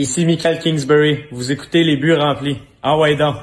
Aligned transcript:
Ici 0.00 0.24
Michael 0.24 0.60
Kingsbury. 0.60 1.24
Vous 1.30 1.52
écoutez 1.52 1.84
les 1.84 1.98
buts 1.98 2.14
remplis. 2.14 2.56
Ouais 2.82 3.16
donc. 3.16 3.36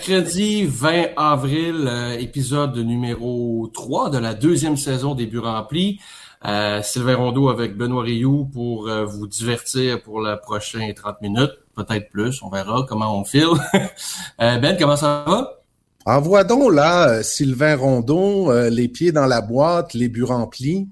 Mercredi 0.00 0.64
20 0.64 1.08
avril, 1.18 1.84
euh, 1.86 2.16
épisode 2.18 2.74
numéro 2.78 3.70
3 3.74 4.08
de 4.08 4.16
la 4.16 4.32
deuxième 4.32 4.78
saison 4.78 5.14
des 5.14 5.26
Buts 5.26 5.40
remplis. 5.40 6.00
Euh, 6.46 6.80
Sylvain 6.80 7.16
Rondeau 7.16 7.50
avec 7.50 7.76
Benoît 7.76 8.04
Rioux 8.04 8.46
pour 8.50 8.88
euh, 8.88 9.04
vous 9.04 9.26
divertir 9.26 10.00
pour 10.00 10.22
la 10.22 10.38
prochaine 10.38 10.94
30 10.94 11.20
minutes, 11.20 11.50
peut-être 11.76 12.08
plus, 12.08 12.42
on 12.42 12.48
verra 12.48 12.86
comment 12.88 13.14
on 13.20 13.24
file. 13.26 13.48
Euh, 14.40 14.56
ben, 14.58 14.74
comment 14.78 14.96
ça 14.96 15.22
va? 15.26 15.60
Envoie 16.06 16.44
donc 16.44 16.72
là, 16.72 17.22
Sylvain 17.22 17.76
Rondon, 17.76 18.50
les 18.70 18.88
pieds 18.88 19.12
dans 19.12 19.26
la 19.26 19.42
boîte, 19.42 19.92
les 19.92 20.08
buts 20.08 20.24
remplis. 20.24 20.88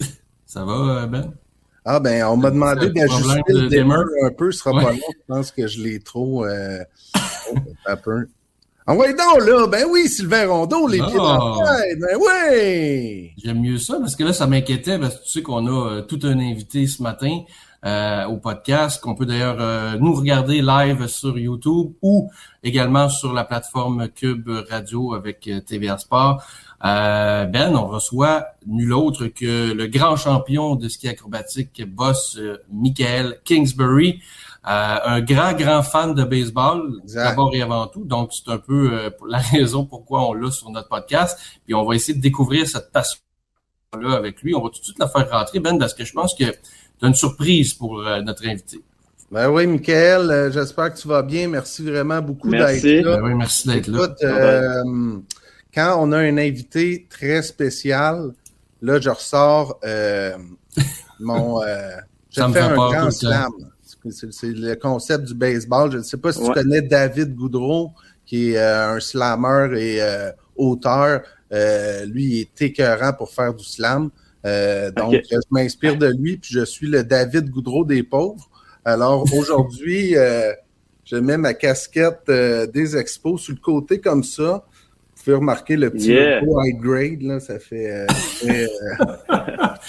Ça 0.46 0.64
va, 0.64 1.06
Ben? 1.06 1.30
Ah 1.84 2.00
ben, 2.00 2.24
on 2.24 2.38
m'a 2.38 2.50
demandé 2.50 2.88
d'ajuster 2.88 3.42
le 3.48 3.68
dimmer. 3.68 3.96
un 4.24 4.30
peu, 4.30 4.50
ce 4.50 4.60
sera 4.60 4.74
Ouais. 4.74 4.82
pas 4.82 4.92
long. 4.92 4.98
Je 5.10 5.34
pense 5.34 5.50
que 5.50 5.66
je 5.66 5.82
l'ai 5.82 6.00
trop... 6.00 6.46
Un 7.86 7.96
peu. 7.96 8.26
Envoie 8.88 9.08
donc 9.12 9.44
là, 9.44 9.66
ben 9.66 9.84
oui, 9.90 10.08
Sylvain 10.08 10.46
Rondeau, 10.48 10.86
les 10.86 11.00
Ah. 11.00 11.06
pieds 11.06 11.16
dans 11.16 11.32
la 11.32 11.38
boîte, 11.38 11.98
ben 11.98 12.18
oui! 12.20 13.32
J'aime 13.42 13.60
mieux 13.60 13.78
ça 13.78 13.98
parce 13.98 14.14
que 14.14 14.22
là, 14.22 14.32
ça 14.32 14.46
m'inquiétait 14.46 14.96
parce 14.98 15.16
que 15.16 15.24
tu 15.24 15.30
sais 15.30 15.42
qu'on 15.42 15.66
a 15.66 15.90
euh, 15.90 16.02
tout 16.02 16.20
un 16.22 16.38
invité 16.38 16.86
ce 16.86 17.02
matin 17.02 17.40
euh, 17.84 18.24
au 18.26 18.36
podcast, 18.36 19.02
qu'on 19.02 19.16
peut 19.16 19.26
d'ailleurs 19.26 19.56
euh, 19.60 19.96
nous 19.98 20.14
regarder 20.14 20.62
live 20.62 21.08
sur 21.08 21.36
YouTube 21.36 21.94
ou 22.00 22.30
également 22.62 23.08
sur 23.08 23.32
la 23.32 23.42
plateforme 23.44 24.08
Cube 24.08 24.48
Radio 24.70 25.14
avec 25.14 25.48
euh, 25.48 25.60
TVA 25.60 25.98
Sport. 25.98 26.42
Euh, 26.84 27.44
ben, 27.46 27.74
on 27.74 27.86
reçoit 27.88 28.46
nul 28.66 28.92
autre 28.92 29.26
que 29.26 29.72
le 29.72 29.86
grand 29.88 30.14
champion 30.16 30.76
de 30.76 30.88
ski 30.88 31.08
acrobatique, 31.08 31.82
boss 31.88 32.38
Michael 32.72 33.40
Kingsbury. 33.44 34.20
Euh, 34.68 34.96
un 35.04 35.20
grand, 35.20 35.52
grand 35.52 35.82
fan 35.82 36.14
de 36.14 36.24
baseball, 36.24 37.00
Exact. 37.04 37.24
d'abord 37.24 37.54
et 37.54 37.62
avant 37.62 37.86
tout. 37.86 38.04
Donc, 38.04 38.32
c'est 38.32 38.50
un 38.50 38.58
peu 38.58 38.90
euh, 38.92 39.10
la 39.28 39.38
raison 39.52 39.84
pourquoi 39.84 40.28
on 40.28 40.32
l'a 40.34 40.50
sur 40.50 40.70
notre 40.70 40.88
podcast. 40.88 41.38
Puis 41.64 41.74
on 41.74 41.84
va 41.84 41.94
essayer 41.94 42.14
de 42.14 42.22
découvrir 42.22 42.66
cette 42.66 42.90
passion 42.90 43.20
là 44.00 44.16
avec 44.16 44.42
lui. 44.42 44.54
On 44.54 44.62
va 44.62 44.70
tout 44.70 44.80
de 44.80 44.84
suite 44.84 44.98
la 44.98 45.08
faire 45.08 45.30
rentrer, 45.30 45.60
Ben, 45.60 45.78
parce 45.78 45.94
que 45.94 46.04
je 46.04 46.12
pense 46.12 46.34
que 46.34 46.44
tu 46.44 47.04
as 47.04 47.06
une 47.06 47.14
surprise 47.14 47.74
pour 47.74 48.00
euh, 48.00 48.20
notre 48.22 48.46
invité. 48.46 48.82
Ben 49.30 49.48
oui, 49.50 49.66
Michael, 49.66 50.30
euh, 50.30 50.50
j'espère 50.52 50.94
que 50.94 50.98
tu 50.98 51.08
vas 51.08 51.22
bien. 51.22 51.48
Merci 51.48 51.84
vraiment 51.84 52.20
beaucoup 52.22 52.50
d'être 52.50 52.82
là. 52.82 53.16
Ben 53.16 53.24
oui, 53.24 53.34
merci 53.34 53.66
d'être 53.68 53.88
là. 53.88 54.04
Écoute, 54.04 54.18
euh, 54.22 55.18
quand 55.74 55.96
on 56.00 56.12
a 56.12 56.18
un 56.18 56.38
invité 56.38 57.06
très 57.10 57.42
spécial, 57.42 58.32
là, 58.82 59.00
je 59.00 59.10
ressors 59.10 59.78
euh, 59.84 60.36
mon. 61.20 61.62
Euh, 61.62 61.90
je 62.30 62.40
Ça 62.40 62.48
me 62.48 62.54
fais 62.54 62.60
fait 62.60 62.66
un 62.66 62.74
grand 62.74 63.10
slam. 63.10 63.50
C'est 64.10 64.48
le 64.48 64.74
concept 64.74 65.24
du 65.24 65.34
baseball. 65.34 65.92
Je 65.92 65.98
ne 65.98 66.02
sais 66.02 66.16
pas 66.16 66.32
si 66.32 66.42
tu 66.42 66.52
connais 66.52 66.82
David 66.82 67.34
Goudreau, 67.34 67.92
qui 68.24 68.52
est 68.52 68.58
euh, 68.58 68.96
un 68.96 69.00
slammer 69.00 69.68
et 69.78 70.02
euh, 70.02 70.30
auteur. 70.56 71.22
Euh, 71.52 72.04
lui, 72.06 72.24
il 72.24 72.40
est 72.40 72.62
écœurant 72.62 73.12
pour 73.12 73.30
faire 73.30 73.54
du 73.54 73.64
slam. 73.64 74.10
Donc, 74.44 75.14
je 75.30 75.38
m'inspire 75.50 75.96
de 75.96 76.06
lui, 76.06 76.36
puis 76.36 76.52
je 76.52 76.64
suis 76.64 76.86
le 76.86 77.02
David 77.02 77.50
Goudreau 77.50 77.84
des 77.84 78.02
pauvres. 78.02 78.48
Alors, 78.84 79.26
aujourd'hui, 79.36 80.14
je 81.04 81.16
mets 81.16 81.38
ma 81.38 81.54
casquette 81.54 82.30
des 82.72 82.96
expos 82.96 83.40
sur 83.40 83.54
le 83.54 83.60
côté 83.60 84.00
comme 84.00 84.22
ça. 84.22 84.64
Vous 85.16 85.24
pouvez 85.24 85.36
remarquer 85.36 85.76
le 85.76 85.90
petit 85.90 86.12
Yeah. 86.12 86.40
logo 86.40 86.62
high 86.62 86.80
grade, 86.80 87.22
là, 87.22 87.40
ça 87.40 87.58
fait 87.58 88.06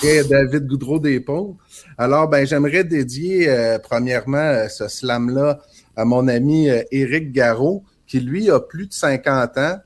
David 0.02 0.68
Goudreau 0.68 1.00
des 1.00 1.20
pauvres. 1.20 1.56
Alors, 1.98 2.28
ben, 2.30 2.46
j'aimerais 2.46 2.84
dédier 2.84 3.50
euh, 3.50 3.80
premièrement 3.80 4.38
euh, 4.38 4.68
ce 4.68 4.88
slam-là 4.88 5.60
à 5.96 6.06
mon 6.06 6.28
ami 6.28 6.70
euh, 6.70 6.82
Éric 6.92 7.32
Garot, 7.32 7.84
qui 8.06 8.20
lui 8.20 8.50
a 8.52 8.60
plus 8.60 8.88
de 8.88 8.94
50 8.94 9.58
ans. 9.58 9.78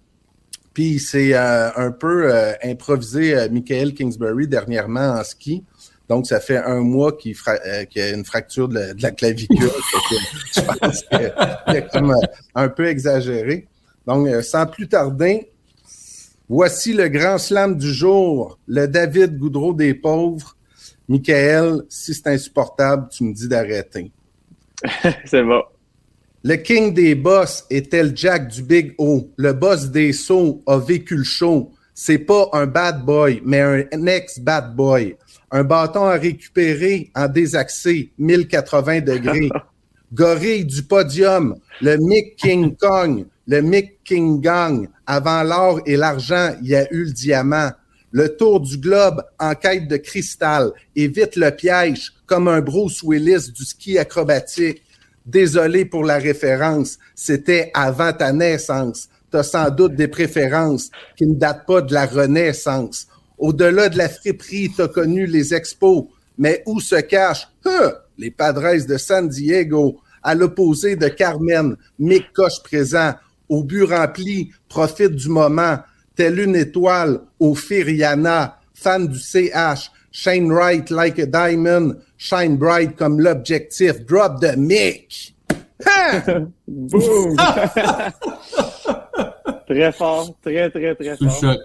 Puis 0.73 0.85
il 0.91 0.99
s'est 0.99 1.33
euh, 1.33 1.69
un 1.75 1.91
peu 1.91 2.33
euh, 2.33 2.53
improvisé 2.63 3.35
euh, 3.35 3.49
Michael 3.49 3.93
Kingsbury 3.93 4.47
dernièrement 4.47 5.11
en 5.19 5.23
ski. 5.23 5.63
Donc, 6.09 6.27
ça 6.27 6.39
fait 6.41 6.57
un 6.57 6.81
mois 6.81 7.13
qu'il 7.17 7.35
fra- 7.35 7.59
euh, 7.65 7.85
qu'il 7.85 8.01
a 8.01 8.09
une 8.09 8.25
fracture 8.25 8.67
de 8.67 8.75
la, 8.75 8.93
de 8.93 9.01
la 9.01 9.11
clavicule. 9.11 9.57
Je 10.53 10.61
pense 10.61 11.03
a 11.11 11.81
comme 11.83 12.13
un 12.55 12.67
peu 12.67 12.87
exagéré. 12.87 13.67
Donc, 14.05 14.27
euh, 14.27 14.41
sans 14.41 14.65
plus 14.65 14.87
tarder, 14.89 15.50
voici 16.51 16.91
le 16.91 17.07
grand 17.07 17.37
slam 17.37 17.77
du 17.77 17.93
jour, 17.93 18.59
le 18.67 18.85
David 18.85 19.37
Goudreau 19.37 19.73
des 19.73 19.93
pauvres. 19.93 20.57
Michael, 21.07 21.83
si 21.87 22.13
c'est 22.13 22.27
insupportable, 22.27 23.07
tu 23.09 23.23
me 23.23 23.33
dis 23.33 23.47
d'arrêter. 23.47 24.11
C'est 25.25 25.43
bon. 25.43 25.63
Le 26.43 26.55
king 26.55 26.93
des 26.93 27.15
boss 27.15 27.65
était 27.69 28.03
le 28.03 28.11
Jack 28.13 28.49
du 28.49 28.63
Big 28.63 28.95
O? 28.97 29.29
Le 29.37 29.53
boss 29.53 29.91
des 29.91 30.11
sauts 30.11 30.61
a 30.67 30.77
vécu 30.77 31.15
le 31.15 31.23
show. 31.23 31.71
C'est 31.93 32.17
pas 32.17 32.49
un 32.51 32.65
bad 32.65 33.05
boy, 33.05 33.41
mais 33.45 33.61
un 33.61 34.05
ex-bad 34.07 34.75
boy. 34.75 35.15
Un 35.51 35.63
bâton 35.63 36.05
à 36.05 36.13
récupérer 36.13 37.11
en 37.15 37.27
désaxé, 37.27 38.11
1080 38.17 39.01
degrés. 39.01 39.49
Gorille 40.13 40.65
du 40.65 40.83
podium, 40.83 41.55
le 41.79 41.95
Mick 41.97 42.35
King 42.35 42.75
Kong, 42.75 43.25
le 43.47 43.61
Mick 43.61 44.00
King 44.11 44.41
Gang. 44.41 44.89
Avant 45.07 45.41
l'or 45.41 45.79
et 45.85 45.95
l'argent, 45.95 46.53
il 46.61 46.67
y 46.67 46.75
a 46.75 46.85
eu 46.91 47.05
le 47.05 47.11
diamant. 47.11 47.69
Le 48.11 48.35
tour 48.35 48.59
du 48.59 48.77
globe 48.77 49.23
en 49.39 49.55
quête 49.55 49.87
de 49.87 49.95
cristal. 49.95 50.73
Évite 50.97 51.37
le 51.37 51.49
piège 51.49 52.11
comme 52.25 52.49
un 52.49 52.59
Bruce 52.59 53.01
Willis 53.03 53.53
du 53.55 53.63
ski 53.63 53.97
acrobatique. 53.97 54.83
Désolé 55.25 55.85
pour 55.85 56.03
la 56.03 56.17
référence, 56.17 56.99
c'était 57.15 57.71
avant 57.73 58.11
ta 58.11 58.33
naissance. 58.33 59.07
T'as 59.31 59.43
sans 59.43 59.69
doute 59.69 59.95
des 59.95 60.09
préférences 60.09 60.89
qui 61.15 61.25
ne 61.25 61.35
datent 61.35 61.65
pas 61.65 61.81
de 61.81 61.93
la 61.93 62.05
Renaissance. 62.05 63.07
Au-delà 63.37 63.87
de 63.87 63.97
la 63.97 64.09
friperie, 64.09 64.73
t'as 64.75 64.89
connu 64.89 65.25
les 65.25 65.53
expos, 65.53 66.03
mais 66.37 66.63
où 66.65 66.81
se 66.81 66.99
cachent 66.99 67.47
les 68.17 68.31
Padres 68.31 68.85
de 68.85 68.97
San 68.97 69.29
Diego? 69.29 70.01
À 70.21 70.35
l'opposé 70.35 70.97
de 70.97 71.07
Carmen, 71.07 71.77
Mick 71.97 72.33
Coche 72.33 72.61
présent, 72.61 73.13
au 73.51 73.63
but 73.63 73.83
rempli, 73.83 74.49
profite 74.69 75.11
du 75.11 75.27
moment, 75.27 75.77
telle 76.15 76.39
une 76.39 76.55
étoile 76.55 77.19
au 77.37 77.53
Firiana, 77.53 78.57
fan 78.73 79.07
du 79.09 79.19
CH, 79.19 79.91
shine 80.11 80.51
right 80.53 80.89
like 80.89 81.19
a 81.19 81.25
diamond, 81.25 81.97
shine 82.17 82.55
bright 82.57 82.95
comme 82.95 83.19
l'objectif, 83.19 84.05
drop 84.05 84.39
the 84.41 84.55
mic. 84.57 85.35
Hein? 85.85 86.47
Boom! 86.67 87.35
très 89.67 89.91
fort, 89.91 90.33
très, 90.41 90.69
très, 90.69 90.95
très 90.95 91.17
fort. 91.17 91.39
choc. 91.41 91.59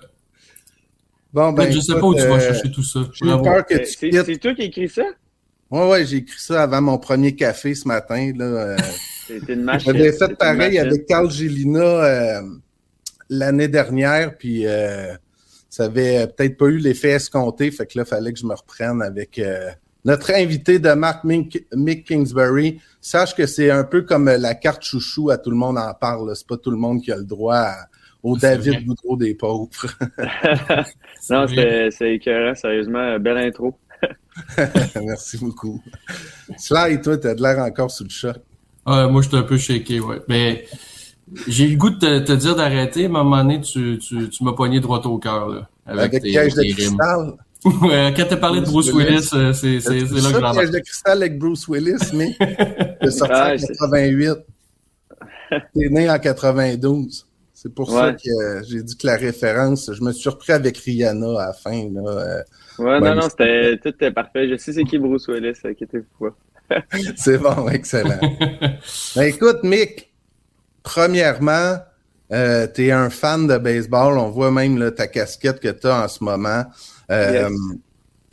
Bon, 1.33 1.53
ben, 1.53 1.71
je 1.71 1.79
sais 1.81 1.93
pas 1.95 2.03
où 2.07 2.15
tu 2.15 2.23
vas 2.23 2.35
euh, 2.35 2.41
chercher 2.41 2.71
tout 2.73 2.83
ça. 2.83 3.01
J'ai 3.13 3.27
peur 3.27 3.65
que 3.65 3.75
Euh, 3.75 3.79
tu 3.79 4.11
c'est 4.25 4.39
toi 4.39 4.55
qui 4.55 4.63
écris 4.63 4.89
ça? 4.89 5.05
Ouais, 5.71 5.89
ouais, 5.89 6.07
j'ai 6.07 6.19
écrit 6.19 6.39
ça 6.39 6.63
avant 6.63 6.81
mon 6.81 6.99
premier 6.99 7.35
café 7.35 7.75
ce 7.75 7.89
matin. 7.89 8.33
Là. 8.37 8.45
Euh, 8.45 8.77
une 9.49 9.63
machine. 9.63 9.93
J'avais 9.93 10.13
fait 10.13 10.37
pareil 10.37 10.79
avec 10.79 11.07
Carl 11.07 11.31
Gélina 11.31 11.81
euh, 11.81 12.43
l'année 13.29 13.69
dernière, 13.69 14.37
puis 14.37 14.67
euh, 14.67 15.15
ça 15.69 15.85
avait 15.85 16.27
peut-être 16.29 16.57
pas 16.57 16.67
eu 16.67 16.79
l'effet 16.79 17.11
escompté, 17.11 17.71
fait 17.71 17.87
que 17.87 17.99
là, 17.99 18.05
il 18.07 18.09
fallait 18.09 18.33
que 18.33 18.39
je 18.39 18.47
me 18.47 18.55
reprenne 18.55 19.03
avec 19.03 19.39
euh, 19.39 19.71
notre 20.05 20.33
invité 20.33 20.79
de 20.79 20.91
marque, 20.93 21.25
Mick, 21.25 21.67
Mick 21.75 22.07
Kingsbury. 22.07 22.81
Sache 23.01 23.35
que 23.35 23.47
c'est 23.47 23.71
un 23.71 23.85
peu 23.85 24.03
comme 24.03 24.27
la 24.27 24.55
carte 24.55 24.85
chouchou, 24.85 25.31
à 25.31 25.39
tout 25.39 25.51
le 25.51 25.57
monde 25.57 25.79
en 25.79 25.93
parle. 25.95 26.35
C'est 26.37 26.47
pas 26.47 26.57
tout 26.57 26.71
le 26.71 26.77
monde 26.77 27.03
qui 27.03 27.11
a 27.11 27.17
le 27.17 27.25
droit 27.25 27.57
à- 27.57 27.87
au 28.23 28.37
David. 28.37 28.85
Boudreau 28.85 29.17
des 29.17 29.35
pauvres. 29.35 29.69
non, 31.31 31.47
c'est 31.49 32.15
écœurant, 32.15 32.55
sérieusement. 32.55 33.19
Belle 33.19 33.39
intro. 33.39 33.77
Merci 35.05 35.39
beaucoup. 35.39 35.83
Sly, 36.59 37.01
toi, 37.01 37.17
t'as 37.19 37.35
de 37.35 37.43
l'air 37.43 37.59
encore 37.59 37.91
sous 37.91 38.05
le 38.05 38.11
choc. 38.11 38.37
Ah, 38.85 39.09
moi, 39.09 39.23
j'étais 39.23 39.37
un 39.37 39.43
peu 39.43 39.59
shaké, 39.59 40.01
ouais. 40.01 40.21
Mais 40.29 40.67
j'ai 41.49 41.65
eu 41.65 41.71
le 41.73 41.77
goût 41.77 41.91
de 41.91 41.99
te, 41.99 42.19
te 42.21 42.33
dire 42.33 42.55
d'arrêter. 42.55 43.05
À 43.05 43.09
un 43.09 43.11
moment 43.11 43.39
donné, 43.39 43.61
tu, 43.61 43.99
tu, 43.99 44.29
tu 44.29 44.45
m'as 44.45 44.53
pogné 44.53 44.81
droit 44.81 45.01
au 45.07 45.19
cœur, 45.19 45.49
là. 45.49 45.69
Avec 45.87 46.13
tes- 46.13 46.21
piège 46.21 46.55
de 46.55 46.63
tes 46.63 46.71
cristal? 46.73 47.33
Ouais, 47.83 48.15
Quand 48.17 48.27
t'as 48.29 48.37
parlé 48.37 48.61
de 48.61 48.67
Bruce 48.67 48.91
Bruce 48.93 49.07
Willis, 49.07 49.29
euh, 49.33 49.53
c'est 49.53 49.81
c'est- 49.81 50.01
c'est 50.01 50.07
C'est 50.07 50.21
là 50.21 50.33
que 50.33 50.41
j'en 50.41 50.53
piège 50.53 50.71
de 50.71 50.79
cristal 50.79 51.19
avec 51.23 51.37
Bruce 51.39 51.67
Willis, 51.67 52.13
mais 52.15 52.37
c'est 53.03 53.11
sorti 53.11 53.33
Ah, 53.35 53.55
en 53.55 53.59
c'est- 53.59 53.67
88. 53.79 54.35
T'es 55.51 55.89
né 55.91 56.09
en 56.09 56.19
92. 56.19 57.27
C'est 57.55 57.75
pour 57.75 57.91
ça 57.91 58.13
que 58.13 58.29
euh, 58.31 58.63
j'ai 58.69 58.83
dit 58.85 58.97
que 58.97 59.07
la 59.07 59.17
référence, 59.17 59.91
je 59.93 60.01
me 60.03 60.13
suis 60.13 60.23
surpris 60.23 60.53
avec 60.53 60.77
Rihanna 60.79 61.27
à 61.41 61.47
la 61.49 61.53
fin. 61.55 61.89
Là, 61.91 62.03
euh, 62.09 62.43
Ouais, 62.79 63.01
non, 63.01 63.15
non, 63.15 63.29
c'était 63.29 63.79
tout 63.79 63.89
était 63.89 64.11
parfait. 64.11 64.49
Je 64.49 64.57
sais 64.57 64.73
c'est 64.73 64.85
qui 64.85 64.99
Bruce 64.99 65.29
Willis, 65.29 65.59
inquiétez-vous 65.65 66.31
pas. 66.69 66.81
c'est 67.17 67.39
bon, 67.39 67.69
excellent. 67.69 68.21
Ben, 69.17 69.23
écoute, 69.23 69.63
Mick, 69.63 70.13
premièrement, 70.83 71.77
euh, 72.33 72.67
tu 72.73 72.87
es 72.87 72.91
un 72.93 73.11
fan 73.11 73.47
de 73.47 73.57
baseball. 73.59 74.19
On 74.19 74.31
voit 74.31 74.51
même 74.51 74.79
là, 74.79 74.91
ta 74.91 75.07
casquette 75.07 75.61
que 75.61 75.69
tu 75.69 75.87
as 75.87 76.05
en 76.05 76.09
ce 76.09 76.23
moment. 76.23 76.65
Euh, 77.11 77.49
Yes. 77.49 77.53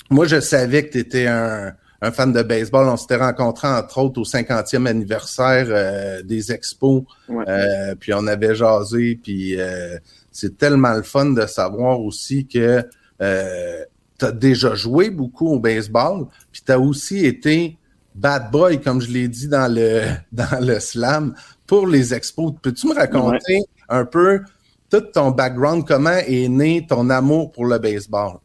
Moi, 0.10 0.28
je 0.28 0.40
savais 0.40 0.86
que 0.86 0.92
tu 0.92 1.00
étais 1.00 1.28
un, 1.28 1.74
un 2.02 2.12
fan 2.12 2.34
de 2.34 2.44
baseball. 2.44 2.88
On 2.88 2.98
s'était 2.98 3.16
rencontrés, 3.16 3.68
entre 3.68 3.98
autres, 4.00 4.20
au 4.22 4.26
50e 4.26 4.86
anniversaire 4.86 5.68
euh, 5.70 6.22
des 6.22 6.52
expos. 6.52 7.04
Ouais. 7.30 7.46
Euh, 7.48 7.96
puis 8.00 8.14
on 8.14 8.28
avait 8.28 8.56
jasé. 8.56 9.20
Puis 9.24 9.60
euh, 9.60 9.98
c'est 10.32 10.58
tellement 10.58 10.94
le 10.94 11.04
fun 11.04 11.28
de 11.32 11.46
savoir 11.46 12.02
aussi 12.02 12.46
que 12.46 12.84
euh, 13.22 13.84
tu 14.24 14.30
as 14.30 14.32
déjà 14.32 14.74
joué 14.76 15.10
beaucoup 15.10 15.48
au 15.48 15.60
baseball. 15.60 16.28
Puis 16.52 16.62
tu 16.66 16.72
as 16.72 16.80
aussi 16.80 17.26
été 17.26 17.78
bad 18.16 18.52
boy, 18.52 18.80
comme 18.80 19.02
je 19.02 19.12
l'ai 19.12 19.28
dit 19.28 19.48
dans 19.48 19.74
le, 19.74 20.02
dans 20.32 20.66
le 20.66 20.80
slam, 20.80 21.34
pour 21.68 21.88
les 21.88 22.14
expos. 22.14 22.54
Peux-tu 22.62 22.88
me 22.88 22.94
raconter 22.94 23.60
un 23.90 24.06
peu 24.06 24.42
tout 24.90 25.02
ton 25.02 25.32
background, 25.32 25.86
comment 25.88 26.18
est 26.28 26.48
né 26.48 26.86
ton 26.88 27.10
amour 27.10 27.52
pour 27.52 27.66
le 27.66 27.80
baseball? 27.80 28.38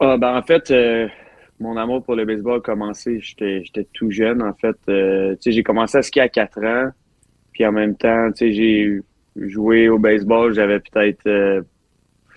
Ah, 0.00 0.16
ben, 0.16 0.36
en 0.36 0.42
fait, 0.42 0.70
euh, 0.70 1.06
mon 1.60 1.76
amour 1.76 2.02
pour 2.02 2.16
le 2.16 2.24
baseball 2.24 2.56
a 2.58 2.60
commencé, 2.60 3.20
j'étais 3.20 3.62
j'étais 3.64 3.86
tout 3.92 4.10
jeune, 4.10 4.42
en 4.42 4.54
fait. 4.54 4.76
Euh, 4.88 5.36
j'ai 5.44 5.62
commencé 5.62 5.98
à 5.98 6.02
skier 6.02 6.22
à 6.22 6.28
4 6.28 6.64
ans, 6.64 6.90
puis 7.52 7.66
en 7.66 7.72
même 7.72 7.96
temps, 7.96 8.30
j'ai 8.34 9.00
joué 9.36 9.88
au 9.90 9.98
baseball, 9.98 10.54
j'avais 10.54 10.80
peut-être... 10.80 11.26
euh, 11.26 11.62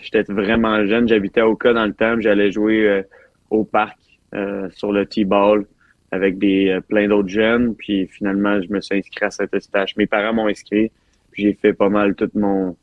j'étais 0.03 0.31
vraiment 0.31 0.85
jeune, 0.85 1.07
j'habitais 1.07 1.41
à 1.41 1.47
Oka 1.47 1.73
dans 1.73 1.85
le 1.85 1.93
temps, 1.93 2.19
j'allais 2.19 2.51
jouer 2.51 2.87
euh, 2.87 3.01
au 3.49 3.63
parc 3.63 3.97
euh, 4.35 4.69
sur 4.71 4.91
le 4.91 5.05
T-ball 5.05 5.65
avec 6.11 6.37
des 6.37 6.69
euh, 6.69 6.81
plein 6.81 7.07
d'autres 7.07 7.29
jeunes, 7.29 7.75
puis 7.75 8.07
finalement, 8.07 8.61
je 8.61 8.71
me 8.71 8.79
suis 8.81 8.97
inscrit 8.97 9.25
à 9.25 9.31
Saint-Eustache. 9.31 9.95
Mes 9.97 10.05
parents 10.05 10.33
m'ont 10.33 10.47
inscrit, 10.47 10.91
puis 11.31 11.43
j'ai 11.43 11.53
fait 11.53 11.73
pas 11.73 11.89
mal 11.89 12.13
tout 12.15 12.29
mon... 12.35 12.75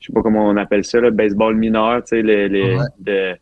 Je 0.00 0.06
sais 0.08 0.12
pas 0.12 0.22
comment 0.22 0.46
on 0.48 0.56
appelle 0.56 0.84
ça, 0.84 1.00
le 1.00 1.10
baseball 1.10 1.56
mineur, 1.56 2.02
tu 2.04 2.08
sais, 2.16 2.22
les, 2.22 2.48
les 2.48 2.76
Ouais. 2.76 2.84
de 2.98 3.34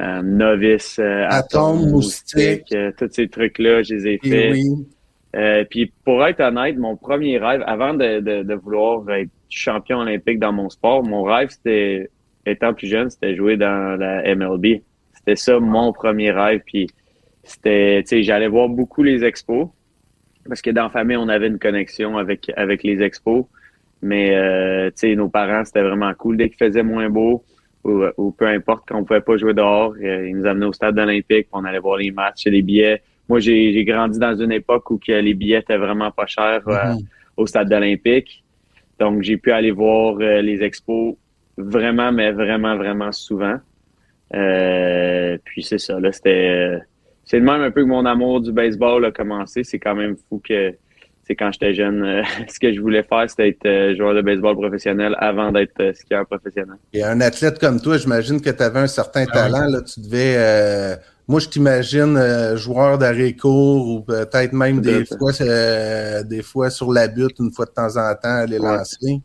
euh, 0.00 0.22
novice, 0.22 0.98
euh, 1.00 1.26
Atome, 1.28 1.78
atome, 1.78 1.90
moustique. 1.90 2.72
euh, 2.72 2.92
tous 2.96 3.08
ces 3.10 3.28
trucs-là, 3.28 3.82
je 3.82 3.94
les 3.94 4.06
ai 4.08 4.20
Et 4.22 4.28
faits. 4.28 4.52
oui, 4.52 5.66
puis 5.70 5.92
pour 6.04 6.24
être 6.26 6.40
honnête, 6.40 6.76
mon 6.78 6.96
premier 6.96 7.38
rêve, 7.38 7.62
avant 7.66 7.94
de, 7.94 8.20
de, 8.20 8.42
de 8.44 8.54
vouloir 8.54 9.08
être 9.10 9.30
champion 9.48 9.98
olympique 10.00 10.38
dans 10.38 10.52
mon 10.52 10.68
sport, 10.68 11.02
mon 11.02 11.22
rêve, 11.22 11.48
c'était, 11.50 12.10
étant 12.46 12.74
plus 12.74 12.86
jeune, 12.88 13.10
c'était 13.10 13.34
jouer 13.34 13.56
dans 13.56 13.98
la 13.98 14.34
MLB. 14.34 14.82
C'était 15.14 15.36
ça 15.36 15.58
mon 15.60 15.92
premier 15.92 16.30
rêve. 16.30 16.62
Puis 16.66 16.88
c'était, 17.42 18.02
tu 18.02 18.08
sais, 18.08 18.22
j'allais 18.22 18.48
voir 18.48 18.68
beaucoup 18.68 19.02
les 19.02 19.24
expos 19.24 19.68
parce 20.46 20.62
que 20.62 20.70
dans 20.70 20.84
la 20.84 20.90
famille, 20.90 21.16
on 21.16 21.28
avait 21.28 21.48
une 21.48 21.58
connexion 21.58 22.16
avec 22.16 22.50
avec 22.56 22.82
les 22.82 23.02
expos. 23.02 23.44
Mais 24.00 24.34
euh, 24.36 24.86
tu 24.90 24.92
sais, 24.96 25.14
nos 25.14 25.28
parents, 25.28 25.64
c'était 25.64 25.82
vraiment 25.82 26.12
cool. 26.14 26.36
Dès 26.36 26.48
qu'il 26.48 26.58
faisait 26.58 26.82
moins 26.82 27.10
beau 27.10 27.44
ou, 27.84 28.04
ou 28.16 28.30
peu 28.30 28.46
importe, 28.46 28.88
qu'on 28.88 29.04
pouvait 29.04 29.20
pas 29.20 29.36
jouer 29.36 29.54
dehors, 29.54 29.94
euh, 30.02 30.28
ils 30.28 30.36
nous 30.36 30.46
amenaient 30.46 30.66
au 30.66 30.72
stade 30.72 30.98
olympique, 30.98 31.48
on 31.52 31.64
allait 31.64 31.80
voir 31.80 31.96
les 31.96 32.10
matchs, 32.10 32.46
les 32.46 32.62
billets. 32.62 33.02
Moi, 33.28 33.40
j'ai 33.40 33.84
grandi 33.84 34.18
dans 34.18 34.34
une 34.36 34.52
époque 34.52 34.90
où 34.90 34.98
que 34.98 35.12
les 35.12 35.34
billets 35.34 35.58
étaient 35.58 35.76
vraiment 35.76 36.10
pas 36.10 36.26
chers 36.26 36.66
euh, 36.68 36.94
Mhm. 36.94 37.00
au 37.36 37.46
stade 37.46 37.72
olympique. 37.72 38.42
Donc, 38.98 39.22
j'ai 39.22 39.36
pu 39.36 39.52
aller 39.52 39.70
voir 39.70 40.16
euh, 40.20 40.42
les 40.42 40.62
expos 40.62 41.14
vraiment, 41.56 42.12
mais 42.12 42.32
vraiment, 42.32 42.76
vraiment 42.76 43.12
souvent. 43.12 43.56
Euh, 44.34 45.38
puis 45.44 45.62
c'est 45.62 45.78
ça, 45.78 45.98
là, 46.00 46.12
c'était... 46.12 46.76
euh, 46.76 46.78
C'est 47.24 47.40
de 47.40 47.44
même 47.44 47.62
un 47.62 47.70
peu 47.70 47.82
que 47.82 47.88
mon 47.88 48.04
amour 48.06 48.40
du 48.40 48.52
baseball 48.52 49.04
a 49.04 49.10
commencé. 49.10 49.64
C'est 49.64 49.78
quand 49.78 49.94
même 49.94 50.16
fou 50.28 50.40
que, 50.46 50.74
c'est 51.28 51.36
quand 51.36 51.50
j'étais 51.52 51.74
jeune, 51.74 52.02
euh, 52.02 52.22
ce 52.48 52.58
que 52.58 52.72
je 52.72 52.80
voulais 52.80 53.02
faire, 53.02 53.28
c'était 53.28 53.50
être 53.50 53.66
euh, 53.66 53.96
joueur 53.96 54.14
de 54.14 54.22
baseball 54.22 54.56
professionnel 54.56 55.14
avant 55.18 55.52
d'être 55.52 55.80
euh, 55.80 55.92
skieur 55.92 56.26
professionnel. 56.26 56.76
Et 56.92 57.04
un 57.04 57.20
athlète 57.20 57.58
comme 57.58 57.80
toi, 57.80 57.98
j'imagine 57.98 58.40
que 58.40 58.50
tu 58.50 58.62
avais 58.62 58.80
un 58.80 58.86
certain 58.86 59.24
Ah 59.28 59.32
talent. 59.32 59.68
Là, 59.68 59.82
tu 59.82 60.00
devais. 60.00 60.96
Moi, 61.28 61.40
je 61.40 61.48
t'imagine 61.48 62.16
euh, 62.16 62.56
joueur 62.56 62.96
d'arrêt 62.98 63.34
court 63.34 63.86
ou 63.86 64.00
peut-être 64.00 64.52
même 64.54 64.80
des 64.80 65.04
fois, 65.04 65.30
euh, 65.42 66.22
des 66.24 66.42
fois 66.42 66.70
sur 66.70 66.90
la 66.92 67.06
butte, 67.06 67.38
une 67.38 67.52
fois 67.52 67.66
de 67.66 67.70
temps 67.70 67.96
en 67.96 68.14
temps, 68.14 68.38
aller 68.44 68.58
Ouais. 68.58 68.76
lancer. 68.78 69.20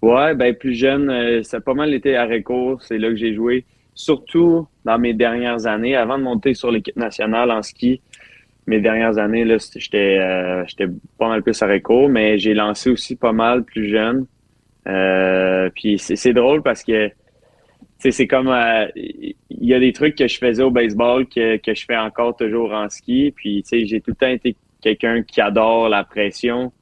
Ouais, 0.00 0.34
ben 0.34 0.54
plus 0.54 0.74
jeune, 0.74 1.10
euh, 1.10 1.42
ça 1.44 1.58
a 1.58 1.60
pas 1.60 1.74
mal 1.74 1.94
été 1.94 2.16
arrêt 2.16 2.42
court. 2.42 2.82
C'est 2.82 2.98
là 2.98 3.08
que 3.10 3.16
j'ai 3.16 3.34
joué. 3.34 3.64
Surtout 3.94 4.66
dans 4.84 4.98
mes 4.98 5.12
dernières 5.14 5.66
années, 5.66 5.94
avant 5.94 6.18
de 6.18 6.24
monter 6.24 6.54
sur 6.54 6.70
l'équipe 6.70 6.96
nationale 6.96 7.50
en 7.50 7.62
ski. 7.62 8.00
Mes 8.66 8.80
dernières 8.80 9.18
années, 9.18 9.44
là, 9.44 9.58
j'étais 9.76 10.18
euh, 10.18 10.64
j'étais 10.66 10.86
pas 11.18 11.28
mal 11.28 11.42
plus 11.42 11.60
arrêt 11.62 11.80
court, 11.82 12.08
mais 12.08 12.38
j'ai 12.38 12.54
lancé 12.54 12.90
aussi 12.90 13.16
pas 13.16 13.32
mal 13.32 13.64
plus 13.64 13.90
jeune. 13.90 14.26
Euh, 14.88 15.68
puis 15.74 15.98
c'est 15.98 16.32
drôle 16.32 16.62
parce 16.62 16.82
que 16.82 17.10
c'est 18.10 18.26
comme 18.26 18.48
euh, 18.48 18.86
il 18.96 19.34
y 19.50 19.74
a 19.74 19.78
des 19.78 19.92
trucs 19.92 20.16
que 20.16 20.26
je 20.26 20.38
faisais 20.38 20.62
au 20.62 20.70
baseball 20.70 21.26
que, 21.26 21.56
que 21.58 21.74
je 21.74 21.84
fais 21.84 21.96
encore 21.96 22.36
toujours 22.36 22.72
en 22.72 22.88
ski. 22.88 23.32
Puis 23.34 23.62
tu 23.62 23.68
sais, 23.68 23.86
j'ai 23.86 24.00
tout 24.00 24.10
le 24.10 24.16
temps 24.16 24.28
été 24.32 24.56
quelqu'un 24.80 25.22
qui 25.22 25.40
adore 25.40 25.88
la 25.88 26.04
pression. 26.04 26.72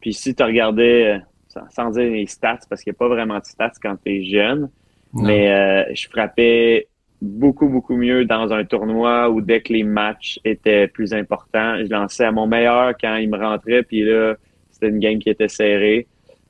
Puis 0.00 0.12
si 0.12 0.34
tu 0.34 0.42
regardais, 0.42 1.14
euh, 1.14 1.18
sans, 1.48 1.68
sans 1.70 1.90
dire 1.90 2.10
les 2.10 2.26
stats, 2.26 2.60
parce 2.68 2.82
qu'il 2.82 2.92
n'y 2.92 2.96
a 2.96 2.98
pas 2.98 3.08
vraiment 3.08 3.38
de 3.38 3.44
stats 3.44 3.72
quand 3.82 3.96
tu 4.04 4.12
es 4.12 4.24
jeune, 4.24 4.68
Non. 5.14 5.22
mais 5.22 5.50
euh, 5.50 5.84
je 5.94 6.08
frappais 6.08 6.88
beaucoup, 7.22 7.68
beaucoup 7.68 7.96
mieux 7.96 8.26
dans 8.26 8.52
un 8.52 8.64
tournoi 8.64 9.30
où 9.30 9.40
dès 9.40 9.62
que 9.62 9.72
les 9.72 9.82
matchs 9.82 10.38
étaient 10.44 10.86
plus 10.88 11.14
importants, 11.14 11.78
je 11.78 11.90
lançais 11.90 12.24
à 12.24 12.32
mon 12.32 12.46
meilleur 12.46 12.92
quand 13.00 13.16
il 13.16 13.30
me 13.30 13.38
rentrait, 13.38 13.82
puis 13.82 14.02
là, 14.02 14.34
c'était 14.70 14.88
une 14.88 14.98
game 14.98 15.18
qui 15.18 15.30
était 15.30 15.48
serrée. 15.48 16.06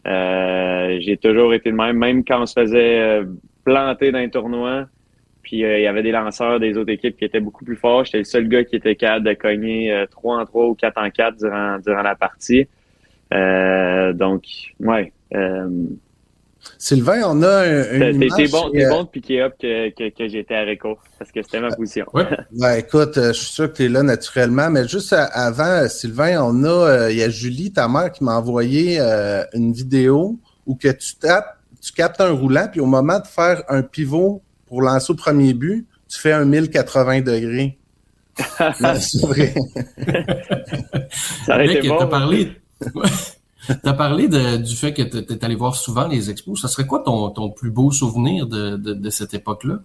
Euh, 0.09 0.99
j'ai 1.01 1.17
toujours 1.17 1.55
été 1.55 1.71
le 1.71 1.77
même, 1.77 1.97
même 1.97 2.25
quand 2.25 2.43
on 2.43 2.47
se 2.47 2.61
faisait 2.61 3.21
euh, 3.67 3.73
planter 3.73 4.13
dans 4.13 4.19
un 4.19 4.29
tournoi, 4.29 4.87
puis 5.43 5.65
euh, 5.65 5.79
il 5.79 5.83
y 5.83 5.87
avait 5.87 6.03
des 6.03 6.13
lanceurs 6.13 6.61
des 6.61 6.77
autres 6.77 6.91
équipes 6.93 7.17
qui 7.17 7.25
étaient 7.25 7.41
beaucoup 7.41 7.65
plus 7.65 7.77
forts. 7.77 8.05
J'étais 8.05 8.19
le 8.19 8.25
seul 8.25 8.49
gars 8.49 8.65
qui 8.65 8.77
était 8.77 8.97
capable 8.97 9.27
de 9.27 9.35
cogner 9.35 9.93
euh, 9.93 10.07
3 10.07 10.41
en 10.41 10.45
3 10.45 10.67
ou 10.67 10.75
4 10.75 10.99
en 10.99 11.11
4 11.11 11.37
durant, 11.39 11.79
durant 11.79 12.03
la 12.03 12.15
partie. 12.15 12.69
Euh, 13.33 14.13
donc, 14.13 14.45
ouais. 14.81 15.13
Euh, 15.35 15.69
Sylvain, 16.79 17.23
on 17.25 17.43
a 17.43 17.67
une 17.67 18.29
t'es 18.37 18.49
bon, 18.49 18.71
euh, 18.75 18.89
bon 18.91 19.05
de 19.05 19.09
piquer 19.09 19.43
up 19.43 19.55
que, 19.61 19.91
que, 19.91 20.11
que 20.11 20.29
j'étais 20.29 20.55
à 20.55 20.63
Réco, 20.63 20.99
parce 21.19 21.33
que 21.33 21.43
c'était 21.43 21.61
ma 21.61 21.71
position. 21.75 22.07
Ouais. 22.13 22.25
Ben, 22.53 22.77
écoute, 22.77 23.17
euh, 23.17 23.29
je 23.29 23.39
suis 23.39 23.55
sûr 23.55 23.73
que 23.73 23.77
tu 23.77 23.85
es 23.85 23.89
là 23.89 24.03
naturellement, 24.03 24.71
mais 24.71 24.87
juste 24.87 25.13
avant, 25.13 25.65
euh, 25.65 25.89
Sylvain, 25.89 26.43
on 26.43 26.65
a, 26.65 26.69
euh, 26.69 27.13
il 27.13 27.19
y 27.19 27.23
a 27.23 27.31
Julie, 27.31 27.73
ta 27.73 27.89
mère, 27.89 28.13
qui 28.13 28.25
m'a 28.25 28.37
envoyé 28.37 28.99
euh, 29.01 29.45
une 29.55 29.73
vidéo 29.73 30.39
où 30.67 30.75
que 30.75 30.89
tu 30.89 31.17
tapes, 31.17 31.56
tu 31.87 31.93
captes 31.93 32.21
un 32.21 32.31
roulant, 32.33 32.67
puis 32.71 32.81
au 32.81 32.87
moment 32.87 33.19
de 33.21 33.27
faire 33.27 33.63
un 33.69 33.83
pivot 33.83 34.43
pour 34.67 34.83
lancer 34.83 35.13
au 35.13 35.17
premier 35.17 35.55
but, 35.55 35.87
tu 36.09 36.19
fais 36.21 36.33
un 36.33 36.45
1080 36.45 37.21
degrés. 37.21 37.79
C'est 38.39 39.21
vrai. 39.23 39.55
Ça 41.47 41.55
aurait 41.55 41.67
Mec, 41.67 41.77
été 41.79 41.89
bon. 41.89 41.97
t'as 41.99 42.07
parlé, 42.07 42.53
t'as 43.83 43.93
parlé 43.95 44.29
de- 44.29 44.57
du 44.59 44.77
fait 44.77 44.93
que 44.93 45.03
t'es 45.03 45.23
t'es 45.25 45.45
allé 45.45 45.55
voir 45.55 45.75
souvent 45.75 46.07
les 46.07 46.29
expos. 46.31 46.61
Ça 46.61 46.69
serait 46.69 46.87
quoi 46.87 47.01
ton, 47.01 47.31
ton 47.31 47.51
plus 47.51 47.71
beau 47.71 47.91
souvenir 47.91 48.47
de, 48.47 48.77
de, 48.77 48.93
de 48.95 49.11
cette 49.11 49.33
époque-là? 49.35 49.79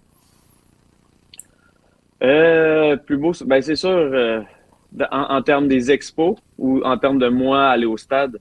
Euh, 2.22 2.96
plus 2.96 3.16
beau, 3.16 3.32
ben 3.46 3.60
c'est 3.62 3.74
sûr, 3.76 3.90
euh, 3.90 4.40
en, 5.10 5.36
en 5.36 5.42
termes 5.42 5.66
des 5.66 5.90
expos 5.90 6.36
ou 6.58 6.80
en 6.84 6.96
termes 6.98 7.18
de 7.18 7.28
moi 7.28 7.68
aller 7.68 7.86
au 7.86 7.96
stade. 7.96 8.38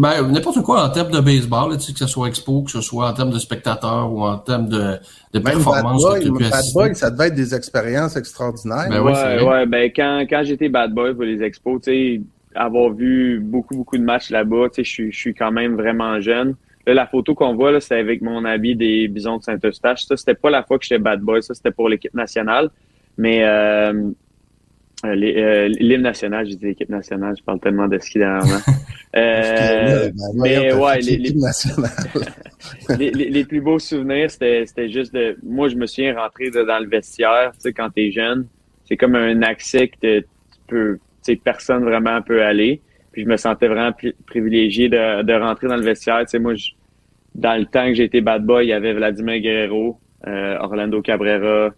Ben, 0.00 0.26
n'importe 0.32 0.62
quoi 0.62 0.82
en 0.84 0.88
termes 0.88 1.10
de 1.10 1.20
baseball, 1.20 1.72
là, 1.72 1.76
tu 1.76 1.82
sais, 1.82 1.92
que 1.92 1.98
ce 1.98 2.06
soit 2.06 2.28
expo, 2.28 2.62
que 2.62 2.70
ce 2.70 2.80
soit 2.80 3.06
en 3.10 3.12
termes 3.12 3.30
de 3.30 3.38
spectateurs 3.38 4.10
ou 4.10 4.22
en 4.22 4.38
termes 4.38 4.66
de, 4.68 4.94
de 5.34 5.38
Bad 5.38 5.52
performance 5.54 6.02
que 6.04 6.28
Boy, 6.28 6.40
Bad 6.40 6.52
assister. 6.54 6.78
Boy, 6.80 6.94
ça 6.94 7.10
devait 7.10 7.26
être 7.26 7.34
des 7.34 7.54
expériences 7.54 8.16
extraordinaires. 8.16 8.86
Ben 8.88 9.02
ouais, 9.02 9.42
ouais, 9.42 9.66
ben 9.66 9.90
quand, 9.94 10.24
quand 10.30 10.42
j'étais 10.42 10.70
bad 10.70 10.94
boy 10.94 11.12
pour 11.12 11.24
les 11.24 11.42
expos, 11.42 11.82
tu 11.82 11.90
sais, 11.90 12.20
avoir 12.54 12.90
vu 12.94 13.40
beaucoup, 13.40 13.76
beaucoup 13.76 13.98
de 13.98 14.02
matchs 14.02 14.30
là-bas, 14.30 14.68
tu 14.70 14.76
sais, 14.76 14.84
je 14.84 14.90
suis- 14.90 15.12
je 15.12 15.18
suis 15.18 15.34
quand 15.34 15.52
même 15.52 15.74
vraiment 15.74 16.18
jeune. 16.20 16.54
Là, 16.86 16.94
la 16.94 17.06
photo 17.06 17.34
qu'on 17.34 17.54
voit, 17.54 17.70
là, 17.70 17.80
c'est 17.80 17.98
avec 17.98 18.22
mon 18.22 18.46
habit 18.46 18.74
des 18.76 19.06
Bisons 19.06 19.36
de 19.36 19.42
Saint-Eustache. 19.42 20.06
Ça, 20.06 20.16
c'était 20.16 20.34
pas 20.34 20.48
la 20.48 20.62
fois 20.62 20.78
que 20.78 20.84
j'étais 20.86 20.98
bad 20.98 21.20
boy, 21.20 21.42
ça, 21.42 21.52
c'était 21.52 21.72
pour 21.72 21.90
l'équipe 21.90 22.14
nationale. 22.14 22.70
Mais 23.18 23.44
euh, 23.44 24.10
l'hymne 25.04 26.02
national, 26.02 26.46
je 26.48 26.54
dis 26.54 26.64
l'équipe 26.66 26.88
nationale, 26.90 27.34
je 27.38 27.42
parle 27.42 27.60
tellement 27.60 27.88
de 27.88 27.98
ski 27.98 28.18
dernièrement. 28.18 28.60
Euh, 29.16 30.08
Ben, 30.10 30.12
mais 30.36 30.70
t'as 30.70 30.76
ouais, 30.76 31.00
les- 31.00 31.16
les- 32.98 33.10
les, 33.10 33.30
les- 33.30 33.44
plus 33.44 33.60
beaux 33.60 33.80
souvenirs, 33.80 34.30
c'était 34.30 34.64
c'était 34.66 34.88
juste 34.88 35.12
de. 35.12 35.36
Moi, 35.42 35.68
je 35.68 35.74
me 35.74 35.86
souviens 35.86 36.14
rentrer 36.16 36.50
dans 36.50 36.78
le 36.78 36.88
vestiaire, 36.88 37.50
tu 37.54 37.60
sais, 37.60 37.72
quand 37.72 37.90
t'es 37.90 38.12
jeune. 38.12 38.46
C'est 38.84 38.96
comme 38.96 39.16
un 39.16 39.42
accès 39.42 39.88
que 39.88 40.20
tu 40.20 40.24
peux. 40.68 40.98
Tu 41.24 41.32
sais, 41.32 41.36
personne 41.42 41.82
vraiment 41.82 42.22
peut 42.22 42.42
aller. 42.44 42.80
Puis 43.10 43.24
je 43.24 43.28
me 43.28 43.36
sentais 43.36 43.66
vraiment 43.66 43.90
pri- 43.90 44.14
privilégié 44.26 44.88
de, 44.88 45.22
de 45.22 45.32
rentrer 45.32 45.66
dans 45.66 45.76
le 45.76 45.82
vestiaire. 45.82 46.20
Tu 46.20 46.28
sais, 46.28 46.38
moi, 46.38 46.54
je- 46.54 46.70
dans 47.34 47.58
le 47.58 47.66
temps 47.66 47.86
que 47.88 47.94
j'ai 47.94 48.04
été 48.04 48.20
bad 48.20 48.44
boy, 48.44 48.66
il 48.66 48.68
y 48.68 48.72
avait 48.72 48.92
Vladimir 48.92 49.40
Guerrero, 49.40 49.98
euh, 50.28 50.56
Orlando 50.60 51.02
Cabrera, 51.02 51.70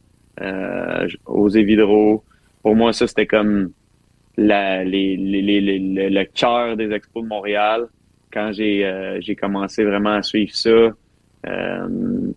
euh, 0.43 1.09
José 1.27 1.63
Vidro. 1.63 2.25
Pour 2.63 2.77
moi, 2.77 2.93
ça, 2.93 3.07
c'était 3.07 3.27
comme 3.27 3.73
la, 4.37 4.85
les, 4.85 5.17
les, 5.17 5.43
les, 5.43 5.61
les- 5.61 5.79
le, 5.79 6.09
le 6.09 6.25
cœur 6.25 6.77
des 6.77 6.91
expos 6.93 7.23
de 7.23 7.29
Montréal 7.29 7.87
quand 8.33 8.53
j'ai 8.53 8.85
euh, 8.87 9.21
j'ai 9.21 9.37
commencé 9.37 9.85
vraiment 9.85 10.15
à 10.15 10.23
suivre 10.23 10.55
ça. 10.55 10.91
Euh, 11.47 11.89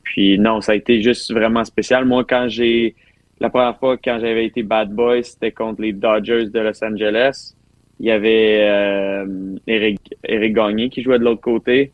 puis 0.03 0.39
non, 0.39 0.61
ça 0.61 0.71
a 0.73 0.75
été 0.75 1.01
juste 1.01 1.31
vraiment 1.31 1.63
spécial. 1.63 2.05
Moi, 2.05 2.25
quand 2.25 2.47
j'ai 2.49 2.95
la 3.39 3.49
première 3.49 3.77
fois 3.77 3.97
quand 3.97 4.17
j'avais 4.19 4.45
été 4.45 4.63
bad 4.63 4.91
boy, 4.91 5.23
c'était 5.23 5.51
contre 5.51 5.81
les 5.81 5.93
Dodgers 5.93 6.49
de 6.49 6.59
Los 6.59 6.83
Angeles. 6.83 7.53
Il 7.99 8.07
y 8.07 8.11
avait 8.11 8.59
euh, 8.61 9.55
Eric, 9.67 9.99
Eric 10.23 10.53
Gagné 10.53 10.89
qui 10.89 11.01
jouait 11.03 11.19
de 11.19 11.23
l'autre 11.23 11.41
côté. 11.41 11.93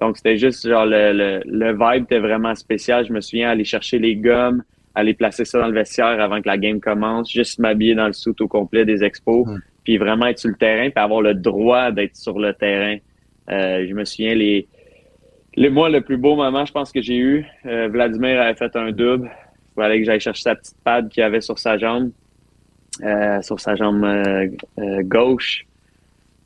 Donc 0.00 0.16
c'était 0.16 0.36
juste 0.38 0.66
genre 0.66 0.86
le, 0.86 1.12
le, 1.12 1.40
le 1.44 1.72
vibe 1.72 2.04
était 2.04 2.18
vraiment 2.20 2.54
spécial. 2.54 3.06
Je 3.06 3.12
me 3.12 3.20
souviens 3.20 3.50
aller 3.50 3.64
chercher 3.64 3.98
les 3.98 4.16
gommes, 4.16 4.62
aller 4.94 5.14
placer 5.14 5.44
ça 5.44 5.60
dans 5.60 5.68
le 5.68 5.74
vestiaire 5.74 6.20
avant 6.20 6.40
que 6.40 6.48
la 6.48 6.58
game 6.58 6.80
commence, 6.80 7.30
juste 7.30 7.58
m'habiller 7.58 7.94
dans 7.94 8.06
le 8.06 8.12
suit 8.12 8.34
au 8.40 8.48
complet 8.48 8.84
des 8.84 9.04
expos, 9.04 9.46
puis 9.84 9.98
vraiment 9.98 10.26
être 10.26 10.38
sur 10.38 10.50
le 10.50 10.56
terrain, 10.56 10.90
puis 10.90 11.02
avoir 11.02 11.22
le 11.22 11.34
droit 11.34 11.90
d'être 11.90 12.16
sur 12.16 12.38
le 12.38 12.52
terrain. 12.54 12.96
Euh, 13.50 13.86
je 13.88 13.94
me 13.94 14.04
souviens 14.04 14.34
les 14.34 14.66
le 15.56 15.68
moi 15.68 15.88
le 15.90 16.00
plus 16.00 16.16
beau 16.16 16.36
moment, 16.36 16.64
je 16.64 16.72
pense 16.72 16.92
que 16.92 17.02
j'ai 17.02 17.16
eu, 17.16 17.44
euh, 17.66 17.88
Vladimir 17.88 18.40
avait 18.40 18.54
fait 18.54 18.74
un 18.76 18.92
double. 18.92 19.30
Il 19.72 19.82
fallait 19.82 19.98
que 19.98 20.04
j'aille 20.04 20.20
chercher 20.20 20.42
sa 20.42 20.54
petite 20.54 20.76
pad 20.84 21.08
qu'il 21.08 21.22
avait 21.24 21.40
sur 21.40 21.58
sa 21.58 21.76
jambe, 21.76 22.10
euh, 23.02 23.42
sur 23.42 23.58
sa 23.58 23.74
jambe 23.74 24.06
gauche, 25.02 25.66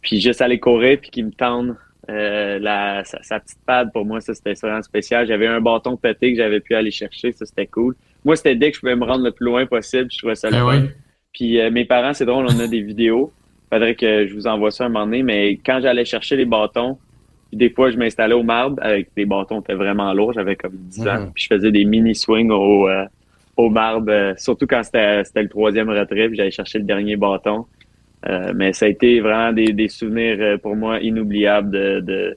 puis 0.00 0.20
juste 0.20 0.40
aller 0.40 0.58
courir 0.58 0.98
puis 1.00 1.10
qu'il 1.10 1.26
me 1.26 1.32
tende 1.32 1.76
euh, 2.10 2.58
la, 2.58 3.02
sa, 3.04 3.22
sa 3.22 3.40
petite 3.40 3.58
pad, 3.64 3.92
pour 3.92 4.04
moi, 4.04 4.20
ça, 4.20 4.34
c'était 4.34 4.54
vraiment 4.54 4.82
spécial. 4.82 5.26
J'avais 5.26 5.46
un 5.46 5.60
bâton 5.60 5.96
pété 5.96 6.32
que 6.32 6.38
j'avais 6.38 6.60
pu 6.60 6.74
aller 6.74 6.90
chercher. 6.90 7.32
Ça, 7.32 7.46
c'était 7.46 7.66
cool. 7.66 7.96
Moi, 8.24 8.36
c'était 8.36 8.54
dès 8.54 8.70
que 8.70 8.76
je 8.76 8.80
pouvais 8.80 8.96
me 8.96 9.04
rendre 9.04 9.24
le 9.24 9.32
plus 9.32 9.44
loin 9.46 9.66
possible. 9.66 10.08
Je 10.10 10.18
trouvais 10.18 10.34
ça 10.34 10.48
le 10.48 10.56
Ben 10.56 10.60
fun. 10.66 10.80
oui. 10.82 10.88
Puis 11.32 11.60
euh, 11.60 11.70
mes 11.70 11.84
parents, 11.84 12.14
c'est 12.14 12.24
drôle, 12.24 12.46
on 12.48 12.60
a 12.60 12.66
des 12.66 12.80
vidéos. 12.80 13.32
Faudrait 13.72 13.94
que 13.94 14.26
je 14.26 14.34
vous 14.34 14.46
envoie 14.46 14.70
ça 14.70 14.84
un 14.84 14.88
moment 14.88 15.04
donné. 15.04 15.22
Mais 15.22 15.58
quand 15.64 15.80
j'allais 15.82 16.04
chercher 16.04 16.36
les 16.36 16.44
bâtons, 16.44 16.96
puis 17.48 17.58
des 17.58 17.70
fois, 17.70 17.90
je 17.90 17.96
m'installais 17.96 18.34
au 18.34 18.42
marbre 18.42 18.76
avec 18.82 19.08
des 19.16 19.26
bâtons 19.26 19.60
qui 19.60 19.64
étaient 19.72 19.74
vraiment 19.78 20.12
lourds. 20.14 20.32
J'avais 20.32 20.56
comme 20.56 20.74
10 20.74 21.08
ans. 21.08 21.20
Mhm. 21.20 21.32
Puis 21.34 21.44
je 21.48 21.54
faisais 21.54 21.70
des 21.72 21.84
mini 21.84 22.14
swings 22.14 22.50
au, 22.50 22.88
euh, 22.88 23.04
au 23.56 23.68
marbre, 23.68 24.10
euh, 24.10 24.34
surtout 24.36 24.66
quand 24.66 24.82
c'était 24.84 25.22
le 25.42 25.48
troisième 25.48 25.90
retrait. 25.90 26.28
Puis 26.28 26.36
j'allais 26.36 26.50
chercher 26.50 26.78
le 26.78 26.84
dernier 26.84 27.16
bâton. 27.16 27.66
Euh, 28.26 28.52
mais 28.54 28.72
ça 28.72 28.86
a 28.86 28.88
été 28.88 29.20
vraiment 29.20 29.52
des, 29.52 29.72
des 29.72 29.88
souvenirs 29.88 30.58
pour 30.60 30.76
moi 30.76 30.98
inoubliables 31.00 31.70
de, 31.70 32.00
de, 32.00 32.36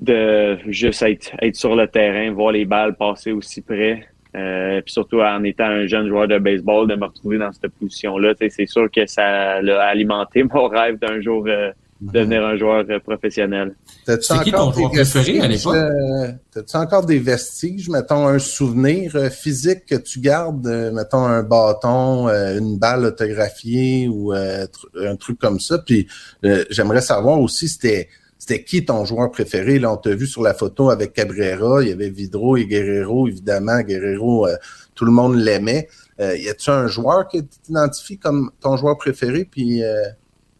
de 0.00 0.58
juste 0.68 1.02
être, 1.02 1.32
être 1.42 1.54
sur 1.56 1.76
le 1.76 1.86
terrain, 1.86 2.30
voir 2.32 2.52
les 2.52 2.64
balles 2.64 2.94
passer 2.94 3.32
aussi 3.32 3.60
près. 3.60 4.06
Euh, 4.36 4.80
puis 4.82 4.92
surtout 4.92 5.20
en 5.20 5.44
étant 5.44 5.64
un 5.66 5.86
jeune 5.86 6.08
joueur 6.08 6.26
de 6.26 6.38
baseball, 6.38 6.88
de 6.88 6.96
me 6.96 7.04
retrouver 7.06 7.38
dans 7.38 7.52
cette 7.52 7.72
position-là, 7.78 8.34
tu 8.34 8.44
sais, 8.46 8.50
c'est 8.50 8.66
sûr 8.66 8.90
que 8.90 9.06
ça 9.06 9.24
a 9.54 9.86
alimenté 9.86 10.42
mon 10.52 10.66
rêve 10.68 10.98
d'un 10.98 11.20
jour 11.20 11.44
euh, 11.46 11.70
devenir 12.00 12.44
un 12.44 12.56
joueur 12.56 12.84
euh, 12.90 12.98
professionnel. 12.98 13.74
T'as-tu 14.04 14.24
C'est 14.24 14.42
qui 14.42 14.50
encore 14.54 14.72
ton 14.74 14.80
joueur 14.80 14.90
des 14.90 14.96
préféré 14.96 15.40
à 15.40 15.46
vestiges, 15.46 15.66
l'époque? 15.72 15.76
euh, 15.76 16.32
T'as-tu 16.52 16.76
encore 16.76 17.06
des 17.06 17.18
vestiges, 17.20 17.88
mettons 17.88 18.26
un 18.26 18.38
souvenir 18.40 19.14
euh, 19.14 19.30
physique 19.30 19.86
que 19.86 19.94
tu 19.94 20.18
gardes, 20.18 20.66
euh, 20.66 20.90
mettons 20.90 21.24
un 21.24 21.42
bâton, 21.44 22.28
euh, 22.28 22.58
une 22.58 22.76
balle 22.78 23.04
autographiée 23.04 24.08
ou 24.08 24.34
euh, 24.34 24.64
tr- 24.66 25.08
un 25.08 25.16
truc 25.16 25.38
comme 25.38 25.60
ça? 25.60 25.78
Puis 25.78 26.08
euh, 26.44 26.64
j'aimerais 26.70 27.00
savoir 27.02 27.40
aussi 27.40 27.68
c'était 27.68 28.08
c'était 28.46 28.62
qui 28.62 28.84
ton 28.84 29.06
joueur 29.06 29.30
préféré? 29.30 29.78
Là, 29.78 29.90
on 29.92 29.96
t'a 29.96 30.14
vu 30.14 30.26
sur 30.26 30.42
la 30.42 30.52
photo 30.52 30.90
avec 30.90 31.14
Cabrera, 31.14 31.82
il 31.82 31.88
y 31.88 31.92
avait 31.92 32.10
Vidro 32.10 32.58
et 32.58 32.66
Guerrero, 32.66 33.26
évidemment. 33.26 33.80
Guerrero, 33.80 34.46
euh, 34.46 34.56
tout 34.94 35.06
le 35.06 35.12
monde 35.12 35.36
l'aimait. 35.36 35.88
Euh, 36.20 36.36
y 36.36 36.48
a-tu 36.50 36.68
un 36.68 36.86
joueur 36.86 37.26
que 37.26 37.38
tu 37.38 37.58
t'identifies 37.62 38.18
comme 38.18 38.50
ton 38.60 38.76
joueur 38.76 38.98
préféré? 38.98 39.46
Puis 39.50 39.82
euh, 39.82 39.94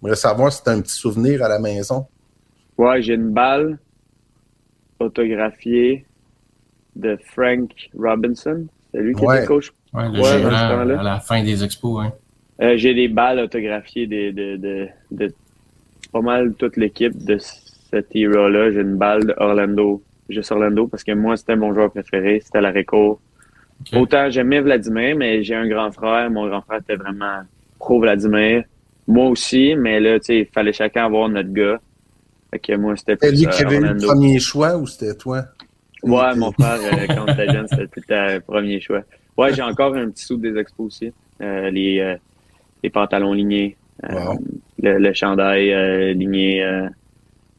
j'aimerais 0.00 0.16
savoir 0.16 0.50
si 0.50 0.62
t'as 0.62 0.72
un 0.72 0.80
petit 0.80 0.94
souvenir 0.94 1.42
à 1.42 1.48
la 1.48 1.58
maison. 1.58 2.06
Ouais, 2.78 3.02
j'ai 3.02 3.14
une 3.14 3.30
balle 3.30 3.78
autographiée 4.98 6.06
de 6.96 7.18
Frank 7.34 7.70
Robinson. 7.98 8.66
C'est 8.92 9.00
lui 9.00 9.14
qui 9.14 9.24
Ouais. 9.26 9.38
était 9.38 9.46
coach? 9.46 9.72
Ouais, 9.92 10.08
le 10.08 10.20
Ouais, 10.20 10.38
gérant 10.38 10.80
à 10.98 11.02
la 11.02 11.20
fin 11.20 11.42
des 11.44 11.62
expos. 11.62 12.02
Hein. 12.04 12.12
Euh, 12.62 12.76
j'ai 12.76 12.94
des 12.94 13.08
balles 13.08 13.40
autographiées 13.40 14.06
de, 14.06 14.30
de, 14.30 14.56
de, 14.56 14.88
de 15.10 15.34
pas 16.12 16.20
mal 16.20 16.54
toute 16.54 16.76
l'équipe 16.76 17.16
de 17.24 17.38
cette 17.94 18.14
era-là. 18.14 18.70
J'ai 18.72 18.80
une 18.80 18.96
balle 18.96 19.24
de 19.26 19.34
Orlando, 19.36 20.02
juste 20.28 20.50
Orlando, 20.52 20.86
parce 20.88 21.04
que 21.04 21.12
moi, 21.12 21.36
c'était 21.36 21.56
mon 21.56 21.72
joueur 21.74 21.90
préféré, 21.90 22.40
c'était 22.44 22.60
la 22.60 22.70
Réco. 22.70 23.20
Autant 23.92 24.30
j'aimais 24.30 24.60
Vladimir, 24.60 25.16
mais 25.16 25.42
j'ai 25.42 25.54
un 25.54 25.68
grand 25.68 25.90
frère. 25.92 26.30
Mon 26.30 26.46
grand 26.48 26.62
frère 26.62 26.78
était 26.80 26.96
vraiment 26.96 27.40
pro 27.78 28.00
Vladimir. 28.00 28.64
Moi 29.06 29.26
aussi, 29.28 29.74
mais 29.76 30.00
là, 30.00 30.18
tu 30.18 30.26
sais, 30.26 30.38
il 30.40 30.46
fallait 30.46 30.72
chacun 30.72 31.04
avoir 31.06 31.28
notre 31.28 31.52
gars. 31.52 31.80
Fait 32.50 32.58
que 32.58 32.72
moi, 32.76 32.96
c'était 32.96 33.12
C'était 33.20 33.28
plus 33.28 33.38
lui 33.40 33.46
euh, 33.46 33.50
qui 33.50 33.62
avait 33.64 33.76
eu 33.76 33.80
le 33.80 33.86
Orlando. 33.88 34.06
premier 34.06 34.38
choix 34.38 34.76
ou 34.76 34.86
c'était 34.86 35.14
toi? 35.14 35.42
Ouais, 36.02 36.34
mon 36.36 36.52
frère, 36.52 36.78
euh, 36.82 37.06
quand 37.08 37.24
on 37.26 37.32
était 37.32 37.52
jeune, 37.52 37.66
c'était 37.68 37.86
tout 37.88 38.00
le 38.08 38.38
premier 38.40 38.80
choix. 38.80 39.02
Ouais, 39.36 39.52
j'ai 39.52 39.62
encore 39.62 39.94
un 39.96 40.08
petit 40.10 40.24
sou 40.24 40.36
des 40.36 40.56
expos 40.56 40.86
aussi. 40.86 41.12
Euh, 41.42 41.68
les, 41.70 41.98
euh, 42.00 42.16
les 42.82 42.90
pantalons 42.90 43.32
lignés. 43.32 43.76
euh, 44.04 44.08
Wow. 44.14 44.38
le, 44.82 44.98
le 44.98 45.12
chandail 45.12 45.72
euh, 45.72 46.12
ligné 46.14 46.62
euh, 46.64 46.88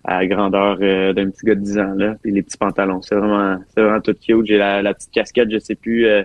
à 0.07 0.19
la 0.21 0.27
grandeur 0.27 0.77
euh, 0.81 1.13
d'un 1.13 1.29
petit 1.29 1.45
gars 1.45 1.55
de 1.55 1.61
10 1.61 1.77
ans, 1.79 1.93
là. 1.95 2.15
Puis 2.21 2.31
les 2.31 2.41
petits 2.43 2.57
pantalons. 2.57 3.01
C'est 3.01 3.15
vraiment, 3.15 3.57
c'est 3.73 3.81
vraiment 3.81 4.01
tout 4.01 4.13
cute. 4.13 4.45
J'ai 4.45 4.57
la, 4.57 4.81
la 4.81 4.93
petite 4.93 5.11
casquette, 5.11 5.49
je 5.51 5.59
sais 5.59 5.75
plus. 5.75 6.05
euh, 6.07 6.23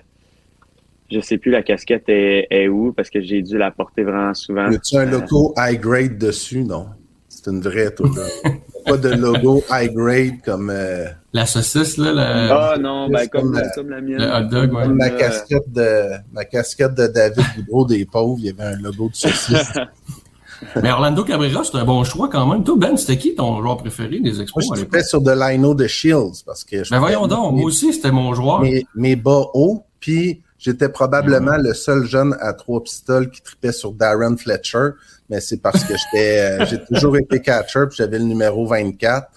je 1.11 1.19
sais 1.21 1.39
plus 1.39 1.51
la 1.51 1.63
casquette 1.63 2.05
est, 2.09 2.47
est 2.51 2.69
où 2.69 2.93
parce 2.93 3.11
que 3.11 3.21
j'ai 3.21 3.43
dû 3.43 3.59
la 3.59 3.71
porter 3.73 4.05
vraiment 4.05 4.33
souvent. 4.35 4.71
Y 4.71 4.77
a-tu 4.77 4.97
un 4.97 5.09
Euh, 5.13 5.21
logo 5.21 5.53
high 5.59 5.81
grade 5.81 6.19
dessus? 6.19 6.63
Non. 6.65 6.87
C'est 7.29 7.51
une 7.51 7.61
vraie, 7.61 7.93
toi. 7.95 8.09
Pas 8.87 8.97
de 8.97 9.09
logo 9.11 9.63
high 9.71 9.93
grade 9.93 10.41
comme, 10.45 10.71
euh, 10.71 11.07
La 11.33 11.47
saucisse, 11.47 11.97
là, 11.99 12.13
la- 12.13 12.73
Ah 12.75 12.79
non, 12.79 13.09
ben 13.11 13.27
comme, 13.29 13.43
comme 13.43 13.55
la- 13.55 13.69
comme 13.71 13.91
la 13.91 14.01
mienne. 14.01 14.19
le 14.19 14.27
hot 14.27 14.49
dog, 14.51 14.73
ouais. 14.73 14.83
comme 14.85 14.97
ma 14.97 15.11
casquette 15.11 15.71
de 15.73 16.03
ma 16.33 16.45
casquette 16.45 16.95
de 16.95 17.07
David 17.09 17.45
Boudreau 17.57 17.87
des 17.87 18.05
pauvres. 18.07 18.37
Il 18.39 18.47
y 18.47 18.51
avait 18.51 18.75
un 18.75 18.81
logo 18.81 19.09
de 19.09 19.15
saucisse. 19.17 19.73
Mais 20.83 20.91
Orlando 20.91 21.25
Cabrera, 21.25 21.63
c'est 21.65 21.77
un 21.77 21.85
bon 21.85 22.05
choix 22.05 22.29
quand 22.29 22.47
même. 22.47 22.65
Toi, 22.65 22.75
Ben, 22.79 22.97
c'était 22.97 23.17
qui 23.19 23.35
ton 23.35 23.61
joueur 23.63 23.77
préféré 23.79 24.21
des 24.21 24.33
Moi, 24.33 24.43
expos 24.43 24.65
je 24.67 24.73
trippais 24.75 25.03
sur 25.03 25.21
de 25.23 25.31
Lino 25.33 25.75
de 25.75 25.87
Shields 25.87 26.43
parce 26.45 26.65
que 26.65 26.85
je 26.85 26.91
Ben 26.91 26.99
voyons 26.99 27.27
donc, 27.27 27.55
mes- 27.55 27.61
moi 27.61 27.69
aussi, 27.69 27.93
c'était 27.93 28.11
mon 28.13 28.35
joueur. 28.35 28.61
mes, 28.61 28.87
mes 28.95 29.17
bas 29.17 29.45
hauts, 29.55 29.85
puis 30.01 30.43
j'étais 30.59 30.89
probablement 30.91 31.57
le 31.59 31.73
seul 31.75 32.05
jeune 32.05 32.37
à 32.41 32.53
trois 32.53 32.83
pistoles 32.83 33.31
qui 33.31 33.41
tripait 33.43 33.73
sur 33.73 33.93
Darren 33.93 34.37
Fletcher, 34.37 34.91
mais 35.31 35.41
c'est 35.41 35.63
parce 35.63 35.83
que 35.85 35.95
j'étais 35.97 36.39
euh, 36.61 36.65
j'ai 36.71 36.83
toujours 36.85 37.17
été 37.17 37.41
catcher, 37.41 37.87
puis 37.89 37.97
j'avais 37.97 38.19
le 38.19 38.25
numéro 38.25 38.67
24. 38.67 39.29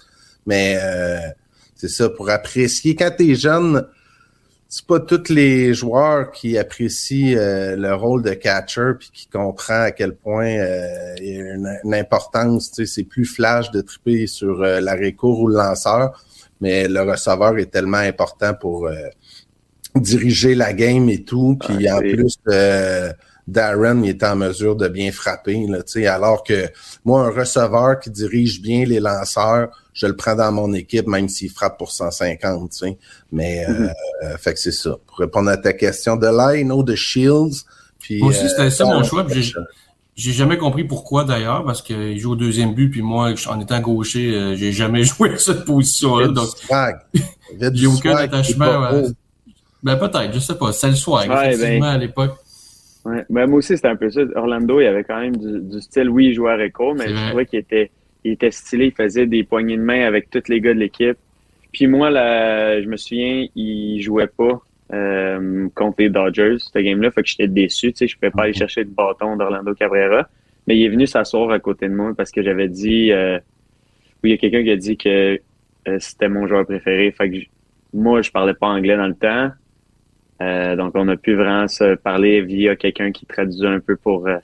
Mais 0.46 0.76
euh, 0.82 1.16
c'est 1.74 1.88
ça, 1.88 2.10
pour 2.10 2.28
apprécier. 2.28 2.94
Quand 2.94 3.10
t'es 3.16 3.34
jeune, 3.34 3.86
c'est 4.76 4.86
pas 4.86 4.98
tous 4.98 5.28
les 5.28 5.72
joueurs 5.72 6.32
qui 6.32 6.58
apprécient 6.58 7.38
euh, 7.38 7.76
le 7.76 7.94
rôle 7.94 8.24
de 8.24 8.34
catcher 8.34 8.90
puis 8.98 9.08
qui 9.12 9.28
comprend 9.28 9.82
à 9.82 9.92
quel 9.92 10.16
point 10.16 10.48
euh, 10.48 11.14
il 11.18 11.26
y 11.26 11.36
a 11.36 11.54
une, 11.54 11.78
une 11.84 11.94
importance. 11.94 12.72
Tu 12.72 12.84
sais, 12.84 12.92
c'est 12.92 13.04
plus 13.04 13.24
flash 13.24 13.70
de 13.70 13.82
triper 13.82 14.26
sur 14.26 14.64
euh, 14.64 14.80
l'arrêt 14.80 15.12
court 15.12 15.38
ou 15.42 15.46
le 15.46 15.54
lanceur, 15.54 16.20
mais 16.60 16.88
le 16.88 17.02
receveur 17.02 17.56
est 17.58 17.70
tellement 17.70 17.98
important 17.98 18.52
pour 18.52 18.88
euh, 18.88 18.94
diriger 19.94 20.56
la 20.56 20.72
game 20.72 21.08
et 21.08 21.22
tout. 21.22 21.56
Puis 21.64 21.88
en 21.88 22.00
plus, 22.00 22.36
euh, 22.48 23.12
Darren 23.46 24.02
il 24.02 24.10
est 24.10 24.22
en 24.24 24.36
mesure 24.36 24.74
de 24.76 24.88
bien 24.88 25.12
frapper. 25.12 25.66
Là, 25.68 25.82
tu 25.82 25.92
sais, 25.92 26.06
alors 26.06 26.42
que 26.44 26.66
moi, 27.04 27.26
un 27.26 27.30
receveur 27.30 28.00
qui 28.00 28.10
dirige 28.10 28.62
bien 28.62 28.84
les 28.86 29.00
lanceurs, 29.00 29.68
je 29.92 30.06
le 30.06 30.16
prends 30.16 30.34
dans 30.34 30.50
mon 30.50 30.72
équipe, 30.72 31.06
même 31.06 31.28
s'il 31.28 31.50
frappe 31.50 31.76
pour 31.78 31.92
150. 31.92 32.70
Tu 32.70 32.78
sais. 32.78 32.98
Mais 33.30 33.66
euh, 33.68 33.88
euh, 34.24 34.36
fait 34.38 34.54
que 34.54 34.60
c'est 34.60 34.72
ça. 34.72 34.96
Pour 35.06 35.18
répondre 35.18 35.50
à 35.50 35.56
ta 35.56 35.72
question, 35.72 36.16
de 36.16 36.26
Lino, 36.26 36.82
de 36.82 36.94
Shields. 36.94 37.64
Puis, 38.00 38.18
Moi 38.18 38.30
aussi, 38.30 38.44
euh, 38.44 38.48
c'était 38.48 38.70
ça 38.70 38.84
mon 38.84 39.02
choix, 39.02 39.26
j'ai- 40.16 40.32
jamais 40.32 40.58
compris 40.58 40.84
pourquoi 40.84 41.24
d'ailleurs, 41.24 41.64
parce 41.64 41.82
qu'il 41.82 42.18
joue 42.18 42.32
au 42.32 42.36
deuxième 42.36 42.74
but, 42.74 42.88
puis 42.90 43.02
moi, 43.02 43.32
en 43.48 43.60
étant 43.60 43.80
gaucher, 43.80 44.32
euh, 44.34 44.56
j'ai 44.56 44.72
jamais 44.72 45.02
joué 45.04 45.34
à 45.34 45.38
cette 45.38 45.64
position-là. 45.64 46.28
Donc, 46.28 46.48
swag. 46.48 46.96
J'ai 47.72 47.86
aucun 47.86 48.10
swag, 48.12 48.24
attachement, 48.24 48.90
beau. 48.90 49.08
ben 49.82 49.96
peut-être, 49.96 50.32
je 50.32 50.38
sais 50.40 50.54
pas. 50.56 50.72
C'est 50.72 50.88
le 50.88 50.94
soir, 50.96 51.26
Ouais, 51.28 51.52
effectivement, 51.54 51.80
ben- 51.86 51.94
à 51.94 51.98
l'époque. 51.98 52.36
Ouais. 53.04 53.24
Ben, 53.28 53.46
moi 53.46 53.58
aussi, 53.58 53.76
c'était 53.76 53.88
un 53.88 53.96
peu 53.96 54.10
ça. 54.10 54.22
Orlando, 54.34 54.80
il 54.80 54.86
avait 54.86 55.04
quand 55.04 55.20
même 55.20 55.36
du, 55.36 55.60
du 55.60 55.80
style, 55.80 56.08
oui, 56.08 56.26
il 56.26 56.34
jouait 56.34 56.52
à 56.52 56.56
réco, 56.56 56.94
mais 56.94 57.08
je 57.08 57.28
trouvais 57.28 57.46
qu'il 57.46 57.58
était, 57.58 57.90
il 58.24 58.32
était 58.32 58.50
stylé, 58.50 58.86
il 58.86 58.92
faisait 58.92 59.26
des 59.26 59.44
poignées 59.44 59.76
de 59.76 59.82
main 59.82 60.06
avec 60.06 60.30
tous 60.30 60.48
les 60.48 60.60
gars 60.60 60.72
de 60.72 60.78
l'équipe. 60.78 61.18
Puis 61.72 61.86
moi, 61.86 62.08
là, 62.08 62.80
je 62.80 62.88
me 62.88 62.96
souviens, 62.96 63.46
il 63.54 64.00
jouait 64.00 64.28
pas 64.28 64.62
euh, 64.92 65.68
contre 65.74 65.96
les 65.98 66.08
Dodgers, 66.08 66.56
cette 66.58 66.82
game-là, 66.82 67.10
fait 67.10 67.22
que 67.22 67.28
j'étais 67.28 67.48
déçu, 67.48 67.92
tu 67.92 67.98
sais, 67.98 68.06
je 68.06 68.14
pouvais 68.16 68.30
pas 68.30 68.44
aller 68.44 68.52
chercher 68.52 68.84
le 68.84 68.90
bâton 68.90 69.36
d'Orlando 69.36 69.74
Cabrera. 69.74 70.28
Mais 70.66 70.78
il 70.78 70.84
est 70.84 70.88
venu 70.88 71.06
s'asseoir 71.06 71.50
à 71.50 71.58
côté 71.58 71.88
de 71.88 71.94
moi 71.94 72.14
parce 72.16 72.30
que 72.30 72.42
j'avais 72.42 72.68
dit, 72.68 73.12
euh, 73.12 73.38
oui, 74.22 74.30
il 74.30 74.32
y 74.32 74.34
a 74.34 74.38
quelqu'un 74.38 74.62
qui 74.62 74.70
a 74.70 74.76
dit 74.76 74.96
que 74.96 75.38
euh, 75.88 75.96
c'était 75.98 76.28
mon 76.28 76.46
joueur 76.46 76.64
préféré. 76.64 77.10
Fait 77.10 77.30
que 77.30 77.36
moi, 77.92 78.22
je 78.22 78.30
parlais 78.30 78.54
pas 78.54 78.68
anglais 78.68 78.96
dans 78.96 79.06
le 79.06 79.14
temps. 79.14 79.50
Euh, 80.42 80.76
donc, 80.76 80.92
on 80.94 81.08
a 81.08 81.16
pu 81.16 81.34
vraiment 81.34 81.68
se 81.68 81.94
parler 81.94 82.40
via 82.42 82.76
quelqu'un 82.76 83.12
qui 83.12 83.24
traduisait 83.26 83.66
un 83.66 83.80
peu 83.80 83.96
pour 83.96 84.26
euh, 84.26 84.36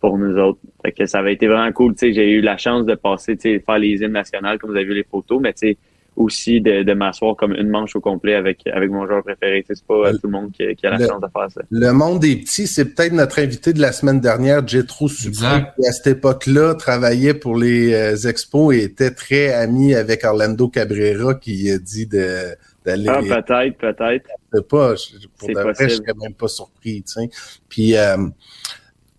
pour 0.00 0.16
nous 0.18 0.36
autres. 0.38 0.58
Fait 0.82 0.92
que 0.92 1.06
ça 1.06 1.18
avait 1.18 1.34
été 1.34 1.46
vraiment 1.46 1.70
cool. 1.72 1.92
Tu 1.94 1.98
sais, 2.08 2.12
j'ai 2.14 2.30
eu 2.30 2.40
la 2.40 2.56
chance 2.56 2.86
de 2.86 2.94
passer, 2.94 3.36
tu 3.36 3.42
sais, 3.50 3.58
faire 3.64 3.78
les 3.78 4.02
hymnes 4.02 4.12
nationales, 4.12 4.58
comme 4.58 4.70
vous 4.70 4.76
avez 4.76 4.84
vu 4.86 4.94
les 4.94 5.04
photos, 5.04 5.40
mais 5.42 5.52
tu 5.52 5.68
sais, 5.68 5.76
aussi 6.16 6.60
de, 6.60 6.82
de 6.82 6.92
m'asseoir 6.92 7.36
comme 7.36 7.52
une 7.54 7.68
manche 7.68 7.94
au 7.96 8.00
complet 8.00 8.34
avec 8.34 8.66
avec 8.66 8.90
mon 8.90 9.06
joueur 9.06 9.22
préféré. 9.22 9.62
Tu 9.62 9.74
sais, 9.74 9.74
C'est 9.80 9.86
pas 9.86 10.10
tout 10.12 10.20
le 10.24 10.30
monde 10.30 10.52
qui, 10.52 10.74
qui 10.74 10.86
a 10.86 10.90
la 10.90 10.98
Le- 10.98 11.06
chance 11.06 11.20
de 11.20 11.26
faire 11.32 11.50
ça. 11.50 11.60
Le 11.70 11.92
monde 11.92 12.20
des 12.20 12.36
petits, 12.36 12.66
c'est 12.66 12.94
peut-être 12.94 13.12
notre 13.12 13.38
invité 13.38 13.72
de 13.72 13.80
la 13.80 13.92
semaine 13.92 14.20
dernière, 14.20 14.66
Jetro 14.66 15.06
Exact. 15.08 15.74
qui 15.78 15.86
à 15.86 15.92
cette 15.92 16.16
époque-là 16.18 16.74
travaillait 16.74 17.34
pour 17.34 17.56
les 17.56 17.94
euh, 17.94 18.28
expos 18.28 18.74
et 18.74 18.82
était 18.84 19.10
très 19.12 19.52
ami 19.54 19.94
avec 19.94 20.24
Orlando 20.24 20.68
Cabrera 20.68 21.34
qui 21.34 21.70
a 21.70 21.78
dit 21.78 22.06
de 22.06 22.54
d'aller 22.90 23.08
Ah, 23.08 23.20
peut-être, 23.42 23.78
peut-être. 23.78 24.26
Je 24.52 24.58
sais 24.58 24.64
pas, 24.64 24.94
je- 24.94 25.26
pour 25.38 25.48
de 25.48 25.54
vrai, 25.54 25.72
je 25.78 25.88
serais 25.96 26.14
même 26.20 26.34
pas 26.34 26.48
surpris, 26.48 27.02
tu 27.02 27.12
sais. 27.12 27.30
Puis 27.68 27.96
euh, 27.96 28.28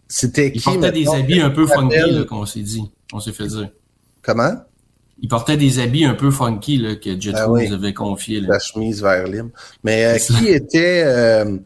c'était 0.07 0.51
Il 0.53 0.61
portait 0.61 0.91
des 0.91 1.07
habits 1.09 1.41
un 1.41 1.49
peu 1.49 1.65
funky, 1.67 2.25
qu'on 2.27 2.45
s'est 2.45 2.59
dit. 2.61 2.91
On 3.13 3.19
s'est 3.19 3.31
fait 3.33 3.47
dire. 3.47 3.69
Comment? 4.21 4.53
Il 5.23 5.27
portait 5.27 5.57
des 5.57 5.79
habits 5.79 6.05
un 6.05 6.15
peu 6.15 6.31
funky, 6.31 6.77
là, 6.77 6.95
que 6.95 7.19
Jet 7.19 7.33
Ah 7.35 7.49
oui. 7.49 7.67
nous 7.69 7.75
avait 7.75 7.93
confié, 7.93 8.39
là. 8.41 8.47
La 8.53 8.59
chemise 8.59 9.01
vers 9.01 9.27
Lim. 9.27 9.51
Mais 9.83 10.05
euh, 10.05 10.17
qui 10.17 10.47
était 10.47 11.03
euh, 11.05 11.57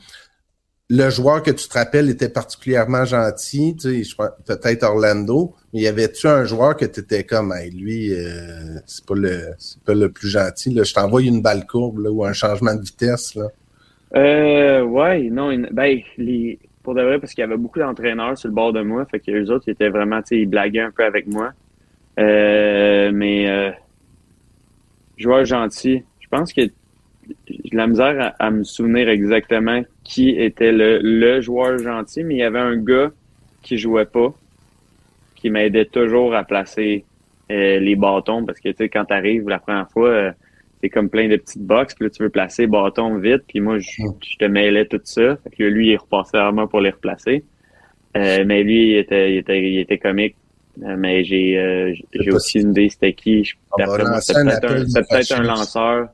le 0.90 1.10
joueur 1.10 1.42
que 1.42 1.52
tu 1.52 1.68
te 1.68 1.74
rappelles 1.78 2.10
était 2.10 2.30
particulièrement 2.30 3.06
gentil, 3.06 3.76
tu 3.76 4.04
sais, 4.04 4.16
peut-être 4.46 4.84
Orlando, 4.84 5.56
mais 5.74 5.82
y 5.82 5.88
avait-tu 5.88 6.28
un 6.28 6.46
joueur 6.46 6.78
que 6.78 6.86
tu 6.86 7.00
étais 7.00 7.24
comme 7.24 7.52
Hey, 7.54 7.72
lui, 7.72 8.14
euh, 8.14 8.80
c'est 8.86 9.06
pas 9.06 9.16
le 9.16 9.54
c'est 9.58 9.82
pas 9.84 9.96
le 9.96 10.12
plus 10.12 10.30
gentil, 10.30 10.74
là. 10.74 10.84
je 10.84 10.94
t'envoie 10.94 11.24
une 11.24 11.42
balle 11.42 11.66
courbe 11.66 12.00
là, 12.00 12.12
ou 12.12 12.24
un 12.24 12.34
changement 12.34 12.76
de 12.76 12.82
vitesse. 12.82 13.34
Là? 13.36 13.48
Euh, 14.16 14.84
ouais, 14.84 15.24
non, 15.24 15.58
ben, 15.72 16.00
pour 16.84 16.94
de 16.94 17.02
vrai, 17.02 17.20
parce 17.20 17.34
qu'il 17.34 17.42
y 17.42 17.46
avait 17.46 17.58
beaucoup 17.58 17.80
d'entraîneurs 17.80 18.38
sur 18.38 18.50
le 18.50 18.54
bord 18.54 18.72
de 18.72 18.82
moi, 18.82 19.06
fait 19.06 19.20
que 19.20 19.32
les 19.32 19.50
autres, 19.50 19.66
ils 19.68 19.72
étaient 19.72 19.90
vraiment, 19.90 20.22
tu 20.22 20.28
sais, 20.30 20.38
ils 20.42 20.46
blaguaient 20.46 20.82
un 20.82 20.92
peu 20.92 21.04
avec 21.04 21.26
moi. 21.26 21.52
Euh, 22.20 23.12
mais, 23.12 23.50
euh, 23.50 23.72
joueur 25.18 25.46
gentil, 25.46 26.04
je 26.20 26.28
pense 26.30 26.54
que 26.54 26.62
j'ai 27.48 27.70
de 27.72 27.76
la 27.78 27.88
misère 27.88 28.34
à, 28.40 28.46
à 28.46 28.52
me 28.52 28.64
souvenir 28.64 29.10
exactement 29.10 29.84
qui 30.04 30.30
était 30.30 30.72
le, 30.72 31.00
le 31.02 31.42
joueur 31.42 31.78
gentil, 31.78 32.24
mais 32.24 32.36
il 32.36 32.40
y 32.40 32.44
avait 32.44 32.60
un 32.60 32.78
gars 32.78 33.12
qui 33.62 33.78
jouait 33.78 34.06
pas, 34.06 34.34
qui 35.36 35.50
m'aidait 35.50 35.86
toujours 35.86 36.36
à 36.36 36.44
placer 36.44 37.04
euh, 37.52 37.80
les 37.80 37.96
bâtons, 37.96 38.46
parce 38.46 38.60
que, 38.60 38.70
tu 38.70 38.76
sais, 38.78 38.90
quand 38.90 39.06
t'arrives 39.06 39.48
la 39.50 39.60
première 39.60 39.90
fois, 39.90 40.10
euh, 40.10 40.32
c'est 40.82 40.90
comme 40.90 41.10
plein 41.10 41.28
de 41.28 41.36
petites 41.38 41.64
boxes, 41.64 41.96
puis 41.96 42.06
là, 42.06 42.10
tu 42.10 42.24
veux 42.24 42.30
placer 42.30 42.68
bâton 42.68 43.18
vite, 43.18 43.44
puis 43.48 43.60
moi, 43.60 43.80
je, 43.80 43.90
je 44.24 44.38
te 44.38 44.46
mêlais 44.46 44.86
tout 44.86 45.02
ça. 45.04 45.38
Fait 45.38 45.50
que 45.50 45.64
lui, 45.64 45.90
il 45.90 45.98
repassait 45.98 46.38
vraiment 46.38 46.68
pour 46.68 46.82
les 46.82 46.92
replacer. 46.92 47.44
Euh, 48.18 48.44
mais 48.46 48.64
lui, 48.64 48.92
il 48.92 48.98
était, 48.98 49.34
il 49.34 49.38
était, 49.38 49.62
il 49.72 49.80
était 49.80 49.98
comique. 49.98 50.36
Euh, 50.84 50.96
mais 50.98 51.24
j'ai, 51.24 51.58
euh, 51.58 51.94
aussi 52.34 52.60
une 52.60 52.72
idée, 52.72 52.90
c'était 52.90 53.14
qui. 53.14 53.44
Je- 53.46 53.56
On 53.72 53.78
va 53.78 53.86
D'après 53.86 54.04
moi, 54.04 54.12
lancer 54.16 54.34
c'était 54.34 54.68
peut-être 55.10 55.32
un, 55.40 55.44
lanceur. 55.44 56.08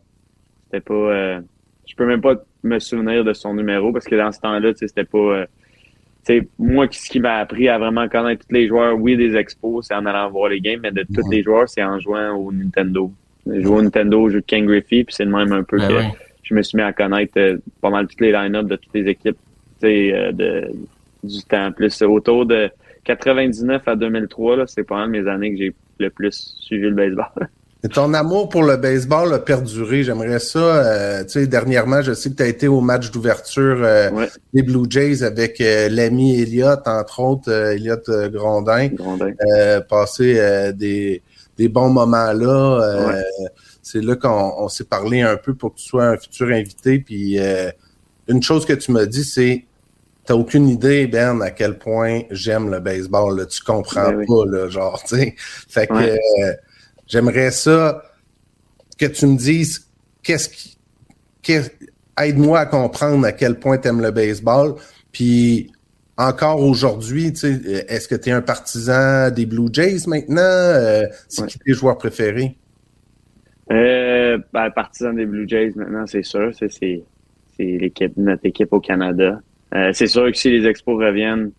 C'était 0.71 0.81
pas, 0.83 0.93
euh, 0.93 1.41
je 1.85 1.95
peux 1.95 2.05
même 2.05 2.21
pas 2.21 2.35
me 2.63 2.79
souvenir 2.79 3.23
de 3.25 3.33
son 3.33 3.53
numéro 3.53 3.91
parce 3.91 4.05
que 4.05 4.15
dans 4.15 4.31
ce 4.31 4.39
temps-là, 4.39 4.71
c'était 4.75 5.03
pas, 5.03 5.17
euh, 5.17 5.45
tu 6.25 6.39
sais, 6.39 6.47
moi, 6.57 6.87
ce 6.89 7.09
qui 7.09 7.19
m'a 7.19 7.35
appris 7.37 7.67
à 7.67 7.77
vraiment 7.77 8.07
connaître 8.07 8.45
tous 8.47 8.53
les 8.53 8.67
joueurs, 8.67 8.97
oui, 8.97 9.17
des 9.17 9.35
expos, 9.35 9.85
c'est 9.87 9.95
en 9.95 10.05
allant 10.05 10.29
voir 10.29 10.49
les 10.49 10.61
games, 10.61 10.79
mais 10.81 10.91
de 10.91 11.03
tous 11.13 11.27
Ouais. 11.27 11.37
les 11.37 11.43
joueurs, 11.43 11.67
c'est 11.67 11.83
en 11.83 11.99
jouant 11.99 12.35
au 12.35 12.51
Nintendo. 12.51 13.11
Jouer 13.45 13.77
au 13.79 13.81
Nintendo, 13.81 14.21
au 14.21 14.29
jeu 14.29 14.39
de 14.41 14.45
Ken 14.45 14.65
Griffey, 14.65 15.03
puis 15.03 15.13
c'est 15.15 15.25
le 15.25 15.31
même 15.31 15.51
un 15.51 15.63
peu 15.63 15.77
Ben 15.77 15.87
que 15.89 15.93
ouais. 15.95 16.11
je 16.43 16.53
me 16.53 16.61
suis 16.61 16.77
mis 16.77 16.83
à 16.83 16.93
connaître 16.93 17.33
euh, 17.37 17.57
pas 17.81 17.89
mal 17.89 18.07
toutes 18.07 18.21
les 18.21 18.31
line-up 18.31 18.67
de 18.67 18.75
toutes 18.75 18.93
les 18.93 19.07
équipes 19.09 19.37
euh, 19.83 20.31
de, 20.31 20.71
du 21.23 21.43
temps. 21.43 21.71
Plus 21.71 22.01
autour 22.03 22.45
de 22.45 22.69
99 23.03 23.81
à 23.87 23.95
2003, 23.95 24.57
là, 24.57 24.67
c'est 24.67 24.83
pas 24.83 24.97
mal 24.97 25.09
mes 25.09 25.27
années 25.27 25.51
que 25.51 25.57
j'ai 25.57 25.73
le 25.99 26.09
plus 26.11 26.55
suivi 26.61 26.83
le 26.87 26.93
baseball. 26.93 27.25
Ton 27.93 28.13
amour 28.13 28.47
pour 28.49 28.61
le 28.63 28.77
baseball 28.77 29.33
a 29.33 29.39
perduré. 29.39 30.03
J'aimerais 30.03 30.37
ça. 30.39 30.59
euh, 30.59 31.23
tu 31.23 31.29
sais, 31.31 31.47
dernièrement, 31.47 32.01
je 32.03 32.13
sais 32.13 32.29
que 32.29 32.35
tu 32.35 32.43
as 32.43 32.47
été 32.47 32.67
au 32.67 32.79
match 32.79 33.09
d'ouverture 33.09 33.79
euh, 33.83 34.11
Ouais. 34.11 34.29
des 34.53 34.61
Blue 34.61 34.85
Jays 34.87 35.23
avec 35.23 35.59
euh, 35.61 35.89
l'ami 35.89 36.39
Elliott, 36.39 36.81
entre 36.85 37.19
autres, 37.21 37.51
euh, 37.51 37.71
Elliott 37.73 38.07
euh, 38.09 38.29
Grondin. 38.29 38.89
Grondin. 38.89 39.31
euh, 39.57 39.81
passer 39.81 40.35
euh, 40.39 40.71
des, 40.71 41.23
des 41.57 41.69
bons 41.69 41.89
moments 41.89 42.31
là. 42.33 42.81
Euh, 42.83 43.07
Ouais. 43.07 43.23
C'est 43.81 44.01
là 44.03 44.15
qu'on 44.15 44.53
on 44.59 44.67
s'est 44.69 44.83
parlé 44.83 45.21
un 45.21 45.37
peu 45.37 45.55
pour 45.55 45.73
que 45.73 45.79
tu 45.79 45.87
sois 45.87 46.05
un 46.05 46.17
futur 46.17 46.49
invité. 46.49 46.99
Puis 46.99 47.39
euh, 47.39 47.71
une 48.27 48.43
chose 48.43 48.63
que 48.65 48.73
tu 48.73 48.91
m'as 48.91 49.05
dit, 49.07 49.23
c'est 49.23 49.65
T'as 50.23 50.35
aucune 50.35 50.69
idée, 50.69 51.07
Ben, 51.07 51.41
à 51.41 51.49
quel 51.49 51.79
point 51.79 52.21
j'aime 52.29 52.69
le 52.69 52.79
baseball. 52.79 53.39
Là. 53.39 53.47
Tu 53.47 53.59
comprends 53.63 54.11
Ben 54.11 54.17
oui. 54.19 54.25
pas, 54.27 54.45
là, 54.55 54.69
genre, 54.69 55.01
tu 55.03 55.15
sais. 55.17 55.33
Fait 55.67 55.87
que 55.87 55.93
Ouais. 55.93 56.19
J'aimerais 57.11 57.51
ça 57.51 58.01
que 58.97 59.05
tu 59.05 59.25
me 59.27 59.37
dises 59.37 59.87
qu'est-ce 60.23 60.49
qui. 60.49 60.77
Aide-moi 62.19 62.59
à 62.59 62.65
comprendre 62.65 63.25
à 63.25 63.31
quel 63.31 63.55
point 63.57 63.77
tu 63.77 63.87
aimes 63.87 64.01
le 64.01 64.11
baseball. 64.11 64.75
Puis 65.11 65.71
encore 66.17 66.61
aujourd'hui, 66.61 67.33
tu 67.33 67.39
sais, 67.39 67.85
est-ce 67.87 68.07
que 68.07 68.15
tu 68.15 68.29
es 68.29 68.31
un 68.31 68.41
partisan 68.41 69.31
des 69.31 69.45
Blue 69.45 69.69
Jays 69.71 70.05
maintenant? 70.07 70.41
Euh, 70.41 71.07
c'est 71.27 71.41
Ouais. 71.41 71.47
qui 71.47 71.57
tes 71.59 71.73
joueurs 71.73 71.97
préférés? 71.97 72.57
Euh, 73.71 74.37
ben, 74.53 74.69
partisan 74.71 75.13
des 75.13 75.25
Blue 75.25 75.47
Jays 75.47 75.71
maintenant, 75.75 76.05
c'est 76.05 76.23
sûr. 76.23 76.51
C'est, 76.53 77.03
l'équipe, 77.57 78.13
notre 78.17 78.45
équipe 78.45 78.73
au 78.73 78.79
Canada. 78.79 79.39
Euh, 79.73 79.91
c'est 79.93 80.07
sûr 80.07 80.25
que 80.31 80.37
si 80.37 80.49
les 80.51 80.67
expos 80.67 80.97
reviennent, 80.99 81.51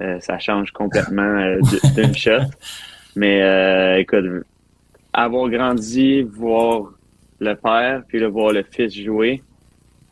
euh, 0.00 0.18
ça 0.20 0.38
change 0.38 0.70
complètement 0.72 1.56
d'une 1.96 2.14
shot. 2.14 2.42
Mais 3.16 4.00
écoute, 4.00 4.44
avoir 5.14 5.48
grandi, 5.48 6.22
voir 6.22 6.92
le 7.40 7.54
père, 7.54 8.02
puis 8.08 8.18
le 8.18 8.26
voir 8.26 8.52
le 8.52 8.62
fils 8.62 8.94
jouer, 8.94 9.42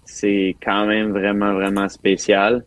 c'est 0.05 0.57
quand 0.63 0.87
même 0.87 1.11
vraiment, 1.11 1.53
vraiment 1.53 1.89
spécial. 1.89 2.65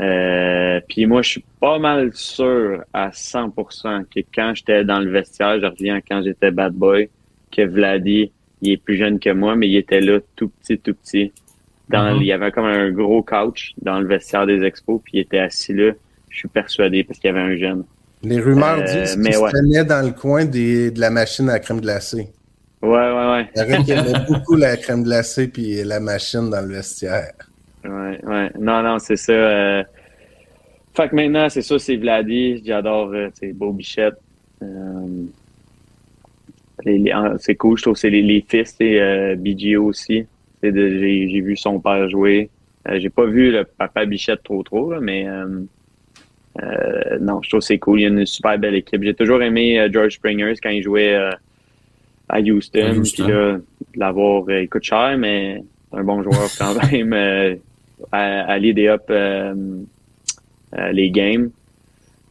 Euh, 0.00 0.80
puis 0.88 1.04
moi, 1.06 1.20
je 1.22 1.30
suis 1.30 1.44
pas 1.60 1.78
mal 1.78 2.10
sûr 2.14 2.82
à 2.92 3.10
100% 3.10 4.04
que 4.04 4.20
quand 4.34 4.52
j'étais 4.54 4.84
dans 4.84 5.00
le 5.00 5.10
vestiaire, 5.10 5.60
je 5.60 5.66
reviens 5.66 6.00
quand 6.00 6.22
j'étais 6.22 6.50
bad 6.50 6.72
boy, 6.72 7.10
que 7.52 7.62
Vladi, 7.62 8.32
il 8.62 8.72
est 8.72 8.76
plus 8.76 8.96
jeune 8.96 9.18
que 9.18 9.30
moi, 9.30 9.56
mais 9.56 9.68
il 9.68 9.76
était 9.76 10.00
là 10.00 10.20
tout 10.36 10.48
petit, 10.48 10.78
tout 10.78 10.94
petit. 10.94 11.32
Dans, 11.88 12.14
Mhm. 12.14 12.22
Il 12.22 12.26
y 12.26 12.32
avait 12.32 12.52
comme 12.52 12.66
un 12.66 12.90
gros 12.90 13.22
couch 13.22 13.72
dans 13.82 14.00
le 14.00 14.06
vestiaire 14.06 14.46
des 14.46 14.62
expos, 14.62 15.00
puis 15.04 15.18
il 15.18 15.20
était 15.20 15.38
assis 15.38 15.74
là. 15.74 15.92
Je 16.30 16.38
suis 16.38 16.48
persuadé 16.48 17.04
parce 17.04 17.18
qu'il 17.18 17.28
y 17.28 17.30
avait 17.30 17.40
un 17.40 17.56
jeune. 17.56 17.84
Les 18.22 18.38
rumeurs 18.40 18.78
Euh, 18.80 18.84
disent 19.04 19.16
qu'il 19.16 19.32
se 19.34 19.38
ouais. 19.40 19.50
tenait 19.50 19.84
dans 19.84 20.04
le 20.04 20.12
coin 20.12 20.44
des, 20.44 20.90
de 20.90 21.00
la 21.00 21.10
machine 21.10 21.48
à 21.48 21.58
crème 21.58 21.80
glacée. 21.80 22.28
Ouais, 22.82 22.88
ouais, 22.88 23.30
ouais. 23.32 23.46
Il 23.56 23.62
paraît 23.62 23.82
qu'il 23.84 23.92
aimait 23.94 24.24
beaucoup 24.28 24.56
la 24.56 24.76
crème 24.76 25.02
glacée 25.04 25.48
puis 25.48 25.82
la 25.84 26.00
machine 26.00 26.50
dans 26.50 26.60
le 26.66 26.74
vestiaire. 26.74 27.32
Ouais, 27.84 28.20
ouais. 28.24 28.50
Non, 28.58 28.82
non, 28.82 28.98
c'est 28.98 29.16
ça. 29.16 29.32
euh. 29.32 29.82
Fait 30.94 31.08
que 31.08 31.14
maintenant, 31.14 31.48
c'est 31.48 31.62
ça, 31.62 31.78
c'est 31.78 31.96
Vladi. 31.96 32.62
J'adore, 32.64 33.10
euh, 33.14 33.28
c'est 33.34 33.52
Beau 33.52 33.72
Bichette. 33.72 34.14
Euh, 34.62 35.24
c'est 37.38 37.54
cool, 37.56 37.76
je 37.76 37.82
trouve 37.82 37.96
c'est 37.96 38.08
les, 38.10 38.22
les 38.22 38.44
fils, 38.48 38.74
c'est 38.78 39.00
euh, 39.00 39.36
BGO 39.36 39.84
aussi. 39.84 40.26
J'ai 40.62 40.70
vu 41.40 41.56
son 41.56 41.78
père 41.78 42.08
jouer. 42.08 42.48
Euh, 42.88 42.98
J'ai 42.98 43.10
pas 43.10 43.26
vu 43.26 43.50
le 43.52 43.64
papa 43.64 44.06
Bichette 44.06 44.42
trop 44.42 44.62
trop, 44.62 44.90
là, 44.92 44.98
mais 45.00 45.26
euh, 46.62 47.18
non, 47.20 47.40
je 47.42 47.48
trouve 47.48 47.60
que 47.60 47.66
c'est 47.66 47.78
cool. 47.78 48.00
Il 48.00 48.02
y 48.02 48.06
a 48.06 48.08
une 48.08 48.26
super 48.26 48.58
belle 48.58 48.74
équipe. 48.74 49.02
J'ai 49.02 49.14
toujours 49.14 49.42
aimé 49.42 49.78
euh, 49.78 49.88
George 49.92 50.14
Springer 50.14 50.52
quand 50.62 50.70
il 50.70 50.82
jouait 50.82 51.14
euh, 51.14 51.30
à 52.28 52.40
Houston. 52.40 52.86
À 52.86 52.90
Houston. 52.92 53.24
Puis 53.24 53.32
là, 53.32 53.58
l'avoir, 53.94 54.44
euh, 54.48 54.62
il 54.62 54.68
coûte 54.68 54.82
cher, 54.82 55.16
mais 55.16 55.62
c'est 55.90 55.98
un 55.98 56.04
bon 56.04 56.22
joueur 56.22 56.48
quand 56.58 56.74
même. 56.90 57.12
à, 58.12 58.40
à 58.44 58.58
leader 58.58 58.94
up 58.94 59.12
les 60.92 61.10
games. 61.10 61.50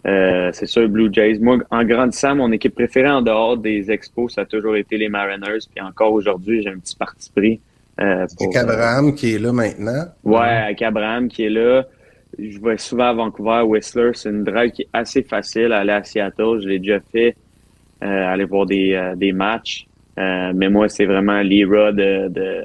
Euh, 0.07 0.49
c'est 0.53 0.65
sûr, 0.65 0.87
Blue 0.87 1.09
Jays. 1.11 1.39
Moi, 1.39 1.57
en 1.71 1.83
grandissant, 1.83 2.35
mon 2.35 2.51
équipe 2.51 2.73
préférée 2.73 3.09
en 3.09 3.21
dehors 3.21 3.57
des 3.57 3.91
expos, 3.91 4.33
ça 4.33 4.41
a 4.41 4.45
toujours 4.45 4.75
été 4.75 4.97
les 4.97 5.09
Mariners. 5.09 5.59
Puis 5.73 5.83
encore 5.83 6.13
aujourd'hui, 6.13 6.63
j'ai 6.63 6.69
un 6.69 6.79
petit 6.79 6.95
parti 6.95 7.29
pris. 7.35 7.59
Euh, 7.99 8.25
pour, 8.37 8.47
Avec 8.47 8.55
Abraham 8.55 9.13
qui 9.13 9.33
est 9.33 9.39
là 9.39 9.51
maintenant. 9.51 10.05
Ouais, 10.23 10.39
avec 10.39 10.81
Abraham 10.81 11.27
qui 11.27 11.43
est 11.43 11.49
là. 11.49 11.85
Je 12.41 12.59
vais 12.59 12.77
souvent 12.77 13.05
à 13.05 13.13
Vancouver, 13.13 13.61
Whistler. 13.65 14.11
C'est 14.13 14.29
une 14.29 14.43
drive 14.43 14.71
qui 14.71 14.83
est 14.83 14.89
assez 14.93 15.23
facile 15.23 15.71
à 15.73 15.79
aller 15.79 15.91
à 15.91 16.03
Seattle. 16.03 16.59
Je 16.61 16.67
l'ai 16.67 16.79
déjà 16.79 16.99
fait, 17.11 17.35
euh, 18.03 18.33
aller 18.33 18.45
voir 18.45 18.65
des, 18.65 18.93
euh, 18.93 19.15
des 19.15 19.31
matchs. 19.31 19.87
Euh, 20.17 20.51
mais 20.55 20.69
moi, 20.69 20.89
c'est 20.89 21.05
vraiment 21.05 21.41
l'era 21.41 21.91
de, 21.91 22.27
de, 22.29 22.63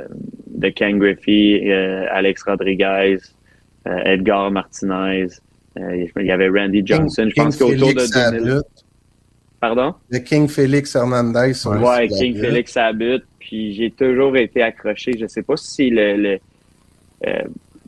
de 0.48 0.68
Ken 0.70 0.98
Griffey, 0.98 1.70
Alex 2.10 2.42
Rodriguez, 2.42 3.18
Edgar 3.86 4.50
Martinez, 4.50 5.28
il 5.76 6.26
y 6.26 6.30
avait 6.30 6.48
Randy 6.48 6.82
Johnson. 6.84 7.28
je 7.28 7.34
pense 7.34 7.56
qu'autour 7.56 7.94
de 7.94 8.00
Félix 8.00 8.10
2000. 8.10 8.40
Sabut. 8.40 8.62
Pardon? 9.60 9.94
Le 10.10 10.18
King 10.18 10.48
Félix 10.48 10.94
Hernandez. 10.94 11.52
Ouais, 11.66 12.08
King. 12.08 12.38
Félix 12.38 12.72
Sabut. 12.72 13.22
Puis 13.38 13.74
j'ai 13.74 13.90
toujours 13.90 14.36
été 14.36 14.62
accroché. 14.62 15.12
Je 15.18 15.26
sais 15.26 15.42
pas 15.42 15.56
si 15.56 15.90
le, 15.90 16.16
le, 16.16 16.38
euh, 17.26 17.42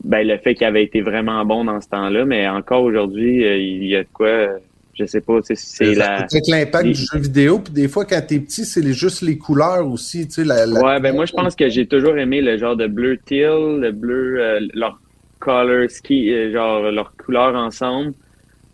ben, 0.06 0.26
le 0.26 0.38
fait 0.38 0.54
qu'il 0.54 0.66
avait 0.66 0.84
été 0.84 1.00
vraiment 1.02 1.44
bon 1.44 1.64
dans 1.64 1.80
ce 1.80 1.88
temps-là, 1.88 2.24
mais 2.24 2.48
encore 2.48 2.82
aujourd'hui, 2.84 3.44
euh, 3.44 3.56
il 3.56 3.84
y 3.86 3.96
a 3.96 4.02
de 4.04 4.08
quoi. 4.12 4.26
euh, 4.28 4.58
je 4.94 5.04
sais 5.04 5.20
pas. 5.20 5.40
tu 5.42 5.54
sais, 5.54 5.56
C'est 5.56 5.94
la. 5.94 6.26
peut 6.30 6.38
être 6.38 6.48
l'impact 6.48 6.84
les- 6.86 6.92
du 6.94 7.00
jeu 7.12 7.18
vidéo, 7.18 7.58
puis 7.58 7.72
des 7.74 7.86
fois, 7.88 8.04
quand 8.06 8.22
t'es 8.26 8.38
petit, 8.38 8.64
c'est 8.64 8.80
les- 8.80 8.94
juste 8.94 9.20
les 9.20 9.36
couleurs 9.36 9.86
aussi, 9.86 10.26
tu 10.26 10.34
sais, 10.34 10.44
la, 10.44 10.64
la- 10.64 10.80
Ouais, 10.82 11.00
ben 11.00 11.14
moi 11.14 11.26
je 11.26 11.32
pense 11.32 11.54
que 11.54 11.68
j'ai 11.68 11.86
toujours 11.86 12.16
aimé 12.16 12.40
le 12.40 12.56
genre 12.56 12.76
de 12.76 12.86
bleu 12.86 13.18
teal, 13.18 13.80
le 13.80 13.90
bleu, 13.92 14.36
euh, 14.40 14.60
leur 14.72 14.98
color 15.38 15.90
ski, 15.90 16.50
genre 16.52 16.90
leurs 16.90 17.12
couleurs 17.16 17.54
ensemble. 17.54 18.14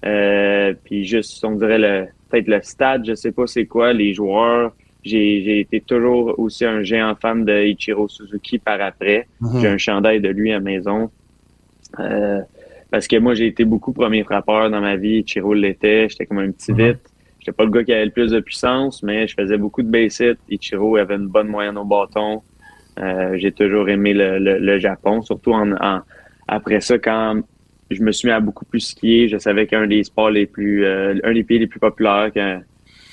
Euh, 0.04 0.74
puis 0.84 1.04
juste, 1.04 1.44
on 1.44 1.52
dirait 1.56 1.78
le 1.78 2.06
peut-être 2.30 2.48
le 2.48 2.60
stade, 2.62 3.04
je 3.06 3.14
sais 3.14 3.32
pas 3.32 3.46
c'est 3.46 3.66
quoi, 3.66 3.92
les 3.92 4.14
joueurs. 4.14 4.72
J'ai 5.04 5.42
j'ai 5.42 5.60
été 5.60 5.80
toujours 5.80 6.38
aussi 6.38 6.64
un 6.64 6.82
géant 6.84 7.14
fan 7.20 7.44
de 7.44 7.64
Ichiro 7.64 8.08
Suzuki 8.08 8.58
par 8.58 8.80
après. 8.80 9.26
Mhm. 9.40 9.60
J'ai 9.60 9.68
un 9.68 9.78
chandail 9.78 10.20
de 10.20 10.28
lui 10.28 10.50
à 10.50 10.54
la 10.54 10.60
maison. 10.60 11.10
Euh, 12.00 12.40
parce 12.90 13.06
que 13.08 13.16
moi, 13.16 13.34
j'ai 13.34 13.46
été 13.46 13.64
beaucoup 13.64 13.92
premier 13.92 14.22
frappeur 14.24 14.70
dans 14.70 14.80
ma 14.80 14.96
vie. 14.96 15.20
Ichiro 15.20 15.54
l'était. 15.54 16.08
J'étais 16.08 16.26
comme 16.26 16.38
un 16.38 16.50
petit 16.50 16.72
Mhm. 16.72 16.78
vite. 16.78 17.00
J'étais 17.40 17.52
pas 17.52 17.64
le 17.64 17.70
gars 17.70 17.82
qui 17.84 17.92
avait 17.92 18.04
le 18.04 18.10
plus 18.10 18.30
de 18.30 18.40
puissance, 18.40 19.02
mais 19.02 19.26
je 19.26 19.34
faisais 19.34 19.56
beaucoup 19.56 19.82
de 19.82 19.88
base 19.90 20.20
hits. 20.20 20.36
Ichiro 20.48 20.96
avait 20.96 21.14
une 21.16 21.26
bonne 21.28 21.48
moyenne 21.48 21.76
au 21.78 21.84
bâton. 21.84 22.42
Euh, 23.00 23.36
j'ai 23.38 23.52
toujours 23.52 23.88
aimé 23.88 24.12
le, 24.12 24.38
le, 24.38 24.58
le 24.58 24.78
Japon, 24.78 25.22
surtout 25.22 25.52
en, 25.52 25.72
en- 25.72 26.02
après 26.46 26.80
ça, 26.82 26.98
quand 26.98 27.40
je 27.90 28.02
me 28.02 28.12
suis 28.12 28.28
mis 28.28 28.32
à 28.32 28.40
beaucoup 28.40 28.64
plus 28.66 28.80
skier, 28.80 29.28
je 29.28 29.38
savais 29.38 29.66
qu'un 29.66 29.86
des 29.86 30.04
sports 30.04 30.30
les 30.30 30.46
plus, 30.46 30.84
euh, 30.84 31.14
un 31.24 31.32
des 31.32 31.42
pays 31.44 31.58
les 31.58 31.66
plus 31.66 31.80
populaires 31.80 32.30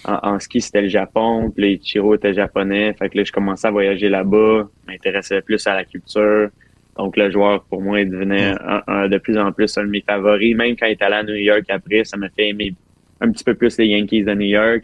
en, 0.05 0.19
en 0.33 0.39
ski, 0.39 0.59
c'était 0.61 0.81
le 0.81 0.89
Japon. 0.89 1.49
Puis 1.51 1.63
là, 1.63 1.69
Ichiro 1.69 2.15
était 2.15 2.33
japonais. 2.33 2.93
Fait 2.99 3.09
que 3.09 3.17
là, 3.17 3.23
je 3.23 3.31
commençais 3.31 3.67
à 3.67 3.71
voyager 3.71 4.09
là-bas, 4.09 4.67
m'intéressais 4.87 5.41
plus 5.41 5.65
à 5.65 5.75
la 5.75 5.85
culture. 5.85 6.49
Donc, 6.97 7.15
le 7.15 7.29
joueur, 7.31 7.63
pour 7.63 7.81
moi, 7.81 8.01
il 8.01 8.09
devenait 8.09 8.53
un- 8.59 8.83
un- 8.87 9.07
de 9.07 9.17
plus 9.17 9.37
en 9.37 9.51
plus 9.53 9.77
un 9.77 9.83
de 9.85 9.89
mes 9.89 10.01
favoris. 10.01 10.55
Même 10.55 10.75
quand 10.75 10.85
il 10.87 10.91
est 10.91 11.01
allé 11.01 11.15
à 11.15 11.23
New 11.23 11.35
York 11.35 11.63
après, 11.69 12.03
ça 12.03 12.17
m'a 12.17 12.29
fait 12.29 12.49
aimer 12.49 12.73
un 13.21 13.31
petit 13.31 13.43
peu 13.43 13.53
plus 13.53 13.77
les 13.77 13.87
Yankees 13.87 14.23
de 14.23 14.33
New 14.33 14.47
York. 14.47 14.83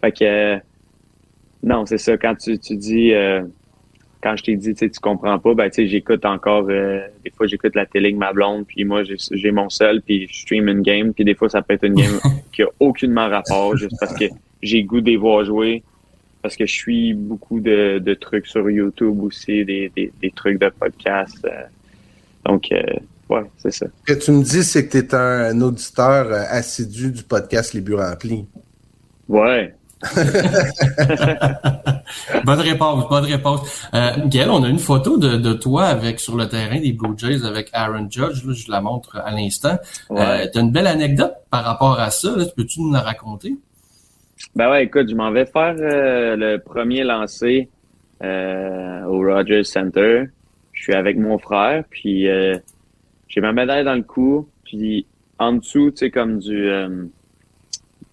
Fait 0.00 0.12
que, 0.12 0.24
euh, 0.24 0.56
non, 1.62 1.86
c'est 1.86 1.98
ça. 1.98 2.16
Quand 2.16 2.34
tu, 2.36 2.58
tu 2.58 2.76
dis, 2.76 3.12
euh, 3.12 3.42
quand 4.22 4.36
je 4.36 4.44
t'ai 4.44 4.56
dit, 4.56 4.74
tu 4.74 4.88
comprends 5.00 5.38
pas, 5.38 5.54
ben, 5.54 5.68
tu 5.68 5.74
sais, 5.82 5.86
j'écoute 5.88 6.24
encore, 6.24 6.66
euh, 6.68 7.00
des 7.24 7.30
fois, 7.30 7.46
j'écoute 7.46 7.74
la 7.74 7.86
télé 7.86 8.06
avec 8.08 8.16
ma 8.16 8.32
blonde, 8.32 8.64
puis 8.66 8.84
moi, 8.84 9.02
j'ai 9.04 9.50
mon 9.50 9.68
seul, 9.68 10.02
puis 10.02 10.28
je 10.30 10.40
stream 10.42 10.68
une 10.68 10.82
game, 10.82 11.12
puis 11.12 11.24
des 11.24 11.34
fois, 11.34 11.48
ça 11.48 11.62
peut 11.62 11.74
être 11.74 11.84
une 11.84 11.94
game 11.94 12.18
qui 12.52 12.62
a 12.62 12.66
aucunement 12.80 13.28
rapport, 13.28 13.76
juste 13.76 13.96
parce 13.98 14.14
que 14.16 14.26
j'ai 14.62 14.82
goût 14.84 15.00
de 15.00 15.10
les 15.10 15.16
voir 15.16 15.44
jouer, 15.44 15.82
parce 16.46 16.54
que 16.54 16.64
je 16.64 16.72
suis 16.72 17.12
beaucoup 17.12 17.58
de, 17.58 17.98
de 17.98 18.14
trucs 18.14 18.46
sur 18.46 18.70
YouTube 18.70 19.20
aussi, 19.20 19.64
des, 19.64 19.90
des, 19.96 20.12
des 20.22 20.30
trucs 20.30 20.60
de 20.60 20.68
podcast. 20.68 21.44
euh. 21.44 21.62
donc, 22.44 22.70
euh, 22.70 22.80
ouais, 23.28 23.42
c'est 23.58 23.72
ça. 23.72 23.86
Ce 24.06 24.14
que 24.14 24.18
tu 24.20 24.30
me 24.30 24.44
dis, 24.44 24.62
c'est 24.62 24.86
que 24.86 24.92
tu 24.96 24.98
es 24.98 25.12
un, 25.12 25.18
un 25.50 25.60
auditeur 25.60 26.26
euh, 26.26 26.44
assidu 26.48 27.10
du 27.10 27.24
podcast 27.24 27.74
Les 27.74 27.80
Buts 27.80 27.96
Remplis. 27.96 28.46
Ouais. 29.28 29.74
bonne 32.44 32.60
réponse, 32.60 33.08
bonne 33.08 33.24
réponse. 33.24 33.88
Euh, 33.92 34.12
Gaël, 34.26 34.50
on 34.50 34.62
a 34.62 34.68
une 34.68 34.78
photo 34.78 35.18
de, 35.18 35.36
de 35.38 35.52
toi 35.52 35.86
avec 35.86 36.20
sur 36.20 36.36
le 36.36 36.48
terrain 36.48 36.78
des 36.78 36.92
Blue 36.92 37.14
Jays 37.16 37.44
avec 37.44 37.70
Aaron 37.72 38.06
Judge. 38.08 38.44
Là, 38.44 38.52
je 38.54 38.70
la 38.70 38.80
montre 38.80 39.16
à 39.16 39.32
l'instant. 39.32 39.78
Ouais. 40.10 40.20
Euh, 40.20 40.46
tu 40.52 40.58
as 40.58 40.62
une 40.62 40.70
belle 40.70 40.86
anecdote 40.86 41.34
par 41.50 41.64
rapport 41.64 41.98
à 41.98 42.12
ça. 42.12 42.32
Peux-tu 42.56 42.82
nous 42.82 42.92
la 42.92 43.00
raconter? 43.00 43.56
Ben 44.54 44.70
ouais, 44.70 44.84
écoute, 44.84 45.08
je 45.08 45.14
m'en 45.14 45.30
vais 45.30 45.46
faire 45.46 45.76
euh, 45.78 46.36
le 46.36 46.58
premier 46.58 47.04
lancer 47.04 47.68
euh, 48.22 49.02
au 49.04 49.18
Rogers 49.18 49.64
Center. 49.64 50.24
Je 50.72 50.82
suis 50.82 50.94
avec 50.94 51.16
mon 51.16 51.38
frère, 51.38 51.84
puis 51.90 52.28
euh, 52.28 52.58
j'ai 53.28 53.40
ma 53.40 53.52
médaille 53.52 53.84
dans 53.84 53.94
le 53.94 54.02
cou, 54.02 54.48
puis 54.64 55.06
en 55.38 55.54
dessous, 55.54 55.90
tu 55.90 55.98
sais, 55.98 56.10
comme 56.10 56.38
du 56.38 56.70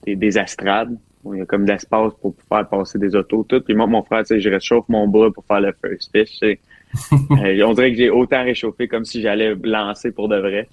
des, 0.06 0.16
des 0.16 0.38
estrades. 0.38 0.98
où 1.24 1.34
Il 1.34 1.40
y 1.40 1.42
a 1.42 1.46
comme 1.46 1.66
de 1.66 1.72
l'espace 1.72 2.14
pour 2.22 2.36
faire 2.50 2.68
passer 2.68 3.00
des 3.00 3.16
autos, 3.16 3.46
tout. 3.48 3.62
Puis 3.62 3.76
moi, 3.76 3.88
mon 3.88 4.04
frère, 4.04 4.22
tu 4.22 4.28
sais, 4.28 4.40
je 4.40 4.50
réchauffe 4.50 4.88
mon 4.90 5.08
bras 5.08 5.32
pour 5.32 5.46
faire 5.46 5.62
le 5.62 5.74
first 5.82 6.12
pitch. 6.12 6.32
tu 6.32 6.38
sais. 6.38 6.60
Euh, 7.32 7.66
on 7.66 7.74
dirait 7.74 7.92
que 7.92 7.98
j'ai 7.98 8.12
autant 8.12 8.44
réchauffé 8.44 8.88
comme 8.88 9.04
si 9.04 9.20
j'allais 9.20 9.56
lancer 9.64 10.12
pour 10.12 10.30
de 10.30 10.38
vrai. 10.38 10.68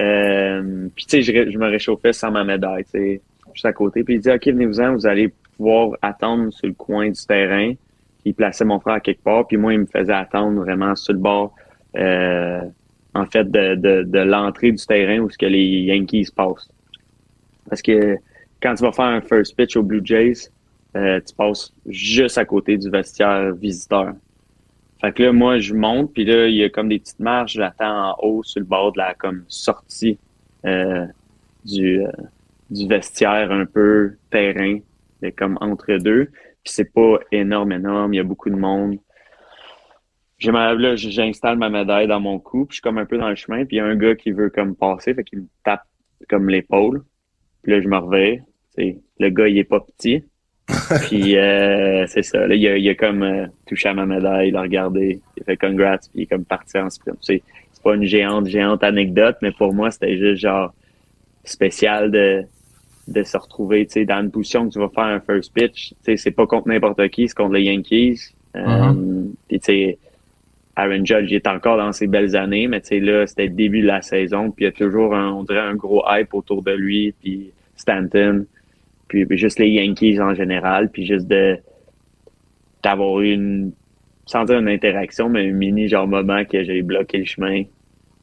Euh, 0.00 0.88
puis 0.96 1.04
tu 1.04 1.22
sais, 1.22 1.22
je, 1.22 1.50
je 1.50 1.58
me 1.58 1.66
réchauffais 1.66 2.14
sans 2.14 2.30
ma 2.30 2.42
médaille, 2.42 2.84
tu 2.84 2.90
sais, 2.92 3.20
juste 3.54 3.66
à 3.66 3.72
côté. 3.72 4.04
Puis 4.04 4.14
il 4.14 4.20
dit, 4.20 4.30
OK, 4.30 4.46
venez-vous-en, 4.46 4.94
vous 4.94 5.06
allez 5.06 5.32
pouvoir 5.56 5.90
attendre 6.02 6.52
sur 6.52 6.66
le 6.66 6.74
coin 6.74 7.10
du 7.10 7.26
terrain. 7.26 7.72
Il 8.24 8.34
plaçait 8.34 8.64
mon 8.64 8.80
frère 8.80 8.94
à 8.94 9.00
quelque 9.00 9.22
part, 9.22 9.46
puis 9.46 9.56
moi, 9.56 9.72
il 9.74 9.80
me 9.80 9.86
faisait 9.86 10.12
attendre 10.12 10.60
vraiment 10.60 10.94
sur 10.94 11.12
le 11.12 11.18
bord, 11.18 11.54
euh, 11.96 12.60
en 13.14 13.26
fait, 13.26 13.50
de, 13.50 13.74
de, 13.74 14.18
l'entrée 14.18 14.72
du 14.72 14.84
terrain 14.84 15.18
où 15.18 15.28
ce 15.28 15.36
que 15.36 15.46
les 15.46 15.64
Yankees 15.64 16.28
passent. 16.34 16.68
Parce 17.68 17.82
que 17.82 18.16
quand 18.62 18.74
tu 18.74 18.82
vas 18.82 18.92
faire 18.92 19.06
un 19.06 19.20
first 19.20 19.56
pitch 19.56 19.76
aux 19.76 19.82
Blue 19.82 20.00
Jays, 20.04 20.50
euh, 20.96 21.20
tu 21.26 21.34
passes 21.34 21.72
juste 21.86 22.38
à 22.38 22.44
côté 22.44 22.76
du 22.76 22.90
vestiaire 22.90 23.52
visiteur. 23.54 24.14
Fait 25.00 25.12
que 25.12 25.22
là, 25.24 25.32
moi, 25.32 25.58
je 25.58 25.74
monte, 25.74 26.12
puis 26.12 26.24
là, 26.24 26.46
il 26.46 26.54
y 26.54 26.62
a 26.62 26.68
comme 26.68 26.88
des 26.88 27.00
petites 27.00 27.18
marches, 27.18 27.54
j'attends 27.54 28.10
en 28.10 28.16
haut 28.22 28.42
sur 28.44 28.60
le 28.60 28.66
bord 28.66 28.92
de 28.92 28.98
la 28.98 29.14
comme 29.14 29.44
sortie 29.48 30.16
euh, 30.64 31.06
du, 31.64 32.02
du 32.72 32.88
vestiaire 32.88 33.52
un 33.52 33.66
peu 33.66 34.16
terrain, 34.30 34.78
mais 35.20 35.32
comme 35.32 35.58
entre 35.60 35.96
deux. 35.98 36.26
Puis 36.64 36.72
c'est 36.74 36.92
pas 36.92 37.18
énorme, 37.30 37.72
énorme, 37.72 38.14
il 38.14 38.18
y 38.18 38.20
a 38.20 38.24
beaucoup 38.24 38.50
de 38.50 38.56
monde. 38.56 38.98
J'ai 40.38 40.50
ma- 40.50 40.74
là, 40.74 40.96
j'installe 40.96 41.58
ma 41.58 41.70
médaille 41.70 42.08
dans 42.08 42.20
mon 42.20 42.38
cou, 42.38 42.66
puis 42.66 42.72
je 42.72 42.74
suis 42.76 42.82
comme 42.82 42.98
un 42.98 43.06
peu 43.06 43.18
dans 43.18 43.28
le 43.28 43.36
chemin, 43.36 43.64
puis 43.64 43.76
il 43.76 43.78
y 43.78 43.80
a 43.80 43.84
un 43.84 43.96
gars 43.96 44.16
qui 44.16 44.32
veut 44.32 44.50
comme 44.50 44.74
passer, 44.74 45.14
fait 45.14 45.22
qu'il 45.24 45.40
me 45.40 45.46
tape 45.64 45.84
comme 46.28 46.48
l'épaule. 46.48 47.02
Puis 47.62 47.72
là, 47.72 47.80
je 47.80 47.88
me 47.88 47.96
reviens. 47.96 48.38
Le 48.76 49.28
gars, 49.28 49.48
il 49.48 49.58
est 49.58 49.64
pas 49.64 49.80
petit. 49.80 50.24
Puis 51.08 51.36
euh, 51.36 52.06
c'est 52.06 52.22
ça. 52.22 52.46
Là, 52.46 52.54
il 52.54 52.66
a, 52.66 52.76
il 52.76 52.88
a 52.88 52.94
comme 52.94 53.22
euh, 53.22 53.46
touché 53.66 53.88
à 53.88 53.94
ma 53.94 54.06
médaille, 54.06 54.48
il 54.48 54.56
a 54.56 54.62
regardé, 54.62 55.20
il 55.36 55.42
a 55.42 55.44
fait 55.44 55.56
congrats, 55.56 55.98
puis 55.98 56.10
il 56.14 56.22
est 56.22 56.26
comme 56.26 56.44
parti 56.44 56.78
en 56.78 56.88
sprint. 56.88 57.18
C'est 57.20 57.42
c'est 57.72 57.82
pas 57.82 57.96
une 57.96 58.04
géante, 58.04 58.46
géante 58.46 58.84
anecdote, 58.84 59.36
mais 59.42 59.50
pour 59.50 59.74
moi, 59.74 59.90
c'était 59.90 60.16
juste 60.16 60.40
genre 60.40 60.72
spécial 61.44 62.10
de, 62.12 62.44
de 63.08 63.22
se 63.22 63.36
retrouver 63.36 63.86
tu 63.86 63.92
sais, 63.94 64.04
dans 64.04 64.20
une 64.22 64.30
position 64.30 64.68
que 64.68 64.72
tu 64.74 64.78
vas 64.78 64.88
faire 64.88 65.04
un 65.04 65.20
first 65.20 65.52
pitch. 65.52 65.90
Tu 65.90 65.96
sais, 66.02 66.16
C'est 66.16 66.30
pas 66.30 66.46
contre 66.46 66.68
n'importe 66.68 67.08
qui, 67.08 67.28
c'est 67.28 67.36
contre 67.36 67.54
les 67.54 67.62
Yankees. 67.64 68.34
Euh, 68.56 69.24
puis 69.48 69.58
tu 69.60 69.64
sais, 69.66 69.98
Aaron 70.76 71.04
Judge 71.04 71.30
il 71.30 71.34
est 71.34 71.46
encore 71.46 71.76
dans 71.78 71.92
ses 71.92 72.06
belles 72.06 72.36
années, 72.36 72.66
mais 72.68 72.80
tu 72.80 72.88
sais, 72.88 73.00
là, 73.00 73.26
c'était 73.26 73.46
le 73.46 73.54
début 73.54 73.80
de 73.82 73.86
la 73.86 74.02
saison, 74.02 74.50
puis 74.50 74.64
il 74.64 74.68
y 74.68 74.68
a 74.68 74.72
toujours, 74.72 75.14
un, 75.14 75.30
on 75.32 75.42
dirait, 75.44 75.58
un 75.60 75.74
gros 75.74 76.02
hype 76.08 76.32
autour 76.34 76.62
de 76.62 76.72
lui, 76.72 77.12
puis 77.22 77.50
Stanton, 77.76 78.46
puis, 79.08 79.26
puis 79.26 79.36
juste 79.36 79.58
les 79.58 79.68
Yankees 79.68 80.20
en 80.20 80.34
général, 80.34 80.90
puis 80.90 81.04
juste 81.06 81.26
de 81.28 81.58
d'avoir 82.82 83.20
eu 83.20 83.32
une, 83.32 83.72
sans 84.26 84.44
dire 84.44 84.58
une 84.58 84.68
interaction, 84.68 85.28
mais 85.28 85.48
un 85.48 85.52
mini 85.52 85.88
genre 85.88 86.06
moment 86.08 86.44
que 86.44 86.64
j'ai 86.64 86.82
bloqué 86.82 87.18
le 87.18 87.24
chemin, 87.24 87.62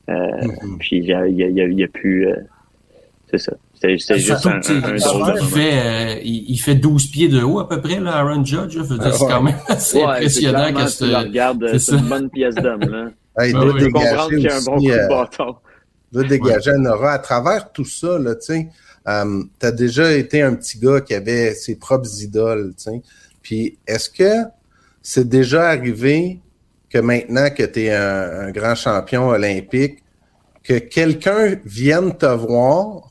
euh, 0.10 0.32
Mhm. 0.64 0.78
puis 0.80 0.98
il 0.98 1.06
y 1.06 1.14
a, 1.14 1.28
y 1.28 1.44
a, 1.44 1.68
y 1.68 1.84
a 1.84 1.88
plus... 1.88 2.28
euh, 2.28 2.36
c'est 3.28 3.38
ça. 3.38 3.54
Juste 3.82 4.12
un, 4.46 4.60
tu 4.60 4.74
fait, 4.82 5.74
euh, 5.74 6.20
il, 6.24 6.46
il 6.52 6.58
fait 6.58 6.76
12 6.76 7.12
pieds 7.12 7.30
de 7.30 7.42
haut 7.42 7.60
à 7.60 7.70
peu 7.70 7.80
près, 7.82 8.00
là, 8.00 8.18
Aaron 8.18 8.44
Judge. 8.44 8.78
C'est 8.88 8.94
Ouais. 9.00 9.12
quand 9.20 9.42
même 9.42 9.56
assez 9.68 9.98
Ouais, 10.00 10.04
impressionnant 10.04 10.74
que 10.74 10.82
tu 10.84 10.90
ce... 10.90 11.16
regardes, 11.16 11.66
c'est 11.72 11.80
ça. 11.80 11.96
une 11.96 12.08
bonne 12.08 12.30
pièce 12.30 12.56
d'homme, 12.56 12.82
là. 12.82 13.10
Hey, 13.38 13.52
il 13.52 13.54
doit 13.54 13.72
oui. 13.74 13.84
Tu 13.86 13.92
comprendre 13.92 14.30
qu'il 14.30 14.40
y 14.42 14.48
a 14.50 14.58
un 14.58 14.62
bon 14.64 14.76
coup 14.78 14.86
de 14.86 14.92
euh, 14.92 15.08
bâton. 15.08 15.56
doit 16.12 16.24
dégager 16.26 16.72
un 16.72 16.86
aura. 16.88 17.14
À 17.14 17.20
travers 17.20 17.72
tout 17.72 17.86
ça, 17.86 18.20
là, 18.20 18.36
tu 18.36 18.42
sais, 18.48 18.68
euh, 19.08 19.44
t'as 19.60 19.72
déjà 19.72 20.12
été 20.12 20.42
un 20.42 20.56
petit 20.56 20.78
gars 20.78 21.00
qui 21.00 21.14
avait 21.14 21.54
ses 21.54 21.78
propres 21.78 22.10
idoles, 22.22 22.74
tu 22.76 22.84
sais. 22.92 23.02
Puis, 23.42 23.78
est-ce 23.88 24.10
que 24.10 24.44
c'est 25.02 25.30
déjà 25.30 25.70
arrivé 25.70 26.42
que 26.90 26.98
maintenant 26.98 27.50
que 27.50 27.64
tu 27.64 27.84
es 27.84 27.96
un, 27.96 28.48
un 28.48 28.52
grand 28.52 28.76
champion 28.76 29.30
olympique, 29.30 30.00
que 30.64 30.80
quelqu'un 30.80 31.56
vienne 31.64 32.18
te 32.18 32.26
voir, 32.26 33.04
tu 33.04 33.09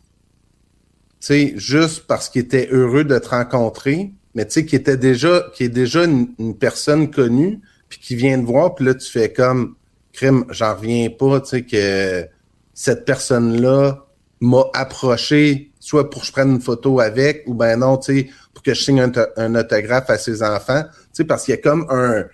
sais, 1.27 1.53
juste 1.57 2.07
parce 2.07 2.29
qu'il 2.29 2.43
était 2.43 2.69
heureux 2.71 3.05
de 3.05 3.19
te 3.19 3.29
rencontrer, 3.29 4.13
mais 4.35 4.47
tu 4.47 4.53
sais, 4.53 4.67
qui 4.67 4.77
était 4.77 4.97
déjà, 4.97 5.47
qui 5.55 5.65
est 5.65 5.69
déjà 5.69 6.05
une, 6.05 6.57
personne 6.59 7.11
connue, 7.11 7.61
puis 7.89 7.99
qui 7.99 8.15
vient 8.15 8.41
te 8.41 8.47
voir, 8.47 8.75
puis 8.75 8.85
là, 8.85 8.95
tu 8.95 9.11
fais 9.11 9.33
comme, 9.33 9.75
crime, 10.13 10.45
j'en 10.51 10.75
reviens 10.75 11.09
pas, 11.11 11.41
tu 11.41 11.49
sais, 11.49 11.63
que 11.63 12.27
cette 12.75 13.05
personne-là 13.05 14.07
m'a 14.41 14.65
approché, 14.75 15.73
soit 15.81 16.11
pour 16.11 16.21
que 16.21 16.27
je 16.27 16.33
prenne 16.33 16.51
une 16.51 16.61
photo 16.61 17.01
avec, 17.01 17.43
ou 17.47 17.55
ben 17.55 17.79
non, 17.79 17.97
tu 17.97 18.21
sais, 18.21 18.31
pour 18.55 18.63
que 18.63 18.75
je 18.75 18.83
signe 18.83 19.01
un, 19.01 19.13
un 19.37 19.55
autographe 19.55 20.11
à 20.11 20.19
ses 20.19 20.43
enfants, 20.43 20.83
tu 20.85 21.09
sais, 21.13 21.25
parce 21.25 21.45
qu'il 21.45 21.55
y 21.55 21.59
a 21.59 21.61
comme 21.61 21.87
un, 21.91 22.25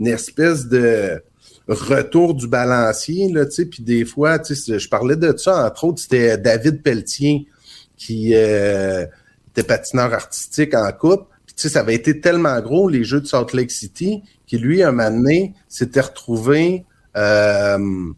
une 0.00 0.08
espèce 0.08 0.66
de, 0.66 1.22
retour 1.68 2.34
du 2.34 2.48
balancier, 2.48 3.32
là, 3.32 3.46
tu 3.46 3.52
sais, 3.52 3.66
puis 3.66 3.82
des 3.82 4.04
fois, 4.04 4.38
tu 4.38 4.54
sais, 4.54 4.78
je 4.78 4.88
parlais 4.88 5.16
de 5.16 5.32
ça, 5.36 5.66
entre 5.66 5.84
autres, 5.84 6.02
c'était 6.02 6.36
David 6.36 6.82
Pelletier 6.82 7.46
qui 8.04 8.34
euh, 8.34 9.06
était 9.50 9.62
patineur 9.62 10.12
artistique 10.12 10.74
en 10.74 10.90
coupe. 10.92 11.28
Puis, 11.46 11.54
tu 11.54 11.62
sais, 11.62 11.68
ça 11.68 11.80
avait 11.80 11.94
été 11.94 12.20
tellement 12.20 12.60
gros, 12.60 12.88
les 12.88 13.04
Jeux 13.04 13.20
de 13.20 13.26
Salt 13.26 13.54
Lake 13.54 13.70
City, 13.70 14.22
qui 14.46 14.58
lui, 14.58 14.82
un 14.82 14.90
moment 14.90 15.10
donné, 15.10 15.54
s'était 15.68 16.00
retrouvé 16.00 16.84
euh, 17.16 18.12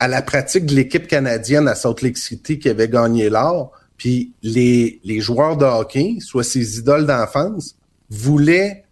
à 0.00 0.08
la 0.08 0.22
pratique 0.22 0.66
de 0.66 0.74
l'équipe 0.74 1.06
canadienne 1.06 1.68
à 1.68 1.74
Salt 1.74 2.02
Lake 2.02 2.18
City 2.18 2.58
qui 2.58 2.68
avait 2.68 2.88
gagné 2.88 3.30
l'or. 3.30 3.72
Puis 3.96 4.32
les, 4.42 5.00
les 5.04 5.20
joueurs 5.20 5.56
de 5.56 5.64
hockey, 5.64 6.16
soit 6.20 6.44
ses 6.44 6.78
idoles 6.78 7.06
d'enfance, 7.06 7.76
voulaient 8.10 8.84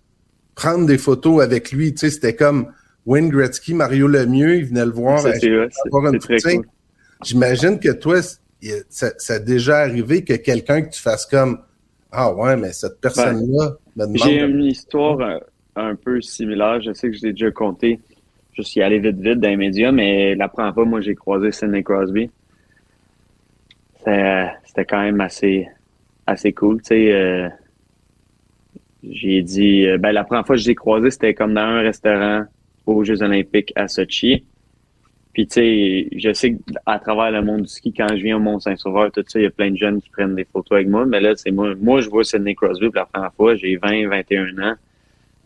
prendre 0.55 0.87
des 0.87 0.99
photos 0.99 1.43
avec 1.43 1.73
lui. 1.73 1.93
Tu 1.93 2.01
sais, 2.01 2.11
c'était 2.11 2.37
comme 2.37 2.69
Wayne 3.05 3.31
Gretzky, 3.31 3.75
Mario 3.75 4.07
Lemieux, 4.07 4.57
ils 4.57 4.67
venaient 4.67 4.87
le 4.87 4.93
voir. 4.93 5.23
Cool. 5.91 6.67
J'imagine 7.23 7.79
que 7.79 7.91
toi, 7.91 8.21
ça, 8.89 9.11
ça 9.19 9.35
a 9.35 9.39
déjà 9.39 9.79
arrivé 9.79 10.25
que 10.25 10.35
quelqu'un 10.35 10.83
que 10.83 10.91
tu 10.91 11.01
fasses 11.01 11.27
comme 11.27 11.59
Ah 12.11 12.33
ouais, 12.33 12.57
mais 12.57 12.73
cette 12.73 13.01
personne-là 13.01 13.77
me 13.97 14.05
demande. 14.05 14.19
J'ai 14.19 14.41
une 14.41 14.65
histoire 14.65 15.21
euh, 15.21 15.39
un 15.77 15.95
peu 15.95 16.21
similaire. 16.21 16.81
Je 16.81 16.93
sais 16.93 17.11
que 17.11 17.17
je 17.17 17.23
l'ai 17.23 17.33
déjà 17.33 17.51
compté. 17.51 18.01
Je 18.53 18.63
suis 18.63 18.83
allé 18.83 19.01
vite, 19.01 19.17
vite 19.17 19.41
dans 19.41 19.49
les 19.49 19.57
médias, 19.57 19.93
mais 19.93 20.35
la 20.35 20.49
première 20.49 20.75
fois, 20.75 20.85
moi, 20.85 21.01
j'ai 21.01 21.15
croisé 21.15 21.51
Sidney 21.51 21.83
Crosby. 21.83 22.31
C'était 23.99 24.51
c'était 24.65 24.85
quand 24.85 25.03
même 25.03 25.21
assez, 25.21 25.69
assez 26.27 26.53
cool. 26.53 26.79
Tu 26.83 26.89
sais, 26.89 27.13
euh, 27.13 27.49
j'ai 29.03 29.43
dit, 29.43 29.87
euh, 29.87 29.99
ben, 29.99 30.13
la 30.13 30.25
première 30.25 30.47
fois 30.47 30.57
que 30.57 30.63
je 30.63 30.69
l'ai 30.69 30.75
croisé, 30.75 31.11
c'était 31.11 31.35
comme 31.35 31.55
dans 31.55 31.61
un 31.61 31.81
restaurant 31.81 32.45
aux 32.87 33.05
Jeux 33.05 33.23
Olympiques 33.23 33.73
à 33.77 33.89
Sochi. 33.89 34.45
Puis, 35.35 35.49
tu 35.49 35.55
sais, 35.55 36.09
je 36.17 36.33
sais 36.33 36.57
qu'à 36.87 36.99
travers 37.01 37.33
le 37.33 37.43
monde 37.43 37.63
du 37.63 37.69
ski, 37.69 37.93
quand 37.93 38.07
je 38.09 38.23
viens 38.23 38.37
au 38.37 38.41
Mont-Saint-Sauveur, 38.41 39.11
tout 39.11 39.25
ça, 39.27 39.41
il 39.41 39.43
y 39.43 39.47
a 39.47 39.51
plein 39.51 39.73
de 39.73 39.77
jeunes 39.77 40.01
qui 40.01 40.09
prennent 40.09 40.37
des 40.37 40.45
photos 40.45 40.77
avec 40.77 40.89
moi. 40.89 41.07
Mais 41.07 41.21
là, 41.21 41.35
c'est 41.35 41.51
moi, 41.51 41.75
moi, 41.75 42.01
je 42.01 42.09
vois 42.09 42.23
Sidney 42.23 42.55
Crosby 42.55 42.87
pour 42.87 42.95
la 42.95 43.07
première 43.07 43.35
fois. 43.35 43.57
J'ai 43.57 43.77
20, 43.77 44.09
21 44.09 44.59
ans. 44.63 44.75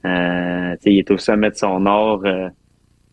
Euh, 0.05 0.77
tu 0.77 0.83
sais, 0.83 0.93
il 0.93 0.99
est 0.99 1.11
au 1.11 1.17
sommet 1.17 1.51
de 1.51 1.57
son 1.57 1.87
art. 1.87 2.21
euh, 2.27 2.51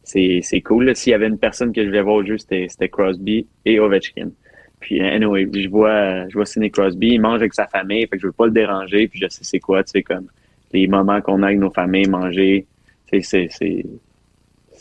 c'est, 0.03 0.41
c'est 0.43 0.59
cool. 0.59 0.93
S'il 0.97 1.11
y 1.11 1.13
avait 1.13 1.27
une 1.27 1.39
personne 1.39 1.71
que 1.71 1.81
je 1.81 1.87
voulais 1.87 2.01
voir 2.01 2.15
au 2.15 2.25
jeu, 2.25 2.37
c'était, 2.37 2.67
c'était 2.69 2.89
Crosby 2.89 3.47
et 3.63 3.79
Ovechkin. 3.79 4.31
Puis, 4.81 5.01
anyway, 5.01 5.47
je 5.53 5.69
vois, 5.69 6.27
je 6.27 6.33
vois 6.33 6.45
Sidney 6.45 6.71
Crosby. 6.71 7.13
Il 7.13 7.21
mange 7.21 7.37
avec 7.37 7.53
sa 7.53 7.67
famille. 7.67 8.01
Fait 8.01 8.17
que 8.17 8.19
je 8.19 8.27
veux 8.27 8.33
pas 8.33 8.47
le 8.47 8.51
déranger. 8.51 9.07
Puis, 9.07 9.19
je 9.21 9.29
sais 9.29 9.45
c'est 9.45 9.59
quoi, 9.59 9.81
tu 9.85 9.91
sais, 9.91 10.03
comme 10.03 10.27
les 10.73 10.87
moments 10.87 11.21
qu'on 11.21 11.41
a 11.41 11.47
avec 11.47 11.59
nos 11.59 11.71
familles, 11.71 12.09
manger. 12.09 12.67
Tu 13.09 13.21
sais, 13.21 13.47
c'est, 13.47 13.47
c'est, 13.49 13.85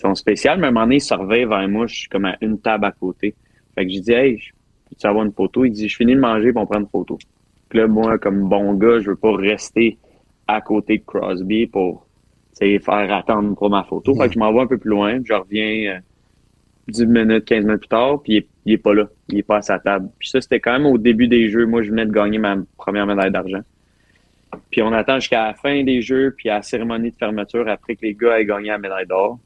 ils 0.05 0.09
sont 0.09 0.14
spéciales, 0.14 0.59
mais 0.59 0.67
à 0.67 0.69
un 0.69 0.73
moment 0.73 0.87
donné, 0.87 0.97
il 0.97 1.01
se 1.01 1.14
revient 1.14 1.45
vers 1.47 1.69
moi, 1.69 1.87
je 1.87 1.95
suis 1.95 2.09
comme 2.09 2.27
à 2.27 2.37
une 2.40 2.61
table 2.61 2.85
à 2.85 2.93
côté. 2.93 3.35
Fait 3.75 3.87
que 3.87 3.90
j'ai 3.93 4.01
dit, 4.01 4.12
hey, 4.12 4.38
je- 4.38 4.53
peux-tu 4.88 5.07
avoir 5.07 5.25
une 5.25 5.33
photo? 5.33 5.64
Il 5.64 5.71
dit, 5.73 5.88
je 5.88 5.97
finis 5.97 6.14
de 6.14 6.21
manger, 6.21 6.53
puis 6.53 6.59
on 6.61 6.67
prend 6.67 6.81
une 6.81 6.88
photo. 6.88 7.19
Puis 7.69 7.79
là, 7.79 7.87
moi, 7.87 8.19
comme 8.19 8.49
bon 8.49 8.75
gars, 8.75 9.01
je 9.01 9.11
veux 9.11 9.17
pas 9.17 9.35
rester 9.35 9.99
à 10.47 10.61
côté 10.61 10.99
de 10.99 11.05
Crosby 11.05 11.67
pour, 11.67 12.07
faire 12.59 13.12
attendre 13.12 13.57
pour 13.57 13.71
ma 13.71 13.83
photo. 13.83 14.14
Fait 14.14 14.29
que 14.29 14.35
je 14.35 14.38
m'en 14.38 14.53
vais 14.53 14.61
un 14.61 14.67
peu 14.67 14.79
plus 14.79 14.90
loin, 14.90 15.19
je 15.25 15.33
reviens 15.33 15.97
euh, 15.97 16.01
10 16.88 17.07
minutes, 17.07 17.45
15 17.47 17.64
minutes 17.64 17.81
plus 17.81 17.88
tard, 17.88 18.23
puis 18.23 18.33
il 18.35 18.37
est, 18.37 18.49
il 18.67 18.73
est 18.75 18.79
pas 18.79 18.95
là. 18.95 19.09
Il 19.29 19.38
est 19.38 19.43
pas 19.43 19.57
à 19.57 19.62
sa 19.62 19.79
table. 19.79 20.11
Puis 20.19 20.29
ça, 20.29 20.40
c'était 20.40 20.61
quand 20.61 20.73
même 20.73 20.87
au 20.87 20.99
début 20.99 21.27
des 21.27 21.49
jeux. 21.49 21.67
Moi, 21.67 21.83
je 21.83 21.90
venais 21.90 22.07
de 22.07 22.12
gagner 22.12 22.38
ma 22.38 22.57
première 22.77 23.07
médaille 23.07 23.33
d'argent. 23.33 23.62
Puis 24.71 24.83
on 24.83 24.93
attend 24.93 25.17
jusqu'à 25.19 25.47
la 25.47 25.55
fin 25.55 25.83
des 25.83 26.01
jeux, 26.01 26.35
puis 26.37 26.49
à 26.49 26.57
la 26.57 26.62
cérémonie 26.62 27.11
de 27.11 27.17
fermeture, 27.17 27.69
après 27.69 27.97
que 27.97 28.03
les 28.03 28.14
gars 28.14 28.38
aient 28.38 28.45
gagné 28.45 28.69
la 28.69 28.79
médaille 28.79 29.07
d'or 29.07 29.38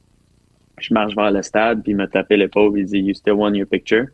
je 0.80 0.94
marche 0.94 1.14
vers 1.14 1.30
le 1.30 1.42
stade, 1.42 1.82
puis 1.82 1.92
il 1.92 1.96
me 1.96 2.06
tapait 2.06 2.36
l'épaule, 2.36 2.78
il 2.78 2.86
dit 2.86 2.98
You 2.98 3.14
still 3.14 3.34
want 3.34 3.54
your 3.54 3.66
picture? 3.66 4.06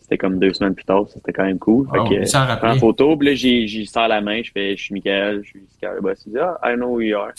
C'était 0.00 0.18
comme 0.18 0.38
deux 0.38 0.52
semaines 0.52 0.74
plus 0.74 0.84
tard, 0.84 1.06
c'était 1.08 1.32
quand 1.32 1.44
même 1.44 1.58
cool. 1.58 1.86
Wow, 1.86 2.06
fait 2.06 2.16
que, 2.16 2.24
je 2.24 2.30
prends 2.32 2.46
rappelait. 2.46 2.68
la 2.70 2.76
photo, 2.76 3.16
puis 3.16 3.28
là, 3.28 3.34
j'ai, 3.34 3.66
j'ai 3.66 3.84
sors 3.86 4.08
la 4.08 4.20
main, 4.20 4.42
je 4.42 4.50
fais 4.52 4.76
Je 4.76 4.82
suis 4.82 4.94
Michael, 4.94 5.42
je 5.42 5.48
suis 5.50 5.64
Sky 5.70 5.86
Boss. 6.00 6.22
Il 6.26 6.32
dit 6.32 6.38
Ah, 6.38 6.58
I 6.64 6.76
know 6.76 6.88
who 6.88 7.00
you 7.00 7.16
are. 7.16 7.32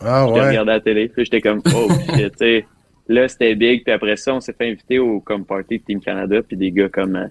Ah 0.00 0.26
Je 0.28 0.32
ouais. 0.32 0.48
regardé 0.48 0.70
à 0.70 0.74
la 0.74 0.80
télé, 0.80 1.08
puis 1.08 1.24
j'étais 1.24 1.40
comme 1.40 1.60
Oh, 1.74 1.88
tu 2.12 2.30
sais. 2.36 2.66
Là, 3.06 3.28
c'était 3.28 3.54
big, 3.54 3.84
puis 3.84 3.92
après 3.92 4.16
ça, 4.16 4.34
on 4.34 4.40
s'est 4.40 4.54
fait 4.54 4.70
inviter 4.70 4.98
au 4.98 5.20
comme 5.20 5.44
party 5.44 5.78
de 5.78 5.84
Team 5.84 6.00
Canada, 6.00 6.42
puis 6.42 6.56
des 6.56 6.70
gars 6.70 6.88
comme, 6.88 7.16
euh, 7.16 7.26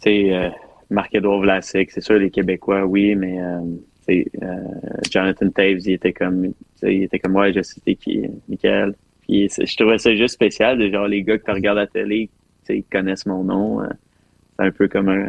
tu 0.00 0.04
sais, 0.04 0.32
euh, 0.32 0.48
Marc-Edouard 0.90 1.40
Vlasic, 1.40 1.90
c'est 1.90 2.00
sûr, 2.00 2.18
les 2.18 2.30
Québécois, 2.30 2.84
oui, 2.84 3.16
mais, 3.16 3.40
euh, 3.40 3.60
tu 4.06 4.22
sais, 4.22 4.26
euh, 4.42 4.56
Jonathan 5.10 5.50
Taves, 5.50 5.80
il 5.86 5.92
était 5.94 6.12
comme, 6.12 6.48
tu 6.48 6.54
sais, 6.76 6.94
il 6.94 7.02
était 7.02 7.18
comme, 7.18 7.34
ouais, 7.34 7.52
je 7.52 7.62
sais 7.62 7.80
qui, 7.96 8.22
Michael. 8.48 8.94
Puis 9.30 9.48
je 9.48 9.76
trouvais 9.76 9.98
ça 9.98 10.12
juste 10.16 10.34
spécial, 10.34 10.76
de 10.76 10.90
genre, 10.90 11.06
les 11.06 11.22
gars 11.22 11.38
que 11.38 11.44
tu 11.44 11.52
regardes 11.52 11.78
à 11.78 11.82
la 11.82 11.86
télé, 11.86 12.28
ils 12.68 12.82
connaissent 12.82 13.26
mon 13.26 13.44
nom. 13.44 13.80
euh, 13.80 13.86
c'est 14.58 14.66
un 14.66 14.70
peu 14.72 14.88
comme 14.88 15.08
un, 15.08 15.28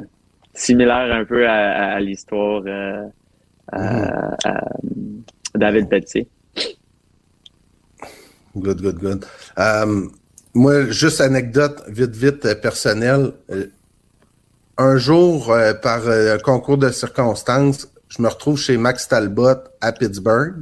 similaire 0.55 1.13
un 1.13 1.23
peu 1.23 1.47
à, 1.47 1.53
à- 1.53 1.91
à 1.93 1.99
l'histoire, 1.99 2.63
euh, 2.65 3.03
à, 3.71 4.33
à 4.43 4.63
David 5.53 5.87
Pelletier. 5.87 6.27
Good, 8.55 8.81
good, 8.81 8.97
good. 8.99 9.25
Euh, 9.59 10.07
moi, 10.55 10.89
juste 10.89 11.21
anecdote, 11.21 11.83
vite, 11.87 12.15
vite, 12.15 12.45
euh, 12.45 12.55
personnelle. 12.55 13.33
Un 14.77 14.97
jour, 14.97 15.53
par 15.83 16.07
un 16.09 16.39
concours 16.39 16.77
de 16.79 16.89
circonstances, 16.89 17.87
je 18.09 18.19
me 18.21 18.27
retrouve 18.27 18.57
chez 18.57 18.77
Max 18.77 19.07
Talbot 19.07 19.57
à 19.79 19.91
Pittsburgh. 19.91 20.55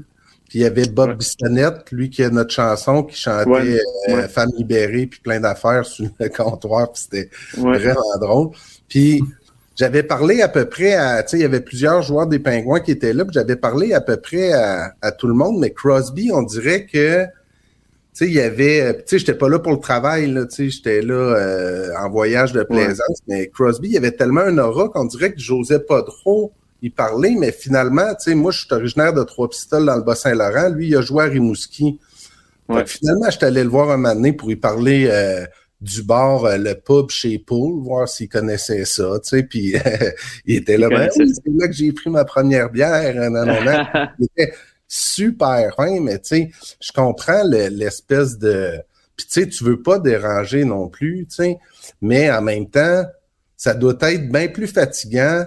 Puis 0.49 0.59
il 0.59 0.61
y 0.63 0.65
avait 0.65 0.87
Bob 0.87 1.09
Ouais. 1.09 1.15
Bissonnette, 1.15 1.91
lui 1.91 2.09
qui 2.09 2.23
a 2.23 2.29
notre 2.31 2.51
chanson, 2.51 3.03
qui 3.03 3.15
chantait 3.15 3.49
Ouais, 3.49 3.79
euh. 4.09 4.27
Femme 4.27 4.49
libérée, 4.57 5.05
puis 5.05 5.19
plein 5.19 5.39
d'affaires 5.39 5.85
sur 5.85 6.07
le 6.19 6.29
comptoir. 6.35 6.91
Puis 6.91 7.03
c'était 7.03 7.29
vraiment 7.55 8.17
drôle. 8.19 8.49
Puis 8.87 9.21
j'avais 9.75 10.01
parlé 10.01 10.41
à 10.41 10.47
peu 10.49 10.65
près 10.65 10.95
à, 10.95 11.21
tu 11.21 11.29
sais, 11.29 11.37
il 11.37 11.41
y 11.41 11.45
avait 11.45 11.61
plusieurs 11.61 12.01
joueurs 12.01 12.25
des 12.25 12.39
Pingouins 12.39 12.79
qui 12.79 12.91
étaient 12.91 13.13
là, 13.13 13.23
puis 13.25 13.33
j'avais 13.33 13.55
parlé 13.55 13.93
à 13.93 14.01
peu 14.01 14.17
près 14.17 14.51
à, 14.51 14.93
à 15.01 15.11
tout 15.11 15.27
le 15.27 15.35
monde, 15.35 15.59
mais 15.59 15.69
Crosby, 15.69 16.31
on 16.33 16.41
dirait 16.41 16.85
que, 16.85 17.23
tu 17.23 17.29
sais, 18.11 18.25
il 18.25 18.33
y 18.33 18.41
avait, 18.41 18.81
euh, 18.81 18.93
tu 18.93 19.03
sais, 19.05 19.19
j'étais 19.19 19.35
pas 19.35 19.47
là 19.47 19.59
pour 19.59 19.71
le 19.71 19.79
travail, 19.79 20.31
là, 20.31 20.45
tu 20.45 20.55
sais, 20.55 20.69
j'étais 20.69 21.01
là 21.03 21.13
euh, 21.13 21.91
en 21.97 22.09
voyage 22.09 22.51
de 22.53 22.63
plaisance, 22.63 23.19
mais 23.27 23.47
Crosby, 23.47 23.89
il 23.89 23.93
y 23.93 23.97
avait 23.97 24.11
tellement 24.11 24.41
un 24.41 24.57
aura 24.57 24.89
qu'on 24.89 25.05
dirait 25.05 25.31
que 25.31 25.39
j'osais 25.39 25.79
pas 25.79 26.01
trop 26.01 26.51
y 26.81 26.89
parler, 26.89 27.35
mais 27.37 27.51
finalement, 27.51 28.09
tu 28.15 28.31
sais, 28.31 28.35
moi, 28.35 28.51
je 28.51 28.59
suis 28.59 28.73
originaire 28.73 29.13
de 29.13 29.23
Trois-Pistoles 29.23 29.85
dans 29.85 29.95
le 29.95 30.03
Bas-Saint-Laurent, 30.03 30.69
lui, 30.69 30.87
il 30.87 30.95
a 30.95 31.01
joué 31.01 31.25
à 31.25 31.27
Rimouski. 31.27 31.99
Ouais. 32.69 32.85
finalement, 32.85 33.29
j'étais 33.29 33.47
allé 33.47 33.63
le 33.63 33.69
voir 33.69 33.89
un 33.89 33.97
moment 33.97 34.13
donné 34.13 34.31
pour 34.31 34.51
y 34.51 34.55
parler 34.55 35.07
euh, 35.11 35.45
du 35.81 36.03
bar, 36.03 36.45
euh, 36.45 36.57
le 36.57 36.75
pub 36.75 37.09
chez 37.09 37.39
Paul, 37.39 37.81
voir 37.81 38.07
s'il 38.07 38.29
connaissait 38.29 38.85
ça, 38.85 39.19
tu 39.23 39.29
sais, 39.29 39.43
puis 39.43 39.73
il 40.45 40.57
était 40.57 40.77
là, 40.77 40.87
ben, 40.89 41.09
oui, 41.17 41.31
c'est 41.33 41.51
là 41.51 41.67
que 41.67 41.73
j'ai 41.73 41.91
pris 41.91 42.09
ma 42.09 42.25
première 42.25 42.69
bière, 42.69 43.15
euh, 43.17 43.29
non, 43.29 43.45
non, 43.45 43.63
non. 43.63 43.85
il 44.19 44.27
était 44.37 44.53
super 44.87 45.73
fin, 45.75 45.99
mais 45.99 46.19
tu 46.19 46.27
sais, 46.27 46.51
je 46.81 46.91
comprends 46.91 47.43
le- 47.43 47.69
l'espèce 47.69 48.37
de... 48.37 48.79
Puis 49.15 49.25
tu 49.27 49.41
sais, 49.41 49.49
tu 49.49 49.63
veux 49.63 49.81
pas 49.81 49.99
déranger 49.99 50.63
non 50.63 50.87
plus, 50.87 51.25
tu 51.27 51.35
sais, 51.35 51.57
mais 52.01 52.31
en 52.31 52.41
même 52.41 52.69
temps, 52.69 53.03
ça 53.57 53.73
doit 53.73 53.97
être 54.01 54.29
bien 54.31 54.47
plus 54.47 54.67
fatigant 54.67 55.45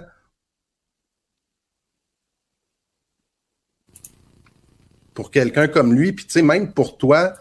pour 5.13 5.31
quelqu'un 5.31 5.67
comme 5.67 5.93
lui, 5.93 6.13
puis 6.13 6.25
tu 6.25 6.33
sais, 6.33 6.41
même 6.41 6.71
pour 6.71 6.97
toi, 6.97 7.33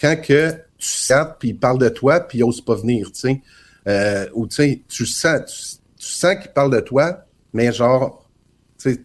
quand 0.00 0.16
que 0.16 0.52
tu 0.78 0.88
sens, 0.88 1.26
puis 1.38 1.50
il 1.50 1.58
parle 1.58 1.78
de 1.78 1.88
toi, 1.88 2.20
puis 2.20 2.38
il 2.38 2.44
ose 2.44 2.60
pas 2.60 2.74
venir, 2.74 3.10
tu 3.12 3.20
sais, 3.20 3.40
euh, 3.88 4.26
ou 4.34 4.46
tu 4.46 4.56
sais, 4.56 4.82
tu 4.88 5.06
sens, 5.06 5.78
tu, 5.96 6.06
sens 6.06 6.36
qu'il 6.36 6.52
parle 6.52 6.74
de 6.74 6.80
toi, 6.80 7.24
mais 7.52 7.72
genre, 7.72 8.28
tu 8.78 8.92
sais, 8.92 9.00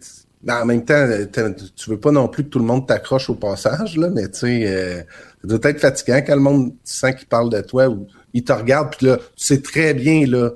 en 0.48 0.66
même 0.66 0.86
temps, 0.86 1.08
t'as- 1.32 1.52
tu 1.52 1.90
veux 1.90 2.00
pas 2.00 2.12
non 2.12 2.28
plus 2.28 2.44
que 2.44 2.50
tout 2.50 2.60
le 2.60 2.66
monde 2.66 2.88
t'accroche 2.88 3.30
au 3.30 3.36
passage, 3.36 3.98
là, 3.98 4.10
mais 4.10 4.30
tu 4.30 4.40
sais, 4.40 4.64
euh, 4.68 5.02
ça 5.42 5.58
doit 5.58 5.72
être 5.72 5.80
fatigant 5.80 6.22
quand 6.26 6.36
le 6.36 6.42
monde 6.42 6.72
tu 6.86 6.94
sens 6.94 7.16
qu'il 7.16 7.28
parle 7.28 7.50
de 7.50 7.62
toi 7.62 7.90
ou 7.90 8.08
il 8.34 8.44
te 8.44 8.54
regarde, 8.54 8.96
puis 8.96 9.08
là, 9.08 9.18
tu 9.18 9.46
sais 9.46 9.62
très 9.62 9.94
bien, 9.94 10.26
là, 10.28 10.52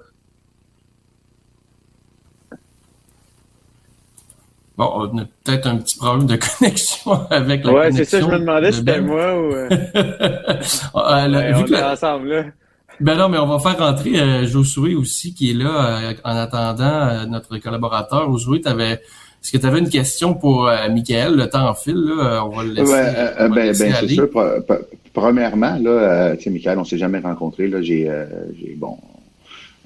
Bon, 4.79 4.89
on 4.95 5.17
a 5.17 5.25
peut-être 5.43 5.67
un 5.67 5.75
petit 5.77 5.97
problème 5.97 6.25
de 6.25 6.35
connexion 6.57 7.11
avec 7.29 7.65
la 7.65 7.71
ouais, 7.73 7.89
connexion. 7.89 8.05
c'est 8.05 8.05
ça, 8.05 8.21
je 8.21 8.25
me 8.33 8.39
demandais 8.39 8.67
de 8.67 8.71
si 8.71 8.79
c'était 8.79 8.93
Ben. 9.01 9.05
moi 9.05 9.37
ou. 9.37 9.53
euh, 9.53 9.69
Ah, 10.95 11.27
la- 11.27 11.37
ouais, 11.39 11.47
vu 11.53 11.59
on 11.59 11.63
que 11.65 11.73
est 11.73 11.81
la- 11.81 11.91
ensemble, 11.93 12.29
là. 12.29 12.43
Ben 13.01 13.15
non, 13.17 13.27
mais 13.29 13.37
on 13.37 13.45
va 13.47 13.59
faire 13.59 13.77
rentrer 13.77 14.19
euh, 14.19 14.45
Josué 14.45 14.95
aussi, 14.95 15.33
qui 15.33 15.51
est 15.51 15.53
là 15.53 15.99
euh, 16.09 16.13
en 16.23 16.35
attendant 16.35 16.83
euh, 17.07 17.25
notre 17.25 17.57
collaborateur. 17.57 18.31
Josué, 18.31 18.61
t'avais, 18.61 18.91
est-ce 18.93 19.51
que 19.51 19.57
tu 19.57 19.65
avais 19.65 19.79
une 19.79 19.89
question 19.89 20.33
pour 20.33 20.67
euh, 20.67 20.89
Michael? 20.89 21.35
Le 21.35 21.47
temps 21.49 21.73
file, 21.75 21.95
là, 22.17 22.45
on 22.45 22.49
va 22.49 22.63
le 22.63 22.71
laisser, 22.71 22.91
Ouais, 22.91 22.99
euh, 23.15 23.33
va 23.37 23.47
ben, 23.49 23.55
laisser 23.67 23.85
ben 23.89 23.95
c'est 23.99 24.07
sûr. 24.09 24.25
Pre- 24.25 24.65
pre- 24.65 24.81
Premièrement, 25.13 25.77
là, 25.81 25.89
euh, 25.89 26.35
tu 26.35 26.43
sais, 26.43 26.49
Michael, 26.51 26.77
on 26.79 26.83
s'est 26.85 26.97
jamais 26.97 27.19
rencontrés. 27.19 27.67
Là, 27.67 27.81
j'ai, 27.81 28.09
euh, 28.09 28.25
j'ai, 28.59 28.75
bon, 28.77 28.97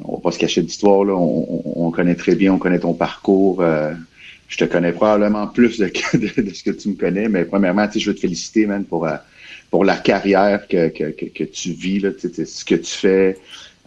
on 0.03 0.15
va 0.17 0.21
pas 0.21 0.31
se 0.31 0.37
cacher 0.39 0.61
d'histoire. 0.61 1.03
Là, 1.03 1.13
on, 1.13 1.47
on, 1.65 1.87
on 1.87 1.91
connaît 1.91 2.15
très 2.15 2.35
bien, 2.35 2.53
on 2.53 2.57
connaît 2.59 2.79
ton 2.79 2.93
parcours. 2.93 3.61
Euh, 4.43 4.49
je 4.49 4.57
te 4.57 4.65
connais 4.65 4.91
probablement 4.91 5.47
plus 5.47 5.77
de, 5.79 5.87
que- 5.87 6.17
de, 6.17 6.41
de 6.41 6.53
ce 6.53 6.63
que 6.63 6.71
tu 6.71 6.89
me 6.89 6.95
connais, 6.95 7.29
mais 7.29 7.45
premièrement, 7.45 7.87
tu 7.87 7.93
sais, 7.93 7.99
je 7.99 8.09
veux 8.09 8.15
te 8.15 8.21
féliciter, 8.21 8.65
man, 8.65 8.83
pour 8.85 9.07
euh, 9.07 9.15
pour 9.71 9.85
la 9.85 9.95
carrière 9.95 10.67
que, 10.67 10.89
que, 10.89 11.05
que, 11.11 11.25
que 11.25 11.43
tu 11.45 11.71
vis, 11.71 11.99
là, 11.99 12.11
tu 12.11 12.29
sais, 12.31 12.45
ce 12.45 12.63
que 12.63 12.75
tu 12.75 12.91
fais, 12.91 13.37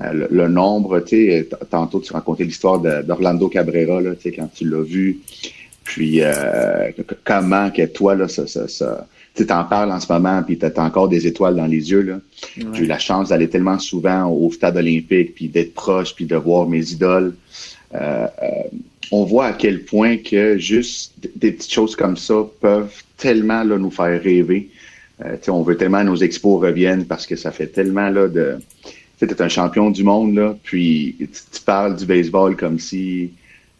euh, 0.00 0.12
le, 0.12 0.28
le 0.30 0.48
nombre, 0.48 0.98
tu 1.00 1.28
sais, 1.30 1.44
t- 1.48 1.56
tantôt 1.70 2.00
tu 2.00 2.12
racontais 2.12 2.44
l'histoire 2.44 2.80
d'Orlando 2.80 3.48
Cabrera, 3.48 4.00
là, 4.00 4.14
tu 4.16 4.22
sais, 4.22 4.32
quand 4.32 4.50
tu 4.52 4.68
l'as 4.68 4.82
vu, 4.82 5.20
puis 5.84 6.22
euh, 6.22 6.90
comment 7.24 7.70
que 7.70 7.86
toi, 7.86 8.16
là, 8.16 8.26
ça, 8.28 8.46
ça, 8.48 8.66
ça 8.68 9.06
tu 9.36 9.44
t'en 9.46 9.64
parles 9.64 9.92
en 9.92 10.00
ce 10.00 10.10
moment, 10.10 10.42
puis 10.42 10.56
t'as 10.58 10.72
encore 10.82 11.08
des 11.10 11.26
étoiles 11.26 11.54
dans 11.56 11.66
les 11.66 11.90
yeux, 11.90 12.00
là. 12.00 12.20
J'ai 12.74 12.84
eu 12.84 12.86
la 12.86 12.98
chance 12.98 13.28
d'aller 13.28 13.48
tellement 13.48 13.78
souvent 13.78 14.26
au 14.30 14.50
stade 14.50 14.78
olympique, 14.78 15.34
puis 15.34 15.48
d'être 15.48 15.74
proche, 15.74 16.14
puis 16.14 16.24
de 16.24 16.34
voir 16.36 16.66
mes 16.66 16.90
idoles. 16.90 17.34
Euh, 17.94 18.26
euh, 18.42 18.46
on 19.12 19.24
voit 19.24 19.46
à 19.46 19.52
quel 19.52 19.84
point 19.84 20.16
que 20.18 20.58
juste 20.58 21.14
des 21.36 21.52
petites 21.52 21.72
choses 21.72 21.94
comme 21.96 22.16
ça 22.16 22.44
peuvent 22.60 22.92
tellement 23.16 23.62
là, 23.62 23.78
nous 23.78 23.90
faire 23.90 24.20
rêver. 24.22 24.70
Euh, 25.24 25.36
tu 25.36 25.44
sais, 25.44 25.50
on 25.50 25.62
veut 25.62 25.76
tellement 25.76 26.00
que 26.00 26.06
nos 26.06 26.16
expos 26.16 26.60
reviennent 26.60 27.06
parce 27.06 27.26
que 27.26 27.36
ça 27.36 27.50
fait 27.50 27.68
tellement 27.68 28.10
là, 28.10 28.28
de. 28.28 28.56
Tu 29.18 29.24
es 29.24 29.42
un 29.42 29.48
champion 29.48 29.90
du 29.90 30.04
monde, 30.04 30.34
là, 30.34 30.54
puis 30.62 31.16
tu, 31.18 31.60
parles 31.62 31.96
du 31.96 32.04
baseball 32.04 32.54
comme 32.56 32.78
si. 32.78 33.30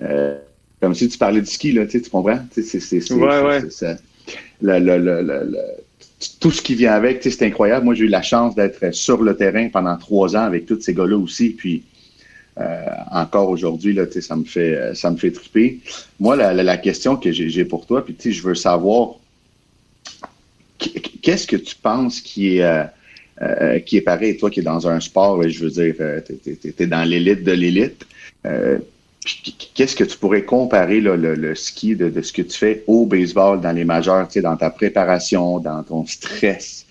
euh, 0.01 0.37
comme 0.81 0.95
si 0.95 1.09
tu 1.09 1.19
parlais 1.19 1.41
du 1.41 1.51
ski, 1.51 1.73
là, 1.73 1.87
tu 1.87 2.01
comprends? 2.03 2.39
Tu 2.55 2.63
sais, 2.63 2.69
c'est- 2.69 2.81
c'est- 2.81 3.01
c'est- 3.01 3.15
Ouais, 3.15 3.31
c'est- 3.31 3.47
ouais. 3.47 3.61
c'est- 3.63 3.71
ça- 3.71 3.97
le- 4.63 4.79
le- 4.79 4.99
le- 4.99 5.23
le- 5.23 5.51
le- 5.51 5.59
tout 6.41 6.51
ce 6.51 6.63
qui 6.63 6.75
vient 6.75 6.93
avec, 6.93 7.21
tu 7.21 7.31
sais, 7.31 7.37
c'est 7.39 7.47
incroyable. 7.47 7.85
Moi, 7.85 7.95
j'ai 7.95 8.05
eu 8.05 8.09
la 8.09 8.23
chance 8.23 8.55
d'être 8.55 8.95
sur 8.95 9.23
le 9.23 9.37
terrain 9.37 9.69
pendant 9.69 9.97
trois 9.97 10.35
ans 10.37 10.43
avec 10.45 10.65
tous 10.67 10.81
ces 10.81 10.95
gars-là 10.95 11.17
aussi, 11.19 11.51
puis 11.51 11.83
encore 13.11 13.51
aujourd'hui, 13.51 13.93
là, 13.93 14.07
tu 14.07 14.23
ça 14.23 14.37
me 14.37 14.45
fait, 14.45 14.75
euh, 14.75 14.95
ça 14.95 15.11
me 15.11 15.17
fait 15.17 15.31
triper. 15.31 15.81
Moi, 16.21 16.37
la, 16.37 16.77
question 16.79 17.17
que 17.17 17.31
j'ai 17.33 17.65
pour 17.65 17.87
toi, 17.87 18.05
puis 18.05 18.15
tu 18.15 18.33
je 18.33 18.43
veux 18.43 18.55
savoir, 18.55 19.17
qu- 20.79 20.91
qu'est-ce 21.23 21.47
que 21.47 21.57
tu 21.57 21.75
penses 21.77 22.21
qui 22.21 22.57
est, 22.57 22.63
euh, 22.63 22.85
euh, 23.43 23.79
qui 23.81 23.99
est 23.99 24.03
pareil, 24.03 24.37
toi 24.37 24.51
qui 24.51 24.61
es 24.61 24.63
dans 24.63 24.89
un 24.89 25.01
sport, 25.01 25.43
je 25.49 25.65
veux 25.65 25.71
dire, 25.71 25.95
euh, 26.01 26.21
t'es- 26.21 26.57
t'es 26.73 26.87
dans 26.87 27.05
l'élite 27.05 27.45
de 27.45 27.53
l'élite. 27.53 28.07
euh, 28.47 28.79
Qu'est-ce 29.75 29.97
que 29.97 30.05
tu 30.05 30.17
pourrais 30.17 30.43
comparer 30.45 31.01
le, 31.01 31.17
le 31.17 31.55
ski 31.57 31.97
de, 31.97 32.09
de 32.09 32.23
ce 32.23 32.33
que 32.33 32.43
tu 32.43 32.57
fais 32.57 32.85
au 32.87 33.07
baseball 33.07 33.61
dans 33.61 33.73
les 33.73 33.85
majeurs, 33.85 34.29
tu 34.29 34.41
dans 34.41 34.57
ta 34.57 34.71
préparation, 34.71 35.59
dans 35.59 35.83
ton 35.83 36.07
stress, 36.07 36.86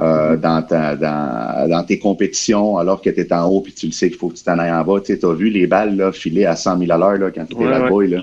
euh, 0.00 0.36
dans, 0.36 0.62
ta, 0.62 0.94
dans, 0.96 1.68
dans 1.68 1.82
tes 1.84 1.98
compétitions, 1.98 2.78
alors 2.78 3.02
que 3.02 3.10
tu 3.10 3.20
es 3.20 3.32
en 3.32 3.46
haut 3.48 3.60
puis 3.60 3.72
tu 3.72 3.86
le 3.86 3.92
sais 3.92 4.08
qu'il 4.08 4.18
faut 4.18 4.28
que 4.28 4.36
tu 4.36 4.44
t'en 4.44 4.58
ailles 4.58 4.70
en 4.72 4.84
bas. 4.84 5.00
Tu 5.04 5.12
as 5.20 5.32
vu 5.34 5.50
les 5.50 5.66
balles 5.66 5.96
là, 5.96 6.12
filer 6.12 6.44
à 6.44 6.54
100 6.56 6.78
000 6.78 6.92
à 6.92 6.96
l'heure 6.98 7.18
là, 7.18 7.30
quand 7.30 7.44
tu 7.46 7.54
étais 7.54 7.64
Ouais, 7.64 7.70
bad 7.70 7.82
ouais. 7.82 7.88
boy. 7.88 8.08
Là. 8.10 8.22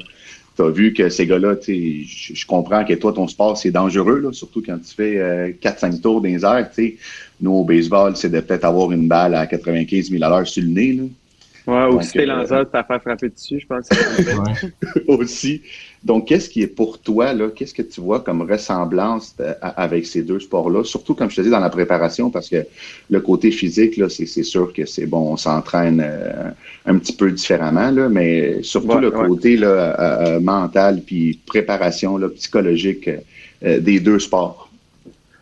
Tu 0.55 0.63
as 0.63 0.69
vu 0.69 0.93
que 0.93 1.09
ces 1.09 1.27
gars-là, 1.27 1.57
tu 1.57 2.05
sais, 2.05 2.33
je 2.33 2.45
comprends 2.45 2.85
que 2.85 2.93
toi, 2.93 3.11
ton 3.11 3.27
sport, 3.27 3.57
c'est 3.57 3.71
dangereux, 3.71 4.19
là, 4.21 4.31
surtout 4.31 4.63
quand 4.65 4.77
tu 4.77 4.95
fais 4.95 5.17
euh, 5.17 5.51
4-5 5.61 5.99
tours 6.01 6.21
dans 6.21 6.27
les 6.29 6.45
airs. 6.45 6.69
tu 6.73 6.75
sais. 6.75 6.95
Nous, 7.41 7.51
au 7.51 7.65
baseball, 7.65 8.15
c'est 8.15 8.29
de 8.29 8.39
peut-être 8.39 8.63
avoir 8.63 8.91
une 8.93 9.09
balle 9.09 9.35
à 9.35 9.45
95 9.45 10.09
000 10.11 10.23
à 10.23 10.29
l'heure 10.29 10.47
sur 10.47 10.63
le 10.63 10.69
nez. 10.69 10.93
Là. 10.93 11.03
Ouais, 11.67 11.93
ou 11.93 12.01
si 12.01 12.13
t'es 12.13 12.21
euh, 12.21 12.25
lanceur, 12.27 12.65
t'as 12.71 12.83
fait 12.83 12.99
frapper 12.99 13.27
dessus, 13.29 13.59
je 13.59 13.65
pense. 13.67 13.89
que 13.89 13.95
c'est- 13.95 14.33
Ouais. 14.37 15.03
aussi. 15.07 15.61
Donc, 16.05 16.27
qu'est-ce 16.27 16.49
qui 16.51 16.61
est 16.61 16.67
pour 16.67 16.99
toi, 16.99 17.33
là, 17.33 17.49
qu'est-ce 17.49 17.73
que 17.73 17.81
tu 17.81 17.99
vois 17.99 18.19
comme 18.19 18.43
ressemblance 18.43 19.35
euh, 19.39 19.53
avec 19.61 20.05
ces 20.05 20.21
deux 20.21 20.39
sports-là? 20.39 20.83
Surtout, 20.83 21.15
comme 21.15 21.31
je 21.31 21.37
te 21.37 21.41
dis, 21.41 21.49
dans 21.49 21.59
la 21.59 21.71
préparation, 21.71 22.29
parce 22.29 22.47
que 22.47 22.63
le 23.09 23.19
côté 23.21 23.49
physique, 23.51 23.97
là, 23.97 24.07
c'est 24.09 24.43
sûr 24.43 24.71
que 24.71 24.85
c'est 24.85 25.07
bon, 25.07 25.33
on 25.33 25.37
s'entraîne 25.37 26.01
euh, 26.05 26.51
un 26.85 26.97
petit 26.99 27.13
peu 27.13 27.31
différemment, 27.31 27.89
là, 27.89 28.07
mais 28.07 28.61
surtout 28.61 28.97
Ouais, 28.97 29.01
le 29.01 29.09
ouais. 29.09 29.27
côté 29.27 29.57
là, 29.57 29.99
euh, 29.99 30.39
mental 30.39 31.01
puis 31.05 31.39
préparation 31.45 32.17
là, 32.17 32.29
psychologique 32.29 33.09
euh, 33.63 33.79
des 33.79 33.99
deux 33.99 34.19
sports. 34.19 34.69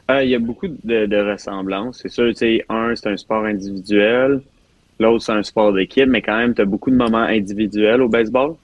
Il 0.10 0.30
y 0.30 0.36
a 0.36 0.39
beaucoup 0.39 0.67
de, 0.67 1.06
de 1.06 1.32
ressemblances. 1.32 1.99
C'est 2.02 2.10
sûr, 2.10 2.30
tu 2.30 2.36
sais, 2.36 2.65
un, 2.69 2.95
c'est 2.95 3.10
un 3.10 3.17
sport 3.17 3.43
individuel. 3.45 4.41
L'autre, 4.99 5.23
c'est 5.26 5.32
un 5.32 5.43
sport 5.43 5.73
d'équipe, 5.73 6.08
mais 6.08 6.21
quand 6.21 6.38
même, 6.38 6.54
tu 6.54 6.62
as 6.62 6.65
beaucoup 6.65 6.91
de 6.91 6.95
moments 6.95 7.17
individuels 7.23 8.02
au 8.02 8.10
baseball. 8.10 8.56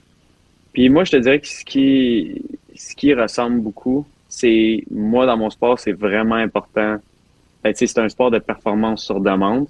Puis 0.72 0.88
moi, 0.88 1.04
je 1.04 1.12
te 1.12 1.16
dirais 1.16 1.40
que 1.40 1.48
ce 1.48 1.64
qui, 1.64 2.42
ce 2.74 2.94
qui 2.94 3.12
ressemble 3.14 3.60
beaucoup, 3.60 4.06
c'est, 4.28 4.84
moi, 4.90 5.26
dans 5.26 5.36
mon 5.36 5.50
sport, 5.50 5.78
c'est 5.78 5.92
vraiment 5.92 6.36
important. 6.36 6.98
Ben, 7.62 7.72
c'est 7.74 7.98
un 7.98 8.08
sport 8.08 8.30
de 8.30 8.38
performance 8.38 9.04
sur 9.04 9.20
demande. 9.20 9.66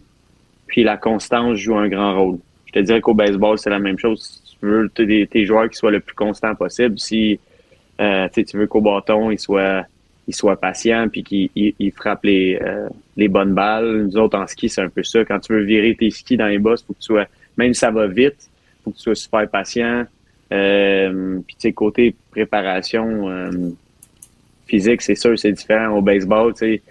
Puis 0.66 0.84
la 0.84 0.96
constance 0.96 1.56
joue 1.56 1.76
un 1.76 1.88
grand 1.88 2.14
rôle. 2.14 2.38
Je 2.66 2.72
te 2.72 2.78
dirais 2.78 3.00
qu'au 3.00 3.14
baseball, 3.14 3.58
c'est 3.58 3.70
la 3.70 3.80
même 3.80 3.98
chose. 3.98 4.42
Si 4.44 4.56
tu 4.56 4.66
veux 4.66 4.88
tes, 4.88 5.26
tes 5.26 5.44
joueurs 5.44 5.68
qui 5.68 5.76
soient 5.76 5.90
le 5.90 6.00
plus 6.00 6.14
constant 6.14 6.54
possible, 6.54 6.98
si 6.98 7.40
euh, 8.00 8.28
tu 8.32 8.56
veux 8.56 8.66
qu'au 8.66 8.80
bâton, 8.80 9.30
ils 9.30 9.38
soient 9.38 9.84
il 10.28 10.34
soit 10.34 10.60
patient 10.60 11.08
puis 11.08 11.24
qu'il 11.24 11.50
il, 11.56 11.74
il 11.78 11.90
frappe 11.90 12.24
les, 12.24 12.56
euh, 12.62 12.88
les 13.16 13.26
bonnes 13.26 13.52
balles. 13.52 14.04
Nous 14.04 14.16
autres, 14.16 14.38
en 14.38 14.46
ski, 14.46 14.68
c'est 14.68 14.80
un 14.82 14.88
peu 14.88 15.02
ça. 15.02 15.24
Quand 15.24 15.40
tu 15.40 15.52
veux 15.52 15.62
virer 15.62 15.96
tes 15.96 16.10
skis 16.10 16.36
dans 16.36 16.46
les 16.46 16.58
bosses, 16.58 16.84
faut 16.84 16.92
que 16.92 17.00
tu 17.00 17.06
sois, 17.06 17.26
même 17.56 17.74
si 17.74 17.80
ça 17.80 17.90
va 17.90 18.06
vite, 18.06 18.48
faut 18.84 18.92
que 18.92 18.96
tu 18.96 19.02
sois 19.02 19.16
super 19.16 19.48
patient. 19.50 20.06
Euh, 20.52 21.40
puis 21.46 21.56
tu 21.56 21.68
sais, 21.68 21.72
côté 21.72 22.14
préparation 22.30 23.28
euh, 23.30 23.70
physique, 24.66 25.02
c'est 25.02 25.14
sûr, 25.14 25.38
c'est 25.38 25.52
différent. 25.52 25.96
Au 25.96 26.02
baseball, 26.02 26.52
tu 26.54 26.58
sais, 26.58 26.82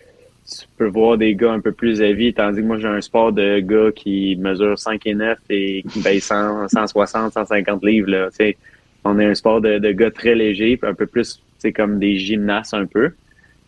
tu 0.50 0.68
peux 0.78 0.88
voir 0.88 1.18
des 1.18 1.36
gars 1.36 1.52
un 1.52 1.60
peu 1.60 1.72
plus 1.72 2.02
heavy, 2.02 2.34
tandis 2.34 2.62
que 2.62 2.66
moi, 2.66 2.78
j'ai 2.78 2.88
un 2.88 3.02
sport 3.02 3.32
de 3.32 3.60
gars 3.60 3.92
qui 3.94 4.36
mesure 4.38 4.80
5 4.80 5.06
et 5.06 5.14
9 5.14 5.38
et 5.50 5.84
qui 5.90 6.02
paye 6.02 6.22
100, 6.22 6.70
160, 6.70 7.34
150 7.34 7.84
livres. 7.84 8.10
Là, 8.10 8.30
tu 8.30 8.38
sais. 8.38 8.58
on 9.04 9.20
est 9.20 9.26
un 9.26 9.36
sport 9.36 9.62
de, 9.62 9.78
de 9.78 9.92
gars 9.92 10.12
très 10.12 10.36
léger, 10.36 10.80
un 10.84 10.94
peu 10.94 11.06
plus 11.06 11.42
c'est 11.60 11.74
comme 11.74 12.00
des 12.00 12.18
gymnastes 12.18 12.74
un 12.74 12.86
peu. 12.86 13.12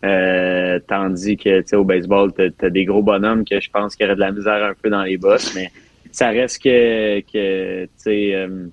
Euh, 0.04 0.80
tandis 0.88 1.38
que 1.38 1.62
tu 1.62 1.68
sais, 1.68 1.76
au 1.76 1.84
baseball, 1.84 2.32
t'as 2.34 2.50
as 2.66 2.70
des 2.72 2.86
gros 2.86 3.04
bonhommes 3.04 3.46
que 3.46 3.60
je 3.60 3.70
pense 3.70 3.96
qu'il 3.96 4.06
y 4.06 4.08
aurait 4.08 4.16
de 4.16 4.22
la 4.22 4.32
misère 4.32 4.64
un 4.64 4.74
peu 4.74 4.90
dans 4.90 5.04
les 5.04 5.18
bosses, 5.18 5.54
mais 5.54 5.70
ça 6.12 6.30
reste 6.30 6.64
que, 6.64 7.20
que 7.20 7.84
tu 7.84 7.90
sais, 7.98 8.34
euh, 8.34 8.66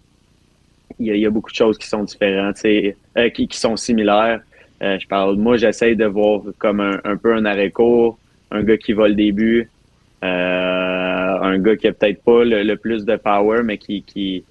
il 0.98 1.16
y, 1.16 1.26
a, 1.26 1.30
beaucoup 1.30 1.50
de 1.50 1.56
choses 1.56 1.78
qui 1.78 1.87
sont 1.87 2.02
différentes, 2.02 2.56
euh, 2.64 3.28
qui, 3.30 3.46
qui 3.46 3.58
sont 3.58 3.76
similaires. 3.76 4.40
Euh, 4.82 4.98
je 4.98 5.06
parle, 5.06 5.37
moi, 5.37 5.56
j'essaye 5.56 5.96
de 5.96 6.04
voir 6.04 6.42
comme 6.58 6.80
un, 6.80 7.00
un 7.04 7.16
peu 7.16 7.34
un 7.34 7.44
arrêt 7.44 7.70
court, 7.70 8.18
un 8.50 8.62
gars 8.62 8.76
qui 8.76 8.92
va 8.92 9.08
le 9.08 9.14
début, 9.14 9.70
euh, 10.24 11.38
un 11.40 11.58
gars 11.58 11.76
qui 11.76 11.88
a 11.88 11.92
peut-être 11.92 12.22
pas 12.22 12.44
le, 12.44 12.62
le 12.62 12.76
plus 12.76 13.04
de 13.04 13.16
power, 13.16 13.62
mais 13.62 13.78
qui, 13.78 14.02
qui, 14.02 14.44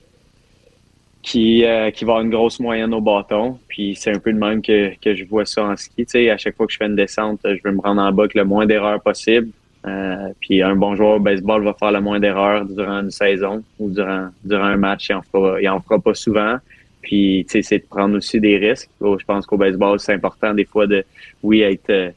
qui, 1.22 1.66
euh, 1.66 1.92
qui 1.92 2.06
va 2.06 2.14
avoir 2.14 2.26
une 2.26 2.32
grosse 2.32 2.60
moyenne 2.60 2.94
au 2.94 3.02
bâton. 3.02 3.60
Puis 3.68 3.96
c'est 3.96 4.16
un 4.16 4.20
peu 4.20 4.32
de 4.32 4.38
même 4.38 4.62
que, 4.62 4.94
que 5.00 5.16
je 5.16 5.26
vois 5.26 5.46
ça 5.46 5.66
en 5.66 5.76
ski. 5.76 6.06
Tu 6.06 6.12
sais, 6.12 6.30
à 6.30 6.38
chaque 6.38 6.56
fois 6.56 6.68
que 6.68 6.74
je 6.74 6.78
fais 6.78 6.86
une 6.86 6.96
descente, 6.96 7.40
je 7.44 7.60
veux 7.64 7.72
me 7.72 7.82
rendre 7.82 8.02
en 8.02 8.12
bas 8.12 8.24
avec 8.24 8.36
le 8.36 8.46
moins 8.46 8.66
d'erreurs 8.66 9.02
possible. 9.02 9.50
Euh, 9.88 10.30
puis 10.42 10.62
un 10.62 10.76
bon 10.76 10.96
joueur 10.96 11.16
au 11.16 11.20
baseball 11.20 11.64
va 11.64 11.74
faire 11.74 11.92
le 11.92 12.02
moins 12.02 12.20
d'erreurs 12.20 12.66
durant 12.66 13.02
une 13.02 13.12
saison 13.12 13.64
ou 13.80 13.90
durant, 13.90 14.30
durant 14.44 14.66
un 14.66 14.78
match. 14.78 15.10
Il 15.10 15.16
en 15.16 15.22
fera, 15.22 15.62
il 15.62 15.70
en 15.70 15.80
fera 15.80 16.00
pas 16.00 16.14
souvent. 16.14 16.58
Puis, 17.02 17.46
tu 17.48 17.54
sais, 17.54 17.62
c'est 17.62 17.80
de 17.80 17.86
prendre 17.86 18.18
aussi 18.18 18.40
des 18.40 18.58
risques. 18.58 18.90
Je 19.00 19.26
pense 19.26 19.46
qu'au 19.46 19.58
baseball, 19.58 20.00
c'est 20.00 20.14
important 20.14 20.54
des 20.54 20.66
fois 20.66 20.88
de, 20.88 21.06
oui, 21.42 21.62
être, 21.62 21.90
euh, 21.90 22.12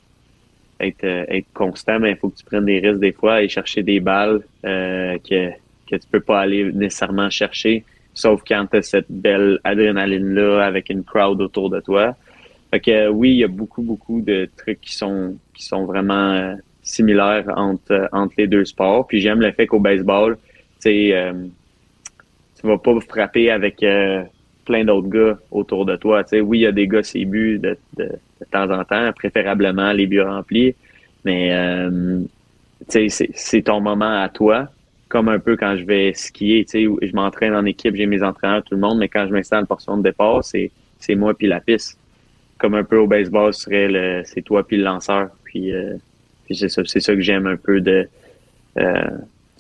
être, 0.81 1.05
euh, 1.05 1.25
être 1.29 1.47
constant, 1.55 2.01
mais 2.01 2.13
il 2.13 2.17
faut 2.17 2.31
que 2.31 2.39
tu 2.39 2.45
prennes 2.45 2.65
des 2.65 2.81
risques 2.81 2.99
des 2.99 3.13
fois 3.13 3.43
et 3.43 3.49
chercher 3.49 3.83
des 3.83 4.01
balles 4.01 4.41
que, 4.63 5.51
que 5.51 5.97
tu 5.97 6.09
peux 6.11 6.21
pas 6.21 6.41
aller 6.41 6.73
nécessairement 6.73 7.31
chercher, 7.31 7.85
sauf 8.15 8.43
quand 8.47 8.67
tu 8.69 8.79
as 8.79 8.83
cette 8.83 9.11
belle 9.11 9.61
adrénaline-là 9.63 10.65
avec 10.65 10.91
une 10.91 11.05
crowd 11.05 11.41
autour 11.41 11.71
de 11.71 11.79
toi. 11.81 12.17
Fait 12.73 12.81
que 12.81 13.09
oui, 13.09 13.31
il 13.31 13.37
y 13.37 13.45
a 13.45 13.49
beaucoup, 13.49 13.83
beaucoup 13.83 14.21
de 14.23 14.49
trucs 14.57 14.81
qui 14.81 14.95
sont 14.95 15.37
qui 15.55 15.65
sont 15.65 15.85
vraiment 15.85 16.57
similaires 16.91 17.45
entre, 17.57 17.93
euh, 17.93 18.07
entre 18.13 18.35
les 18.39 18.47
deux 18.47 18.65
sports. 18.65 19.07
Puis 19.07 19.21
j'aime 19.21 19.41
le 19.41 19.53
fait 19.53 19.67
qu'au 19.67 19.81
baseball, 19.81 20.37
tu 20.37 20.41
sais, 20.81 21.11
euh, 21.15 21.33
tu 22.61 22.67
vas 22.67 22.79
pas 22.79 22.99
frapper 23.01 23.51
avec 23.51 23.83
euh, 23.83 24.23
plein 24.65 24.85
d'autres 24.85 25.09
gars 25.09 25.39
autour 25.51 25.87
de 25.87 25.97
toi. 25.97 26.23
Oui, 26.33 26.59
il 26.59 26.63
y 26.63 26.67
a 26.67 26.73
des 26.73 26.87
gars, 26.87 27.03
c'est 27.03 27.25
buts 27.25 27.59
de, 27.59 27.77
de, 27.97 28.05
de 28.05 28.47
temps 28.51 28.71
en 28.71 28.85
temps, 28.85 29.13
préférablement 29.13 29.93
les 29.93 30.07
buts 30.07 30.21
remplis, 30.21 30.75
mais 31.25 31.51
c'est- 32.89 33.63
ton 33.65 33.81
moment 33.81 34.21
à 34.23 34.29
toi, 34.29 34.69
comme 35.09 35.29
un 35.29 35.39
peu 35.39 35.57
quand 35.57 35.77
je 35.77 35.85
vais 35.85 36.13
skier. 36.15 36.65
Tu 36.65 36.71
sais, 36.87 37.07
je 37.09 37.15
m'entraîne 37.15 37.55
en 37.55 37.65
équipe, 37.65 37.95
j'ai 37.97 38.07
mes 38.07 38.23
entraîneurs, 38.23 38.63
tout 38.63 38.75
le 38.75 38.81
monde, 38.81 38.99
mais 38.99 39.09
quand 39.09 39.27
je 39.27 39.33
m'installe 39.33 39.65
en 39.65 39.67
portion 39.67 39.97
de 39.97 40.03
départ, 40.03 40.45
c'est 40.45 40.71
moi 41.17 41.35
puis 41.35 41.47
la 41.47 41.61
piste. 41.61 41.99
Comme 42.59 42.75
un 42.75 42.85
peu 42.85 42.99
au 42.99 43.07
baseball, 43.07 43.55
ce 43.55 43.63
serait 43.63 43.89
le 43.89 44.23
c'est 44.25 44.43
toi 44.43 44.67
puis 44.67 44.77
le 44.77 44.85
lanceur. 44.85 45.31
Puis, 45.45 45.73
puis 46.51 46.59
c'est 46.59 46.69
ça, 46.69 46.83
c'est 46.85 46.99
ça 46.99 47.15
que 47.15 47.21
j'aime 47.21 47.47
un 47.47 47.57
peu 47.57 47.81
de 47.81 48.09
euh, 48.77 49.03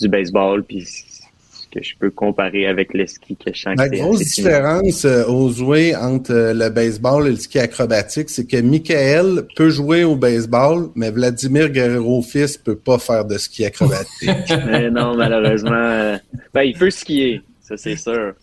du 0.00 0.08
baseball, 0.08 0.64
puis 0.64 0.84
ce 0.84 1.68
que 1.72 1.80
je 1.84 1.94
peux 1.96 2.10
comparer 2.10 2.66
avec 2.66 2.94
le 2.94 3.06
ski 3.06 3.36
que 3.36 3.54
je 3.54 3.60
sens 3.60 3.76
La 3.78 3.88
grosse 3.88 4.18
différence 4.18 5.04
euh, 5.04 5.24
aux 5.28 5.50
jouets 5.50 5.94
entre 5.94 6.32
euh, 6.32 6.52
le 6.52 6.68
baseball 6.68 7.28
et 7.28 7.30
le 7.30 7.36
ski 7.36 7.60
acrobatique, 7.60 8.28
c'est 8.28 8.44
que 8.44 8.56
Michael 8.56 9.46
peut 9.54 9.70
jouer 9.70 10.02
au 10.02 10.16
baseball, 10.16 10.88
mais 10.96 11.12
Vladimir 11.12 11.68
Guerrero-Fils 11.68 12.56
peut 12.56 12.74
pas 12.74 12.98
faire 12.98 13.24
de 13.24 13.38
ski 13.38 13.66
acrobatique. 13.66 14.30
Mais 14.66 14.90
non, 14.90 15.14
malheureusement, 15.16 15.70
euh, 15.70 16.16
ben, 16.52 16.62
il 16.62 16.76
peut 16.76 16.90
skier, 16.90 17.40
ça 17.62 17.76
c'est 17.76 17.94
sûr. 17.94 18.34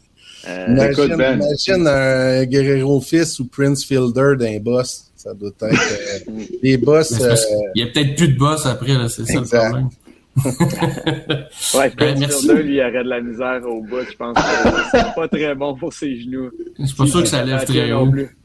Euh, 0.48 0.66
imagine, 0.70 1.04
écoute, 1.04 1.18
Ben. 1.18 1.42
imagine 1.42 1.86
un 1.86 2.46
Guerrero-Fils 2.46 3.42
ou 3.42 3.48
Prince 3.48 3.84
Fielder 3.84 4.36
d'un 4.40 4.58
boss. 4.60 5.07
Ça 5.18 5.34
doit 5.34 5.50
être 5.50 5.64
euh, 5.64 6.32
les 6.64 6.78
boss. 6.78 7.12
Euh, 7.20 7.36
qu'il 7.74 7.84
y 7.86 7.90
a 7.90 7.92
peut-être 7.92 8.16
plus 8.16 8.28
de 8.30 8.38
boss 8.38 8.66
après, 8.66 8.94
c'est 9.10 9.26
ça 9.26 9.34
le 9.34 9.40
Exact. 9.40 9.66
problème. 9.70 9.90
Ouais, 11.76 11.92
Ben, 11.98 12.20
merci. 12.20 12.48
Lui, 12.54 12.76
il 12.76 12.80
aurait 12.82 13.04
de 13.04 13.10
la 13.10 13.22
misère 13.22 13.62
au 13.66 13.82
bout. 13.82 14.02
Je 14.10 14.16
pense 14.16 14.36
que 14.38 14.42
c'est 14.92 15.16
pas 15.16 15.28
très 15.28 15.56
bon 15.56 15.76
pour 15.76 15.92
ses 15.94 16.20
genoux. 16.22 16.52
Je 16.80 16.86
suis 16.86 16.96
pas 16.96 17.08
sûr 17.08 17.22
que 17.24 17.28
ça 17.28 17.44
lève 17.44 17.66
très 17.66 17.90
non 17.90 18.02
haut. 18.08 18.12
plus. 18.12 18.38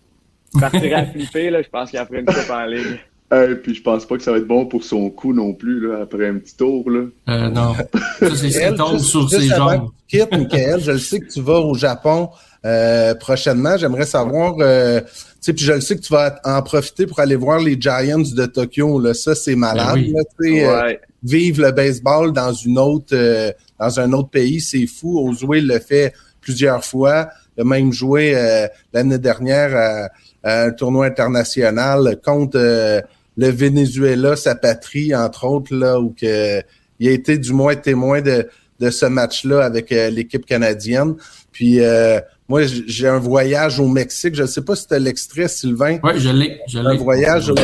Partir 0.58 0.96
à 0.98 1.04
flipper, 1.06 1.50
là, 1.50 1.62
je 1.62 1.68
pense 1.68 1.90
qu'il 1.90 1.98
a 1.98 2.06
pris 2.06 2.20
une 2.20 2.26
coupe 2.26 2.50
en 2.50 2.64
ligne. 2.64 2.96
Et 3.32 3.54
puis 3.54 3.74
je 3.74 3.82
pense 3.82 4.04
pas 4.04 4.16
que 4.18 4.22
ça 4.22 4.30
va 4.32 4.36
être 4.38 4.46
bon 4.46 4.66
pour 4.66 4.84
son 4.84 5.08
cou 5.08 5.32
non 5.32 5.54
plus, 5.54 5.88
là, 5.88 6.00
après 6.02 6.28
un 6.28 6.34
petit 6.38 6.54
tour. 6.54 6.88
Là. 6.90 7.04
Euh, 7.30 7.48
non. 7.48 7.74
Ça, 8.20 8.36
c'est 8.36 8.50
qu'il 8.50 8.74
tombe 8.76 8.92
juste- 8.98 9.04
sur 9.06 9.26
juste 9.28 9.40
ses 9.42 9.48
jambes. 9.48 9.88
Michael, 10.12 10.80
je 10.80 10.92
le 10.92 10.98
sais 10.98 11.18
que 11.20 11.32
tu 11.32 11.40
vas 11.40 11.58
au 11.60 11.74
Japon 11.74 12.28
euh, 12.66 13.14
prochainement. 13.14 13.78
J'aimerais 13.78 14.04
savoir, 14.04 14.56
euh, 14.60 15.00
sais, 15.42 15.52
puis 15.52 15.64
je 15.64 15.72
le 15.72 15.80
sais 15.80 15.96
que 15.96 16.00
tu 16.00 16.12
vas 16.12 16.40
en 16.44 16.62
profiter 16.62 17.06
pour 17.06 17.20
aller 17.20 17.36
voir 17.36 17.60
les 17.60 17.76
Giants 17.78 18.18
de 18.18 18.46
Tokyo. 18.46 19.00
Là. 19.00 19.14
Ça, 19.14 19.34
c'est 19.34 19.56
malade. 19.56 19.94
Ben 19.94 20.02
oui. 20.02 20.12
là, 20.14 20.22
tu 20.40 20.54
sais, 20.54 20.66
euh, 20.66 20.94
vivre 21.22 21.62
le 21.62 21.72
baseball 21.72 22.32
dans 22.32 22.52
une 22.52 22.78
autre, 22.78 23.14
euh, 23.14 23.52
dans 23.78 24.00
un 24.00 24.12
autre 24.12 24.30
pays, 24.30 24.60
c'est 24.60 24.86
fou. 24.86 25.18
Ozue 25.28 25.60
le 25.60 25.78
fait 25.78 26.12
plusieurs 26.40 26.84
fois. 26.84 27.28
Il 27.56 27.62
a 27.62 27.64
même 27.64 27.92
joué 27.92 28.32
euh, 28.34 28.66
l'année 28.92 29.18
dernière 29.18 29.76
à, 29.76 30.08
à 30.42 30.64
un 30.64 30.70
tournoi 30.70 31.06
international 31.06 32.18
contre 32.24 32.58
euh, 32.58 33.00
le 33.36 33.48
Venezuela, 33.48 34.36
sa 34.36 34.54
patrie, 34.54 35.14
entre 35.14 35.46
autres, 35.46 35.74
là, 35.74 35.98
où 36.00 36.14
que, 36.18 36.60
il 36.98 37.08
a 37.08 37.12
été 37.12 37.38
du 37.38 37.52
moins 37.52 37.74
témoin 37.74 38.20
de, 38.20 38.48
de 38.78 38.90
ce 38.90 39.06
match-là 39.06 39.64
avec 39.64 39.90
euh, 39.92 40.10
l'équipe 40.10 40.44
canadienne. 40.44 41.14
Puis 41.52 41.80
euh, 41.80 42.20
moi, 42.48 42.62
j'ai 42.64 43.08
un 43.08 43.18
voyage 43.18 43.78
au 43.80 43.86
Mexique. 43.86 44.34
Je 44.34 44.42
ne 44.42 44.46
sais 44.46 44.62
pas 44.62 44.74
si 44.76 44.82
c'était 44.82 45.00
l'extrait, 45.00 45.48
Sylvain. 45.48 45.98
Oui, 46.02 46.12
je 46.16 46.28
l'ai. 46.30 46.60
Je 46.68 46.78
Un 46.78 46.96
voyage 46.96 47.50
au 47.50 47.54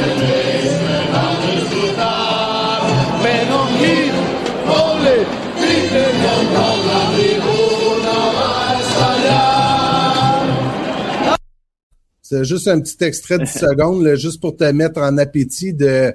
C'est 12.22 12.44
juste 12.44 12.68
un 12.68 12.78
petit 12.80 13.02
extrait 13.04 13.38
de 13.38 13.44
10 13.44 13.50
secondes, 13.58 14.04
là, 14.04 14.14
juste 14.14 14.40
pour 14.40 14.54
te 14.54 14.64
mettre 14.64 15.00
en 15.00 15.16
appétit 15.16 15.72
de 15.72 16.12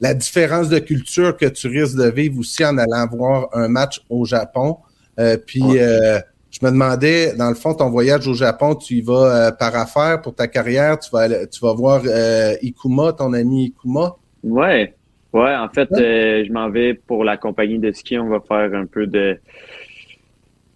la 0.00 0.12
différence 0.12 0.68
de 0.68 0.78
culture 0.78 1.34
que 1.36 1.46
tu 1.46 1.66
risques 1.68 1.96
de 1.96 2.10
vivre 2.10 2.38
aussi 2.38 2.62
en 2.62 2.76
allant 2.76 3.06
voir 3.10 3.48
un 3.54 3.68
match 3.68 4.02
au 4.10 4.26
Japon. 4.26 4.76
Euh, 5.18 5.38
puis 5.38 5.62
euh, 5.78 6.18
je 6.54 6.64
me 6.64 6.70
demandais, 6.70 7.34
dans 7.36 7.48
le 7.48 7.56
fond, 7.56 7.74
ton 7.74 7.90
voyage 7.90 8.28
au 8.28 8.34
Japon, 8.34 8.76
tu 8.76 8.94
y 8.94 9.02
vas 9.02 9.48
euh, 9.48 9.50
par 9.50 9.74
affaire 9.74 10.22
pour 10.22 10.34
ta 10.36 10.46
carrière, 10.46 10.98
tu 11.00 11.10
vas 11.10 11.46
tu 11.46 11.60
vas 11.60 11.74
voir 11.74 12.02
euh, 12.06 12.54
Ikuma, 12.62 13.12
ton 13.12 13.32
ami 13.32 13.66
Ikuma? 13.66 14.14
Ouais. 14.44 14.94
Ouais, 15.32 15.56
en 15.56 15.68
fait, 15.68 15.90
euh, 15.92 16.44
je 16.46 16.52
m'en 16.52 16.70
vais 16.70 16.94
pour 16.94 17.24
la 17.24 17.36
compagnie 17.36 17.80
de 17.80 17.90
ski. 17.90 18.16
On 18.18 18.28
va 18.28 18.38
faire 18.40 18.72
un 18.72 18.86
peu 18.86 19.08
de 19.08 19.36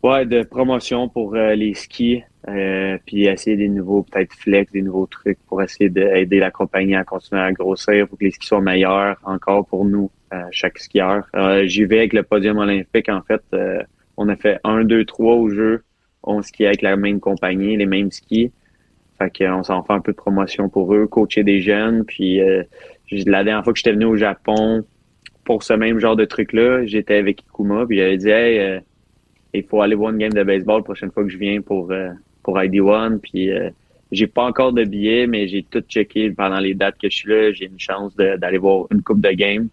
ouais, 0.03 0.27
de 0.27 0.43
promotion 0.43 1.09
pour 1.09 1.35
les 1.35 1.75
skis. 1.75 2.25
euh, 2.49 2.99
puis 3.07 3.27
essayer 3.27 3.57
des 3.57 3.69
nouveaux, 3.69 4.03
peut-être 4.03 4.35
flex, 4.35 4.73
des 4.73 4.83
nouveaux 4.83 5.07
trucs 5.07 5.39
pour 5.47 5.63
essayer 5.63 5.91
d'aider 5.91 6.39
la 6.39 6.51
compagnie 6.51 6.97
à 6.97 7.05
continuer 7.05 7.43
à 7.43 7.53
grossir 7.53 8.09
pour 8.09 8.19
que 8.19 8.25
les 8.25 8.31
skis 8.31 8.47
soient 8.49 8.61
meilleurs 8.61 9.17
encore 9.25 9.67
pour 9.67 9.85
nous, 9.85 10.11
euh, 10.33 10.43
chaque 10.51 10.79
skieur. 10.79 11.29
Euh, 11.37 11.67
J'y 11.67 11.85
vais 11.85 11.99
avec 11.99 12.13
le 12.13 12.23
podium 12.23 12.59
olympique, 12.59 13.09
en 13.09 13.23
fait. 13.23 13.43
On 14.19 14.29
a 14.29 14.37
fait 14.37 14.59
un, 14.65 14.85
deux, 14.85 15.05
trois 15.05 15.37
au 15.37 15.49
jeu. 15.49 15.85
On 16.25 16.43
skie 16.43 16.67
avec 16.67 16.83
la 16.83 16.97
même 16.97 17.21
compagnie, 17.21 17.77
les 17.77 17.87
mêmes 17.87 18.11
skis. 18.11 18.51
Fait 19.19 19.31
qu'on 19.37 19.63
s'en 19.63 19.83
fait 19.85 19.93
un 19.93 20.01
peu 20.01 20.13
de 20.13 20.17
promotion 20.17 20.69
pour 20.69 20.93
eux, 20.93 21.07
coacher 21.07 21.45
des 21.45 21.61
jeunes. 21.61 22.05
Puis 22.05 22.41
euh, 22.43 22.65
la 23.11 23.45
dernière 23.45 23.65
fois 23.65 23.73
que 23.73 23.79
j'étais 23.79 23.93
venu 23.93 24.05
au 24.05 24.17
Japon 24.17 24.85
pour 25.45 25.63
ce 25.63 25.73
même 25.73 25.99
genre 26.01 26.17
de 26.17 26.25
truc-là, 26.25 26.85
j'étais 26.85 27.15
avec 27.15 27.43
Ikuma. 27.43 27.87
Puis 27.87 27.99
j'avais 27.99 28.19
dit, 28.19 28.29
hey, 28.29 28.59
euh, 28.59 28.81
il 29.55 29.63
faut 29.63 29.81
aller 29.81 29.95
voir 29.95 30.11
une 30.11 30.19
game 30.19 30.33
de 30.33 30.43
baseball 30.43 30.79
la 30.79 30.85
prochaine 30.85 31.11
fois 31.11 31.23
que 31.23 31.31
je 31.31 31.39
viens 31.39 31.61
pour, 31.63 31.91
euh, 31.93 32.11
pour 32.43 32.59
ID1. 32.59 33.19
Puis 33.21 33.53
euh, 33.53 33.71
j'ai 34.11 34.27
pas 34.27 34.45
encore 34.45 34.73
de 34.73 34.85
billets, 34.85 35.29
mais 35.29 35.47
j'ai 35.47 35.63
tout 35.63 35.81
checké 35.89 36.31
pendant 36.31 36.59
les 36.59 36.75
dates 36.75 36.99
que 37.01 37.09
je 37.09 37.17
suis 37.17 37.31
là. 37.31 37.53
J'ai 37.53 37.67
une 37.67 37.79
chance 37.79 38.17
d'aller 38.17 38.59
voir 38.59 38.87
une 38.91 39.03
coupe 39.03 39.21
de 39.21 39.31
game. 39.31 39.69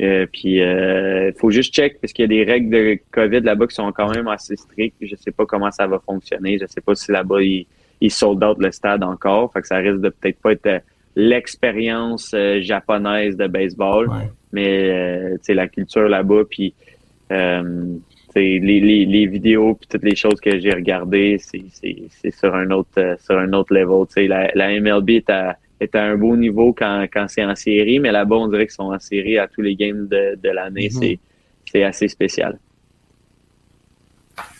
Euh, 0.00 0.26
puis 0.32 0.56
il 0.56 1.32
faut 1.38 1.50
juste 1.50 1.72
check 1.74 2.00
parce 2.00 2.12
qu'il 2.12 2.22
y 2.24 2.26
a 2.26 2.44
des 2.44 2.50
règles 2.50 2.70
de 2.70 2.98
COVID 3.12 3.40
là-bas 3.40 3.66
qui 3.66 3.74
sont 3.74 3.92
quand 3.92 4.10
même 4.14 4.26
assez 4.28 4.56
strictes. 4.56 4.96
Je 5.00 5.14
sais 5.16 5.30
pas 5.30 5.44
comment 5.46 5.70
ça 5.70 5.86
va 5.86 6.00
fonctionner. 6.00 6.58
Je 6.58 6.66
sais 6.66 6.80
pas 6.80 6.94
si 6.94 7.12
là-bas 7.12 7.42
ils, 7.42 7.66
ils 8.00 8.10
sold 8.10 8.42
out 8.42 8.58
le 8.58 8.72
stade 8.72 9.04
encore. 9.04 9.52
Fait 9.52 9.60
que 9.60 9.66
ça 9.68 9.76
risque 9.76 10.00
de 10.00 10.08
peut-être 10.08 10.40
pas 10.40 10.52
être 10.52 10.66
euh, 10.66 10.78
l'expérience 11.14 12.32
euh, 12.34 12.60
japonaise 12.62 13.36
de 13.36 13.46
baseball, 13.46 14.08
Ouais. 14.08 14.30
mais 14.52 14.90
euh, 14.90 15.30
tu 15.34 15.38
sais 15.42 15.54
la 15.54 15.68
culture 15.68 16.08
là-bas 16.08 16.42
puis 16.50 16.74
euh, 17.30 17.84
les, 18.34 18.58
les, 18.60 19.04
les 19.04 19.26
vidéos 19.26 19.74
puis 19.74 19.86
toutes 19.90 20.04
les 20.04 20.16
choses 20.16 20.40
que 20.40 20.58
j'ai 20.58 20.72
regardées, 20.72 21.36
c'est 21.38 21.62
c'est 21.70 21.96
c'est 22.10 22.30
sur 22.30 22.54
un 22.54 22.70
autre 22.70 22.88
euh, 22.98 23.14
sur 23.20 23.38
un 23.38 23.52
autre 23.52 23.74
level. 23.74 24.06
La, 24.28 24.50
la 24.54 24.80
MLB 24.80 25.10
est 25.10 25.30
à 25.30 25.56
est 25.82 25.94
à 25.94 26.02
un 26.04 26.16
beau 26.16 26.36
niveau 26.36 26.72
quand, 26.72 27.06
quand 27.12 27.26
c'est 27.28 27.44
en 27.44 27.54
série, 27.54 27.98
mais 28.00 28.12
là-bas, 28.12 28.36
on 28.36 28.48
dirait 28.48 28.66
qu'ils 28.66 28.74
sont 28.74 28.92
en 28.92 28.98
série 28.98 29.38
à 29.38 29.48
tous 29.48 29.62
les 29.62 29.74
games 29.74 30.08
de, 30.08 30.38
de 30.42 30.48
l'année. 30.50 30.88
Mhm. 30.92 31.00
C'est 31.00 31.18
C'est 31.64 31.84
assez 31.84 32.08
spécial. 32.08 32.58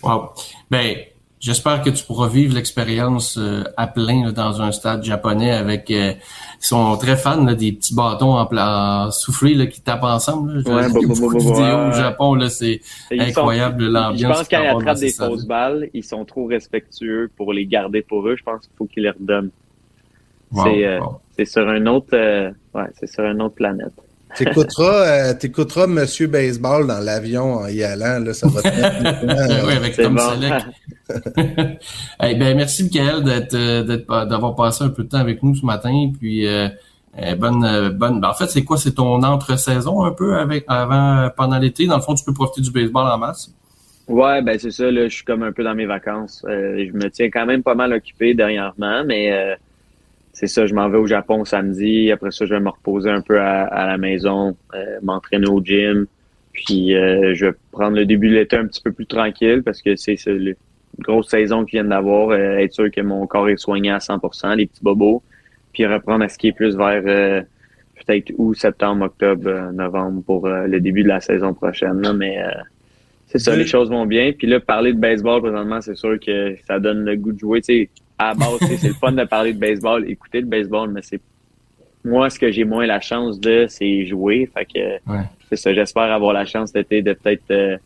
Wow. 0.02 0.30
Ben, 0.70 0.96
j'espère 1.40 1.82
que 1.82 1.90
tu 1.90 2.04
pourras 2.04 2.28
vivre 2.28 2.54
l'expérience 2.54 3.36
euh, 3.38 3.64
à 3.76 3.86
plein 3.86 4.24
là, 4.24 4.32
dans 4.32 4.62
un 4.62 4.72
stade 4.72 5.04
japonais 5.04 5.50
avec. 5.50 5.90
euh, 5.90 6.12
ils 6.60 6.64
sont 6.64 6.96
très 6.96 7.16
fans 7.16 7.44
là, 7.44 7.54
des 7.54 7.72
petits 7.72 7.94
bâtons 7.94 8.34
en, 8.36 8.46
pla- 8.46 9.06
en 9.06 9.10
soufflé 9.10 9.54
là, 9.54 9.66
qui 9.66 9.80
tapent 9.80 10.04
ensemble. 10.04 10.62
Là. 10.62 10.70
Ouais, 10.70 10.82
bah, 10.82 10.88
bah, 10.94 11.00
beaucoup 11.06 11.36
bah, 11.36 11.38
de 11.38 11.48
bah, 11.48 11.54
vidéos 11.54 11.88
au 11.88 11.92
Japon, 11.92 12.34
là, 12.34 12.48
c'est 12.48 12.80
incroyable 13.10 13.86
l'ambiance. 13.88 14.20
Je 14.20 14.26
pense 14.26 14.48
qu'il 14.48 14.58
quand 14.58 14.62
y 14.62 14.66
ils 14.66 14.68
a 14.68 14.72
dans 14.72 14.78
attrapent 14.78 14.98
des 15.00 15.10
fausses 15.10 15.46
balles, 15.46 15.90
ils 15.92 16.04
sont 16.04 16.24
trop 16.24 16.46
respectueux 16.46 17.30
pour 17.36 17.52
les 17.52 17.66
garder 17.66 18.02
pour 18.02 18.26
eux. 18.28 18.36
Je 18.36 18.42
pense 18.44 18.60
qu'il 18.62 18.76
faut 18.76 18.86
qu'ils 18.86 19.02
les 19.02 19.10
redonnent. 19.10 19.50
Wow, 20.52 20.64
c'est, 20.64 20.86
euh, 20.86 21.00
wow. 21.00 21.20
C'est 21.36 21.44
sur 21.44 21.68
un 21.68 21.86
autre, 21.86 22.14
euh, 22.14 22.50
ouais, 22.74 22.86
c'est 22.98 23.08
sur 23.08 23.24
une 23.24 23.40
autre 23.42 23.54
planète. 23.54 23.92
T'écouteras, 24.36 25.06
euh, 25.30 25.34
t'écouteras 25.34 25.86
Monsieur 25.86 26.26
Baseball 26.26 26.86
dans 26.86 27.00
l'avion 27.00 27.54
en 27.54 27.66
y 27.68 27.82
allant, 27.82 28.24
là, 28.24 28.32
ça 28.32 28.48
va 28.48 28.62
te 28.62 28.68
mettre 28.68 29.66
oui, 29.66 29.72
avec 29.74 29.96
Tom 29.96 30.14
bon. 30.14 30.20
Selleck. 30.20 30.62
Ben, 32.20 32.56
merci, 32.56 32.84
Michael, 32.84 33.24
d'être, 33.24 33.54
euh, 33.54 33.82
d'être, 33.82 34.06
d'avoir 34.26 34.54
passé 34.54 34.84
un 34.84 34.88
peu 34.88 35.04
de 35.04 35.08
temps 35.08 35.18
avec 35.18 35.42
nous 35.42 35.54
ce 35.54 35.66
matin. 35.66 36.10
Puis, 36.18 36.46
euh, 36.46 36.68
bonne, 37.36 37.90
bonne. 37.90 38.20
ben, 38.20 38.28
en 38.28 38.34
fait, 38.34 38.46
c'est 38.46 38.64
quoi? 38.64 38.78
C'est 38.78 38.92
ton 38.92 39.22
entre-saison 39.22 40.04
un 40.04 40.12
peu 40.12 40.36
avec, 40.36 40.64
avant, 40.68 41.28
pendant 41.36 41.58
l'été? 41.58 41.86
Dans 41.86 41.96
le 41.96 42.02
fond, 42.02 42.14
tu 42.14 42.24
peux 42.24 42.32
profiter 42.32 42.62
du 42.62 42.70
baseball 42.70 43.06
en 43.06 43.18
masse. 43.18 43.52
Ouais, 44.08 44.42
ben 44.42 44.58
c'est 44.58 44.70
ça, 44.70 44.90
là, 44.90 45.04
je 45.08 45.14
suis 45.14 45.24
comme 45.24 45.42
un 45.42 45.52
peu 45.52 45.62
dans 45.62 45.74
mes 45.74 45.86
vacances. 45.86 46.44
Euh, 46.48 46.84
je 46.86 46.92
me 46.92 47.08
tiens 47.08 47.30
quand 47.30 47.46
même 47.46 47.62
pas 47.62 47.74
mal 47.74 47.92
occupé 47.92 48.34
dernièrement, 48.34 49.04
mais 49.06 49.32
euh, 49.32 49.54
c'est 50.32 50.46
ça, 50.46 50.66
je 50.66 50.74
m'en 50.74 50.88
vais 50.88 50.98
au 50.98 51.06
Japon 51.06 51.44
samedi. 51.44 52.10
Après 52.10 52.30
ça, 52.30 52.46
je 52.46 52.54
vais 52.54 52.60
me 52.60 52.68
reposer 52.70 53.10
un 53.10 53.20
peu 53.20 53.40
à, 53.40 53.64
à 53.64 53.86
la 53.86 53.98
maison, 53.98 54.56
euh, 54.74 54.98
m'entraîner 55.02 55.48
au 55.48 55.62
gym. 55.62 56.06
Puis 56.52 56.94
euh, 56.94 57.34
je 57.34 57.46
vais 57.46 57.52
prendre 57.70 57.96
le 57.96 58.04
début 58.06 58.28
de 58.28 58.34
l'été 58.34 58.56
un 58.56 58.66
petit 58.66 58.82
peu 58.82 58.92
plus 58.92 59.06
tranquille 59.06 59.62
parce 59.62 59.80
que 59.82 59.96
c'est 59.96 60.16
une 60.26 60.54
grosse 60.98 61.28
saison 61.28 61.64
qu'ils 61.64 61.78
viennent 61.78 61.88
d'avoir. 61.90 62.30
euh, 62.30 62.58
être 62.58 62.72
sûr 62.72 62.90
que 62.90 63.00
mon 63.00 63.26
corps 63.26 63.48
est 63.48 63.56
soigné 63.56 63.90
à 63.90 63.98
100%, 63.98 64.56
les 64.56 64.66
petits 64.66 64.82
bobos. 64.82 65.22
Puis 65.72 65.86
reprendre 65.86 66.24
à 66.24 66.28
skier 66.28 66.52
plus 66.52 66.76
vers 66.76 67.02
euh, 67.06 67.40
peut-être 68.04 68.32
août, 68.36 68.54
septembre, 68.54 69.06
octobre, 69.06 69.46
euh, 69.48 69.72
novembre 69.72 70.22
pour 70.24 70.46
euh, 70.46 70.66
le 70.66 70.80
début 70.80 71.02
de 71.02 71.08
la 71.08 71.20
saison 71.20 71.54
prochaine. 71.54 72.00
là. 72.02 72.12
mais 72.12 72.38
euh, 72.42 72.48
c'est 73.26 73.38
ça, 73.38 73.56
les 73.56 73.66
choses 73.66 73.88
vont 73.88 74.04
bien. 74.04 74.32
Puis 74.32 74.46
là, 74.46 74.60
parler 74.60 74.92
de 74.92 74.98
baseball 74.98 75.40
présentement, 75.40 75.80
c'est 75.80 75.94
sûr 75.94 76.20
que 76.20 76.54
ça 76.66 76.78
donne 76.78 77.04
le 77.06 77.16
goût 77.16 77.32
de 77.32 77.38
jouer. 77.38 77.62
Tu 77.62 77.72
sais, 77.72 77.90
à 78.18 78.28
la 78.28 78.34
base, 78.34 78.58
c'est 78.78 78.88
le 78.88 78.94
fun 78.94 79.12
de 79.12 79.24
parler 79.24 79.52
de 79.52 79.58
baseball, 79.58 80.08
écouter 80.08 80.40
le 80.40 80.46
baseball, 80.46 80.90
mais 80.90 81.00
c'est 81.02 81.20
moi 82.04 82.28
ce 82.30 82.38
que 82.38 82.50
j'ai 82.50 82.64
moins 82.64 82.86
la 82.86 83.00
chance 83.00 83.38
de, 83.40 83.66
c'est 83.68 84.06
jouer. 84.06 84.48
Fait 84.56 84.64
que 84.64 84.78
Ouais. 85.10 85.24
c'est 85.48 85.56
ça. 85.56 85.72
J'espère 85.74 86.04
avoir 86.04 86.32
la 86.32 86.44
chance 86.44 86.70
cet 86.72 86.86
été 86.86 87.02
de 87.02 87.12
peut-être 87.12 87.50
euh, 87.50 87.76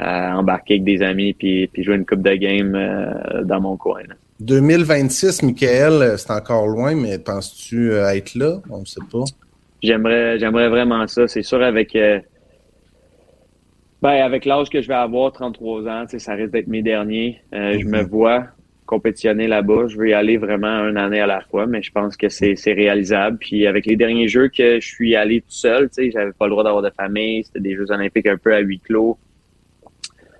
euh, 0.00 0.32
embarquer 0.32 0.74
avec 0.74 0.84
des 0.84 1.02
amis 1.02 1.32
puis, 1.34 1.66
puis 1.68 1.82
jouer 1.84 1.94
une 1.96 2.04
coupe 2.06 2.22
de 2.22 2.34
game 2.34 2.74
euh, 2.74 3.42
dans 3.44 3.60
mon 3.60 3.76
coin. 3.76 4.00
là. 4.08 4.14
2026, 4.40 5.44
Michael, 5.44 6.18
c'est 6.18 6.32
encore 6.32 6.66
loin, 6.66 6.96
mais 6.96 7.18
penses-tu 7.20 7.92
être 7.92 8.34
là? 8.34 8.58
On 8.68 8.80
ne 8.80 8.84
sait 8.84 9.00
pas. 9.10 9.22
J'aimerais, 9.82 10.38
j'aimerais 10.40 10.68
vraiment 10.68 11.06
ça. 11.06 11.28
C'est 11.28 11.42
sûr 11.42 11.62
avec, 11.62 11.94
euh, 11.94 12.18
ben 14.02 14.10
avec 14.22 14.44
l'âge 14.44 14.68
que 14.68 14.82
je 14.82 14.88
vais 14.88 14.94
avoir, 14.94 15.32
33 15.32 15.86
ans, 15.88 16.04
ça 16.18 16.34
risque 16.34 16.50
d'être 16.52 16.66
mes 16.66 16.82
derniers. 16.82 17.40
Euh, 17.54 17.78
Je 17.78 17.86
me 17.86 18.02
vois 18.02 18.46
compétitionner 18.86 19.46
là-bas. 19.46 19.88
Je 19.88 19.96
veux 19.96 20.08
y 20.08 20.12
aller 20.12 20.36
vraiment 20.36 20.88
une 20.88 20.96
année 20.96 21.20
à 21.20 21.26
la 21.26 21.40
fois, 21.40 21.66
mais 21.66 21.82
je 21.82 21.90
pense 21.90 22.16
que 22.16 22.28
c'est, 22.28 22.54
réalisable. 22.66 23.38
Puis 23.38 23.66
avec 23.66 23.86
les 23.86 23.96
derniers 23.96 24.28
jeux 24.28 24.48
que 24.48 24.80
je 24.80 24.86
suis 24.86 25.16
allé 25.16 25.40
tout 25.40 25.50
seul, 25.50 25.88
tu 25.88 26.04
sais, 26.04 26.10
j'avais 26.10 26.32
pas 26.32 26.46
le 26.46 26.50
droit 26.50 26.64
d'avoir 26.64 26.82
de 26.82 26.90
famille. 26.90 27.44
C'était 27.44 27.60
des 27.60 27.76
Jeux 27.76 27.90
olympiques 27.90 28.26
un 28.26 28.36
peu 28.36 28.54
à 28.54 28.60
huis 28.60 28.80
clos. 28.80 29.18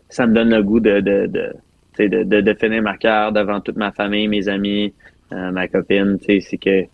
Ça 0.09 0.27
me 0.27 0.35
donne 0.35 0.51
le 0.51 0.63
goût 0.63 0.81
de, 0.81 1.01
de, 1.01 1.27
de, 1.27 1.53
de, 1.99 2.23
de, 2.23 2.41
de 2.41 2.55
finir 2.55 2.83
ma 2.83 2.97
carrière 2.97 3.33
devant 3.33 3.61
toute 3.61 3.77
ma 3.77 3.93
famille, 3.93 4.29
mes 4.29 4.49
amis, 4.49 4.93
euh, 5.33 5.51
ma 5.51 5.69
copine. 5.69 6.19
Tu 6.19 6.41
sais, 6.41 6.41
c'est 6.41 6.59
que 6.59 6.85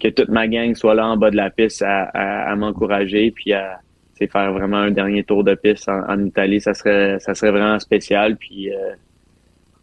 que 0.00 0.06
toute 0.08 0.28
ma 0.28 0.46
gang 0.46 0.76
soit 0.76 0.94
là 0.94 1.08
en 1.08 1.16
bas 1.16 1.30
de 1.32 1.36
la 1.36 1.50
piste 1.50 1.82
à, 1.82 2.04
à, 2.04 2.54
m'encourager, 2.54 3.32
puis 3.32 3.52
à 3.52 3.80
faire 4.14 4.52
vraiment 4.52 4.76
un 4.76 4.92
dernier 4.92 5.24
tour 5.24 5.42
de 5.42 5.56
piste 5.56 5.88
en, 5.88 6.08
en 6.08 6.24
Italie, 6.24 6.60
ça 6.60 6.72
serait 6.72 7.18
ça 7.18 7.34
serait 7.34 7.50
vraiment 7.50 7.78
spécial. 7.80 8.36
Puis 8.36 8.72
euh, 8.72 8.94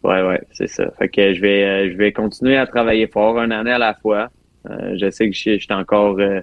ouais, 0.06 0.22
ouais, 0.22 0.42
c'est 0.52 0.68
ça. 0.68 0.90
Fait 0.98 1.08
que 1.08 1.34
je 1.34 1.40
vais 1.40 1.64
euh, 1.64 1.90
je 1.92 1.96
vais 1.96 2.12
continuer 2.12 2.56
à 2.56 2.66
travailler 2.66 3.06
fort, 3.06 3.38
une 3.38 3.52
année 3.52 3.72
à 3.72 3.78
la 3.78 3.94
fois. 3.94 4.30
Euh, 4.70 4.96
je 5.00 5.10
sais 5.10 5.28
que 5.28 5.34
je 5.34 5.58
suis 5.58 5.66
encore 5.70 6.18
euh, 6.18 6.40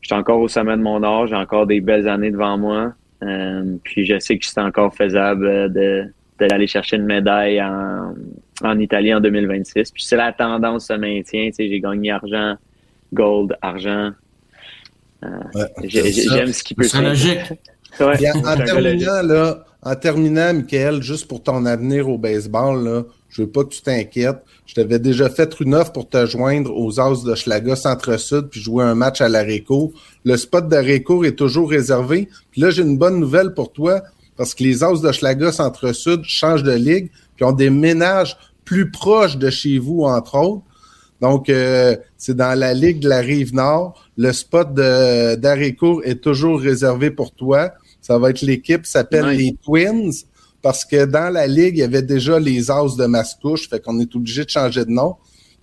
je 0.00 0.08
suis 0.08 0.14
encore 0.14 0.40
au 0.40 0.48
sommet 0.48 0.76
de 0.76 0.82
mon 0.82 1.02
âge, 1.02 1.30
j'ai 1.30 1.36
encore 1.36 1.66
des 1.66 1.80
belles 1.80 2.08
années 2.08 2.30
devant 2.30 2.58
moi. 2.58 2.92
Euh, 3.22 3.76
puis 3.84 4.04
je 4.04 4.18
sais 4.18 4.38
que 4.38 4.44
c'est 4.44 4.60
encore 4.60 4.94
faisable 4.94 5.72
de 5.72 6.04
d'aller 6.38 6.66
chercher 6.66 6.96
une 6.96 7.06
médaille 7.06 7.62
en, 7.62 8.12
en 8.62 8.78
Italie 8.78 9.14
en 9.14 9.20
2026. 9.20 9.92
Puis 9.92 10.02
si 10.02 10.16
la 10.16 10.32
tendance 10.32 10.88
se 10.88 10.92
maintient, 10.94 11.46
tu 11.46 11.54
sais, 11.54 11.68
j'ai 11.68 11.80
gagné 11.80 12.10
argent, 12.10 12.56
gold, 13.12 13.56
argent. 13.62 14.10
Euh, 15.24 15.28
Ouais, 15.54 15.88
c'est. 15.88 16.12
J'aime 16.12 16.52
ce 16.52 16.62
qui 16.62 16.74
peut 16.74 16.84
serait 16.84 17.04
logique. 17.04 17.38
Ouais, 18.00 18.06
en, 18.06 18.56
c'est 18.56 18.64
terminant, 18.64 19.22
là, 19.22 19.64
en 19.84 19.94
terminant, 19.96 20.54
Michael, 20.54 21.02
juste 21.02 21.26
pour 21.28 21.42
ton 21.42 21.66
avenir 21.66 22.08
au 22.08 22.18
baseball, 22.18 22.84
là, 22.84 23.02
je 23.28 23.42
veux 23.42 23.48
pas 23.48 23.64
que 23.64 23.70
tu 23.70 23.82
t'inquiètes. 23.82 24.42
Je 24.66 24.74
t'avais 24.74 24.98
déjà 24.98 25.28
fait 25.28 25.54
une 25.60 25.74
offre 25.74 25.92
pour 25.92 26.08
te 26.08 26.24
joindre 26.26 26.72
aux 26.74 27.00
As 27.00 27.24
de 27.24 27.34
Schlaga 27.34 27.76
Centre-Sud 27.76 28.48
puis 28.50 28.60
jouer 28.60 28.84
un 28.84 28.94
match 28.94 29.20
à 29.20 29.28
l'Areco. 29.28 29.92
Le 30.24 30.36
spot 30.36 30.68
d'Areco 30.68 31.24
est 31.24 31.36
toujours 31.36 31.68
réservé. 31.70 32.28
Puis 32.50 32.60
là, 32.60 32.70
j'ai 32.70 32.82
une 32.82 32.96
bonne 32.96 33.18
nouvelle 33.18 33.52
pour 33.52 33.72
toi 33.72 34.02
parce 34.36 34.54
que 34.54 34.62
les 34.62 34.82
As 34.84 35.00
de 35.02 35.12
Schlaga 35.12 35.52
Centre-Sud 35.52 36.22
changent 36.24 36.62
de 36.62 36.72
ligue 36.72 37.10
puis 37.36 37.44
ont 37.44 37.52
des 37.52 37.70
ménages 37.70 38.36
plus 38.64 38.90
proches 38.90 39.36
de 39.36 39.50
chez 39.50 39.78
vous, 39.78 40.02
entre 40.04 40.36
autres. 40.38 40.62
Donc, 41.20 41.48
euh, 41.48 41.96
c'est 42.16 42.36
dans 42.36 42.58
la 42.58 42.72
Ligue 42.74 43.00
de 43.00 43.08
la 43.08 43.20
Rive-Nord. 43.20 43.94
Le 44.16 44.32
spot 44.32 44.74
de- 44.74 45.34
d'Arécourt 45.36 46.02
est 46.04 46.20
toujours 46.20 46.60
réservé 46.60 47.10
pour 47.10 47.32
toi. 47.32 47.72
Ça 48.06 48.18
va 48.18 48.28
être 48.28 48.42
l'équipe 48.42 48.82
qui 48.82 48.90
s'appelle 48.90 49.28
Nice. 49.28 49.38
les 49.38 49.56
Twins 49.64 50.12
parce 50.60 50.84
que 50.84 51.06
dans 51.06 51.32
la 51.32 51.46
Ligue, 51.46 51.78
il 51.78 51.80
y 51.80 51.82
avait 51.82 52.02
déjà 52.02 52.38
les 52.38 52.70
As 52.70 52.96
de 52.98 53.06
Mascouche. 53.06 53.66
Fait 53.70 53.80
qu'on 53.82 53.98
est 53.98 54.14
obligé 54.14 54.44
de 54.44 54.50
changer 54.50 54.84
de 54.84 54.90
nom. 54.90 55.14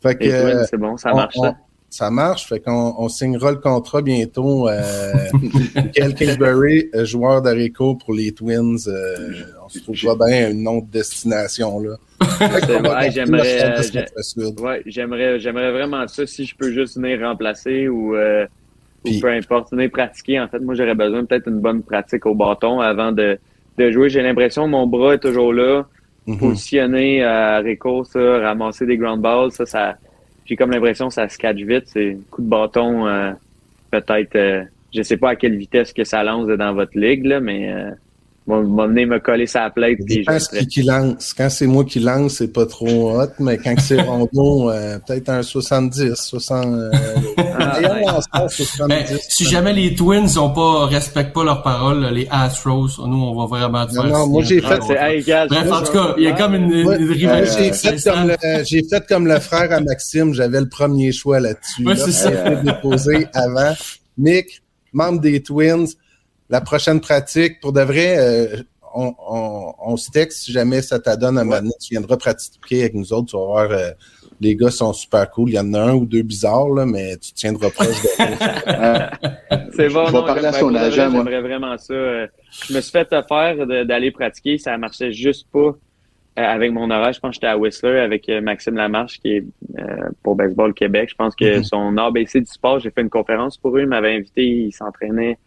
Fait 0.01 0.15
que, 0.15 0.25
euh, 0.25 0.63
c'est 0.67 0.77
bon, 0.77 0.97
ça 0.97 1.13
marche 1.13 1.35
on- 1.37 1.43
ça. 1.43 1.55
ça 1.91 2.09
marche. 2.09 2.47
Fait 2.49 2.59
qu'on 2.59 2.95
on 2.97 3.09
signera 3.09 3.51
le 3.51 3.57
contrat 3.57 4.01
bientôt. 4.01 4.67
Euh, 4.67 4.81
Michael 5.75 6.15
Kingsbury, 6.15 6.89
euh, 6.95 7.05
joueur 7.05 7.43
d'Aréco 7.43 7.93
pour 7.95 8.15
les 8.15 8.31
Twins. 8.31 8.77
euh, 8.87 9.43
on 9.63 9.69
se 9.69 9.77
trouvera 9.79 10.15
bien 10.27 10.49
un 10.49 10.53
nom 10.55 10.79
de 10.79 10.87
destination, 10.89 11.79
là. 11.79 11.95
Ouais, 12.41 13.11
j'aimerais. 13.11 13.81
Ouais, 14.59 14.81
j'aimerais, 14.87 15.39
j'aimerais 15.39 15.71
vraiment 15.71 16.07
ça 16.07 16.25
si 16.25 16.45
je 16.45 16.55
peux 16.55 16.71
juste 16.73 16.95
venir 16.97 17.19
remplacer 17.21 17.87
ou, 17.87 18.15
euh, 18.15 18.45
ou 18.45 18.47
Puis- 19.03 19.19
peu 19.19 19.29
importe, 19.29 19.71
venir 19.71 19.89
pratiquer. 19.89 20.39
En 20.39 20.47
fait, 20.47 20.59
moi, 20.59 20.75
j'aurais 20.75 20.95
besoin 20.95 21.25
peut-être 21.25 21.47
une 21.47 21.59
bonne 21.59 21.81
pratique 21.81 22.25
au 22.25 22.35
bâton 22.35 22.79
avant 22.81 23.11
de, 23.11 23.37
de 23.77 23.91
jouer. 23.91 24.09
J'ai 24.09 24.21
l'impression 24.21 24.65
que 24.65 24.69
mon 24.69 24.85
bras 24.87 25.15
est 25.15 25.19
toujours 25.19 25.53
là, 25.53 25.85
Mhm. 26.27 26.37
positionné 26.37 27.23
à 27.23 27.57
Rico, 27.59 28.03
ça, 28.03 28.39
ramasser 28.39 28.85
des 28.85 28.95
ground 28.97 29.21
balls, 29.21 29.51
ça, 29.51 29.65
ça, 29.65 29.95
j'ai 30.45 30.55
comme 30.55 30.69
l'impression 30.71 31.07
que 31.07 31.13
ça 31.15 31.27
se 31.27 31.37
catch 31.37 31.57
vite. 31.57 31.85
C'est 31.87 32.11
un 32.11 32.17
coup 32.29 32.43
de 32.43 32.47
bâton, 32.47 33.07
euh, 33.07 33.31
peut-être, 33.89 34.35
euh, 34.35 34.63
je 34.93 35.01
sais 35.01 35.17
pas 35.17 35.31
à 35.31 35.35
quelle 35.35 35.55
vitesse 35.55 35.91
que 35.93 36.03
ça 36.03 36.23
lance 36.23 36.47
dans 36.47 36.73
votre 36.73 36.95
ligue, 36.97 37.25
là, 37.25 37.39
mais 37.39 37.71
euh, 37.71 37.89
venir 38.47 39.07
me 39.07 39.19
coller 39.19 39.45
sa 39.47 39.71
je 39.75 40.59
qui, 40.59 40.67
qui 40.67 40.81
lance. 40.83 41.33
Quand 41.37 41.49
c'est 41.49 41.67
moi 41.67 41.85
qui 41.85 41.99
lance, 41.99 42.33
c'est 42.33 42.51
pas 42.51 42.65
trop 42.65 43.11
hot, 43.19 43.27
mais 43.39 43.57
quand 43.57 43.75
c'est 43.79 44.01
Rondo, 44.01 44.69
euh, 44.71 44.97
peut-être 45.05 45.29
un 45.29 45.43
70, 45.43 46.15
60. 46.15 46.65
Euh, 46.65 46.91
Ah, 47.37 47.75
meilleur 47.79 47.93
ouais. 47.95 48.01
lanceur, 48.01 48.49
c'est 48.49 48.63
Ben, 48.87 49.05
70. 49.05 49.19
si 49.29 49.45
jamais 49.45 49.73
les 49.73 49.93
Twins 49.95 50.37
ont 50.37 50.49
pas 50.49 50.87
respectent 50.87 51.33
pas 51.33 51.43
leurs 51.43 51.61
paroles, 51.61 52.05
les 52.13 52.27
Astros, 52.31 52.89
nous 53.07 53.17
on 53.17 53.35
va 53.35 53.45
vraiment 53.45 53.85
Non, 53.93 54.01
faire. 54.03 54.11
non, 54.11 54.27
moi, 54.27 54.43
j'ai 54.43 54.59
fait- 54.61 54.79
Ah, 54.99 55.13
hey, 55.13 55.23
gars, 55.23 55.45
Bref, 55.47 55.71
en 55.71 55.83
tout 55.83 55.93
cas, 55.93 56.15
il 56.17 56.23
y 56.23 56.27
a 56.27 56.31
comme 56.33 56.55
une, 56.55 56.71
une, 56.71 56.87
Ouais, 56.87 56.97
une 56.97 57.09
euh, 57.09 57.13
rivalité. 57.13 57.51
j'ai 57.63 57.73
fait 57.73 58.03
comme 58.09 58.27
le, 58.27 58.35
j'ai 58.65 58.83
fait 58.89 59.07
comme 59.07 59.27
le 59.27 59.39
frère 59.39 59.71
à 59.71 59.79
Maxime, 59.81 60.33
j'avais 60.33 60.59
le 60.59 60.67
premier 60.69 61.11
choix 61.11 61.39
là-dessus. 61.39 61.85
Ouais, 61.85 61.93
là, 61.93 62.05
c'est 62.05 62.11
ça. 62.11 62.31
déposé 62.55 63.27
avant. 63.33 63.73
Mick, 64.17 64.61
membre 64.93 65.21
des 65.21 65.41
Twins, 65.41 65.87
la 66.51 66.61
prochaine 66.61 66.99
pratique, 67.01 67.59
pour 67.61 67.73
de 67.73 67.81
vrai, 67.81 68.17
euh, 68.19 68.57
on, 68.93 69.13
on, 69.27 69.73
on 69.79 69.97
se 69.97 70.11
texte 70.11 70.43
si 70.43 70.51
jamais 70.51 70.81
ça 70.81 70.99
t'adonne 70.99 71.37
à 71.37 71.41
un 71.41 71.43
moment 71.45 71.57
donné, 71.61 71.71
tu 71.81 71.91
viendras 71.93 72.17
pratiquer 72.17 72.81
avec 72.81 72.93
nous 72.93 73.13
autres, 73.13 73.27
tu 73.31 73.37
vas 73.37 73.45
voir, 73.45 73.71
euh, 73.71 73.91
les 74.41 74.55
gars 74.55 74.69
sont 74.71 74.91
super 74.91 75.29
cool. 75.31 75.49
Il 75.49 75.53
y 75.53 75.59
en 75.59 75.73
a 75.73 75.79
un 75.79 75.93
ou 75.93 76.05
deux 76.05 76.23
bizarres, 76.23 76.69
là, 76.69 76.85
mais 76.85 77.15
tu 77.17 77.31
tiendras 77.33 77.69
proche 77.69 77.87
de. 77.87 78.07
C'est 79.75 79.89
bon, 79.89 80.05
Je 80.07 80.11
vais 80.11 80.17
non, 80.19 80.25
parler 80.25 80.45
à 80.45 80.51
j'aimerais- 80.51 80.59
son 80.59 80.75
agent, 80.75 81.09
moi. 81.11 81.23
J'aimerais 81.23 81.41
vraiment 81.41 81.77
ça. 81.77 81.93
Euh, 81.93 82.27
Je 82.67 82.73
me 82.73 82.81
suis 82.81 82.91
fait 82.91 83.07
faire 83.09 83.65
de- 83.67 83.83
d'aller 83.83 84.11
pratiquer, 84.11 84.57
ça 84.57 84.77
marchait 84.77 85.11
juste 85.13 85.47
pas 85.51 85.59
euh, 85.59 85.73
avec 86.35 86.71
mon 86.71 86.89
horaire. 86.91 87.13
Je 87.13 87.19
pense 87.19 87.29
que 87.31 87.33
j'étais 87.35 87.47
à 87.47 87.57
Whistler 87.57 87.99
avec 87.99 88.27
euh, 88.29 88.41
Maxime 88.41 88.75
Lamarche 88.75 89.19
qui 89.19 89.29
est 89.37 89.43
euh, 89.79 90.09
pour 90.23 90.35
Baseball 90.35 90.73
Québec. 90.73 91.09
Je 91.11 91.15
pense 91.15 91.35
que 91.35 91.57
Mhm. 91.57 91.63
son 91.63 91.97
ABC 91.97 92.39
du 92.41 92.51
sport, 92.51 92.79
j'ai 92.79 92.89
fait 92.91 93.01
une 93.01 93.09
conférence 93.09 93.57
pour 93.57 93.77
eux, 93.77 93.81
il 93.81 93.87
m'avait 93.87 94.15
invité, 94.15 94.43
il 94.45 94.71
s'entraînait. 94.71 95.37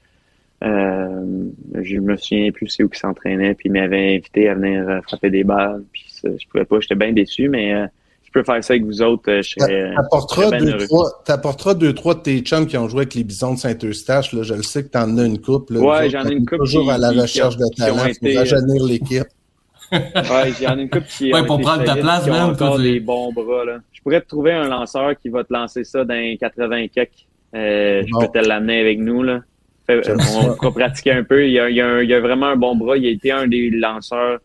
Euh, 0.64 1.44
je 1.82 1.98
me 1.98 2.16
souviens 2.16 2.50
plus 2.52 2.68
c'est 2.68 2.82
où 2.82 2.88
qu'il 2.88 2.98
s'entraînait, 2.98 3.54
puis 3.54 3.68
il 3.68 3.72
m'avait 3.72 4.14
invité 4.16 4.48
à 4.48 4.54
venir 4.54 4.88
euh, 4.88 5.00
frapper 5.02 5.30
des 5.30 5.44
balles. 5.44 5.82
Puis 5.92 6.04
ça, 6.08 6.28
je 6.40 6.46
pouvais 6.48 6.64
pas, 6.64 6.80
j'étais 6.80 6.94
bien 6.94 7.12
déçu, 7.12 7.48
mais 7.48 7.74
euh, 7.74 7.86
je 8.22 8.30
peux 8.32 8.42
faire 8.42 8.62
ça 8.64 8.72
avec 8.72 8.84
vous 8.84 9.02
autres, 9.02 9.30
euh, 9.30 9.42
je 9.42 9.50
serais. 9.58 9.92
T'apporteras 9.94 10.42
je 10.44 10.48
serais 10.48 10.58
bien 10.64 10.76
deux, 10.78 10.86
trois, 10.86 11.22
t'apporteras 11.24 11.74
deux, 11.74 11.92
trois 11.92 12.14
de 12.14 12.20
tes 12.20 12.38
chums 12.40 12.66
qui 12.66 12.78
ont 12.78 12.88
joué 12.88 13.00
avec 13.02 13.14
les 13.14 13.24
bisons 13.24 13.54
de 13.54 13.58
Saint-Eustache, 13.58 14.32
là. 14.32 14.42
Je 14.42 14.54
le 14.54 14.62
sais 14.62 14.82
que 14.84 14.88
t'en 14.88 15.16
as 15.18 15.24
une 15.26 15.40
coupe, 15.40 15.70
là. 15.70 15.80
Ouais, 15.80 16.08
j'en 16.10 16.24
ai 16.24 16.32
une 16.32 16.42
est 16.42 16.46
couple 16.46 16.58
Toujours 16.58 16.84
qui- 16.84 16.90
à 16.90 16.98
la 16.98 17.12
qui- 17.12 17.20
recherche 17.20 17.56
qui 17.56 17.62
de 17.62 17.68
qui 17.74 17.80
talent 17.80 17.96
pour 17.96 18.06
été, 18.06 18.36
euh, 18.36 18.38
rajeunir 18.40 18.84
l'équipe. 18.84 19.24
Ouais, 19.92 20.50
il 20.58 20.64
y 20.64 20.66
en 20.66 20.78
a 20.78 20.80
une 20.80 20.88
couple 20.90 21.06
qui 21.06 21.32
Ouais, 21.32 21.44
pour 21.46 21.60
prendre 21.60 21.84
ta 21.84 21.94
place 21.94 22.24
qui 22.24 22.30
même, 22.30 22.42
encore 22.50 22.78
des 22.78 22.98
bons 23.00 23.32
bras, 23.32 23.64
là. 23.66 23.78
Je 23.92 24.00
pourrais 24.02 24.20
te 24.22 24.28
trouver 24.28 24.52
un 24.52 24.66
lanceur 24.68 25.14
qui 25.16 25.28
va 25.28 25.44
te 25.44 25.52
lancer 25.52 25.84
ça 25.84 26.04
dans 26.04 26.14
les 26.14 26.36
80 26.38 26.86
quelques. 26.88 27.10
Euh, 27.54 28.02
Bon. 28.10 28.20
Je 28.22 28.26
peux 28.26 28.32
te 28.40 28.44
l'amener 28.48 28.80
avec 28.80 28.98
nous, 28.98 29.22
là. 29.22 29.40
Fait- 29.86 30.02
J'aime 30.02 30.16
on 30.38 30.54
pourra 30.54 30.72
pratiquer 30.72 31.12
un 31.12 31.24
peu. 31.24 31.46
Il 31.46 31.52
y 31.52 31.58
a, 31.60 31.68
il 31.68 31.76
y 31.76 31.80
a 31.80 31.86
un- 31.86 32.02
il 32.02 32.08
y 32.08 32.14
a 32.14 32.20
vraiment 32.20 32.46
un 32.46 32.56
bon 32.56 32.74
bras. 32.76 32.96
Il 32.96 33.06
a 33.06 33.10
été 33.10 33.30
un 33.32 33.46
des 33.46 33.70
lanceurs 33.70 34.38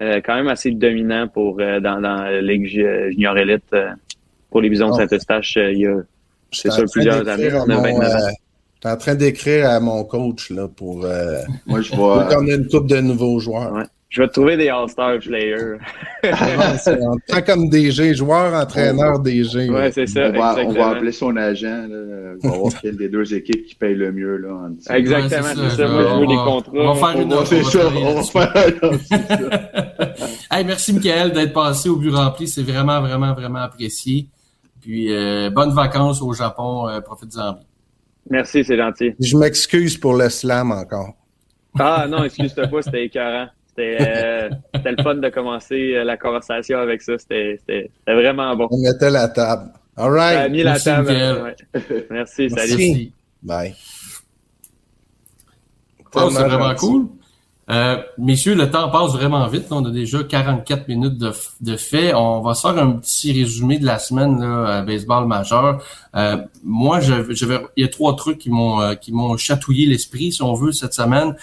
euh, 0.00 0.20
quand 0.24 0.34
même 0.34 0.48
assez 0.48 0.70
dominant 0.72 1.28
pour 1.28 1.58
euh, 1.60 1.78
dans, 1.80 2.00
dans 2.00 2.22
la 2.22 2.40
Ligue 2.40 2.66
ju- 2.66 3.12
junior 3.12 3.36
élite 3.38 3.62
euh, 3.74 3.90
pour 4.50 4.60
les 4.60 4.70
Bisons 4.70 4.88
de 4.88 4.92
Oh. 4.94 4.96
Saint-Eustache. 4.96 5.56
euh, 5.58 5.72
il 5.72 5.78
y 5.80 5.86
a, 5.86 5.94
c'est 6.50 6.70
sûr, 6.70 6.84
plusieurs 6.90 7.26
années. 7.28 7.50
à 7.50 7.62
On 7.64 7.68
a 7.70 7.76
mon, 7.76 7.82
29 7.82 7.98
ans. 8.00 8.16
euh, 8.16 8.30
j'étais 8.74 8.88
en 8.88 8.96
train 8.96 9.14
d'écrire 9.14 9.68
à 9.70 9.78
mon 9.80 10.02
coach, 10.04 10.50
là, 10.50 10.66
pour, 10.68 11.04
euh, 11.04 11.38
Moi, 11.66 11.80
je 11.82 11.90
pour 11.90 12.14
vois. 12.14 12.24
qu'on 12.24 12.46
ait 12.46 12.54
une 12.56 12.66
coupe 12.68 12.88
de 12.88 13.00
nouveaux 13.00 13.38
joueurs. 13.38 13.72
Ouais. 13.72 13.84
Je 14.12 14.20
vais 14.20 14.28
te 14.28 14.34
trouver 14.34 14.58
des 14.58 14.68
All-Star 14.68 15.18
players. 15.20 15.78
Ah, 17.32 17.40
comme 17.40 17.70
DG, 17.70 18.14
joueur, 18.14 18.52
entraîneur, 18.52 19.18
DG. 19.20 19.70
Ouais, 19.70 19.90
c'est 19.90 20.06
ça. 20.06 20.28
On 20.28 20.38
va, 20.38 20.56
on 20.66 20.72
va 20.72 20.88
appeler 20.90 21.12
son 21.12 21.34
agent. 21.34 21.86
Là. 21.88 22.34
On 22.44 22.48
va 22.50 22.56
voir 22.58 22.72
quelle 22.82 22.98
des 22.98 23.08
deux 23.08 23.32
équipes 23.32 23.64
qui 23.64 23.74
paye 23.74 23.94
le 23.94 24.12
mieux. 24.12 24.36
Là, 24.36 24.52
en. 24.54 24.94
Exactement, 24.94 25.40
Ouais, 25.62 25.70
c'est 25.70 25.76
ça. 25.76 25.88
Moi, 25.88 26.02
je 26.02 26.06
veux 26.08 26.12
On 26.12 26.26
des 26.26 26.36
va- 26.36 26.44
contrats. 26.44 26.72
on 26.74 26.92
va 26.92 27.12
faire 27.12 27.20
une 27.22 27.32
offre. 27.32 27.46
C'est 27.46 27.62
ça, 27.64 27.78
on 27.88 28.14
va 28.14 28.22
faire 28.22 28.90
c'est 29.08 29.28
ça. 29.28 30.14
Hey, 30.50 30.64
merci 30.66 30.92
Michael 30.92 31.32
d'être 31.32 31.54
passé 31.54 31.88
au 31.88 31.96
but 31.96 32.10
rempli, 32.10 32.46
c'est 32.46 32.62
vraiment, 32.62 33.00
vraiment, 33.00 33.32
vraiment 33.32 33.60
apprécié. 33.60 34.26
Puis 34.82 35.10
euh, 35.10 35.48
bonnes 35.48 35.72
vacances 35.72 36.20
au 36.20 36.34
Japon, 36.34 36.86
euh, 36.86 37.00
profite-en 37.00 37.52
bien. 37.54 37.62
Merci, 38.28 38.62
c'est 38.62 38.76
gentil. 38.76 39.12
Je 39.18 39.36
m'excuse 39.38 39.96
pour 39.96 40.14
le 40.14 40.28
slam 40.28 40.70
encore. 40.70 41.14
Ah 41.78 42.06
non, 42.06 42.24
excuse-toi 42.24 42.66
pas, 42.66 42.82
c'était 42.82 43.06
écœurant. 43.06 43.46
C'était 43.76 43.96
euh, 44.00 44.50
c'était 44.74 44.92
le 44.92 45.02
fun 45.02 45.14
de 45.14 45.28
commencer 45.30 45.94
euh, 45.96 46.04
la 46.04 46.16
conversation 46.16 46.78
avec 46.78 47.00
ça. 47.02 47.16
C'était 47.18 47.90
vraiment 48.06 48.54
bon. 48.54 48.68
On 48.70 48.78
mettait 48.82 49.10
la 49.10 49.28
table. 49.28 49.70
All 49.96 50.04
Ça 50.18 50.24
a 50.26 50.38
right. 50.40 50.52
mis 50.52 50.62
la 50.62 50.70
Merci, 50.72 50.84
table. 50.84 51.08
Miguel. 51.12 51.42
ouais. 51.42 52.06
Merci, 52.10 52.50
salut. 52.50 52.54
Merci. 52.54 52.76
Merci. 52.76 53.12
Bye. 53.42 53.74
Oh, 56.14 56.28
c'est 56.30 56.42
vraiment 56.44 56.74
cool. 56.74 57.06
Euh, 57.70 57.96
messieurs, 58.18 58.54
le 58.54 58.70
temps 58.70 58.90
passe 58.90 59.12
vraiment 59.12 59.46
vite. 59.48 59.66
On 59.70 59.84
a 59.86 59.90
déjà 59.90 60.22
44 60.24 60.88
minutes 60.88 61.16
de, 61.60 61.76
fait. 61.76 62.12
On 62.12 62.40
va 62.42 62.54
se 62.54 62.62
faire 62.68 62.76
un 62.82 62.92
petit 62.96 63.32
résumé 63.32 63.78
de 63.78 63.86
la 63.86 63.98
semaine 63.98 64.40
là, 64.40 64.78
à 64.78 64.82
baseball 64.82 65.26
majeur. 65.26 65.82
Euh, 66.14 66.36
moi, 66.64 67.00
je, 67.00 67.32
je 67.32 67.46
vais- 67.46 67.60
il 67.76 67.84
y 67.84 67.86
a 67.86 67.88
trois 67.88 68.14
trucs 68.16 68.38
qui 68.38 68.50
m'ont 68.50 68.80
euh, 68.82 68.94
qui 68.94 69.12
m'ont 69.12 69.36
chatouillé 69.38 69.86
l'esprit, 69.86 70.32
si 70.32 70.42
on 70.42 70.52
veut, 70.54 70.72
cette 70.72 70.92
semaine. 70.92 71.34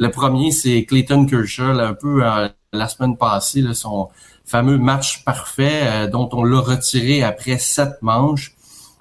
Le 0.00 0.10
premier, 0.10 0.50
c'est 0.50 0.86
Clayton 0.86 1.26
Kershaw, 1.26 1.74
là, 1.74 1.88
un 1.88 1.92
peu 1.92 2.24
euh, 2.24 2.48
la 2.72 2.88
semaine 2.88 3.18
passée, 3.18 3.60
là, 3.60 3.74
son 3.74 4.08
fameux 4.46 4.78
match 4.78 5.22
parfait 5.24 5.82
euh, 5.84 6.06
dont 6.06 6.26
on 6.32 6.42
l'a 6.42 6.58
retiré 6.58 7.22
après 7.22 7.58
sept 7.58 8.00
manches. 8.00 8.54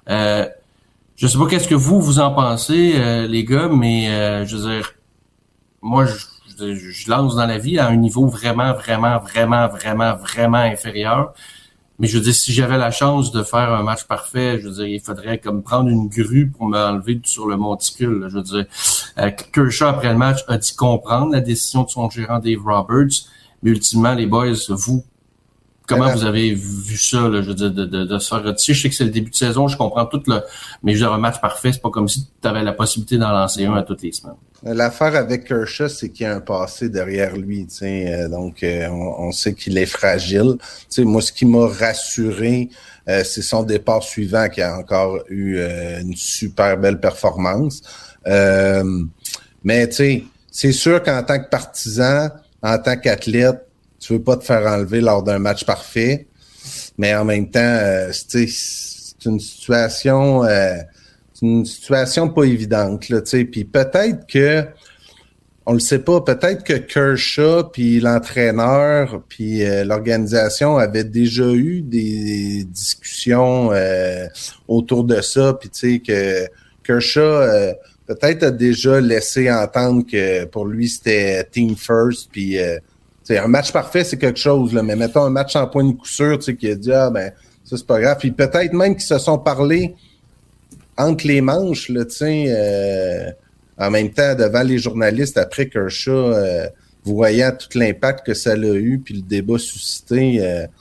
Euh, 0.09 0.45
je 1.15 1.25
sais 1.25 1.37
pas 1.37 1.47
qu'est-ce 1.47 1.69
que 1.69 1.75
vous 1.75 2.01
vous 2.01 2.19
en 2.19 2.31
pensez, 2.31 2.95
euh, 2.97 3.27
les 3.27 3.45
gars, 3.45 3.69
mais 3.69 4.45
je 4.45 4.57
veux 4.57 4.71
dire, 4.71 4.93
moi, 5.81 6.05
je 6.05 7.09
lance 7.09 7.37
dans 7.37 7.45
la 7.45 7.59
vie 7.59 7.79
à 7.79 7.87
un 7.87 7.95
niveau 7.95 8.27
vraiment, 8.27 8.73
vraiment, 8.73 9.19
vraiment, 9.19 9.69
vraiment, 9.69 10.15
vraiment 10.15 10.57
inférieur. 10.57 11.33
Mais 11.99 12.07
je 12.07 12.17
veux 12.17 12.23
dire, 12.23 12.33
si 12.33 12.53
j'avais 12.53 12.77
la 12.77 12.91
chance 12.91 13.31
de 13.31 13.43
faire 13.43 13.73
un 13.73 13.83
match 13.83 14.05
parfait, 14.05 14.57
je 14.59 14.69
veux 14.69 14.73
dire, 14.73 14.87
il 14.87 15.01
faudrait 15.01 15.37
comme 15.37 15.61
prendre 15.61 15.89
une 15.89 16.07
grue 16.07 16.47
pour 16.47 16.67
m'enlever 16.67 17.19
sur 17.25 17.45
le 17.45 17.57
monticule. 17.57 18.27
Je 18.29 18.37
veux 18.37 18.43
dire, 18.43 18.65
euh, 19.17 19.31
Kershaw, 19.53 19.87
après 19.87 20.11
le 20.13 20.17
match, 20.17 20.39
a 20.47 20.57
dit 20.57 20.73
comprendre 20.75 21.33
la 21.33 21.41
décision 21.41 21.83
de 21.83 21.89
son 21.89 22.09
gérant 22.09 22.39
Dave 22.39 22.61
Roberts. 22.63 23.25
Mais 23.61 23.71
ultimement, 23.71 24.13
les 24.13 24.25
boys, 24.25 24.53
vous, 24.69 25.03
comment 25.89 26.11
vous 26.13 26.23
avez 26.23 26.53
vu 26.53 26.97
ça, 26.97 27.27
là, 27.27 27.41
je 27.41 27.47
veux 27.47 27.55
dire, 27.55 27.71
de, 27.71 27.85
de, 27.85 28.05
de 28.05 28.19
se 28.19 28.29
faire 28.29 28.43
retirer? 28.43 28.73
Je 28.75 28.81
sais 28.83 28.89
que 28.89 28.95
c'est 28.95 29.03
le 29.03 29.09
début 29.09 29.31
de 29.31 29.35
saison, 29.35 29.67
je 29.67 29.75
comprends 29.75 30.05
tout 30.05 30.21
le... 30.27 30.41
Mais 30.83 30.93
je 30.93 30.99
veux 30.99 31.05
dire, 31.05 31.13
un 31.13 31.17
match 31.17 31.41
parfait, 31.41 31.73
c'est 31.73 31.81
pas 31.81 31.89
comme 31.89 32.07
si 32.07 32.27
tu 32.41 32.47
avais 32.47 32.63
la 32.63 32.73
possibilité 32.73 33.17
d'en 33.17 33.31
lancer 33.31 33.65
un 33.65 33.73
à 33.73 33.83
toutes 33.83 34.03
les 34.03 34.13
semaines. 34.13 34.35
L'affaire 34.63 35.15
avec 35.15 35.45
Kershaw, 35.45 35.87
c'est 35.87 36.09
qu'il 36.09 36.25
y 36.25 36.29
a 36.29 36.35
un 36.35 36.41
passé 36.41 36.89
derrière 36.89 37.35
lui, 37.35 37.65
tu 37.65 37.75
sais, 37.75 38.13
euh, 38.13 38.27
donc 38.27 38.61
euh, 38.61 38.87
on, 38.89 39.27
on 39.27 39.31
sait 39.31 39.53
qu'il 39.53 39.77
est 39.77 39.85
fragile. 39.85 40.55
Tu 40.59 40.85
sais, 40.89 41.03
moi, 41.05 41.21
ce 41.21 41.31
qui 41.31 41.45
m'a 41.45 41.67
rassuré, 41.67 42.69
euh, 43.07 43.23
c'est 43.23 43.41
son 43.41 43.63
départ 43.63 44.03
suivant 44.03 44.49
qui 44.49 44.61
a 44.61 44.77
encore 44.77 45.19
eu 45.29 45.57
euh, 45.57 46.01
une 46.01 46.15
super 46.15 46.77
belle 46.77 46.99
performance. 46.99 47.81
Euh, 48.27 48.83
mais 49.63 49.87
tu 49.87 49.95
sais, 49.95 50.23
c'est 50.51 50.73
sûr 50.73 51.01
qu'en 51.03 51.23
tant 51.23 51.39
que 51.39 51.47
partisan, 51.47 52.29
en 52.61 52.77
tant 52.77 52.97
qu'athlète, 52.97 53.65
tu 53.99 54.13
veux 54.13 54.23
pas 54.23 54.37
te 54.37 54.43
faire 54.43 54.65
enlever 54.65 55.01
lors 55.01 55.23
d'un 55.23 55.39
match 55.39 55.65
parfait, 55.65 56.27
mais 56.97 57.15
en 57.15 57.25
même 57.25 57.49
temps, 57.49 57.59
euh, 57.59 58.11
c'est 58.11 59.25
une 59.25 59.39
situation. 59.39 60.43
euh, 60.43 60.75
une 61.41 61.65
situation 61.65 62.29
pas 62.29 62.43
évidente, 62.43 63.09
là. 63.09 63.21
Puis 63.21 63.65
peut-être 63.65 64.27
que, 64.27 64.65
on 65.65 65.73
le 65.73 65.79
sait 65.79 65.99
pas, 65.99 66.21
peut-être 66.21 66.63
que 66.63 66.73
Kershaw, 66.73 67.69
puis 67.71 67.99
l'entraîneur, 67.99 69.21
puis 69.29 69.63
euh, 69.63 69.83
l'organisation 69.83 70.77
avaient 70.77 71.03
déjà 71.03 71.51
eu 71.51 71.81
des 71.81 72.63
discussions 72.65 73.71
euh, 73.71 74.25
autour 74.67 75.03
de 75.03 75.21
ça, 75.21 75.53
puis 75.53 75.69
tu 75.69 75.79
sais 75.79 75.99
que 75.99 76.47
Kershaw 76.83 77.21
euh, 77.21 77.73
peut-être 78.07 78.43
a 78.43 78.51
déjà 78.51 78.99
laissé 78.99 79.51
entendre 79.51 80.03
que 80.09 80.45
pour 80.45 80.65
lui 80.65 80.89
c'était 80.89 81.43
team 81.51 81.75
first, 81.75 82.29
puis 82.31 82.57
un 83.37 83.47
match 83.47 83.71
parfait 83.71 84.03
c'est 84.03 84.17
quelque 84.17 84.39
chose, 84.39 84.73
mais 84.73 84.95
mettons 84.95 85.23
un 85.23 85.29
match 85.29 85.55
en 85.55 85.67
point 85.67 85.83
de 85.83 85.93
coup 85.93 86.07
sûr, 86.07 86.39
qui 86.39 86.69
a 86.69 86.75
dit 86.75 86.91
ah 86.91 87.09
ben 87.09 87.31
ça 87.63 87.77
c'est 87.77 87.85
pas 87.85 87.99
grave, 87.99 88.17
puis 88.19 88.31
peut-être 88.31 88.73
même 88.73 88.95
qu'ils 88.95 89.03
se 89.03 89.19
sont 89.19 89.37
parlé 89.37 89.95
entre 90.99 91.27
les 91.27 91.39
manches, 91.39 91.89
là, 91.89 92.03
euh, 92.21 93.31
en 93.77 93.89
même 93.89 94.11
temps, 94.11 94.35
devant 94.35 94.63
les 94.63 94.77
journalistes, 94.77 95.37
après 95.37 95.69
Kershaw, 95.69 96.11
euh, 96.11 96.67
voyant 97.05 97.51
tout 97.57 97.77
l'impact 97.77 98.25
que 98.25 98.33
ça 98.33 98.51
a 98.51 98.55
eu, 98.57 99.01
puis 99.03 99.15
le 99.15 99.21
débat 99.21 99.57
suscité, 99.57 100.41
euh, 100.41 100.67
tu 100.67 100.71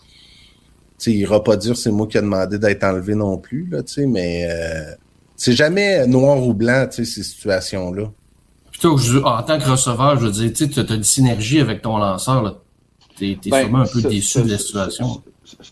sais, 0.98 1.12
il 1.12 1.18
ira 1.18 1.44
pas 1.44 1.56
dire 1.56 1.76
c'est 1.76 1.92
moi 1.92 2.08
qui 2.08 2.18
ai 2.18 2.20
demandé 2.20 2.58
d'être 2.58 2.82
enlevé 2.82 3.14
non 3.14 3.38
plus, 3.38 3.68
là, 3.70 3.82
mais 4.08 4.48
euh, 4.50 4.92
c'est 5.36 5.52
jamais 5.52 6.04
noir 6.08 6.44
ou 6.44 6.52
blanc, 6.52 6.88
ces 6.90 7.04
situations-là. 7.04 8.10
Plutôt 8.78 8.94
que 8.96 9.02
je- 9.02 9.18
en 9.18 9.42
tant 9.42 9.58
que 9.58 9.68
receveur, 9.68 10.18
je 10.20 10.26
veux 10.26 10.30
dire, 10.32 10.52
tu 10.52 10.66
sais, 10.66 10.68
tu 10.84 10.92
as 10.92 10.94
une 10.94 11.02
synergie 11.02 11.58
avec 11.60 11.82
ton 11.82 11.96
lanceur, 11.98 12.42
là. 12.42 12.54
T'es, 13.18 13.36
t'es 13.42 13.50
Ben, 13.50 13.62
sûrement 13.62 13.80
un 13.80 13.86
peu 13.86 14.02
déçu 14.02 14.42
de 14.42 14.50
la 14.50 14.58
situation. 14.58 15.22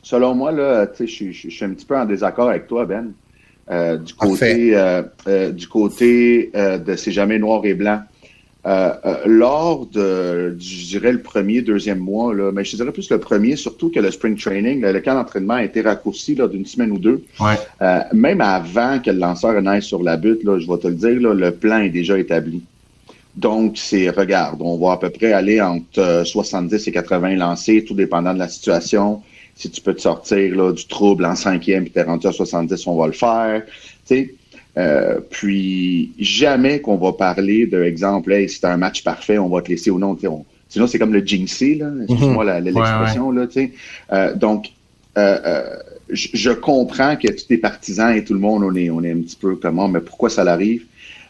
Selon 0.02 0.34
moi, 0.34 0.50
là, 0.50 0.86
tu 0.88 0.96
sais, 0.96 1.06
je, 1.06 1.12
suis- 1.12 1.32
je 1.32 1.48
suis 1.50 1.64
un 1.64 1.70
petit 1.70 1.86
peu 1.86 1.96
en 1.96 2.04
désaccord 2.04 2.48
avec 2.48 2.66
toi, 2.66 2.84
Ben. 2.84 3.12
Euh, 3.70 3.96
du 3.96 4.14
côté, 4.14 4.76
euh, 4.76 5.02
euh, 5.28 5.50
du 5.52 5.66
côté 5.68 6.50
euh, 6.54 6.78
de 6.78 6.94
C'est 6.96 7.12
jamais 7.12 7.38
noir 7.38 7.64
et 7.64 7.74
blanc. 7.74 8.00
Euh, 8.64 8.90
euh, 9.04 9.16
lors 9.26 9.86
de, 9.86 10.56
du- 10.58 10.64
je 10.66 10.86
dirais, 10.86 11.12
le 11.12 11.20
premier, 11.20 11.62
deuxième 11.62 11.98
mois, 12.00 12.34
là, 12.34 12.50
mais 12.52 12.64
je 12.64 12.74
dirais 12.74 12.90
plus 12.90 13.08
le 13.10 13.18
premier, 13.20 13.54
surtout 13.54 13.90
que 13.90 14.00
le 14.00 14.10
spring 14.10 14.36
training, 14.36 14.80
le, 14.80 14.92
le 14.92 15.00
camp 15.00 15.14
d'entraînement 15.14 15.54
a 15.54 15.62
été 15.64 15.80
raccourci 15.82 16.34
d'une 16.34 16.66
semaine 16.66 16.90
ou 16.90 16.98
deux. 16.98 17.22
Ouais. 17.38 17.54
Euh, 17.82 18.00
même 18.12 18.40
avant 18.40 18.98
que 18.98 19.10
le 19.12 19.18
lanceur 19.18 19.60
n'aille 19.62 19.82
sur 19.82 20.02
la 20.02 20.16
butte, 20.16 20.42
là, 20.42 20.58
je 20.58 20.66
vais 20.66 20.78
te 20.78 20.88
le 20.88 20.94
dire, 20.94 21.20
là, 21.20 21.32
le 21.34 21.52
plan 21.52 21.78
est 21.78 21.90
déjà 21.90 22.18
établi. 22.18 22.62
Donc, 23.36 23.76
c'est, 23.76 24.08
regarde, 24.08 24.60
on 24.62 24.78
va 24.78 24.92
à 24.92 24.96
peu 24.96 25.10
près 25.10 25.32
aller 25.32 25.60
entre 25.60 25.98
euh, 25.98 26.24
70 26.24 26.88
et 26.88 26.92
80 26.92 27.36
lancés, 27.36 27.84
tout 27.84 27.94
dépendant 27.94 28.32
de 28.32 28.38
la 28.38 28.48
situation. 28.48 29.22
Si 29.54 29.70
tu 29.70 29.80
peux 29.80 29.94
te 29.94 30.00
sortir 30.00 30.54
là, 30.56 30.72
du 30.72 30.86
trouble 30.86 31.24
en 31.24 31.34
cinquième 31.34 31.84
puis 31.84 31.92
t'es 31.92 32.02
rendu 32.02 32.26
à 32.26 32.32
70, 32.32 32.86
on 32.86 32.96
va 32.96 33.06
le 33.06 33.12
faire. 33.12 33.62
Tu 33.66 33.72
sais, 34.04 34.34
euh, 34.78 35.20
puis 35.30 36.12
jamais 36.18 36.80
qu'on 36.80 36.96
va 36.96 37.12
parler 37.12 37.66
de 37.66 37.82
exemple, 37.82 38.32
hey, 38.32 38.48
c'est 38.48 38.64
un 38.64 38.76
match 38.76 39.02
parfait, 39.02 39.38
on 39.38 39.48
va 39.48 39.62
te 39.62 39.68
laisser 39.70 39.90
ou 39.90 39.98
non. 39.98 40.14
tu 40.14 40.22
sais, 40.22 40.26
on- 40.28 40.44
sinon, 40.68 40.86
c'est 40.86 40.98
comme 40.98 41.12
le 41.12 41.24
jinxé, 41.24 41.74
là. 41.76 41.90
Excuse-moi 42.08 42.44
la- 42.44 42.60
la- 42.60 42.70
l'expression, 42.70 43.30
là, 43.30 43.46
tu 43.46 43.52
sais. 43.54 43.72
Euh, 44.12 44.34
donc, 44.34 44.66
euh, 45.18 45.38
euh, 45.46 45.76
je, 46.10 46.28
je 46.34 46.50
comprends 46.50 47.16
que 47.16 47.28
tous 47.28 47.46
les 47.48 47.58
partisans 47.58 48.14
et 48.14 48.24
tout 48.24 48.34
le 48.34 48.40
monde, 48.40 48.62
on 48.64 48.74
est, 48.74 48.90
on 48.90 49.02
est 49.02 49.12
un 49.12 49.20
petit 49.20 49.36
peu 49.36 49.56
comment, 49.56 49.88
mais 49.88 50.00
pourquoi 50.00 50.28
ça 50.30 50.44
l'arrive? 50.44 50.84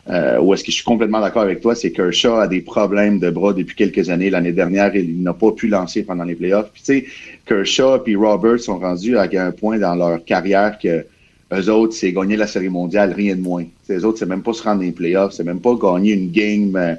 Euh, 0.08 0.52
est-ce 0.52 0.62
que 0.62 0.70
je 0.70 0.76
suis 0.76 0.84
complètement 0.84 1.20
d'accord 1.20 1.42
avec 1.42 1.60
toi, 1.60 1.74
c'est 1.74 1.90
que 1.90 2.02
Kershaw 2.02 2.34
a 2.34 2.46
des 2.46 2.60
problèmes 2.60 3.18
de 3.18 3.30
bras 3.30 3.52
depuis 3.52 3.74
quelques 3.74 4.08
années. 4.08 4.30
L'année 4.30 4.52
dernière, 4.52 4.94
il 4.94 5.22
n'a 5.22 5.34
pas 5.34 5.50
pu 5.52 5.66
lancer 5.66 6.04
pendant 6.04 6.24
les 6.24 6.36
playoffs. 6.36 6.70
Puis 6.72 6.82
tu 6.82 7.00
sais, 7.00 7.06
Kershaw 7.46 7.98
et 8.06 8.14
Robert 8.14 8.60
sont 8.60 8.78
rendus 8.78 9.16
à 9.16 9.28
un 9.32 9.50
point 9.50 9.78
dans 9.78 9.94
leur 9.94 10.24
carrière 10.24 10.78
que 10.78 11.04
eux 11.52 11.70
autres, 11.70 11.94
c'est 11.94 12.12
gagner 12.12 12.36
la 12.36 12.46
série 12.46 12.68
mondiale, 12.68 13.12
rien 13.12 13.36
de 13.36 13.40
moins. 13.40 13.64
Eux 13.90 14.04
autres, 14.04 14.18
c'est 14.18 14.26
même 14.26 14.42
pas 14.42 14.52
se 14.52 14.62
rendre 14.62 14.80
dans 14.80 14.86
les 14.86 14.92
playoffs, 14.92 15.32
c'est 15.32 15.44
même 15.44 15.60
pas 15.60 15.74
gagner 15.74 16.12
une 16.12 16.30
game 16.30 16.74
euh, 16.74 16.94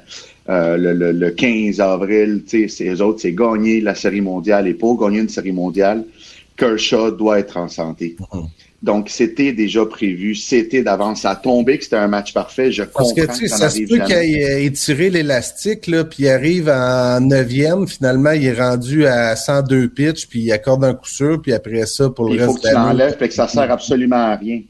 euh, 0.48 0.76
le, 0.78 0.94
le, 0.94 1.12
le 1.12 1.30
15 1.30 1.80
avril. 1.80 2.42
eux 2.54 3.02
autres, 3.02 3.20
c'est 3.20 3.32
gagner 3.32 3.80
la 3.82 3.94
série 3.94 4.22
mondiale. 4.22 4.66
Et 4.66 4.74
pour 4.74 4.98
gagner 4.98 5.20
une 5.20 5.28
série 5.28 5.52
mondiale, 5.52 6.04
Kershaw 6.56 7.10
doit 7.10 7.38
être 7.38 7.58
en 7.58 7.68
santé. 7.68 8.16
Donc, 8.80 9.08
c'était 9.08 9.52
déjà 9.52 9.84
prévu, 9.84 10.36
c'était 10.36 10.82
d'avance. 10.82 11.22
Ça 11.22 11.30
a 11.30 11.36
tombé 11.36 11.78
que 11.78 11.84
c'était 11.84 11.96
un 11.96 12.06
match 12.06 12.32
parfait. 12.32 12.70
Je 12.70 12.84
Parce 12.84 13.12
comprends 13.12 13.26
que, 13.26 13.38
tu 13.38 13.48
sais, 13.48 13.56
ça 13.56 13.70
se 13.70 13.80
peut 13.80 14.04
qu'il 14.04 14.14
ait 14.14 14.64
étiré 14.64 15.10
l'élastique, 15.10 15.88
là, 15.88 16.04
puis 16.04 16.24
il 16.24 16.28
arrive 16.28 16.68
en 16.68 17.20
neuvième, 17.20 17.88
finalement, 17.88 18.30
il 18.30 18.46
est 18.46 18.60
rendu 18.60 19.04
à 19.06 19.34
102 19.34 19.88
pitch, 19.88 20.28
puis 20.28 20.42
il 20.42 20.52
accorde 20.52 20.84
un 20.84 20.94
coup 20.94 21.08
sûr, 21.08 21.42
puis 21.42 21.52
après 21.52 21.86
ça, 21.86 22.08
pour 22.10 22.28
le 22.28 22.34
il 22.34 22.40
faut 22.40 22.52
reste 22.52 22.58
que 22.58 22.68
tu 22.68 22.68
de 22.68 22.74
l'année. 22.74 22.88
l'enlèves, 22.90 23.18
fait 23.18 23.28
que 23.28 23.34
ça 23.34 23.48
sert 23.48 23.68
absolument 23.68 24.16
à 24.16 24.36
rien. 24.36 24.60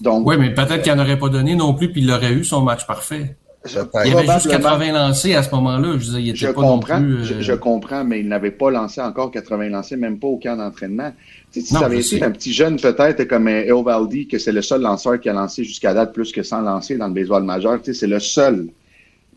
Donc, 0.00 0.26
Oui, 0.26 0.36
mais 0.38 0.52
peut-être 0.52 0.82
qu'il 0.82 0.92
n'en 0.92 1.02
aurait 1.02 1.18
pas 1.18 1.30
donné 1.30 1.56
non 1.56 1.72
plus, 1.72 1.90
puis 1.90 2.02
il 2.02 2.10
aurait 2.10 2.32
eu 2.32 2.44
son 2.44 2.60
match 2.60 2.86
parfait. 2.86 3.36
Il 3.66 3.72
y 3.72 3.78
avait 3.78 4.26
juste 4.26 4.48
Probablement. 4.48 4.48
80 4.48 4.92
lancés 4.92 5.34
à 5.34 5.42
ce 5.42 5.50
moment-là. 5.54 5.92
Je 5.94 6.04
disais, 6.04 6.20
il 6.22 6.28
était 6.30 6.38
Je 6.38 6.46
pas 6.48 6.60
non 6.60 6.68
comprends, 6.68 7.00
plus. 7.00 7.14
euh, 7.14 7.24
je, 7.24 7.40
je 7.40 7.52
comprends, 7.54 8.04
mais 8.04 8.20
il 8.20 8.28
n'avait 8.28 8.50
pas 8.50 8.70
lancé 8.70 9.00
encore 9.00 9.30
80 9.30 9.68
lancés, 9.70 9.96
même 9.96 10.18
pas 10.18 10.26
au 10.26 10.36
camp 10.38 10.56
d'entraînement. 10.56 11.12
Tu 11.52 11.60
sais, 11.60 11.66
si 11.68 11.74
Non, 11.74 11.80
ça 11.80 11.86
avait 11.86 11.96
été 12.00 12.18
sais. 12.18 12.22
un 12.22 12.30
petit 12.30 12.52
jeune 12.52 12.76
peut-être 12.78 13.24
comme 13.24 13.48
euh, 13.48 13.64
Eovaldi, 13.66 14.26
que 14.28 14.38
c'est 14.38 14.52
le 14.52 14.60
seul 14.62 14.82
lanceur 14.82 15.18
qui 15.18 15.28
a 15.28 15.32
lancé 15.32 15.64
jusqu'à 15.64 15.94
date 15.94 16.12
plus 16.12 16.30
que 16.30 16.42
100 16.42 16.60
lancés 16.62 16.96
dans 16.98 17.08
le 17.08 17.14
baseball 17.14 17.42
majeur, 17.44 17.80
tu 17.80 17.92
sais, 17.92 18.00
c'est 18.00 18.06
le 18.06 18.20
seul. 18.20 18.68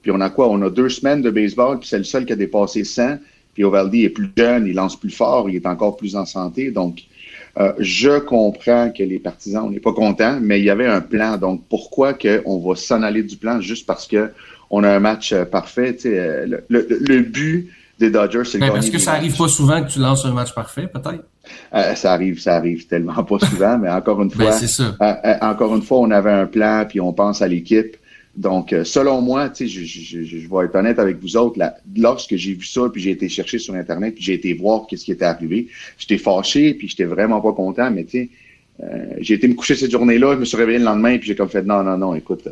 Puis 0.02 0.12
on 0.12 0.20
a 0.20 0.30
quoi? 0.30 0.50
On 0.50 0.62
a 0.62 0.70
deux 0.70 0.90
semaines 0.90 1.22
de 1.22 1.30
baseball, 1.30 1.80
puis 1.80 1.88
c'est 1.88 1.98
le 1.98 2.04
seul 2.04 2.26
qui 2.26 2.34
a 2.34 2.36
dépassé 2.36 2.84
100. 2.84 3.18
Puis 3.54 3.64
Ovaldi 3.64 4.04
est 4.04 4.10
plus 4.10 4.30
jeune, 4.38 4.68
il 4.68 4.76
lance 4.76 5.00
plus 5.00 5.10
fort, 5.10 5.50
il 5.50 5.56
est 5.56 5.66
encore 5.66 5.98
plus 5.98 6.16
en 6.16 6.26
santé. 6.26 6.70
Donc, 6.72 7.00
euh, 7.60 7.74
je 7.80 8.20
comprends 8.20 8.92
que 8.96 9.04
les 9.04 9.20
partisans, 9.20 9.64
on 9.66 9.72
n'est 9.72 9.80
pas 9.80 9.94
contents, 9.94 10.38
mais 10.42 10.60
il 10.60 10.66
y 10.66 10.70
avait 10.70 10.86
un 10.88 11.02
plan. 11.02 11.38
Donc, 11.38 11.64
pourquoi 11.70 12.14
qu'on 12.14 12.60
va 12.60 12.76
s'en 12.76 13.02
aller 13.02 13.24
du 13.24 13.36
plan 13.38 13.60
juste 13.62 13.86
parce 13.86 14.08
que 14.08 14.32
on 14.70 14.84
a 14.84 14.90
un 14.90 15.00
match 15.00 15.32
euh, 15.34 15.46
parfait? 15.46 15.96
Tu 15.96 16.02
sais, 16.04 16.20
euh, 16.20 16.46
le, 16.46 16.64
le- 16.70 17.00
le 17.02 17.22
but 17.22 17.70
des 18.00 18.12
Dodgers, 18.12 18.44
c'est 18.46 18.60
Ben, 18.60 18.70
parce 18.72 18.90
que 18.92 19.00
ça 19.00 19.14
arrive 19.14 19.32
matchs. 19.32 19.40
pas 19.40 19.48
souvent 19.48 19.84
que 19.84 19.90
tu 19.90 19.98
lances 20.00 20.24
un 20.26 20.32
match 20.34 20.54
parfait, 20.54 20.88
peut-être? 20.88 21.24
Euh, 21.74 21.96
ça 21.96 22.14
arrive, 22.14 22.40
ça 22.40 22.56
arrive 22.58 22.86
tellement 22.86 23.24
pas 23.24 23.40
souvent, 23.40 23.78
mais 23.80 23.90
encore 23.90 24.22
une 24.22 24.30
Ben, 24.30 24.36
fois, 24.36 24.52
c'est 24.52 24.68
ça. 24.68 24.96
euh, 25.02 25.14
euh, 25.26 25.36
encore 25.42 25.76
une 25.76 25.82
fois, 25.82 26.00
on 26.00 26.12
avait 26.12 26.32
un 26.32 26.46
plan, 26.46 26.86
puis 26.88 27.00
on 27.02 27.12
pense 27.14 27.42
à 27.42 27.48
l'équipe. 27.48 27.98
Donc, 28.38 28.72
euh, 28.72 28.84
selon 28.84 29.22
moi, 29.22 29.52
je, 29.60 29.66
je, 29.66 29.84
je, 29.84 30.24
je 30.24 30.48
vais 30.48 30.66
être 30.66 30.76
honnête 30.76 31.00
avec 31.00 31.20
vous 31.20 31.38
autres, 31.38 31.58
là, 31.58 31.76
lorsque 31.98 32.36
j'ai 32.36 32.54
vu 32.54 32.66
ça, 32.66 32.82
puis 32.94 33.02
j'ai 33.02 33.10
été 33.10 33.28
chercher 33.30 33.58
sur 33.58 33.74
Internet, 33.74 34.14
puis 34.14 34.24
j'ai 34.24 34.36
été 34.36 34.54
voir 34.54 34.86
qu'est-ce 34.88 35.06
qui 35.06 35.12
était 35.12 35.26
arrivé, 35.26 35.68
j'étais 35.98 36.20
fâché, 36.20 36.76
puis 36.76 36.88
j'étais 36.88 37.06
vraiment 37.06 37.42
pas 37.42 37.54
content, 37.54 37.90
mais 37.90 38.04
tu 38.04 38.12
sais, 38.12 38.30
euh, 38.84 39.16
j'ai 39.22 39.34
été 39.34 39.48
me 39.48 39.56
coucher 39.56 39.76
cette 39.76 39.90
journée-là, 39.90 40.36
je 40.36 40.40
me 40.40 40.46
suis 40.46 40.56
réveillé 40.56 40.78
le 40.78 40.86
lendemain, 40.86 41.18
puis 41.18 41.28
j'ai 41.28 41.36
comme 41.36 41.50
fait, 41.50 41.64
non, 41.64 41.82
non, 41.82 41.98
non, 41.98 42.14
écoute, 42.14 42.48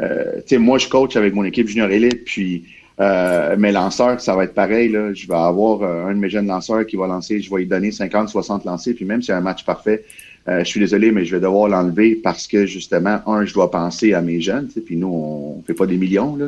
euh, 0.00 0.34
tu 0.36 0.48
sais, 0.48 0.58
moi, 0.58 0.76
je 0.76 0.86
coach 0.88 1.16
avec 1.16 1.32
mon 1.32 1.44
équipe 1.44 1.66
junior 1.66 1.90
élite, 1.90 2.24
puis 2.26 2.64
euh, 3.00 3.56
mes 3.56 3.72
lanceurs, 3.72 4.20
ça 4.20 4.36
va 4.36 4.44
être 4.44 4.54
pareil, 4.54 4.90
là, 4.90 5.14
je 5.14 5.26
vais 5.26 5.34
avoir 5.34 5.82
euh, 5.82 6.06
un 6.06 6.14
de 6.14 6.18
mes 6.18 6.28
jeunes 6.28 6.46
lanceurs 6.46 6.86
qui 6.86 6.96
va 6.96 7.06
lancer, 7.06 7.40
je 7.40 7.50
vais 7.50 7.60
lui 7.60 7.66
donner 7.66 7.90
50, 7.90 8.28
60 8.28 8.66
lancers, 8.66 8.94
puis 8.94 9.06
même 9.06 9.22
si 9.22 9.26
c'est 9.26 9.32
un 9.32 9.40
match 9.40 9.64
parfait, 9.64 10.04
euh, 10.48 10.60
je 10.60 10.64
suis 10.64 10.80
désolé, 10.80 11.12
mais 11.12 11.24
je 11.24 11.34
vais 11.36 11.40
devoir 11.40 11.68
l'enlever 11.68 12.16
parce 12.16 12.46
que 12.46 12.66
justement, 12.66 13.18
un, 13.26 13.44
je 13.44 13.52
dois 13.54 13.70
penser 13.70 14.12
à 14.14 14.20
mes 14.20 14.40
jeunes, 14.40 14.68
puis 14.84 14.96
nous, 14.96 15.08
on 15.08 15.62
fait 15.66 15.74
pas 15.74 15.86
des 15.86 15.96
millions, 15.96 16.36
là. 16.36 16.46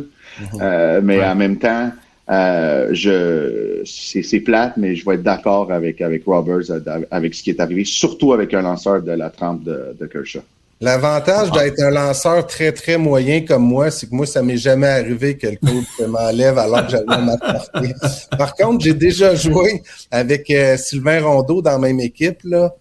Euh, 0.60 1.00
mais 1.02 1.18
Ouais. 1.18 1.24
en 1.24 1.34
même 1.36 1.58
temps, 1.58 1.90
euh, 2.30 2.88
je 2.92 3.82
c'est 3.84 4.22
c'est 4.22 4.40
plate, 4.40 4.76
mais 4.76 4.96
je 4.96 5.04
vais 5.04 5.14
être 5.16 5.22
d'accord 5.22 5.70
avec 5.70 6.00
avec 6.00 6.24
Roberts 6.24 6.70
euh, 6.70 6.80
avec 7.10 7.34
ce 7.34 7.42
qui 7.42 7.50
est 7.50 7.60
arrivé, 7.60 7.84
surtout 7.84 8.32
avec 8.32 8.52
un 8.54 8.62
lanceur 8.62 9.02
de 9.02 9.12
la 9.12 9.30
trempe 9.30 9.62
de, 9.62 9.94
de 10.00 10.06
Kershaw. 10.06 10.40
L'avantage 10.80 11.52
d'être 11.52 11.80
un 11.82 11.90
lanceur 11.90 12.46
très, 12.46 12.72
très 12.72 12.98
moyen 12.98 13.42
comme 13.42 13.62
moi, 13.62 13.90
c'est 13.92 14.08
que 14.10 14.14
moi, 14.14 14.26
ça 14.26 14.42
m'est 14.42 14.56
jamais 14.56 14.88
arrivé 14.88 15.36
que 15.36 15.46
le 15.46 15.56
coach 15.56 16.08
m'enlève 16.08 16.58
alors 16.58 16.84
que 16.86 16.90
j'avais 16.92 17.06
parfait. 17.38 17.94
Par 18.36 18.54
contre, 18.54 18.84
j'ai 18.84 18.92
déjà 18.92 19.34
joué 19.36 19.82
avec 20.10 20.50
euh, 20.50 20.76
Sylvain 20.76 21.22
Rondeau 21.22 21.62
dans 21.62 21.70
la 21.72 21.78
même 21.78 22.00
équipe, 22.00 22.38
là. 22.44 22.74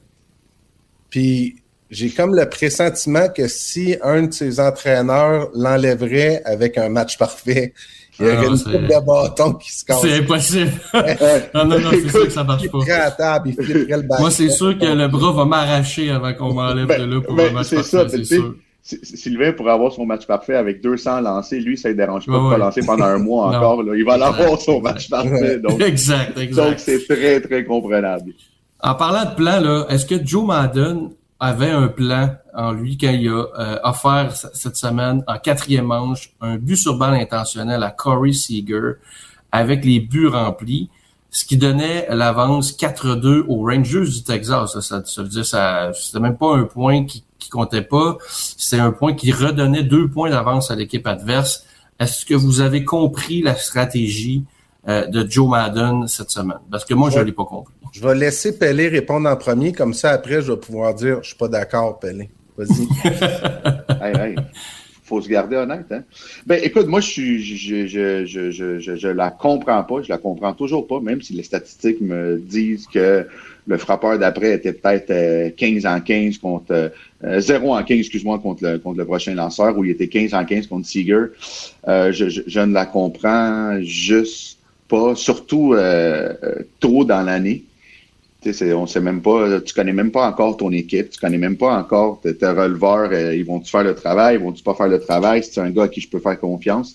Puis 1.14 1.58
j'ai 1.92 2.10
comme 2.10 2.34
le 2.34 2.50
pressentiment 2.50 3.30
que 3.30 3.48
si 3.48 3.96
un 4.02 4.24
de 4.24 4.34
ses 4.34 4.60
entraîneurs 4.60 5.50
l'enlèverait 5.54 6.42
avec 6.44 6.80
un 6.80 6.90
match 6.90 7.20
parfait, 7.20 7.72
il 8.20 8.26
y 8.26 8.30
Ah 8.30 8.34
aurait 8.38 8.48
une 8.48 8.58
coupe 8.60 8.72
de 8.74 9.06
bâton 9.06 9.54
qui 9.54 9.72
se 9.72 9.86
casse. 9.86 10.02
C'est 10.02 10.14
impossible. 10.18 10.72
non, 11.54 11.66
non, 11.66 11.80
non, 11.80 11.90
c'est 11.92 12.10
sûr 12.10 12.24
que 12.26 12.32
ça 12.32 12.44
marche 12.44 12.64
Il 12.64 12.72
pas. 12.72 12.80
flipperait 12.80 13.00
à 13.00 13.06
la 13.06 13.12
table, 13.12 13.50
il 13.50 13.64
flipperait 13.64 13.98
le 13.98 14.02
bâton. 14.08 14.22
Moi, 14.24 14.32
c'est 14.32 14.50
sûr 14.50 14.76
que 14.76 14.86
le 14.86 15.08
bras 15.08 15.32
va 15.34 15.46
m'arracher 15.46 16.10
avant 16.10 16.34
qu'on 16.34 16.52
m'enlève 16.52 16.88
Ben, 16.88 17.00
de 17.08 17.14
là 17.14 17.22
pour 17.22 17.36
ben, 17.36 17.50
un 17.50 17.52
match 17.52 17.68
c'est 17.68 17.76
parfait, 17.76 17.90
ça, 17.92 18.10
c'est 18.10 18.24
sûr. 18.26 18.56
Sylvain 18.82 19.54
pourrait 19.54 19.72
avoir 19.74 19.94
son 19.94 20.06
match 20.08 20.26
parfait 20.26 20.56
avec 20.56 20.82
200 20.82 21.22
lancés. 21.22 21.60
Lui, 21.60 21.78
ça 21.78 21.90
ne 21.90 21.94
dérange 21.94 22.26
pas 22.26 22.32
Ouais, 22.34 22.40
de 22.40 22.44
ouais. 22.46 22.52
pas 22.54 22.58
lancer 22.58 22.82
pendant 22.84 23.06
un 23.06 23.20
mois 23.20 23.48
encore. 23.56 23.84
Là. 23.84 23.94
Il 23.96 24.04
va 24.04 24.18
l'avoir 24.18 24.50
Exact, 24.50 24.62
son 24.64 24.78
exact. 24.80 24.84
match 24.94 25.10
parfait. 25.10 25.60
Donc, 25.60 25.80
Exact, 25.88 26.34
donc 26.36 26.44
exact. 26.44 26.80
c'est 26.80 27.06
très, 27.08 27.40
très 27.40 27.64
comprenable. 27.64 28.32
En 28.84 28.96
parlant 28.96 29.24
de 29.24 29.34
plan, 29.36 29.62
là, 29.62 29.86
est-ce 29.88 30.06
que 30.06 30.26
Joe 30.26 30.46
Madden 30.46 31.12
avait 31.40 31.72
un 31.72 31.88
plan 31.88 32.36
en 32.54 32.74
lui 32.74 32.98
quand 32.98 33.12
il 33.12 33.30
a 33.30 33.46
euh, 33.58 33.80
offert 33.84 34.36
cette 34.36 34.76
semaine 34.76 35.24
en 35.26 35.38
quatrième 35.40 35.86
manche 35.86 36.34
un 36.42 36.58
but 36.58 36.76
sur 36.76 36.98
balle 36.98 37.14
intentionnel 37.14 37.82
à 37.82 37.92
Corey 37.92 38.34
Seager 38.34 38.96
avec 39.54 39.86
les 39.86 40.02
buts 40.02 40.28
remplis, 40.28 40.90
ce 41.32 41.46
qui 41.46 41.56
donnait 41.56 42.08
l'avance 42.10 42.74
4-2 42.74 43.46
aux 43.48 43.64
Rangers 43.64 44.06
du 44.06 44.22
Texas. 44.22 44.78
Ça, 44.80 45.02
ça 45.06 45.22
veut 45.22 45.30
dire 45.30 45.46
ça, 45.46 45.92
c'était 45.94 46.20
même 46.20 46.38
pas 46.38 46.54
un 46.54 46.64
point 46.66 47.06
qui, 47.06 47.24
qui 47.40 47.50
comptait 47.50 47.84
pas, 47.84 48.18
c'est 48.28 48.80
un 48.80 48.92
point 48.92 49.14
qui 49.14 49.32
redonnait 49.32 49.84
deux 49.84 50.10
points 50.10 50.30
d'avance 50.30 50.72
à 50.72 50.76
l'équipe 50.76 51.08
adverse. 51.08 51.66
Est-ce 52.00 52.26
que 52.26 52.34
vous 52.34 52.60
avez 52.60 52.84
compris 52.84 53.42
la 53.42 53.56
stratégie 53.56 54.44
euh, 54.88 55.06
de 55.08 55.30
Joe 55.30 55.50
Madden 55.50 56.08
cette 56.08 56.30
semaine? 56.32 56.60
Parce 56.72 56.86
que 56.86 56.94
moi, 56.94 57.10
je 57.10 57.18
Ouais. 57.20 57.26
l'ai 57.26 57.32
pas 57.32 57.46
compris. 57.46 57.74
Je 57.92 58.02
vais 58.02 58.16
laisser 58.16 58.58
Pelé 58.58 58.88
répondre 58.88 59.30
en 59.30 59.36
premier, 59.36 59.72
comme 59.72 59.94
ça 59.94 60.12
après 60.12 60.42
je 60.42 60.52
vais 60.52 60.58
pouvoir 60.60 60.94
dire 60.96 61.20
je 61.22 61.28
suis 61.30 61.38
pas 61.38 61.48
d'accord, 61.48 62.00
Pelé. 62.00 62.30
Vas-y. 62.58 62.88
Hey, 64.02 64.16
hey, 64.18 64.36
faut 65.04 65.22
se 65.22 65.30
garder 65.30 65.56
honnête. 65.58 65.86
Hein? 65.92 66.04
Ben, 66.46 66.60
écoute, 66.64 66.88
moi, 66.88 67.00
je 67.02 67.08
suis, 67.08 67.44
je, 67.44 67.86
je, 67.88 68.26
je, 68.26 68.52
je, 68.52 68.80
je, 68.80 68.96
je 68.96 69.08
la 69.08 69.30
comprends 69.32 69.84
pas. 69.84 70.02
Je 70.02 70.10
la 70.10 70.18
comprends 70.18 70.54
toujours 70.54 70.88
pas, 70.88 71.00
même 71.00 71.22
si 71.22 71.34
les 71.34 71.44
statistiques 71.44 72.02
me 72.02 72.38
disent 72.38 72.88
que 72.88 73.26
le 73.68 73.78
frappeur 73.78 74.18
d'après 74.20 74.54
était 74.54 74.74
peut-être 74.74 75.12
euh, 75.12 75.50
15 75.56 75.86
en 75.86 76.02
15 76.02 76.38
contre 76.40 76.92
euh, 77.24 77.40
0 77.40 77.76
en 77.76 77.84
15, 77.84 77.98
excuse-moi, 78.00 78.40
contre 78.40 78.64
le, 78.64 78.78
contre 78.80 78.98
le 78.98 79.06
prochain 79.06 79.36
lanceur, 79.36 79.78
où 79.78 79.86
il 79.86 79.92
était 79.92 80.08
15 80.10 80.34
en 80.34 80.44
15 80.46 80.68
contre 80.68 80.86
Seager. 80.88 81.26
Euh, 81.88 82.12
je, 82.12 82.28
je, 82.30 82.42
je 82.46 82.60
ne 82.60 82.74
la 82.74 82.86
comprends 82.86 83.78
juste 83.82 84.58
pas, 84.94 85.16
surtout 85.16 85.74
euh, 85.74 86.34
euh, 86.44 86.56
tôt 86.80 87.04
dans 87.04 87.24
l'année. 87.30 87.64
Tu 88.42 88.50
sais, 88.52 88.54
c'est- 88.60 88.74
on 88.74 88.86
sait 88.94 89.00
même 89.10 89.22
pas, 89.22 89.40
tu 89.62 89.74
connais 89.74 89.94
même 90.02 90.12
pas 90.12 90.26
encore 90.32 90.58
ton 90.58 90.72
équipe, 90.84 91.08
tu 91.12 91.18
connais 91.24 91.38
même 91.48 91.56
pas 91.56 91.72
encore 91.84 92.20
tes, 92.22 92.36
tes 92.36 92.48
releveurs, 92.62 93.10
euh, 93.14 93.34
ils 93.40 93.46
vont-tu 93.46 93.70
faire 93.72 93.86
le 93.92 93.96
travail, 93.96 94.36
ils 94.36 94.42
vont-tu 94.46 94.62
pas 94.70 94.76
faire 94.76 94.90
le 94.90 95.00
travail, 95.00 95.38
c'est 95.44 95.62
un 95.62 95.72
gars 95.76 95.84
à 95.84 95.88
qui 95.88 96.02
je 96.02 96.10
peux 96.10 96.20
faire 96.20 96.38
confiance. 96.50 96.90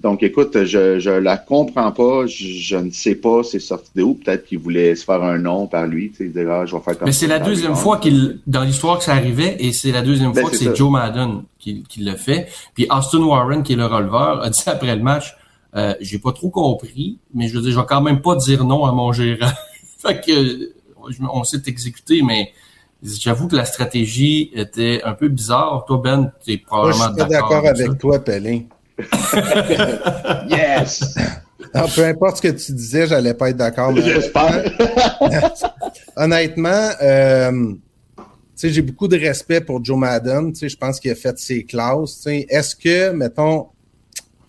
Donc, 0.00 0.22
écoute, 0.22 0.64
je, 0.64 0.98
je 0.98 1.10
la 1.28 1.36
comprends 1.36 1.92
pas, 1.92 2.26
je, 2.26 2.44
je 2.70 2.76
ne 2.86 2.90
sais 2.90 3.14
pas 3.26 3.38
c'est 3.50 3.60
sorti 3.72 3.90
de 3.94 4.02
où, 4.02 4.14
peut-être 4.14 4.44
qu'il 4.46 4.58
voulait 4.58 4.94
se 4.96 5.04
faire 5.04 5.22
un 5.22 5.38
nom 5.38 5.66
par 5.74 5.86
lui, 5.86 6.10
tu 6.16 6.32
sais, 6.34 6.46
ah, 6.50 6.64
je 6.66 6.74
vais 6.74 6.82
faire 6.86 6.98
comme 6.98 7.06
Mais 7.06 7.12
c'est 7.20 7.26
la 7.36 7.38
deuxième 7.38 7.76
fois 7.76 7.98
qu'il, 7.98 8.38
dans 8.56 8.64
l'histoire 8.68 8.98
que 8.98 9.04
ça 9.04 9.12
arrivait, 9.20 9.52
et 9.60 9.70
c'est 9.72 9.92
la 9.92 10.02
deuxième 10.02 10.32
Ben, 10.32 10.40
fois 10.42 10.50
que 10.50 10.56
c'est. 10.56 10.74
Joe 10.74 10.90
Madden 10.90 11.32
qui, 11.60 11.84
qui 11.88 12.00
le 12.10 12.16
fait. 12.16 12.48
Puis 12.74 12.86
Austin 12.90 13.22
Warren, 13.30 13.62
qui 13.62 13.74
est 13.74 13.82
le 13.84 13.86
releveur, 13.86 14.42
a 14.42 14.50
dit 14.50 14.62
après 14.66 14.96
le 14.96 15.02
match, 15.12 15.26
euh, 15.76 15.94
j'ai 16.00 16.18
pas 16.18 16.32
trop 16.32 16.50
compris, 16.50 17.18
mais 17.34 17.48
je 17.48 17.54
veux 17.54 17.62
dire, 17.62 17.72
je 17.72 17.78
vais 17.78 17.86
quand 17.86 18.00
même 18.02 18.20
pas 18.22 18.36
dire 18.36 18.64
non 18.64 18.84
à 18.84 18.92
mon 18.92 19.12
gérant. 19.12 19.50
fait 19.98 20.20
que, 20.24 20.32
je- 21.10 21.22
on 21.32 21.44
s'est 21.44 21.62
exécuté, 21.66 22.22
mais 22.22 22.50
j'avoue 23.02 23.48
que 23.48 23.56
la 23.56 23.64
stratégie 23.64 24.50
était 24.54 25.00
un 25.04 25.12
peu 25.14 25.28
bizarre. 25.28 25.84
Toi, 25.86 26.00
Ben, 26.04 26.32
tu 26.44 26.52
es 26.52 26.62
Moi, 26.70 26.90
je 26.92 26.98
probablement 26.98 27.04
suis 27.06 27.16
pas 27.16 27.24
d'accord 27.28 27.66
avec 27.66 27.86
ça. 27.88 27.94
toi, 27.94 28.18
Pelé. 28.18 28.66
Yes! 30.48 31.14
Non, 31.74 31.82
peu 31.94 32.04
importe 32.04 32.38
ce 32.38 32.42
que 32.42 32.48
tu 32.48 32.72
disais, 32.72 33.06
j'allais 33.06 33.34
pas 33.34 33.50
être 33.50 33.56
d'accord. 33.58 33.92
mais- 33.92 34.00
J'espère. 34.02 34.64
Honnêtement, 36.16 36.88
euh, 37.02 37.72
tu 37.74 37.76
sais, 38.56 38.70
j'ai 38.70 38.82
beaucoup 38.82 39.06
de 39.06 39.16
respect 39.16 39.60
pour 39.60 39.84
Joe 39.84 39.96
Madden. 39.98 40.52
Tu 40.52 40.60
sais, 40.60 40.68
je 40.68 40.76
pense 40.76 40.98
qu'il 40.98 41.10
a 41.12 41.14
fait 41.14 41.38
ses 41.38 41.64
classes. 41.64 42.16
Tu 42.16 42.22
sais, 42.22 42.46
est-ce 42.48 42.74
que, 42.74 43.10
mettons, 43.12 43.66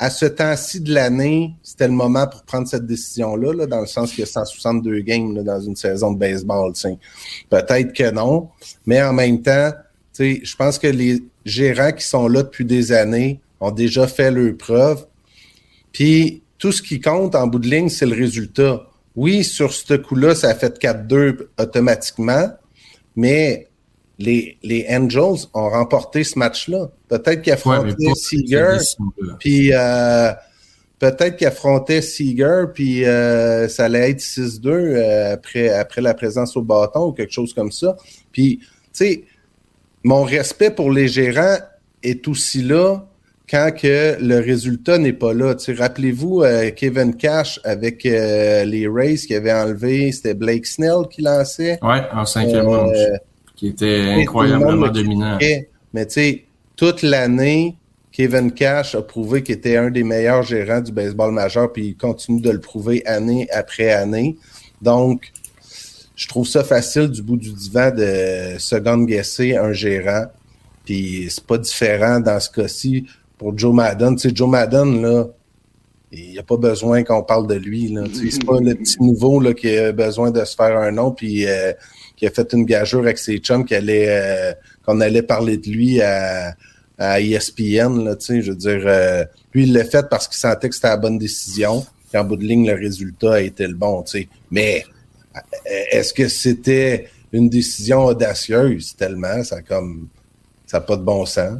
à 0.01 0.09
ce 0.09 0.25
temps-ci 0.25 0.81
de 0.81 0.95
l'année, 0.95 1.53
c'était 1.61 1.87
le 1.87 1.93
moment 1.93 2.25
pour 2.25 2.41
prendre 2.41 2.67
cette 2.67 2.87
décision-là, 2.87 3.53
là, 3.53 3.67
dans 3.67 3.81
le 3.81 3.85
sens 3.85 4.09
qu'il 4.09 4.21
y 4.21 4.23
a 4.23 4.25
162 4.25 5.01
games 5.01 5.35
là, 5.35 5.43
dans 5.43 5.61
une 5.61 5.75
saison 5.75 6.11
de 6.11 6.17
baseball. 6.17 6.73
Peut-être 7.51 7.93
que 7.93 8.09
non, 8.09 8.49
mais 8.87 8.99
en 9.03 9.13
même 9.13 9.43
temps, 9.43 9.71
je 10.17 10.55
pense 10.55 10.79
que 10.79 10.87
les 10.87 11.23
gérants 11.45 11.91
qui 11.91 12.03
sont 12.03 12.27
là 12.27 12.41
depuis 12.41 12.65
des 12.65 12.91
années 12.91 13.41
ont 13.59 13.69
déjà 13.69 14.07
fait 14.07 14.31
leur 14.31 14.57
preuve. 14.57 15.05
Puis 15.91 16.41
tout 16.57 16.71
ce 16.71 16.81
qui 16.81 16.99
compte 16.99 17.35
en 17.35 17.45
bout 17.45 17.59
de 17.59 17.69
ligne, 17.69 17.89
c'est 17.89 18.07
le 18.07 18.15
résultat. 18.15 18.81
Oui, 19.15 19.43
sur 19.43 19.71
ce 19.71 19.93
coup-là, 19.93 20.33
ça 20.33 20.49
a 20.49 20.55
fait 20.55 20.81
4-2 20.81 21.49
automatiquement, 21.59 22.49
mais 23.15 23.67
les, 24.21 24.57
les 24.63 24.85
Angels 24.89 25.47
ont 25.53 25.69
remporté 25.69 26.23
ce 26.23 26.37
match-là. 26.39 26.89
Peut-être 27.07 27.41
qu'ils 27.41 27.53
affrontaient 27.53 28.13
Seager, 28.15 28.77
puis 29.39 29.71
euh, 29.73 30.31
peut-être 30.99 31.35
qu'ils 31.37 31.47
affrontaient 31.47 32.01
Seager, 32.01 32.65
puis 32.73 33.05
euh, 33.05 33.67
ça 33.67 33.85
allait 33.85 34.11
être 34.11 34.19
6-2 34.19 34.67
euh, 34.67 35.33
après, 35.33 35.69
après 35.69 36.01
la 36.01 36.13
présence 36.13 36.55
au 36.55 36.61
bâton 36.61 37.07
ou 37.07 37.11
quelque 37.11 37.33
chose 37.33 37.53
comme 37.53 37.71
ça. 37.71 37.97
Puis, 38.31 38.59
tu 38.59 38.67
sais, 38.93 39.23
mon 40.03 40.23
respect 40.23 40.71
pour 40.71 40.91
les 40.91 41.07
gérants 41.07 41.57
est 42.03 42.27
aussi 42.27 42.61
là 42.61 43.05
quand 43.51 43.71
que 43.75 44.17
le 44.21 44.39
résultat 44.39 44.97
n'est 44.97 45.13
pas 45.13 45.33
là. 45.33 45.53
Tu 45.55 45.65
sais, 45.65 45.73
Rappelez-vous 45.73 46.41
euh, 46.41 46.71
Kevin 46.71 47.15
Cash 47.15 47.59
avec 47.65 48.05
euh, 48.05 48.63
les 48.63 48.87
Rays 48.87 49.17
qui 49.17 49.35
avait 49.35 49.51
enlevé, 49.51 50.11
c'était 50.13 50.33
Blake 50.33 50.65
Snell 50.65 51.07
qui 51.09 51.21
lançait. 51.21 51.77
Ouais, 51.81 52.01
en 52.13 52.25
cinquième 52.25 52.65
Euh, 52.67 52.85
manche, 52.85 52.97
qui 53.61 53.67
était 53.67 54.15
incroyablement 54.17 54.87
dominant. 54.87 55.37
Mais 55.93 56.07
tu 56.07 56.13
sais, 56.13 56.45
toute 56.75 57.03
l'année, 57.03 57.75
Kevin 58.11 58.51
Cash 58.51 58.95
a 58.95 59.03
prouvé 59.03 59.43
qu'il 59.43 59.53
était 59.53 59.77
un 59.77 59.91
des 59.91 60.03
meilleurs 60.03 60.41
gérants 60.41 60.81
du 60.81 60.91
baseball 60.91 61.31
majeur, 61.31 61.71
puis 61.71 61.89
il 61.89 61.95
continue 61.95 62.41
de 62.41 62.49
le 62.49 62.59
prouver 62.59 63.05
année 63.05 63.47
après 63.51 63.91
année. 63.91 64.35
Donc, 64.81 65.31
je 66.15 66.27
trouve 66.27 66.47
ça 66.47 66.63
facile 66.63 67.09
du 67.09 67.21
bout 67.21 67.37
du 67.37 67.51
divan 67.53 67.91
de 67.91 68.55
second 68.57 68.97
guesser 69.03 69.55
un 69.55 69.73
gérant. 69.73 70.25
Puis 70.83 71.27
c'est 71.29 71.45
pas 71.45 71.59
différent 71.59 72.19
dans 72.19 72.39
ce 72.39 72.49
cas-ci 72.49 73.05
pour 73.37 73.55
Joe 73.55 73.75
Madden. 73.75 74.15
Tu 74.15 74.29
sais, 74.29 74.35
Joe 74.35 74.49
Madden, 74.49 75.03
là, 75.03 75.27
il 76.11 76.31
n'y 76.31 76.39
a 76.39 76.43
pas 76.43 76.57
besoin 76.57 77.03
qu'on 77.03 77.21
parle 77.21 77.45
de 77.45 77.53
lui. 77.53 77.89
Là. 77.89 78.05
Tu 78.07 78.15
sais, 78.15 78.31
C'est 78.31 78.43
pas 78.43 78.59
le 78.59 78.73
petit 78.73 78.97
nouveau 78.99 79.39
là, 79.39 79.53
qui 79.53 79.77
a 79.77 79.91
besoin 79.91 80.31
de 80.31 80.43
se 80.45 80.55
faire 80.55 80.75
un 80.79 80.91
nom, 80.91 81.11
puis 81.11 81.45
euh, 81.47 81.73
qui 82.21 82.27
a 82.27 82.29
fait 82.29 82.53
une 82.53 82.65
gageure 82.65 83.01
avec 83.01 83.17
ses 83.17 83.39
chums 83.39 83.65
allait, 83.71 84.05
euh, 84.07 84.53
qu'on 84.85 85.01
allait 85.01 85.23
parler 85.23 85.57
de 85.57 85.67
lui 85.67 85.99
à, 86.03 86.53
à 86.99 87.19
ESPN. 87.19 88.03
Là, 88.03 88.15
tu 88.15 88.27
sais, 88.27 88.41
je 88.43 88.51
veux 88.51 88.57
dire, 88.57 88.83
euh, 88.85 89.25
lui, 89.55 89.63
il 89.63 89.73
l'a 89.73 89.83
fait 89.83 90.07
parce 90.07 90.27
qu'il 90.27 90.37
sentait 90.37 90.69
que 90.69 90.75
c'était 90.75 90.89
la 90.89 90.97
bonne 90.97 91.17
décision. 91.17 91.83
Puis 92.11 92.21
en 92.21 92.23
bout 92.23 92.35
de 92.37 92.43
ligne, 92.43 92.67
le 92.67 92.75
résultat 92.75 93.33
a 93.33 93.39
été 93.39 93.65
le 93.65 93.73
bon. 93.73 94.03
tu 94.03 94.19
sais. 94.19 94.29
Mais 94.51 94.85
euh, 95.35 95.39
est-ce 95.93 96.13
que 96.13 96.27
c'était 96.27 97.09
une 97.31 97.49
décision 97.49 98.05
audacieuse? 98.05 98.95
Tellement? 98.95 99.43
Ça 99.43 99.63
comme 99.63 100.07
ça 100.67 100.77
n'a 100.77 100.81
pas 100.81 100.97
de 100.97 101.03
bon 101.03 101.25
sens. 101.25 101.57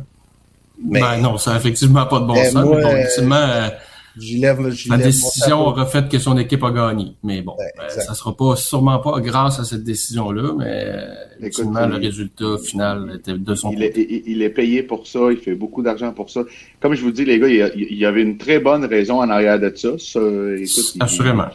Mais 0.79 0.99
Ben 0.99 1.17
non, 1.17 1.39
ça 1.39 1.53
a 1.53 1.57
effectivement 1.57 2.05
pas 2.05 2.19
de 2.19 2.25
bon 2.25 2.35
sens. 2.35 2.53
moi, 2.53 2.75
mais 2.77 2.83
bon, 2.83 2.95
ultimement, 2.97 3.69
j'y 4.17 4.37
lève, 4.39 4.69
j'y 4.71 4.89
la 4.89 4.97
lève 4.97 5.05
décision 5.07 5.59
aura 5.67 5.85
fait 5.85 6.07
que 6.09 6.17
son 6.19 6.37
équipe 6.37 6.63
a 6.63 6.71
gagné. 6.71 7.13
Mais 7.23 7.41
bon, 7.41 7.55
euh, 7.59 7.85
exact. 7.85 8.01
ça 8.03 8.13
sera 8.13 8.35
pas 8.35 8.55
sûrement 8.55 8.99
pas 8.99 9.19
grâce 9.19 9.59
à 9.59 9.63
cette 9.63 9.83
décision-là, 9.83 10.53
mais 10.57 10.95
Écoute, 11.39 11.59
ultimement, 11.59 11.87
le 11.87 11.95
résultat 11.95 12.57
final 12.63 13.19
était 13.19 13.37
de 13.37 13.55
son 13.55 13.71
Il 13.71 13.83
est, 13.83 13.87
côté. 13.89 14.07
il- 14.27 14.31
il 14.33 14.41
est 14.41 14.49
payé 14.49 14.83
pour 14.83 15.07
ça, 15.07 15.19
il 15.31 15.37
fait 15.37 15.55
beaucoup 15.55 15.81
d'argent 15.81 16.11
pour 16.13 16.29
ça. 16.29 16.43
Comme 16.79 16.93
je 16.95 17.01
vous 17.01 17.11
dis, 17.11 17.25
les 17.25 17.39
gars, 17.39 17.47
il 17.47 17.97
y, 17.97 18.05
avait 18.05 18.21
une 18.21 18.37
très 18.37 18.59
bonne 18.59 18.85
raison 18.85 19.15
en 19.21 19.29
arrière 19.29 19.59
de 19.59 19.71
ça. 19.75 19.91
ça 19.97 20.19
écoute, 20.57 20.95
Assurément. 20.99 21.47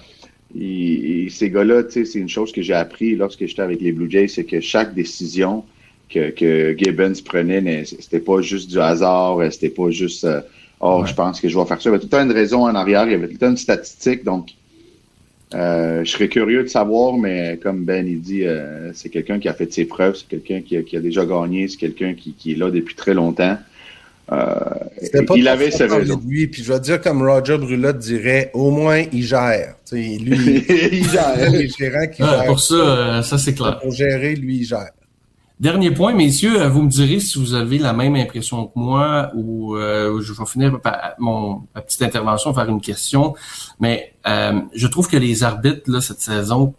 il- 0.55 1.31
ces 1.31 1.51
gars-là, 1.51 1.85
tu 1.85 1.93
sais, 1.93 2.05
c'est 2.05 2.19
une 2.19 2.29
chose 2.29 2.53
que 2.53 2.63
j'ai 2.63 2.75
appris 2.75 3.17
lorsque 3.17 3.45
j'étais 3.47 3.63
avec 3.63 3.81
les 3.81 3.93
Blue 3.93 4.11
Jays, 4.11 4.29
c'est 4.29 4.45
que 4.45 4.61
chaque 4.61 4.95
décision 4.95 5.65
que, 6.09 6.31
que 6.31 6.77
Gibbons 6.79 7.13
prenait, 7.25 7.85
c'était 7.85 8.21
pas 8.21 8.41
juste 8.41 8.71
du 8.71 8.79
hasard, 8.81 9.39
c'était 9.51 9.71
pas 9.71 9.91
juste 9.91 10.25
euh, 10.25 10.41
Oh, 10.81 11.01
Ouais. 11.03 11.09
je 11.09 11.14
pense 11.14 11.41
que 11.41 11.49
je 11.49 11.59
vais 11.59 11.64
faire 11.64 11.81
ça. 11.81 11.89
Il 11.89 11.93
y 11.93 11.95
avait 11.95 11.99
tout 12.01 12.07
le 12.07 12.11
temps 12.11 12.22
une 12.22 12.33
raison 12.33 12.62
en 12.66 12.74
arrière, 12.74 13.05
il 13.07 13.12
y 13.12 13.14
avait 13.14 13.27
tout 13.29 13.33
le 13.35 13.39
temps 13.39 13.51
une 13.51 13.57
statistique, 13.57 14.24
donc 14.24 14.51
euh, 15.55 16.05
je 16.05 16.11
serais 16.11 16.29
curieux 16.29 16.62
de 16.64 16.68
savoir, 16.68 17.14
mais 17.16 17.59
comme 17.62 17.85
Ben 17.85 18.07
il 18.07 18.20
dit, 18.20 18.45
euh, 18.45 18.93
c'est 18.95 19.09
quelqu'un 19.09 19.39
qui 19.39 19.49
a 19.49 19.55
fait 19.55 19.72
ses 19.72 19.85
preuves, 19.85 20.16
c'est 20.16 20.29
quelqu'un 20.29 20.61
qui 20.61 20.77
a, 20.77 20.83
qui 20.83 20.97
a 20.97 21.01
déjà 21.01 21.24
gagné, 21.24 21.68
c'est 21.68 21.77
quelqu'un 21.77 22.14
qui, 22.14 22.33
qui 22.35 22.53
est 22.53 22.57
là 22.57 22.70
depuis 22.70 22.95
très 22.95 23.14
longtemps. 23.14 23.57
Euh, 24.33 24.55
il 25.37 25.47
avait 25.47 25.70
ses 25.70 25.87
raisons. 25.87 26.20
lui. 26.27 26.49
Puis 26.49 26.64
je 26.64 26.72
vais 26.72 26.81
dire 26.81 27.01
comme 27.01 27.22
Roger 27.22 27.59
Brulotte 27.59 27.99
dirait, 27.99 28.51
au 28.55 28.72
moins 28.72 29.05
il 29.12 29.22
gère. 29.22 29.77
Tu 29.89 29.97
sais, 30.03 30.18
lui, 30.18 30.64
il 30.93 31.09
gère. 31.09 31.51
les 31.53 31.68
gérants 31.68 32.09
qui 32.09 32.22
Ah, 32.22 32.39
gèrent 32.39 32.47
pour 32.47 32.59
ça, 32.59 32.74
euh, 32.74 33.22
ça 33.22 33.39
c'est 33.39 33.55
clair. 33.55 33.79
pour 33.81 33.93
gérer, 33.93 34.35
lui 34.35 34.57
il 34.59 34.64
gère. 34.64 34.91
Dernier 35.59 35.91
point, 35.91 36.13
messieurs, 36.13 36.67
vous 36.67 36.83
me 36.83 36.91
direz 36.91 37.19
si 37.19 37.39
vous 37.39 37.55
avez 37.55 37.79
la 37.79 37.95
même 37.95 38.15
impression 38.15 38.67
que 38.67 38.73
moi 38.75 39.31
ou 39.35 39.75
euh, 39.75 40.21
je 40.21 40.35
vais 40.35 40.45
finir 40.45 40.79
par 40.83 41.15
mon 41.19 41.63
ma 41.75 41.81
petite 41.81 42.03
intervention 42.03 42.53
par 42.53 42.69
une 42.69 42.81
question. 42.83 43.35
Mais 43.81 44.13
euh, 44.27 44.61
je 44.75 44.87
trouve 44.87 45.09
que 45.09 45.17
les 45.17 45.45
arbitres 45.45 45.91
là 45.91 46.03
cette 46.03 46.21
saison 46.21 46.75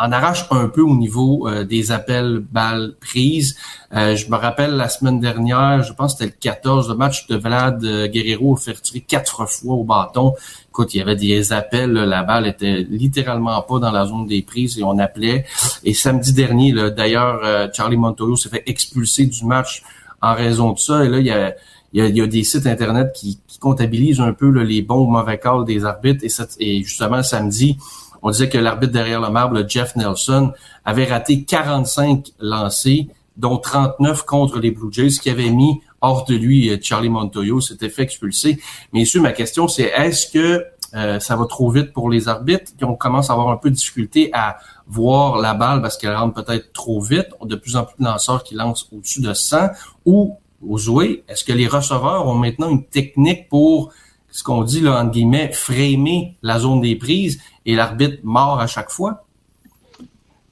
en 0.00 0.12
arrache 0.12 0.46
un 0.50 0.68
peu 0.68 0.80
au 0.80 0.96
niveau 0.96 1.46
euh, 1.46 1.64
des 1.64 1.92
appels 1.92 2.42
balles 2.50 2.94
prises. 3.00 3.56
Euh, 3.94 4.16
je 4.16 4.30
me 4.30 4.36
rappelle 4.36 4.70
la 4.70 4.88
semaine 4.88 5.20
dernière, 5.20 5.82
je 5.82 5.92
pense 5.92 6.14
que 6.14 6.20
c'était 6.20 6.34
le 6.34 6.40
14, 6.40 6.88
le 6.88 6.94
match 6.94 7.26
de 7.26 7.36
Vlad 7.36 7.84
euh, 7.84 8.08
Guerrero 8.08 8.56
a 8.56 8.60
fait 8.60 9.00
quatre 9.00 9.46
fois 9.46 9.74
au 9.74 9.84
bâton. 9.84 10.32
Écoute, 10.70 10.94
il 10.94 10.98
y 10.98 11.00
avait 11.02 11.16
des 11.16 11.52
appels, 11.52 11.92
la 11.92 12.22
balle 12.22 12.46
était 12.46 12.86
littéralement 12.88 13.60
pas 13.60 13.78
dans 13.78 13.90
la 13.90 14.06
zone 14.06 14.26
des 14.26 14.40
prises 14.40 14.78
et 14.78 14.84
on 14.84 14.98
appelait. 14.98 15.44
Et 15.84 15.92
samedi 15.92 16.32
dernier, 16.32 16.72
d'ailleurs, 16.90 17.70
Charlie 17.74 17.96
Montoyo 17.96 18.36
s'est 18.36 18.48
fait 18.48 18.62
expulser 18.66 19.26
du 19.26 19.44
match 19.44 19.82
en 20.22 20.32
raison 20.34 20.72
de 20.72 20.78
ça. 20.78 21.04
Et 21.04 21.08
là, 21.08 21.18
il 21.18 21.26
y 21.26 21.32
a, 21.32 21.54
il 21.92 22.16
y 22.16 22.28
des 22.28 22.44
sites 22.44 22.66
internet 22.66 23.12
qui, 23.12 23.40
comptabilisent 23.58 24.22
un 24.22 24.32
peu 24.32 24.48
les 24.62 24.80
bons 24.80 25.00
ou 25.06 25.10
mauvais 25.10 25.38
calls 25.38 25.66
des 25.66 25.84
arbitres. 25.84 26.24
Et, 26.24 26.30
et 26.60 26.82
justement, 26.82 27.22
samedi, 27.22 27.76
on 28.22 28.30
disait 28.30 28.48
que 28.48 28.58
l'arbitre 28.58 28.92
derrière 28.92 29.20
le 29.20 29.30
marbre, 29.30 29.62
Jeff 29.68 29.96
Nelson, 29.96 30.52
avait 30.84 31.06
raté 31.06 31.44
45 31.44 32.32
lancés, 32.40 33.08
dont 33.36 33.56
39 33.56 34.24
contre 34.24 34.58
les 34.58 34.70
Blue 34.70 34.92
Jays, 34.92 35.18
qui 35.20 35.30
avait 35.30 35.50
mis 35.50 35.80
hors 36.00 36.24
de 36.24 36.34
lui 36.34 36.70
euh, 36.70 36.78
Charlie 36.80 37.08
Montoyo, 37.08 37.60
s'était 37.60 37.88
fait 37.88 38.02
expulser. 38.02 38.60
Messieurs, 38.92 39.20
ma 39.20 39.32
question, 39.32 39.68
c'est 39.68 39.84
est-ce 39.84 40.26
que 40.30 40.64
euh, 40.94 41.20
ça 41.20 41.36
va 41.36 41.46
trop 41.46 41.70
vite 41.70 41.92
pour 41.92 42.10
les 42.10 42.28
arbitres, 42.28 42.72
qu'on 42.80 42.96
commence 42.96 43.30
à 43.30 43.34
avoir 43.34 43.48
un 43.50 43.56
peu 43.56 43.70
de 43.70 43.76
difficulté 43.76 44.30
à 44.32 44.58
voir 44.88 45.38
la 45.38 45.54
balle 45.54 45.82
parce 45.82 45.96
qu'elle 45.96 46.14
rentre 46.14 46.42
peut-être 46.42 46.72
trop 46.72 47.00
vite, 47.00 47.28
de 47.42 47.54
plus 47.54 47.76
en 47.76 47.84
plus 47.84 47.94
de 47.98 48.04
lanceurs 48.04 48.42
qui 48.42 48.54
lancent 48.54 48.88
au-dessus 48.92 49.20
de 49.20 49.32
100, 49.32 49.68
ou 50.04 50.36
au 50.66 50.76
jouer, 50.76 51.24
est-ce 51.28 51.44
que 51.44 51.52
les 51.52 51.68
receveurs 51.68 52.26
ont 52.26 52.34
maintenant 52.34 52.68
une 52.68 52.84
technique 52.84 53.48
pour 53.48 53.92
ce 54.30 54.42
qu'on 54.42 54.62
dit, 54.62 54.80
là, 54.80 55.00
entre 55.00 55.12
guillemets, 55.12 55.50
framer 55.52 56.34
la 56.42 56.58
zone 56.58 56.80
des 56.80 56.96
prises 56.96 57.40
et 57.66 57.74
l'arbitre 57.74 58.18
mort 58.22 58.60
à 58.60 58.66
chaque 58.66 58.90
fois? 58.90 59.24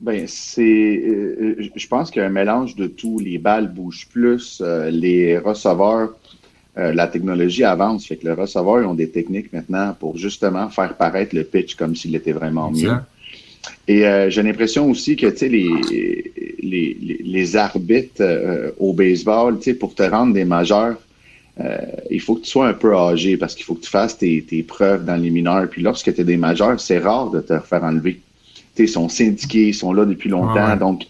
Ben, 0.00 0.26
c'est, 0.28 0.62
euh, 0.62 1.70
je 1.74 1.86
pense 1.88 2.10
qu'il 2.10 2.22
y 2.22 2.24
a 2.24 2.28
un 2.28 2.32
mélange 2.32 2.76
de 2.76 2.86
tout. 2.86 3.18
Les 3.18 3.38
balles 3.38 3.72
bougent 3.72 4.08
plus, 4.08 4.62
euh, 4.64 4.90
les 4.90 5.38
receveurs, 5.38 6.10
euh, 6.76 6.92
la 6.92 7.08
technologie 7.08 7.64
avance, 7.64 8.06
fait 8.06 8.16
que 8.16 8.26
les 8.26 8.32
receveurs 8.32 8.88
ont 8.88 8.94
des 8.94 9.10
techniques 9.10 9.52
maintenant 9.52 9.96
pour 9.98 10.16
justement 10.16 10.68
faire 10.68 10.94
paraître 10.94 11.34
le 11.34 11.42
pitch 11.42 11.74
comme 11.74 11.96
s'il 11.96 12.14
était 12.14 12.32
vraiment 12.32 12.70
mieux. 12.70 12.92
Et 13.88 14.04
j'ai 14.28 14.42
l'impression 14.42 14.88
aussi 14.88 15.16
que 15.16 15.26
tu 15.26 15.36
sais 15.36 15.48
les, 15.48 15.68
les, 16.62 17.18
les, 17.24 17.56
arbitres 17.56 18.22
au 18.78 18.92
baseball, 18.92 19.58
tu 19.58 19.64
sais, 19.64 19.74
pour 19.74 19.94
te 19.94 20.02
rendre 20.02 20.32
des 20.32 20.44
majeurs, 20.44 20.96
euh, 21.60 21.76
il 22.10 22.20
faut 22.20 22.36
que 22.36 22.42
tu 22.42 22.50
sois 22.50 22.68
un 22.68 22.74
peu 22.74 22.94
âgé 22.96 23.36
parce 23.36 23.54
qu'il 23.54 23.64
faut 23.64 23.74
que 23.74 23.82
tu 23.82 23.90
fasses 23.90 24.16
tes, 24.16 24.64
preuves 24.66 25.04
dans 25.04 25.16
les 25.16 25.30
mineurs. 25.30 25.68
Puis 25.68 25.82
lorsque 25.82 26.14
tu 26.14 26.20
es 26.20 26.24
des 26.24 26.36
majeurs, 26.36 26.78
c'est 26.80 26.98
rare 26.98 27.30
de 27.30 27.40
te 27.40 27.58
faire 27.58 27.82
enlever. 27.82 28.20
ils 28.78 28.88
sont 28.88 29.08
syndiqués, 29.08 29.68
ils 29.68 29.74
sont 29.74 29.92
là 29.92 30.04
depuis 30.04 30.28
longtemps. 30.28 30.76
Donc, 30.76 31.06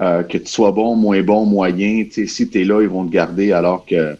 euh, 0.00 0.22
que 0.22 0.38
tu 0.38 0.46
sois 0.46 0.70
bon, 0.70 0.94
moins 0.94 1.22
bon, 1.22 1.44
moyen, 1.46 2.04
si 2.10 2.48
tu 2.48 2.60
es 2.60 2.64
là, 2.64 2.80
ils 2.82 2.88
vont 2.88 3.04
te 3.04 3.12
garder 3.12 3.52
alors 3.52 3.84
que 3.84 4.16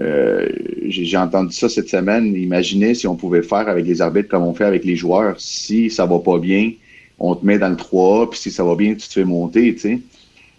euh, 0.00 0.48
j'ai 0.86 1.16
entendu 1.16 1.52
ça 1.52 1.68
cette 1.68 1.88
semaine. 1.88 2.36
Imaginez 2.36 2.94
si 2.94 3.08
on 3.08 3.16
pouvait 3.16 3.42
faire 3.42 3.68
avec 3.68 3.84
les 3.84 4.00
arbitres 4.00 4.28
comme 4.28 4.44
on 4.44 4.54
fait 4.54 4.64
avec 4.64 4.84
les 4.84 4.94
joueurs. 4.94 5.34
Si 5.40 5.90
ça 5.90 6.06
va 6.06 6.20
pas 6.20 6.38
bien, 6.38 6.72
on 7.18 7.34
te 7.34 7.44
met 7.44 7.58
dans 7.58 7.68
le 7.68 7.76
3 7.76 8.30
puis 8.30 8.38
si 8.38 8.50
ça 8.52 8.62
va 8.62 8.76
bien, 8.76 8.94
tu 8.94 9.08
te 9.08 9.12
fais 9.12 9.24
monter, 9.24 9.74
tu 9.74 9.80
sais. 9.80 9.98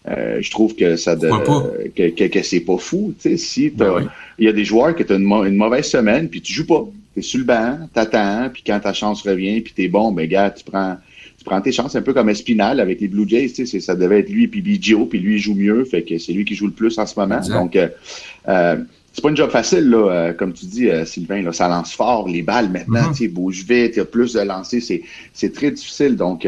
Euh, 0.09 0.39
je 0.41 0.49
trouve 0.51 0.75
que 0.75 0.95
ça 0.95 1.15
de, 1.15 1.29
que, 1.95 2.09
que, 2.09 2.23
que 2.25 2.41
c'est 2.41 2.61
pas 2.61 2.77
fou. 2.77 3.13
Tu 3.19 3.29
sais, 3.29 3.37
si 3.37 3.69
ben 3.69 4.09
il 4.37 4.45
y 4.45 4.47
a 4.47 4.53
des 4.53 4.65
joueurs 4.65 4.95
qui 4.95 5.03
ont 5.11 5.45
une, 5.45 5.55
mauvaise 5.55 5.85
semaine, 5.85 6.29
puis 6.29 6.41
tu 6.41 6.53
joues 6.53 6.65
pas. 6.65 6.87
Tu 7.13 7.19
es 7.19 7.21
sur 7.21 7.39
le 7.39 7.45
banc, 7.45 7.77
t'attends, 7.93 8.49
puis 8.51 8.63
quand 8.65 8.79
ta 8.79 8.93
chance 8.93 9.21
revient, 9.21 9.61
puis 9.61 9.73
tu 9.75 9.83
es 9.83 9.87
bon, 9.87 10.11
ben 10.11 10.27
gars, 10.27 10.49
tu 10.49 10.63
prends 10.63 10.97
tu 11.37 11.45
prends 11.45 11.61
tes 11.61 11.71
chances 11.71 11.95
un 11.95 12.01
peu 12.01 12.13
comme 12.13 12.27
Espinal 12.27 12.81
avec 12.81 12.99
les 12.99 13.07
Blue 13.07 13.27
Jays, 13.27 13.49
tu 13.49 13.65
sais, 13.65 13.79
ça 13.79 13.95
devait 13.95 14.19
être 14.19 14.29
lui 14.29 14.49
puis 14.49 14.61
Biggio, 14.61 15.05
puis 15.05 15.19
lui 15.19 15.35
il 15.35 15.39
joue 15.39 15.55
mieux, 15.55 15.85
fait 15.85 16.01
que 16.01 16.17
c'est 16.17 16.33
lui 16.33 16.43
qui 16.43 16.53
joue 16.53 16.65
le 16.65 16.73
plus 16.73 16.97
en 16.99 17.05
ce 17.05 17.17
moment. 17.17 17.39
Donc 17.39 17.77
euh, 17.77 17.87
euh, 18.49 18.75
c'est 19.13 19.21
pas 19.21 19.29
une 19.29 19.37
job 19.37 19.49
facile, 19.49 19.89
là, 19.89 20.11
euh, 20.11 20.33
comme 20.33 20.51
tu 20.51 20.65
dis, 20.65 20.89
Sylvain, 21.05 21.41
là, 21.41 21.53
ça 21.53 21.69
lance 21.69 21.93
fort, 21.93 22.27
les 22.27 22.41
balles 22.41 22.69
maintenant, 22.69 23.11
mm-hmm. 23.11 23.17
tu 23.17 23.23
sais, 23.23 23.27
bouge 23.29 23.59
vite, 23.59 23.93
il 23.93 23.97
y 23.97 24.01
a 24.01 24.05
plus 24.05 24.33
de 24.33 24.41
lancers, 24.41 24.81
c'est, 24.81 25.01
c'est 25.33 25.53
très 25.53 25.71
difficile. 25.71 26.17
Donc 26.17 26.45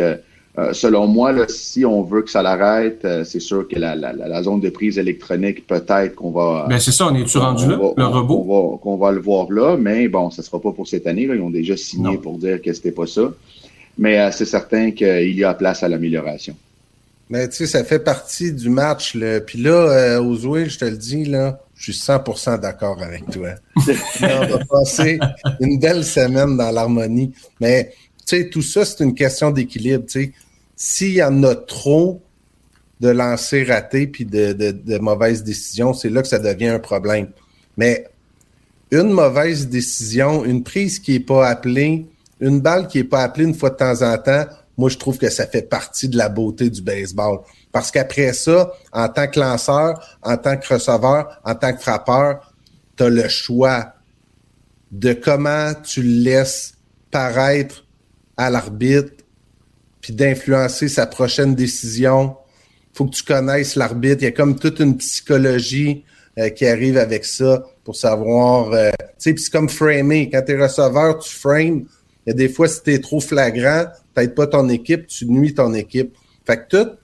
euh, 0.58 0.74
selon 0.74 1.08
moi, 1.08 1.32
là, 1.32 1.46
si 1.48 1.86
on 1.86 2.04
veut 2.04 2.24
que 2.24 2.30
ça 2.30 2.42
l'arrête, 2.42 3.06
euh, 3.06 3.24
c'est 3.24 3.40
sûr 3.40 3.66
que 3.70 3.80
la, 3.80 3.96
la, 3.96 4.12
la, 4.12 4.44
zone 4.44 4.60
de 4.60 4.70
prise 4.70 4.98
électronique, 4.98 5.66
peut-être 5.66 6.16
qu'on 6.16 6.32
va. 6.32 6.66
Ben 6.68 6.78
c'est 6.78 6.92
ça, 6.92 7.08
on 7.08 7.16
est-tu 7.16 7.38
rendu 7.38 7.68
là, 7.68 7.78
le 7.96 8.06
robot? 8.06 8.78
Qu'on 8.84 8.98
va, 8.98 9.12
le 9.14 9.22
voir 9.22 9.50
là, 9.50 9.78
mais 9.78 10.10
bon, 10.10 10.30
ça 10.30 10.44
sera 10.44 10.60
pas 10.60 10.74
pour 10.74 10.90
cette 10.90 11.08
année. 11.08 11.26
Là. 11.26 11.36
Ils 11.36 11.42
ont 11.42 11.50
déjà 11.50 11.78
signé 11.78 12.18
pour 12.18 12.38
dire 12.38 12.62
que 12.62 12.74
c'était 12.74 12.92
pas 12.92 13.08
ça. 13.08 13.32
Mais 13.98 14.20
euh, 14.20 14.30
c'est 14.32 14.46
certain 14.46 14.92
qu'il 14.92 15.34
y 15.38 15.44
a 15.46 15.54
place 15.54 15.84
à 15.84 15.88
l'amélioration. 15.88 16.56
Mais 17.30 17.48
tu 17.48 17.56
sais, 17.56 17.68
ça 17.68 17.86
fait 17.86 18.00
partie 18.00 18.52
du 18.52 18.70
match. 18.70 19.16
Là. 19.16 19.40
Puis 19.40 19.58
là, 19.58 20.20
aux 20.22 20.46
Ouïes, 20.46 20.70
je 20.70 20.80
te 20.80 20.86
le 20.86 20.98
dis, 20.98 21.24
là, 21.24 21.62
je 21.76 21.94
suis 21.94 22.02
100% 22.02 22.60
d'accord 22.60 23.02
avec 23.02 23.30
toi. 23.32 23.52
on 24.22 24.48
va 24.48 24.60
passer 24.70 25.18
une 25.62 25.80
belle 25.80 26.04
semaine 26.04 26.58
dans 26.58 26.72
l'harmonie. 26.72 27.32
Mais 27.62 27.94
sais, 28.26 28.50
tout 28.50 28.62
ça, 28.62 28.86
c'est 28.86 29.04
une 29.04 29.16
question 29.16 29.52
d'équilibre. 29.52 30.06
S'il 30.76 31.14
y 31.14 31.24
en 31.24 31.44
a 31.44 31.56
trop 31.56 32.22
de 33.00 33.10
lancers 33.10 33.68
ratés 33.68 34.08
puis 34.08 34.26
de, 34.26 34.98
mauvaises 35.00 35.44
décisions, 35.44 35.94
c'est 35.94 36.10
là 36.10 36.22
que 36.22 36.28
ça 36.28 36.40
devient 36.40 36.68
un 36.68 36.80
problème. 36.80 37.30
Mais 37.78 38.08
une 38.92 39.12
mauvaise 39.12 39.68
décision, 39.68 40.46
une 40.46 40.64
prise 40.64 41.00
qui 41.00 41.14
n'est 41.14 41.20
pas 41.20 41.48
appelée, 41.48 42.06
une 42.40 42.60
balle 42.60 42.88
qui 42.88 43.00
n'est 43.00 43.06
pas 43.06 43.24
appelée 43.24 43.46
une 43.46 43.56
fois 43.56 43.70
de 43.70 43.76
temps 43.76 44.02
en 44.02 44.18
temps, 44.18 44.46
moi, 44.78 44.90
je 44.90 44.98
trouve 44.98 45.18
que 45.18 45.30
ça 45.30 45.46
fait 45.46 45.62
partie 45.62 46.10
de 46.10 46.18
la 46.18 46.30
beauté 46.30 46.70
du 46.70 46.82
baseball. 46.82 47.40
Parce 47.72 47.92
qu'après 47.92 48.34
ça, 48.34 48.72
en 48.92 49.08
tant 49.10 49.28
que 49.28 49.40
lanceur, 49.40 50.18
en 50.24 50.38
tant 50.38 50.58
que 50.58 50.74
receveur, 50.74 51.40
en 51.44 51.56
tant 51.56 51.74
que 51.74 51.82
frappeur, 51.82 52.54
tu 52.98 53.04
as 53.04 53.10
le 53.10 53.28
choix 53.30 53.94
de 54.92 55.14
comment 55.14 55.74
tu 55.84 56.02
laisses 56.02 56.74
paraître 57.12 57.86
à 58.42 58.50
l'arbitre, 58.50 59.12
puis 60.02 60.14
d'influencer 60.14 60.88
sa 60.88 61.06
prochaine 61.06 61.54
décision. 61.54 62.36
faut 62.94 63.06
que 63.06 63.16
tu 63.16 63.24
connaisses 63.24 63.76
l'arbitre. 63.76 64.18
Il 64.22 64.26
y 64.26 64.28
a 64.28 64.32
comme 64.32 64.58
toute 64.58 64.80
une 64.80 64.98
psychologie 64.98 66.04
euh, 66.40 66.50
qui 66.50 66.66
arrive 66.66 66.98
avec 66.98 67.24
ça 67.24 67.64
pour 67.84 67.96
savoir. 67.96 68.74
Euh, 68.74 68.90
tu 69.00 69.06
sais, 69.20 69.34
puis 69.34 69.44
c'est 69.44 69.52
comme 69.52 69.70
framer. 69.70 70.30
Quand 70.30 70.42
tu 70.42 70.54
es 70.54 70.62
receveur, 70.62 71.20
tu 71.20 71.34
frames. 71.34 71.86
A 72.28 72.34
des 72.34 72.50
fois, 72.50 72.68
si 72.68 72.82
tu 72.84 72.94
es 72.94 73.00
trop 73.00 73.20
flagrant, 73.20 73.86
peut-être 74.14 74.36
pas 74.36 74.48
ton 74.48 74.68
équipe, 74.70 75.08
tu 75.08 75.26
nuis 75.26 75.54
ton 75.54 75.74
équipe. 75.74 76.16
Fait 76.46 76.58
que 76.58 76.78
toute 76.78 76.98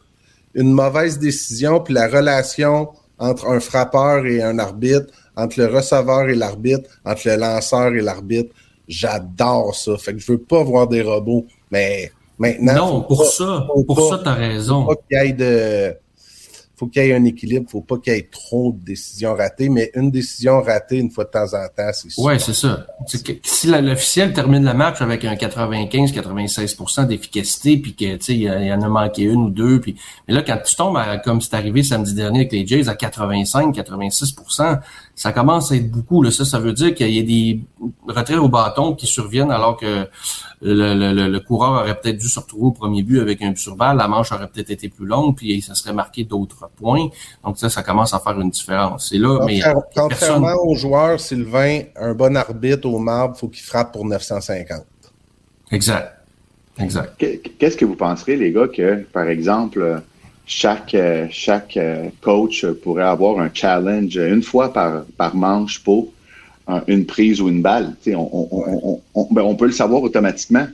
une 0.55 0.73
mauvaise 0.73 1.19
décision, 1.19 1.79
puis 1.79 1.93
la 1.93 2.07
relation 2.07 2.89
entre 3.19 3.47
un 3.47 3.59
frappeur 3.59 4.25
et 4.25 4.41
un 4.41 4.57
arbitre, 4.59 5.13
entre 5.35 5.59
le 5.59 5.67
receveur 5.67 6.29
et 6.29 6.35
l'arbitre, 6.35 6.89
entre 7.05 7.27
le 7.27 7.35
lanceur 7.35 7.93
et 7.93 8.01
l'arbitre, 8.01 8.53
J'adore 8.87 9.75
ça. 9.75 9.97
Fait 9.97 10.13
que 10.13 10.19
je 10.19 10.31
veux 10.31 10.41
pas 10.41 10.63
voir 10.63 10.87
des 10.87 11.01
robots. 11.01 11.45
Mais 11.71 12.11
maintenant. 12.37 12.75
Non, 12.75 13.01
pour 13.01 13.25
ça, 13.25 13.67
pour 13.85 14.09
ça, 14.09 14.21
t'as 14.23 14.33
raison. 14.33 14.85
Faut 14.85 14.95
qu'il 15.07 15.17
y 15.17 15.29
ait 15.29 15.33
de. 15.33 15.95
Faut 16.77 16.85
qu'il 16.85 17.03
y 17.03 17.07
ait 17.07 17.15
un 17.15 17.25
équilibre, 17.25 17.67
faut 17.67 17.81
pas 17.81 17.97
qu'il 17.97 18.13
y 18.13 18.17
ait 18.17 18.29
trop 18.31 18.71
de 18.71 18.85
décisions 18.85 19.33
ratées, 19.33 19.67
mais 19.67 19.89
une 19.95 20.11
décision 20.11 20.61
ratée 20.61 20.97
une 20.97 21.09
fois 21.09 21.23
de 21.23 21.31
temps 21.31 21.55
en 21.55 21.67
temps, 21.75 21.89
c'est 21.91 22.11
ça. 22.11 22.21
Ouais, 22.21 22.37
c'est 22.37 22.53
ça. 22.53 22.85
si 23.41 23.65
l'officiel 23.65 24.31
termine 24.31 24.63
le 24.63 24.75
match 24.75 25.01
avec 25.01 25.25
un 25.25 25.33
95-96% 25.33 27.07
d'efficacité, 27.07 27.77
puis 27.77 27.95
que 27.95 28.17
tu 28.17 28.23
sais, 28.23 28.33
il 28.35 28.43
y, 28.43 28.71
en 28.71 28.83
a 28.83 28.89
manqué 28.89 29.23
une 29.23 29.45
ou 29.45 29.49
deux, 29.49 29.81
puis 29.81 29.95
mais 30.27 30.35
là 30.35 30.43
quand 30.43 30.59
tu 30.63 30.75
tombes 30.75 30.99
comme 31.23 31.41
c'est 31.41 31.55
arrivé 31.55 31.81
samedi 31.81 32.13
dernier 32.13 32.41
avec 32.41 32.51
les 32.51 32.67
Jays 32.67 32.87
à 32.89 32.93
85-86%, 32.93 34.79
ça 35.17 35.33
commence 35.33 35.71
à 35.71 35.75
être 35.75 35.89
beaucoup. 35.89 36.21
Là. 36.21 36.29
Ça, 36.29 36.45
ça 36.45 36.59
veut 36.59 36.73
dire 36.73 36.93
qu'il 36.93 37.09
y 37.09 37.19
a 37.19 37.23
des 37.23 37.59
retraits 38.07 38.37
au 38.37 38.49
bâton 38.49 38.93
qui 38.93 39.07
surviennent 39.07 39.49
alors 39.49 39.75
que 39.75 40.07
le, 40.61 41.27
le, 41.27 41.39
coureur 41.39 41.81
aurait 41.81 41.99
peut-être 41.99 42.19
dû 42.19 42.29
se 42.29 42.39
retrouver 42.39 42.67
au 42.67 42.71
premier 42.71 43.01
but 43.01 43.19
avec 43.19 43.41
un 43.41 43.49
but 43.49 43.57
sur 43.57 43.75
balle, 43.75 43.97
la 43.97 44.07
manche 44.07 44.31
aurait 44.31 44.47
peut-être 44.47 44.69
été 44.69 44.89
plus 44.89 45.07
longue, 45.07 45.35
puis 45.35 45.59
ça 45.63 45.73
serait 45.73 45.91
marqué 45.91 46.23
d'autres 46.23 46.69
points. 46.75 47.09
Donc 47.43 47.57
ça, 47.57 47.67
ça 47.67 47.81
commence 47.81 48.13
à 48.13 48.19
faire 48.19 48.39
une 48.39 48.51
différence. 48.51 49.09
C'est 49.09 49.17
là, 49.17 49.43
mais 49.43 49.59
contrairement 49.95 50.53
aux 50.63 50.75
joueurs, 50.75 51.19
Sylvain, 51.19 51.81
un 51.95 52.13
bon 52.13 52.37
arbitre 52.37 52.87
au 52.87 52.99
marbre, 52.99 53.35
faut 53.35 53.47
qu'il 53.47 53.63
frappe 53.63 53.93
pour 53.93 54.05
950. 54.05 54.83
Exact. 55.71 56.13
Exact. 56.79 57.13
Qu'est-ce 57.57 57.75
que 57.75 57.85
vous 57.85 57.95
penserez, 57.95 58.35
les 58.35 58.51
gars, 58.51 58.67
que, 58.67 59.01
par 59.11 59.27
exemple, 59.27 60.03
chaque, 60.47 60.95
euh, 60.95 61.27
chaque 61.29 61.75
euh, 61.75 62.07
coach 62.21 62.65
pourrait 62.65 63.03
avoir 63.03 63.39
un 63.39 63.51
challenge 63.53 64.15
une 64.15 64.41
fois 64.41 64.71
par, 64.71 65.03
par 65.17 65.35
manche 65.35 65.83
pour 65.83 66.11
euh, 66.69 66.79
une 66.87 67.05
prise 67.05 67.41
ou 67.41 67.49
une 67.49 67.61
balle. 67.61 67.95
On, 68.07 68.13
on, 68.15 69.01
on, 69.13 69.27
ben, 69.31 69.41
on, 69.41 69.55
peut 69.55 69.65
le 69.65 69.73
savoir 69.73 70.01
automatiquement. 70.01 70.65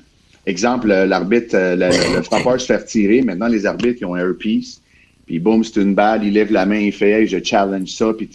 Exemple, 0.46 0.88
l'arbitre, 0.88 1.56
le, 1.58 2.22
frappeur 2.22 2.62
se 2.62 2.68
fait 2.68 2.86
tirer. 2.86 3.22
Maintenant, 3.24 3.48
les 3.48 3.66
arbitres 3.66 4.00
ils 4.02 4.06
ont 4.06 4.14
un 4.14 4.20
earpiece. 4.20 4.80
puis 5.26 5.40
boum, 5.40 5.64
c'est 5.64 5.82
une 5.82 5.96
balle, 5.96 6.24
il 6.24 6.34
lève 6.34 6.52
la 6.52 6.66
main, 6.66 6.80
il 6.80 6.94
fait 6.94 7.10
hey, 7.10 7.28
je 7.28 7.44
challenge 7.44 7.90
ça, 7.90 8.14
puis 8.16 8.30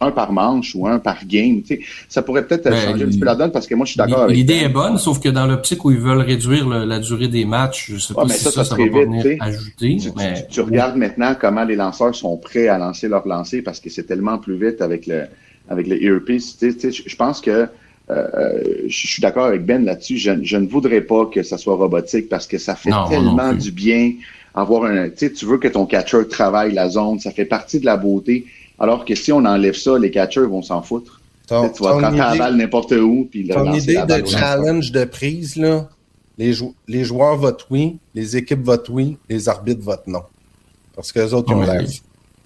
un 0.00 0.10
par 0.10 0.32
manche 0.32 0.74
ou 0.74 0.86
un 0.86 0.98
par 0.98 1.24
game. 1.26 1.62
Tu 1.62 1.76
sais, 1.76 1.80
ça 2.08 2.22
pourrait 2.22 2.46
peut-être 2.46 2.64
Ben, 2.64 2.76
changer 2.76 3.04
un 3.04 3.06
petit 3.06 3.18
peu 3.18 3.24
la 3.26 3.36
donne 3.36 3.52
parce 3.52 3.66
que 3.66 3.74
moi, 3.74 3.86
je 3.86 3.92
suis 3.92 3.98
d'accord 3.98 4.22
avec 4.22 4.36
L'idée 4.36 4.54
est 4.56 4.68
bonne, 4.68 4.98
sauf 4.98 5.20
que 5.20 5.28
dans 5.28 5.46
l'optique 5.46 5.84
où 5.84 5.90
ils 5.92 5.98
veulent 5.98 6.20
réduire 6.20 6.68
le- 6.68 6.84
la 6.84 6.98
durée 6.98 7.28
des 7.28 7.44
matchs, 7.44 7.92
je 7.92 7.98
sais 7.98 8.12
Ouais, 8.12 8.22
pas 8.22 8.28
mais 8.28 8.34
si 8.34 8.44
ça, 8.44 8.50
ça, 8.50 8.64
ça 8.64 8.76
va 8.76 8.82
vite, 8.84 8.92
venir 8.92 9.22
tu 9.22 9.28
sais. 9.30 9.38
ajouter. 9.40 9.96
Tu, 9.96 10.10
tu- 10.50 10.60
regardes 10.60 10.96
maintenant 10.96 11.34
comment 11.40 11.64
les 11.64 11.76
lanceurs 11.76 12.14
sont 12.14 12.36
prêts 12.36 12.68
à 12.68 12.76
lancer 12.78 13.08
leur 13.08 13.26
lancer 13.26 13.62
parce 13.62 13.80
que 13.80 13.88
c'est 13.88 14.04
tellement 14.04 14.38
plus 14.38 14.56
vite 14.56 14.82
avec 14.82 15.06
le 15.06 15.22
avec 15.70 15.86
le 15.86 16.02
earpiece. 16.02 16.58
Tu 16.58 16.72
sais, 16.72 16.76
tu 16.76 16.92
sais, 16.92 17.02
je 17.06 17.16
pense 17.16 17.40
que 17.40 17.66
euh, 18.10 18.62
je 18.86 19.06
suis 19.06 19.22
d'accord 19.22 19.46
avec 19.46 19.64
Ben 19.64 19.84
là-dessus. 19.84 20.18
Je, 20.18 20.32
je 20.42 20.56
ne 20.58 20.66
voudrais 20.66 21.00
pas 21.00 21.26
que 21.26 21.42
ça 21.42 21.56
soit 21.56 21.76
robotique 21.76 22.28
parce 22.28 22.46
que 22.46 22.58
ça 22.58 22.74
fait 22.74 22.90
Non, 22.90 22.96
moi 22.96 23.04
non 23.08 23.36
tellement 23.36 23.52
du 23.54 23.70
bien 23.70 24.12
avoir 24.54 24.84
un. 24.84 25.08
Tu 25.08 25.30
veux 25.46 25.58
que 25.58 25.68
ton 25.68 25.86
catcher 25.86 26.28
travaille 26.28 26.72
la 26.74 26.88
zone, 26.90 27.18
ça 27.20 27.30
fait 27.30 27.44
partie 27.46 27.80
de 27.80 27.86
la 27.86 27.96
beauté. 27.96 28.44
Alors 28.78 29.04
que 29.04 29.14
si 29.14 29.32
on 29.32 29.44
enlève 29.44 29.74
ça, 29.76 29.98
les 29.98 30.10
catchers 30.10 30.46
vont 30.48 30.62
s'en 30.62 30.82
foutre. 30.82 31.20
Tu 31.42 31.48
Ton, 31.48 31.68
tu 31.68 31.82
vas 31.82 31.98
prendre 31.98 32.16
ta 32.16 32.30
idée- 32.30 32.38
balle 32.38 32.56
n'importe 32.56 32.92
où 32.92 33.28
puis 33.30 33.46
ton 33.48 33.72
idée 33.74 33.94
la 33.94 34.06
de 34.06 34.26
challenge 34.26 34.90
de 34.92 35.04
prise, 35.04 35.56
là, 35.56 35.88
les, 36.38 36.52
jou- 36.54 36.74
les 36.88 37.04
joueurs 37.04 37.36
votent 37.36 37.66
oui, 37.70 37.98
les 38.14 38.36
équipes 38.36 38.62
votent 38.64 38.88
oui, 38.88 39.18
les 39.28 39.48
arbitres 39.48 39.82
votent 39.82 40.06
non. 40.06 40.22
Parce 40.96 41.12
que 41.12 41.20
les 41.20 41.34
autres, 41.34 41.52
ils 41.52 41.54
ont 41.56 41.60
Ouais. 41.60 41.84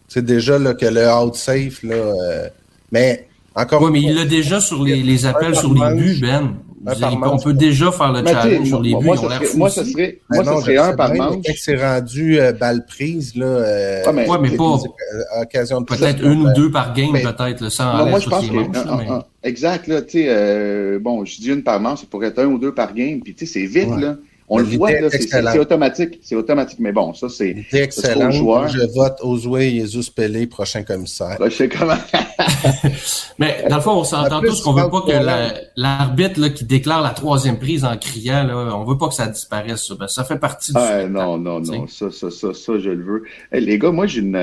C'est 0.08 0.24
déjà 0.24 0.58
là, 0.58 0.74
que 0.74 0.86
le 0.86 1.06
out 1.10 1.34
safe, 1.36 1.82
là, 1.82 1.94
euh, 1.94 2.48
mais 2.90 3.28
encore 3.54 3.82
Oui, 3.82 3.90
mais 3.92 4.00
il 4.02 4.14
l'a 4.14 4.24
déjà 4.24 4.58
sur 4.60 4.82
les, 4.82 5.02
les 5.02 5.26
appels 5.26 5.54
sur 5.54 5.72
les 5.72 5.94
buts, 5.94 6.18
Ben. 6.20 6.54
On 6.86 7.38
peut 7.38 7.52
déjà 7.52 7.90
faire 7.92 8.12
le 8.12 8.22
Mais 8.22 8.32
challenge 8.32 8.66
sur 8.68 8.80
les 8.82 8.94
buts. 8.94 9.04
moi, 9.04 9.16
ça 9.16 9.22
l'air 9.28 9.32
serait, 9.38 9.46
fous 9.46 9.58
moi, 9.58 9.70
ça 9.70 9.84
serait, 9.84 10.18
moi, 10.30 10.44
non, 10.44 10.56
ça 10.56 10.62
serait 10.62 10.76
un 10.78 10.92
par 10.94 11.14
manche. 11.14 11.36
Quand 11.44 11.52
c'est 11.56 11.76
rendu 11.76 12.40
euh, 12.40 12.52
balle 12.52 12.84
prise, 12.86 13.34
là, 13.34 13.46
euh, 13.46 14.04
Ouais, 14.06 14.12
mais- 14.12 14.28
Ouais, 14.28 14.38
mais 14.40 14.50
pas- 14.56 14.64
euh, 14.64 15.42
occasion 15.42 15.80
de 15.80 15.86
Peut-être 15.86 16.22
une 16.24 16.42
ou 16.46 16.52
deux 16.54 16.70
par 16.70 16.94
game, 16.94 17.12
peut-être, 17.12 17.60
là, 17.60 17.70
sans 17.70 18.06
moi, 18.06 18.18
je 18.18 18.28
pense 18.28 18.42
les 18.42 18.48
que. 18.48 18.54
un- 18.88 18.96
mais- 18.96 19.08
un- 19.08 19.24
exact, 19.42 19.86
là, 19.86 20.02
tu 20.02 20.10
sais, 20.18 20.26
euh, 20.28 20.98
bon, 21.00 21.24
je 21.24 21.36
dis 21.40 21.48
une 21.50 21.62
par 21.62 21.80
manche, 21.80 22.00
ça 22.00 22.06
pourrait 22.10 22.28
être 22.28 22.38
un 22.40 22.46
ou 22.46 22.58
deux 22.58 22.72
par 22.74 22.94
game, 22.94 23.20
puis 23.20 23.34
tu 23.34 23.46
sais, 23.46 23.52
c'est 23.60 23.66
vite, 23.66 23.88
Ouais. 23.90 24.00
là. 24.00 24.16
On 24.50 24.58
le 24.58 24.64
voit, 24.64 24.90
c'est- 25.10 25.58
automatique. 25.58 26.18
C'est 26.22 26.34
automatique, 26.34 26.78
mais 26.80 26.92
bon, 26.92 27.12
ça, 27.14 27.28
c'est. 27.28 27.54
Excellent. 27.72 28.30
Je 28.30 28.94
vote 28.94 29.16
Oswey 29.22 29.70
Jesus 29.70 30.10
Pelé, 30.14 30.46
prochain 30.46 30.82
commissaire. 30.82 31.36
Là, 31.40 31.48
je 31.48 31.54
sais 31.54 31.68
comment. 31.68 31.94
Mais 33.38 33.64
dans 33.68 33.76
le 33.76 33.82
fond, 33.82 33.92
on 33.92 34.04
s'entend 34.04 34.40
tous 34.40 34.60
qu'on 34.62 34.72
veut 34.72 34.88
pas 34.90 35.02
que 35.02 35.12
la- 35.12 35.54
l'arbitre 35.76 36.40
là, 36.40 36.50
qui 36.50 36.64
déclare 36.64 37.02
la 37.02 37.10
troisième 37.10 37.58
prise 37.58 37.84
en 37.84 37.96
criant, 37.96 38.44
là, 38.44 38.74
on 38.76 38.84
veut 38.84 38.96
pas 38.98 39.08
que 39.08 39.14
ça 39.14 39.26
disparaisse. 39.26 39.86
Ça, 39.86 39.94
Ben, 39.94 40.08
ça 40.08 40.24
fait 40.24 40.38
partie 40.38 40.72
du 40.72 40.78
Ah, 40.80 41.04
non, 41.06 41.36
non, 41.38 41.60
non, 41.60 41.86
ça, 41.86 42.10
ça, 42.10 42.30
ça, 42.30 42.54
ça, 42.54 42.72
je 42.78 42.90
le 42.90 43.02
veux. 43.04 43.22
Hey, 43.52 43.64
les 43.64 43.78
gars, 43.78 43.90
moi, 43.90 44.06
j'ai 44.06 44.20
une, 44.20 44.36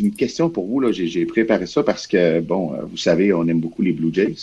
une, 0.00 0.12
question 0.12 0.48
pour 0.50 0.66
vous. 0.66 0.80
là. 0.80 0.92
J'ai 0.92 1.06
j'ai 1.06 1.26
préparé 1.26 1.66
ça 1.66 1.82
parce 1.82 2.06
que, 2.06 2.40
bon, 2.40 2.72
euh, 2.74 2.82
vous 2.90 2.96
savez, 2.96 3.32
on 3.32 3.46
aime 3.48 3.60
beaucoup 3.60 3.82
les 3.82 3.92
Blue 3.92 4.12
Jays. 4.12 4.34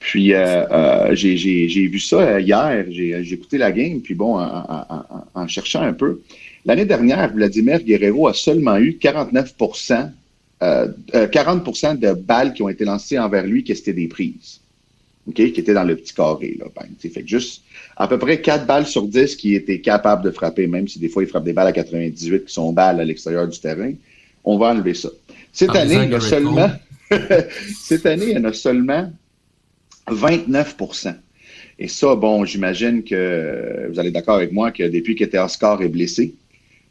Puis, 0.00 0.32
euh, 0.32 0.64
euh, 0.70 1.14
j'ai 1.14 1.36
j'ai- 1.36 1.68
j'ai 1.68 1.86
vu 1.88 1.98
ça 1.98 2.16
euh, 2.20 2.40
hier. 2.40 2.84
J'ai 2.90 3.22
j'ai 3.24 3.34
écouté 3.34 3.58
la 3.58 3.72
game. 3.72 4.00
Puis, 4.00 4.14
bon, 4.14 4.36
en, 4.38 4.42
en- 4.44 4.86
en- 4.90 5.24
en 5.34 5.48
cherchant 5.48 5.82
un 5.82 5.92
peu, 5.92 6.20
l'année 6.64 6.84
dernière, 6.84 7.32
Vladimir 7.34 7.82
Guerrero 7.82 8.28
a 8.28 8.34
seulement 8.34 8.76
eu 8.78 8.92
49% 9.00 10.10
euh, 10.62 10.88
euh, 11.14 11.26
40% 11.28 11.98
de 11.98 12.12
balles 12.14 12.52
qui 12.52 12.62
ont 12.62 12.68
été 12.68 12.84
lancées 12.84 13.18
envers 13.18 13.44
lui 13.46 13.62
que 13.64 13.74
c'était 13.74 13.92
des 13.92 14.08
prises. 14.08 14.60
OK? 15.28 15.34
Qui 15.34 15.60
étaient 15.60 15.74
dans 15.74 15.84
le 15.84 15.94
petit 15.94 16.14
carré. 16.14 16.56
Là, 16.58 16.66
Ben, 16.74 16.88
fait 16.98 17.22
que 17.22 17.28
juste 17.28 17.62
à 17.96 18.08
peu 18.08 18.18
près 18.18 18.40
4 18.40 18.66
balles 18.66 18.86
sur 18.86 19.02
10 19.06 19.36
qui 19.36 19.54
étaient 19.54 19.80
capables 19.80 20.24
de 20.24 20.30
frapper, 20.30 20.66
même 20.66 20.88
si 20.88 20.98
des 20.98 21.08
fois 21.08 21.22
ils 21.22 21.28
frappent 21.28 21.44
des 21.44 21.52
balles 21.52 21.66
à 21.68 21.72
98 21.72 22.46
qui 22.46 22.52
sont 22.52 22.72
balles 22.72 22.98
à 23.00 23.04
l'extérieur 23.04 23.46
du 23.46 23.58
terrain. 23.60 23.92
On 24.44 24.56
va 24.58 24.68
enlever 24.72 24.94
ça. 24.94 25.10
Cette 25.52 25.70
En 25.70 25.74
année, 25.74 26.00
il 26.04 26.10
y 26.10 26.14
a 26.14 26.20
seulement 26.20 26.70
cette 27.80 28.06
année, 28.06 28.26
il 28.30 28.32
y 28.32 28.38
en 28.38 28.44
a 28.44 28.52
seulement 28.52 29.12
29% 30.10 31.14
Et 31.78 31.88
ça, 31.88 32.14
bon, 32.14 32.44
j'imagine 32.44 33.02
que 33.02 33.88
vous 33.90 33.98
allez 33.98 34.10
d'accord 34.10 34.36
avec 34.36 34.52
moi 34.52 34.70
que 34.70 34.82
depuis 34.82 35.14
que 35.14 35.36
Oscar 35.38 35.82
est 35.82 35.88
blessé, 35.88 36.34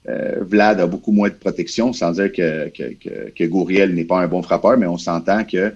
euh, 0.08 0.38
Vlad 0.42 0.80
a 0.80 0.88
beaucoup 0.88 1.12
moins 1.12 1.30
de 1.30 1.36
protection, 1.36 1.92
sans 1.92 2.12
dire 2.12 2.32
que, 2.32 2.70
que, 2.70 2.94
que, 2.94 3.30
que 3.32 3.44
Gouriel 3.44 3.94
n'est 3.94 4.06
pas 4.06 4.20
un 4.20 4.28
bon 4.28 4.42
frappeur, 4.42 4.78
mais 4.78 4.88
on 4.88 4.98
s'entend 4.98 5.44
que 5.44 5.74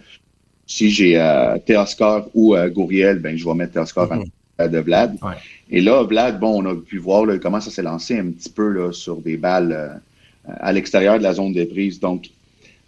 si 0.66 0.90
j'ai 0.90 1.20
euh, 1.20 1.58
Teoscar 1.66 2.28
ou 2.34 2.56
euh, 2.56 2.70
Gouriel, 2.70 3.20
ben, 3.20 3.38
je 3.38 3.44
vais 3.44 3.54
mettre 3.54 3.74
Teoscar 3.74 4.10
en 4.12 4.24
de 4.68 4.80
Vlad. 4.80 5.18
Ouais. 5.22 5.34
Et 5.70 5.82
là, 5.82 6.04
Vlad, 6.04 6.40
bon, 6.40 6.64
on 6.64 6.70
a 6.70 6.76
pu 6.76 6.98
voir 6.98 7.26
là, 7.26 7.38
comment 7.38 7.62
ça 7.62 7.72
s'est 7.72 7.82
lancé 7.82 8.18
un 8.18 8.32
petit 8.32 8.50
peu 8.50 8.70
là, 8.70 8.92
sur 8.92 9.18
des 9.18 9.38
balles 9.38 9.72
euh, 9.72 10.54
à 10.60 10.72
l'extérieur 10.72 11.18
de 11.18 11.24
la 11.24 11.34
zone 11.34 11.54
de 11.54 11.64
prise. 11.64 12.00
Donc, 12.00 12.30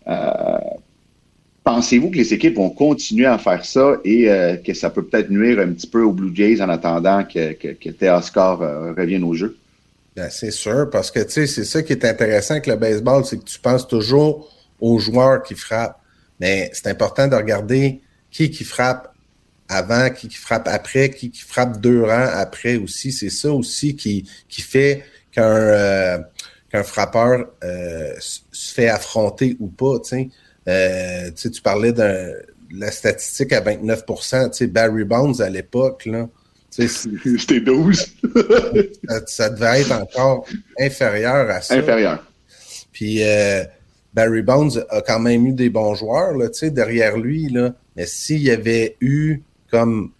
euh, 0.08 0.58
pensez-vous 1.64 2.12
que 2.12 2.18
les 2.18 2.34
équipes 2.34 2.56
vont 2.56 2.70
continuer 2.70 3.26
à 3.26 3.38
faire 3.38 3.64
ça 3.66 3.98
et 4.04 4.30
euh, 4.30 4.58
que 4.58 4.74
ça 4.74 4.90
peut 4.90 5.04
peut-être 5.04 5.30
nuire 5.30 5.60
un 5.60 5.72
petit 5.72 5.88
peu 5.88 6.02
aux 6.02 6.12
Blue 6.12 6.36
Jays 6.36 6.62
en 6.62 6.70
attendant 6.70 7.24
que, 7.24 7.54
que, 7.54 7.70
que 7.70 7.90
Teoscar 7.90 8.62
euh, 8.62 8.94
revienne 8.94 9.24
au 9.24 9.34
jeu? 9.34 9.58
Ben, 10.16 10.30
c'est 10.30 10.52
sûr, 10.52 10.90
parce 10.92 11.10
que 11.10 11.28
c'est 11.28 11.48
ça 11.48 11.82
qui 11.82 11.94
est 11.94 12.06
intéressant 12.06 12.54
avec 12.54 12.68
le 12.68 12.76
baseball, 12.76 13.26
c'est 13.26 13.38
que 13.38 13.46
tu 13.46 13.60
penses 13.60 13.88
toujours 13.88 14.48
aux 14.80 15.00
joueurs 15.00 15.42
qui 15.42 15.56
frappent. 15.56 16.00
Mais 16.40 16.70
c'est 16.74 16.88
important 16.88 17.28
de 17.28 17.36
regarder 17.36 18.02
qui 18.30 18.52
qui 18.52 18.64
frappe 18.64 19.14
avant, 19.70 20.10
qui 20.10 20.30
frappe 20.30 20.68
après, 20.68 21.10
qui 21.10 21.32
qui 21.32 21.42
frappe 21.42 21.80
deux 21.80 22.04
rangs 22.04 22.30
après 22.34 22.76
aussi. 22.76 23.12
C'est 23.12 23.30
ça 23.30 23.52
aussi 23.52 23.96
qui, 23.96 24.30
qui 24.50 24.62
fait 24.62 25.04
qu'un 25.32 25.44
euh, 25.44 26.20
frappeur 26.84 27.48
euh, 27.64 28.14
se 28.20 28.74
fait 28.74 28.90
affronter 28.90 29.56
ou 29.60 29.68
pas. 29.68 29.98
Euh, 30.68 31.32
tu 31.32 31.62
parlais 31.62 31.94
de 31.94 32.34
la 32.72 32.92
statistique 32.92 33.54
à 33.54 33.62
29% 33.62 34.50
Tu 34.50 34.58
sais, 34.58 34.68
Barry 34.68 35.04
Bonds 35.04 35.40
à 35.40 35.50
l'époque, 35.50 36.06
là. 36.06 36.28
C'était 36.70 37.60
12. 37.60 38.08
ça, 39.08 39.22
ça 39.28 39.50
devait 39.52 39.82
être 39.82 39.92
encore 39.92 40.48
inférieur 40.80 41.50
à 41.52 41.62
ça. 41.62 41.76
Inférieur. 41.76 42.26
Puis 42.92 43.24
euh, 43.24 43.64
Barry 44.14 44.42
Bonds 44.42 44.80
a 44.90 45.02
quand 45.02 45.20
même 45.20 45.46
eu 45.46 45.54
des 45.54 45.70
bons 45.70 45.94
joueurs 45.94 46.36
là, 46.36 46.48
derrière 46.70 47.18
lui. 47.18 47.50
Là. 47.50 47.74
Mais 47.96 48.08
s'il 48.08 48.42
y 48.42 48.50
avait 48.50 48.98
eu 49.02 49.42
comme 49.70 50.12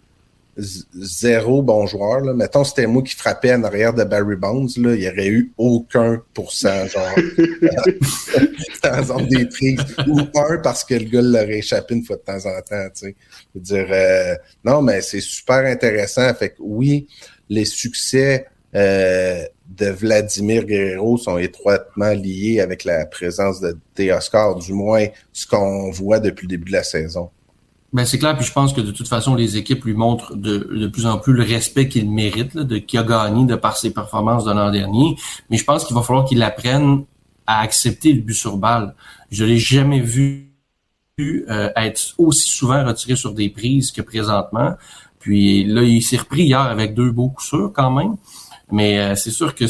zéro 0.56 1.62
bon 1.62 1.86
joueur, 1.86 2.20
là, 2.20 2.32
mettons 2.32 2.64
c'était 2.64 2.86
moi 2.86 3.02
qui 3.02 3.14
frappais 3.14 3.54
en 3.54 3.64
arrière 3.64 3.92
de 3.92 4.04
Barry 4.04 4.36
Bonds, 4.36 4.68
là, 4.76 4.94
il 4.94 5.00
n'y 5.00 5.08
aurait 5.08 5.28
eu 5.28 5.52
aucun 5.58 6.22
pourcent, 6.32 6.86
genre 6.86 7.14
dans 8.82 8.90
la 8.90 9.02
zone 9.02 9.26
des 9.26 9.46
prises. 9.46 9.80
Ou 10.06 10.20
un 10.20 10.58
parce 10.58 10.84
que 10.84 10.94
le 10.94 11.04
gars 11.04 11.22
l'aurait 11.22 11.58
échappé 11.58 11.94
une 11.94 12.04
fois 12.04 12.16
de 12.16 12.22
temps 12.22 12.46
en 12.46 12.60
temps. 12.62 12.88
Tu 12.94 13.06
sais. 13.06 13.16
Je 13.54 13.58
veux 13.58 13.64
dire, 13.64 13.86
euh, 13.90 14.34
non, 14.64 14.82
mais 14.82 15.00
c'est 15.00 15.20
super 15.20 15.64
intéressant. 15.64 16.32
Fait 16.34 16.50
que 16.50 16.60
oui, 16.60 17.08
les 17.48 17.64
succès 17.64 18.46
euh, 18.74 19.44
de 19.66 19.86
Vladimir 19.86 20.64
Guerrero 20.64 21.16
sont 21.16 21.38
étroitement 21.38 22.10
liés 22.10 22.60
avec 22.60 22.84
la 22.84 23.06
présence 23.06 23.60
de 23.60 23.76
Teoscar, 23.94 24.56
du 24.56 24.72
moins 24.72 25.06
ce 25.32 25.46
qu'on 25.46 25.90
voit 25.90 26.20
depuis 26.20 26.46
le 26.46 26.50
début 26.50 26.70
de 26.70 26.76
la 26.76 26.82
saison. 26.82 27.30
Ben, 27.94 28.04
c'est 28.04 28.18
clair, 28.18 28.36
puis 28.36 28.44
je 28.44 28.52
pense 28.52 28.72
que 28.72 28.80
de 28.80 28.90
toute 28.90 29.06
façon, 29.06 29.36
les 29.36 29.56
équipes 29.56 29.84
lui 29.84 29.94
montrent 29.94 30.34
de, 30.34 30.58
de 30.58 30.86
plus 30.88 31.06
en 31.06 31.16
plus 31.16 31.32
le 31.32 31.44
respect 31.44 31.88
qu'il 31.88 32.10
mérite, 32.10 32.52
là, 32.54 32.64
de 32.64 32.78
qu'il 32.78 32.98
a 32.98 33.04
gagné 33.04 33.46
de 33.46 33.54
par 33.54 33.76
ses 33.76 33.92
performances 33.92 34.44
de 34.44 34.50
l'an 34.50 34.72
dernier. 34.72 35.16
Mais 35.48 35.56
je 35.56 35.64
pense 35.64 35.84
qu'il 35.84 35.94
va 35.94 36.02
falloir 36.02 36.24
qu'il 36.24 36.42
apprenne 36.42 37.04
à 37.46 37.60
accepter 37.60 38.12
le 38.12 38.20
but 38.20 38.34
sur 38.34 38.56
balle. 38.56 38.96
Je 39.30 39.44
l'ai 39.44 39.58
jamais 39.58 40.00
vu 40.00 40.50
euh, 41.20 41.70
être 41.76 42.14
aussi 42.18 42.50
souvent 42.50 42.84
retiré 42.84 43.14
sur 43.14 43.32
des 43.32 43.48
prises 43.48 43.92
que 43.92 44.02
présentement. 44.02 44.74
Puis 45.20 45.64
là, 45.64 45.84
il 45.84 46.02
s'est 46.02 46.16
repris 46.16 46.42
hier 46.42 46.60
avec 46.60 46.94
deux 46.94 47.12
beaux 47.12 47.28
coups 47.28 47.46
sûrs 47.46 47.70
quand 47.72 47.92
même. 47.92 48.16
Mais 48.72 48.98
euh, 48.98 49.14
c'est 49.14 49.30
sûr 49.30 49.54
que 49.54 49.66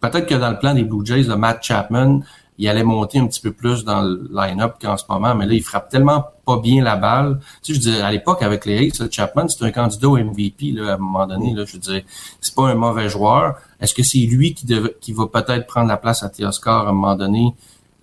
peut-être 0.00 0.26
que 0.26 0.34
dans 0.34 0.50
le 0.50 0.58
plan 0.58 0.72
des 0.72 0.84
Blue 0.84 1.04
Jays, 1.04 1.24
le 1.24 1.36
Matt 1.36 1.62
Chapman, 1.62 2.20
il 2.58 2.68
allait 2.68 2.84
monter 2.84 3.18
un 3.18 3.26
petit 3.26 3.40
peu 3.40 3.52
plus 3.52 3.84
dans 3.84 4.02
le 4.02 4.28
line-up 4.32 4.76
qu'en 4.80 4.96
ce 4.96 5.04
moment, 5.08 5.34
mais 5.34 5.46
là, 5.46 5.52
il 5.52 5.62
frappe 5.62 5.88
tellement 5.88 6.24
pas 6.46 6.58
bien 6.58 6.82
la 6.82 6.96
balle. 6.96 7.40
Tu 7.62 7.74
sais, 7.74 7.80
je 7.80 7.90
dire, 7.90 8.04
à 8.04 8.10
l'époque, 8.10 8.42
avec 8.42 8.64
les 8.66 8.90
le 8.98 9.10
Chapman, 9.10 9.48
c'est 9.48 9.64
un 9.64 9.70
candidat 9.70 10.08
au 10.08 10.16
MVP, 10.16 10.72
là, 10.72 10.92
à 10.92 10.94
un 10.94 10.98
moment 10.98 11.26
donné, 11.26 11.54
là, 11.54 11.64
je 11.66 11.76
dire, 11.76 12.02
c'est 12.40 12.54
pas 12.54 12.68
un 12.68 12.74
mauvais 12.74 13.08
joueur. 13.08 13.56
Est-ce 13.80 13.94
que 13.94 14.02
c'est 14.02 14.18
lui 14.18 14.54
qui, 14.54 14.66
qui 15.00 15.12
va 15.12 15.26
peut-être 15.26 15.66
prendre 15.66 15.88
la 15.88 15.96
place 15.96 16.22
à 16.22 16.30
Teoscar 16.30 16.86
à 16.86 16.90
un 16.90 16.92
moment 16.92 17.16
donné, 17.16 17.54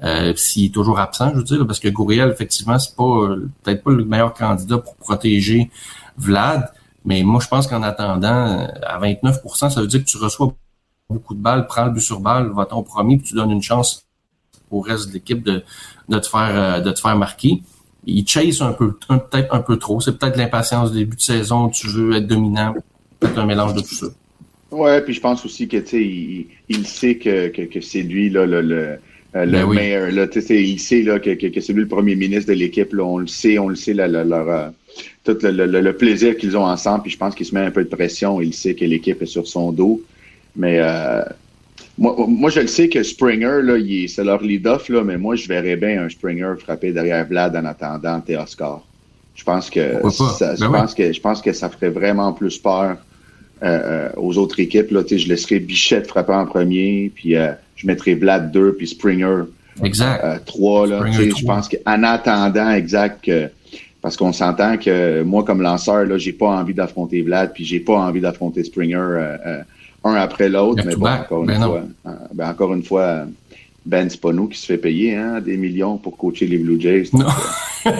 euh, 0.03 0.33
s'il 0.35 0.65
est 0.65 0.73
toujours 0.73 0.99
absent, 0.99 1.29
je 1.31 1.37
veux 1.37 1.43
dire, 1.43 1.59
là, 1.59 1.65
parce 1.65 1.79
que 1.79 1.87
Gouriel, 1.87 2.29
effectivement, 2.29 2.77
c'est 2.77 2.95
pas, 2.95 3.03
euh, 3.03 3.49
peut-être 3.63 3.83
pas 3.83 3.91
le 3.91 4.03
meilleur 4.03 4.33
candidat 4.33 4.77
pour 4.77 4.95
protéger 4.95 5.71
Vlad, 6.17 6.71
mais 7.05 7.23
moi, 7.23 7.39
je 7.41 7.47
pense 7.47 7.67
qu'en 7.67 7.83
attendant, 7.83 8.59
euh, 8.59 8.67
à 8.85 8.99
29% 8.99 9.69
ça 9.69 9.81
veut 9.81 9.87
dire 9.87 10.01
que 10.01 10.05
tu 10.05 10.17
reçois 10.17 10.53
beaucoup 11.09 11.35
de 11.35 11.41
balles, 11.41 11.67
prends 11.67 11.85
le 11.85 11.91
but 11.91 12.01
sur 12.01 12.19
balle, 12.19 12.51
va 12.53 12.65
ton 12.65 12.83
premier, 12.83 13.17
puis 13.17 13.27
tu 13.27 13.35
donnes 13.35 13.51
une 13.51 13.61
chance 13.61 14.05
au 14.73 14.81
reste 14.81 15.09
de 15.09 15.13
l'équipe 15.13 15.43
de, 15.43 15.63
de 16.09 16.19
te 16.19 16.27
faire 16.27 16.51
euh, 16.53 16.79
de 16.81 16.91
te 16.91 16.99
faire 16.99 17.17
marquer. 17.17 17.61
Il 18.05 18.27
chase 18.27 18.61
un 18.61 18.73
peu, 18.73 18.93
un- 19.09 19.17
peut-être 19.19 19.53
un 19.53 19.61
peu 19.61 19.77
trop. 19.77 20.01
C'est 20.01 20.17
peut-être 20.17 20.35
l'impatience 20.37 20.91
du 20.91 20.99
début 20.99 21.15
de 21.15 21.21
saison, 21.21 21.69
tu 21.69 21.87
veux 21.87 22.15
être 22.17 22.27
dominant, 22.27 22.73
peut-être 23.19 23.37
un 23.39 23.45
mélange 23.45 23.73
de 23.75 23.79
tout 23.81 23.95
ça. 23.95 24.07
Ouais, 24.71 25.01
puis 25.01 25.13
je 25.13 25.21
pense 25.21 25.45
aussi 25.45 25.67
que 25.67 25.77
tu 25.77 25.87
sais, 25.87 26.01
il, 26.03 26.47
il 26.67 26.85
sait 26.87 27.15
que, 27.15 27.47
que, 27.49 27.61
que 27.61 27.79
c'est 27.79 28.01
lui 28.01 28.29
là, 28.29 28.45
le, 28.45 28.61
le, 28.61 28.97
Euh, 29.35 29.45
le 29.45 29.51
Ben 29.51 29.63
oui. 29.63 29.75
mayor, 29.77 30.11
là, 30.11 30.27
tu 30.27 30.41
sais, 30.43 30.61
il 30.63 30.77
sait 30.79 31.01
là, 31.01 31.17
que, 31.19 31.31
que, 31.33 31.47
que 31.47 31.59
c'est 31.59 31.73
lui 31.73 31.81
le 31.81 31.87
premier 31.87 32.15
ministre 32.15 32.49
de 32.53 32.55
l'équipe. 32.55 32.93
là. 32.93 33.03
On 33.03 33.17
le 33.17 33.25
sait, 33.25 33.57
on 33.57 33.67
le 33.67 33.75
sait, 33.75 33.95
là, 33.95 34.07
là, 34.07 34.21
euh, 34.23 34.69
tout 35.23 35.35
le, 35.41 35.65
le- 35.65 35.81
le 35.81 35.93
plaisir 35.97 36.37
qu'ils 36.37 36.55
ont 36.55 36.65
ensemble. 36.67 37.01
Puis 37.01 37.13
je 37.13 37.17
pense 37.17 37.33
qu'il 37.33 37.47
se 37.47 37.55
met 37.55 37.61
un 37.61 37.71
peu 37.71 37.83
de 37.83 37.89
pression. 37.89 38.41
Il 38.41 38.53
sait 38.53 38.75
que 38.75 38.85
l'équipe 38.85 39.19
est 39.23 39.25
sur 39.37 39.47
son 39.47 39.71
dos. 39.71 40.01
Mais 40.55 40.77
euh, 40.79 41.23
moi, 41.97 42.15
moi, 42.27 42.49
je 42.49 42.61
le 42.61 42.67
sais 42.67 42.89
que 42.89 43.03
Springer, 43.03 43.61
là, 43.61 43.75
c'est 44.07 44.23
leur 44.23 44.41
lead-off, 44.41 44.89
là, 44.89 45.03
mais 45.03 45.17
moi, 45.17 45.35
je 45.35 45.47
verrais 45.47 45.75
bien 45.75 46.03
un 46.03 46.09
Springer 46.09 46.53
frapper 46.57 46.91
derrière 46.91 47.25
Vlad 47.27 47.55
en 47.55 47.65
attendant 47.65 48.19
Théoscar. 48.19 48.81
Je 49.35 49.43
pense 49.43 49.69
que 49.69 50.01
ça, 50.11 50.55
je 50.55 50.59
Ben 50.61 50.71
pense 50.71 50.93
que 50.93 51.11
je 51.11 51.19
pense 51.19 51.41
que 51.41 51.53
ça 51.53 51.69
ferait 51.69 51.89
vraiment 51.89 52.33
plus 52.33 52.57
peur 52.57 52.97
euh, 53.63 53.65
euh, 53.65 54.09
aux 54.17 54.37
autres 54.37 54.59
équipes. 54.59 54.91
Là, 54.91 55.01
je 55.09 55.27
laisserais 55.27 55.59
Bichette 55.59 56.07
frapper 56.07 56.33
en 56.33 56.45
premier, 56.45 57.11
puis 57.13 57.35
euh, 57.35 57.51
je 57.75 57.87
mettrais 57.87 58.13
Vlad 58.13 58.51
2, 58.51 58.73
puis 58.73 58.87
Springer 58.87 59.43
Exact. 59.83 60.23
euh, 60.23 60.37
3. 60.45 60.87
Là, 60.87 60.97
Springer 60.97 61.17
Tu 61.17 61.31
sais, 61.31 61.39
je 61.39 61.45
pense 61.45 61.69
qu'en 61.69 62.03
attendant, 62.03 62.71
exact, 62.71 63.23
que, 63.25 63.49
parce 64.01 64.17
qu'on 64.17 64.33
s'entend 64.33 64.77
que 64.77 65.23
moi, 65.23 65.43
comme 65.43 65.61
lanceur, 65.61 66.05
là, 66.05 66.17
j'ai 66.17 66.33
pas 66.33 66.49
envie 66.49 66.75
d'affronter 66.75 67.21
Vlad, 67.21 67.53
puis 67.53 67.65
j'ai 67.65 67.79
pas 67.79 67.97
envie 67.97 68.21
d'affronter 68.21 68.63
Springer 68.63 69.17
un 70.03 70.15
après 70.15 70.49
l'autre. 70.49 70.83
Mais 70.85 70.95
bon, 70.95 71.01
back. 71.03 71.21
encore 71.23 71.41
une 71.41 71.47
Ben 71.47 71.59
non. 71.59 71.67
fois, 71.69 71.83
euh, 72.07 72.11
ben, 72.33 72.49
encore 72.49 72.73
une 72.73 72.83
fois, 72.83 73.01
euh, 73.01 73.25
Ben, 73.85 74.09
c'est 74.09 74.19
pas 74.21 74.31
nous 74.31 74.47
qui 74.47 74.57
se 74.57 74.65
fait 74.65 74.77
payer 74.77 75.15
hein, 75.15 75.41
des 75.41 75.57
millions 75.57 75.97
pour 75.97 76.15
coacher 76.17 76.47
les 76.47 76.57
Blue 76.57 76.79
Jays. 76.79 77.09
Non. 77.13 77.25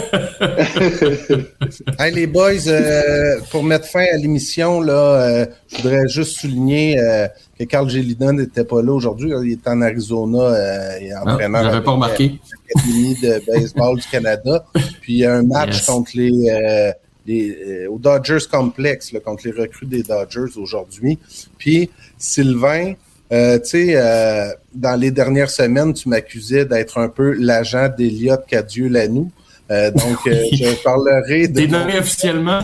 Hey, 2.00 2.14
les 2.14 2.28
boys, 2.28 2.68
euh, 2.68 3.36
pour 3.52 3.64
mettre 3.64 3.86
fin 3.88 4.06
à 4.14 4.18
l'émission, 4.18 4.80
là, 4.82 4.94
euh, 4.94 5.46
je 5.68 5.78
voudrais 5.82 6.08
juste 6.08 6.38
souligner 6.40 6.98
euh, 7.00 7.28
que 7.60 7.64
Carl 7.66 7.90
Gelidon 7.90 8.34
n'était 8.34 8.64
pas 8.64 8.82
là 8.82 8.94
aujourd'hui. 8.94 9.32
Il 9.44 9.52
est 9.52 9.68
en 9.68 9.82
Arizona. 9.82 10.40
Euh, 10.40 10.98
il 11.02 11.08
est 11.08 11.12
Ah, 11.14 11.24
entraîneur 11.34 11.66
avec, 11.68 11.84
pas 11.84 11.92
remarqué. 11.92 12.40
l'Académie 12.76 13.16
de 13.22 13.42
baseball 13.52 13.98
du 14.00 14.08
Canada. 14.08 14.66
Puis 15.02 15.14
il 15.14 15.20
y 15.20 15.26
a 15.26 15.36
un 15.36 15.44
match 15.44 15.74
Yes. 15.76 15.86
contre 15.86 16.12
les, 16.16 16.50
euh, 16.50 16.92
les 17.26 17.86
euh, 17.86 17.90
au 17.90 17.98
Dodgers 17.98 18.46
Complex, 18.52 19.12
là, 19.12 19.20
contre 19.20 19.48
les 19.48 19.52
recrues 19.52 19.86
des 19.86 20.04
Dodgers 20.04 20.58
aujourd'hui. 20.58 21.20
Puis 21.58 21.90
Sylvain, 22.18 22.94
euh, 23.32 23.58
tu 23.60 23.70
sais, 23.70 23.96
euh, 23.96 24.50
dans 24.74 25.00
les 25.00 25.12
dernières 25.12 25.50
semaines, 25.50 25.94
tu 25.94 26.10
m'accusais 26.10 26.66
d'être 26.66 26.98
un 26.98 27.10
peu 27.10 27.32
l'agent 27.32 27.90
d'Eliott 27.90 28.46
Cadieux-Lanou. 28.48 29.32
Euh, 29.72 29.92
donc, 29.92 30.28
euh, 30.28 30.44
je 30.52 30.84
parlerai 30.84 31.48
de 31.48 31.62
T'es 31.62 31.68
nommé 31.68 31.98
officiellement. 31.98 32.60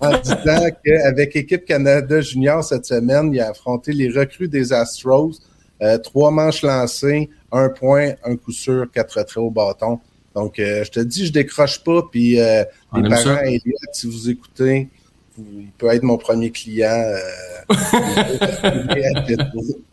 en 0.00 0.18
disant 0.18 0.66
qu'avec 0.84 1.36
Équipe 1.36 1.64
Canada 1.64 2.20
Junior 2.20 2.64
cette 2.64 2.84
semaine, 2.84 3.32
il 3.32 3.40
a 3.40 3.50
affronté 3.50 3.92
les 3.92 4.10
recrues 4.10 4.48
des 4.48 4.72
Astros. 4.72 5.40
Euh, 5.82 5.98
trois 5.98 6.30
manches 6.30 6.62
lancées, 6.62 7.30
un 7.50 7.68
point, 7.68 8.12
un 8.24 8.36
coup 8.36 8.52
sûr, 8.52 8.86
quatre 8.92 9.18
retraits 9.18 9.42
au 9.42 9.50
bâton. 9.50 9.98
Donc, 10.34 10.58
euh, 10.58 10.82
je 10.84 10.90
te 10.90 11.00
dis, 11.00 11.26
je 11.26 11.32
décroche 11.32 11.82
pas. 11.84 12.02
Puis, 12.10 12.40
euh, 12.40 12.64
les 12.96 13.08
parents. 13.08 13.38
Elliot, 13.38 13.60
si 13.92 14.06
vous 14.08 14.30
écoutez, 14.30 14.88
vous- 15.36 15.44
il 15.60 15.70
peut 15.78 15.88
être 15.88 16.02
mon 16.02 16.18
premier 16.18 16.50
client. 16.50 16.88
euh, 16.90 17.18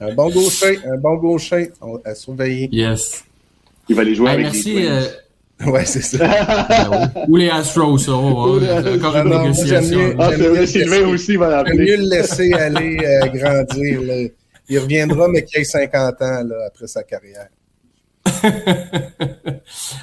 un 0.00 0.14
bon 0.14 0.30
gaucher, 0.30 0.78
un 0.86 0.96
bon 0.98 1.14
gaucher 1.16 1.70
à 2.04 2.14
surveiller. 2.14 2.68
Yes. 2.72 3.24
Il 3.88 3.96
va 3.96 4.02
aller 4.02 4.14
jouer 4.14 4.28
Hey, 4.30 4.34
avec 4.34 4.44
merci. 4.46 4.74
les 4.74 4.82
Twins. 4.86 4.92
euh, 4.92 5.06
Ouais, 5.70 5.84
c'est 5.84 6.02
ça. 6.02 6.18
ben 6.68 6.90
oui. 6.90 7.22
Ou 7.28 7.36
les 7.36 7.48
Astros, 7.48 7.96
ça. 7.98 8.12
oh, 8.12 8.58
c'est 8.60 8.94
encore 8.96 9.16
une 9.16 9.28
Non, 9.28 9.42
négociation. 9.42 9.98
mieux- 9.98 10.16
Ah, 10.18 10.30
c'est 10.36 10.48
vrai, 10.48 10.66
J'aime 10.66 10.68
Sylvain 10.82 10.98
bien 11.04 11.08
aussi 11.08 11.36
va 11.36 11.48
l'appeler. 11.48 11.84
mieux 11.84 11.96
le 11.96 12.08
laisser 12.10 12.52
aller 12.54 12.98
euh, 13.04 13.26
grandir. 13.28 14.02
là. 14.02 14.14
Il 14.68 14.78
reviendra, 14.78 15.28
mais 15.28 15.44
qu'il 15.44 15.60
ait 15.60 15.64
50 15.64 16.20
ans 16.22 16.42
là, 16.44 16.56
après 16.66 16.86
sa 16.88 17.02
carrière. 17.04 17.46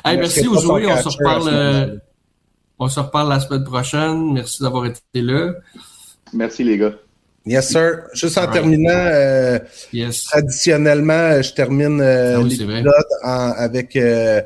Hey, 0.06 0.18
merci 0.18 0.44
son 0.44 0.52
On 0.52 0.58
se 0.58 1.10
reparle. 1.18 1.50
euh, 1.52 1.98
on 2.80 2.88
se 2.90 3.00
reparle 3.00 3.30
la 3.30 3.40
semaine 3.40 3.64
prochaine. 3.64 4.34
Merci 4.34 4.62
d'avoir 4.64 4.86
été 4.86 5.00
là. 5.16 5.54
Merci, 6.34 6.64
les 6.64 6.78
gars. 6.78 6.94
Yes, 7.46 7.70
sir. 7.70 8.04
Juste 8.14 8.38
en 8.38 8.48
terminant, 8.52 8.90
euh, 8.94 9.60
Yes. 9.92 10.24
traditionnellement, 10.26 11.14
euh, 11.14 11.42
je 11.42 11.54
termine 11.54 12.00
euh, 12.02 12.36
Ah 12.38 12.42
oui, 12.42 12.50
l'épisode 12.50 12.94
avec, 13.22 13.96
euh, 13.96 14.42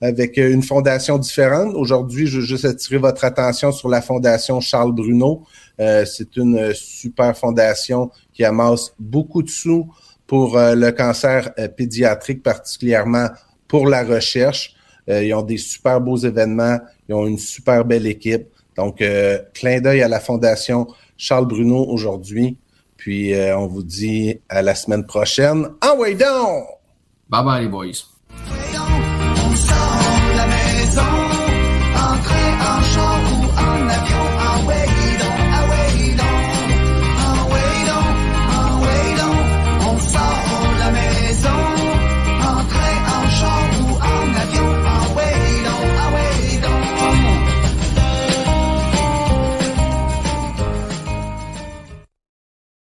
avec 0.00 0.36
une 0.36 0.62
fondation 0.62 1.18
différente. 1.18 1.74
Aujourd'hui, 1.76 2.26
je 2.26 2.38
veux 2.40 2.44
juste 2.44 2.64
attirer 2.64 2.98
votre 2.98 3.24
attention 3.24 3.70
sur 3.70 3.88
la 3.88 4.02
fondation 4.02 4.60
Charles 4.60 4.92
Bruno. 4.92 5.44
Euh, 5.78 6.04
c'est 6.04 6.36
une 6.36 6.74
super 6.74 7.36
fondation 7.36 8.10
qui 8.32 8.44
amasse 8.44 8.92
beaucoup 8.98 9.42
de 9.42 9.48
sous 9.50 9.88
pour 10.30 10.56
euh, 10.56 10.76
le 10.76 10.92
cancer 10.92 11.50
euh, 11.58 11.66
pédiatrique, 11.66 12.44
particulièrement 12.44 13.30
pour 13.66 13.88
la 13.88 14.04
recherche. 14.04 14.76
Euh, 15.08 15.24
ils 15.24 15.34
ont 15.34 15.42
des 15.42 15.56
super 15.56 16.00
beaux 16.00 16.18
événements, 16.18 16.78
ils 17.08 17.16
ont 17.16 17.26
une 17.26 17.36
super 17.36 17.84
belle 17.84 18.06
équipe. 18.06 18.46
Donc, 18.76 19.02
euh, 19.02 19.40
clin 19.54 19.80
d'œil 19.80 20.02
à 20.02 20.08
la 20.08 20.20
fondation 20.20 20.86
Charles 21.16 21.48
Bruno 21.48 21.84
aujourd'hui. 21.88 22.56
Puis, 22.96 23.34
euh, 23.34 23.58
on 23.58 23.66
vous 23.66 23.82
dit 23.82 24.38
à 24.48 24.62
la 24.62 24.76
semaine 24.76 25.04
prochaine. 25.04 25.66
Ah 25.80 25.96
ouais, 25.96 26.14
donc! 26.14 26.64
Bye 27.28 27.44
bye, 27.44 27.62
les 27.64 27.68
boys. 27.68 29.09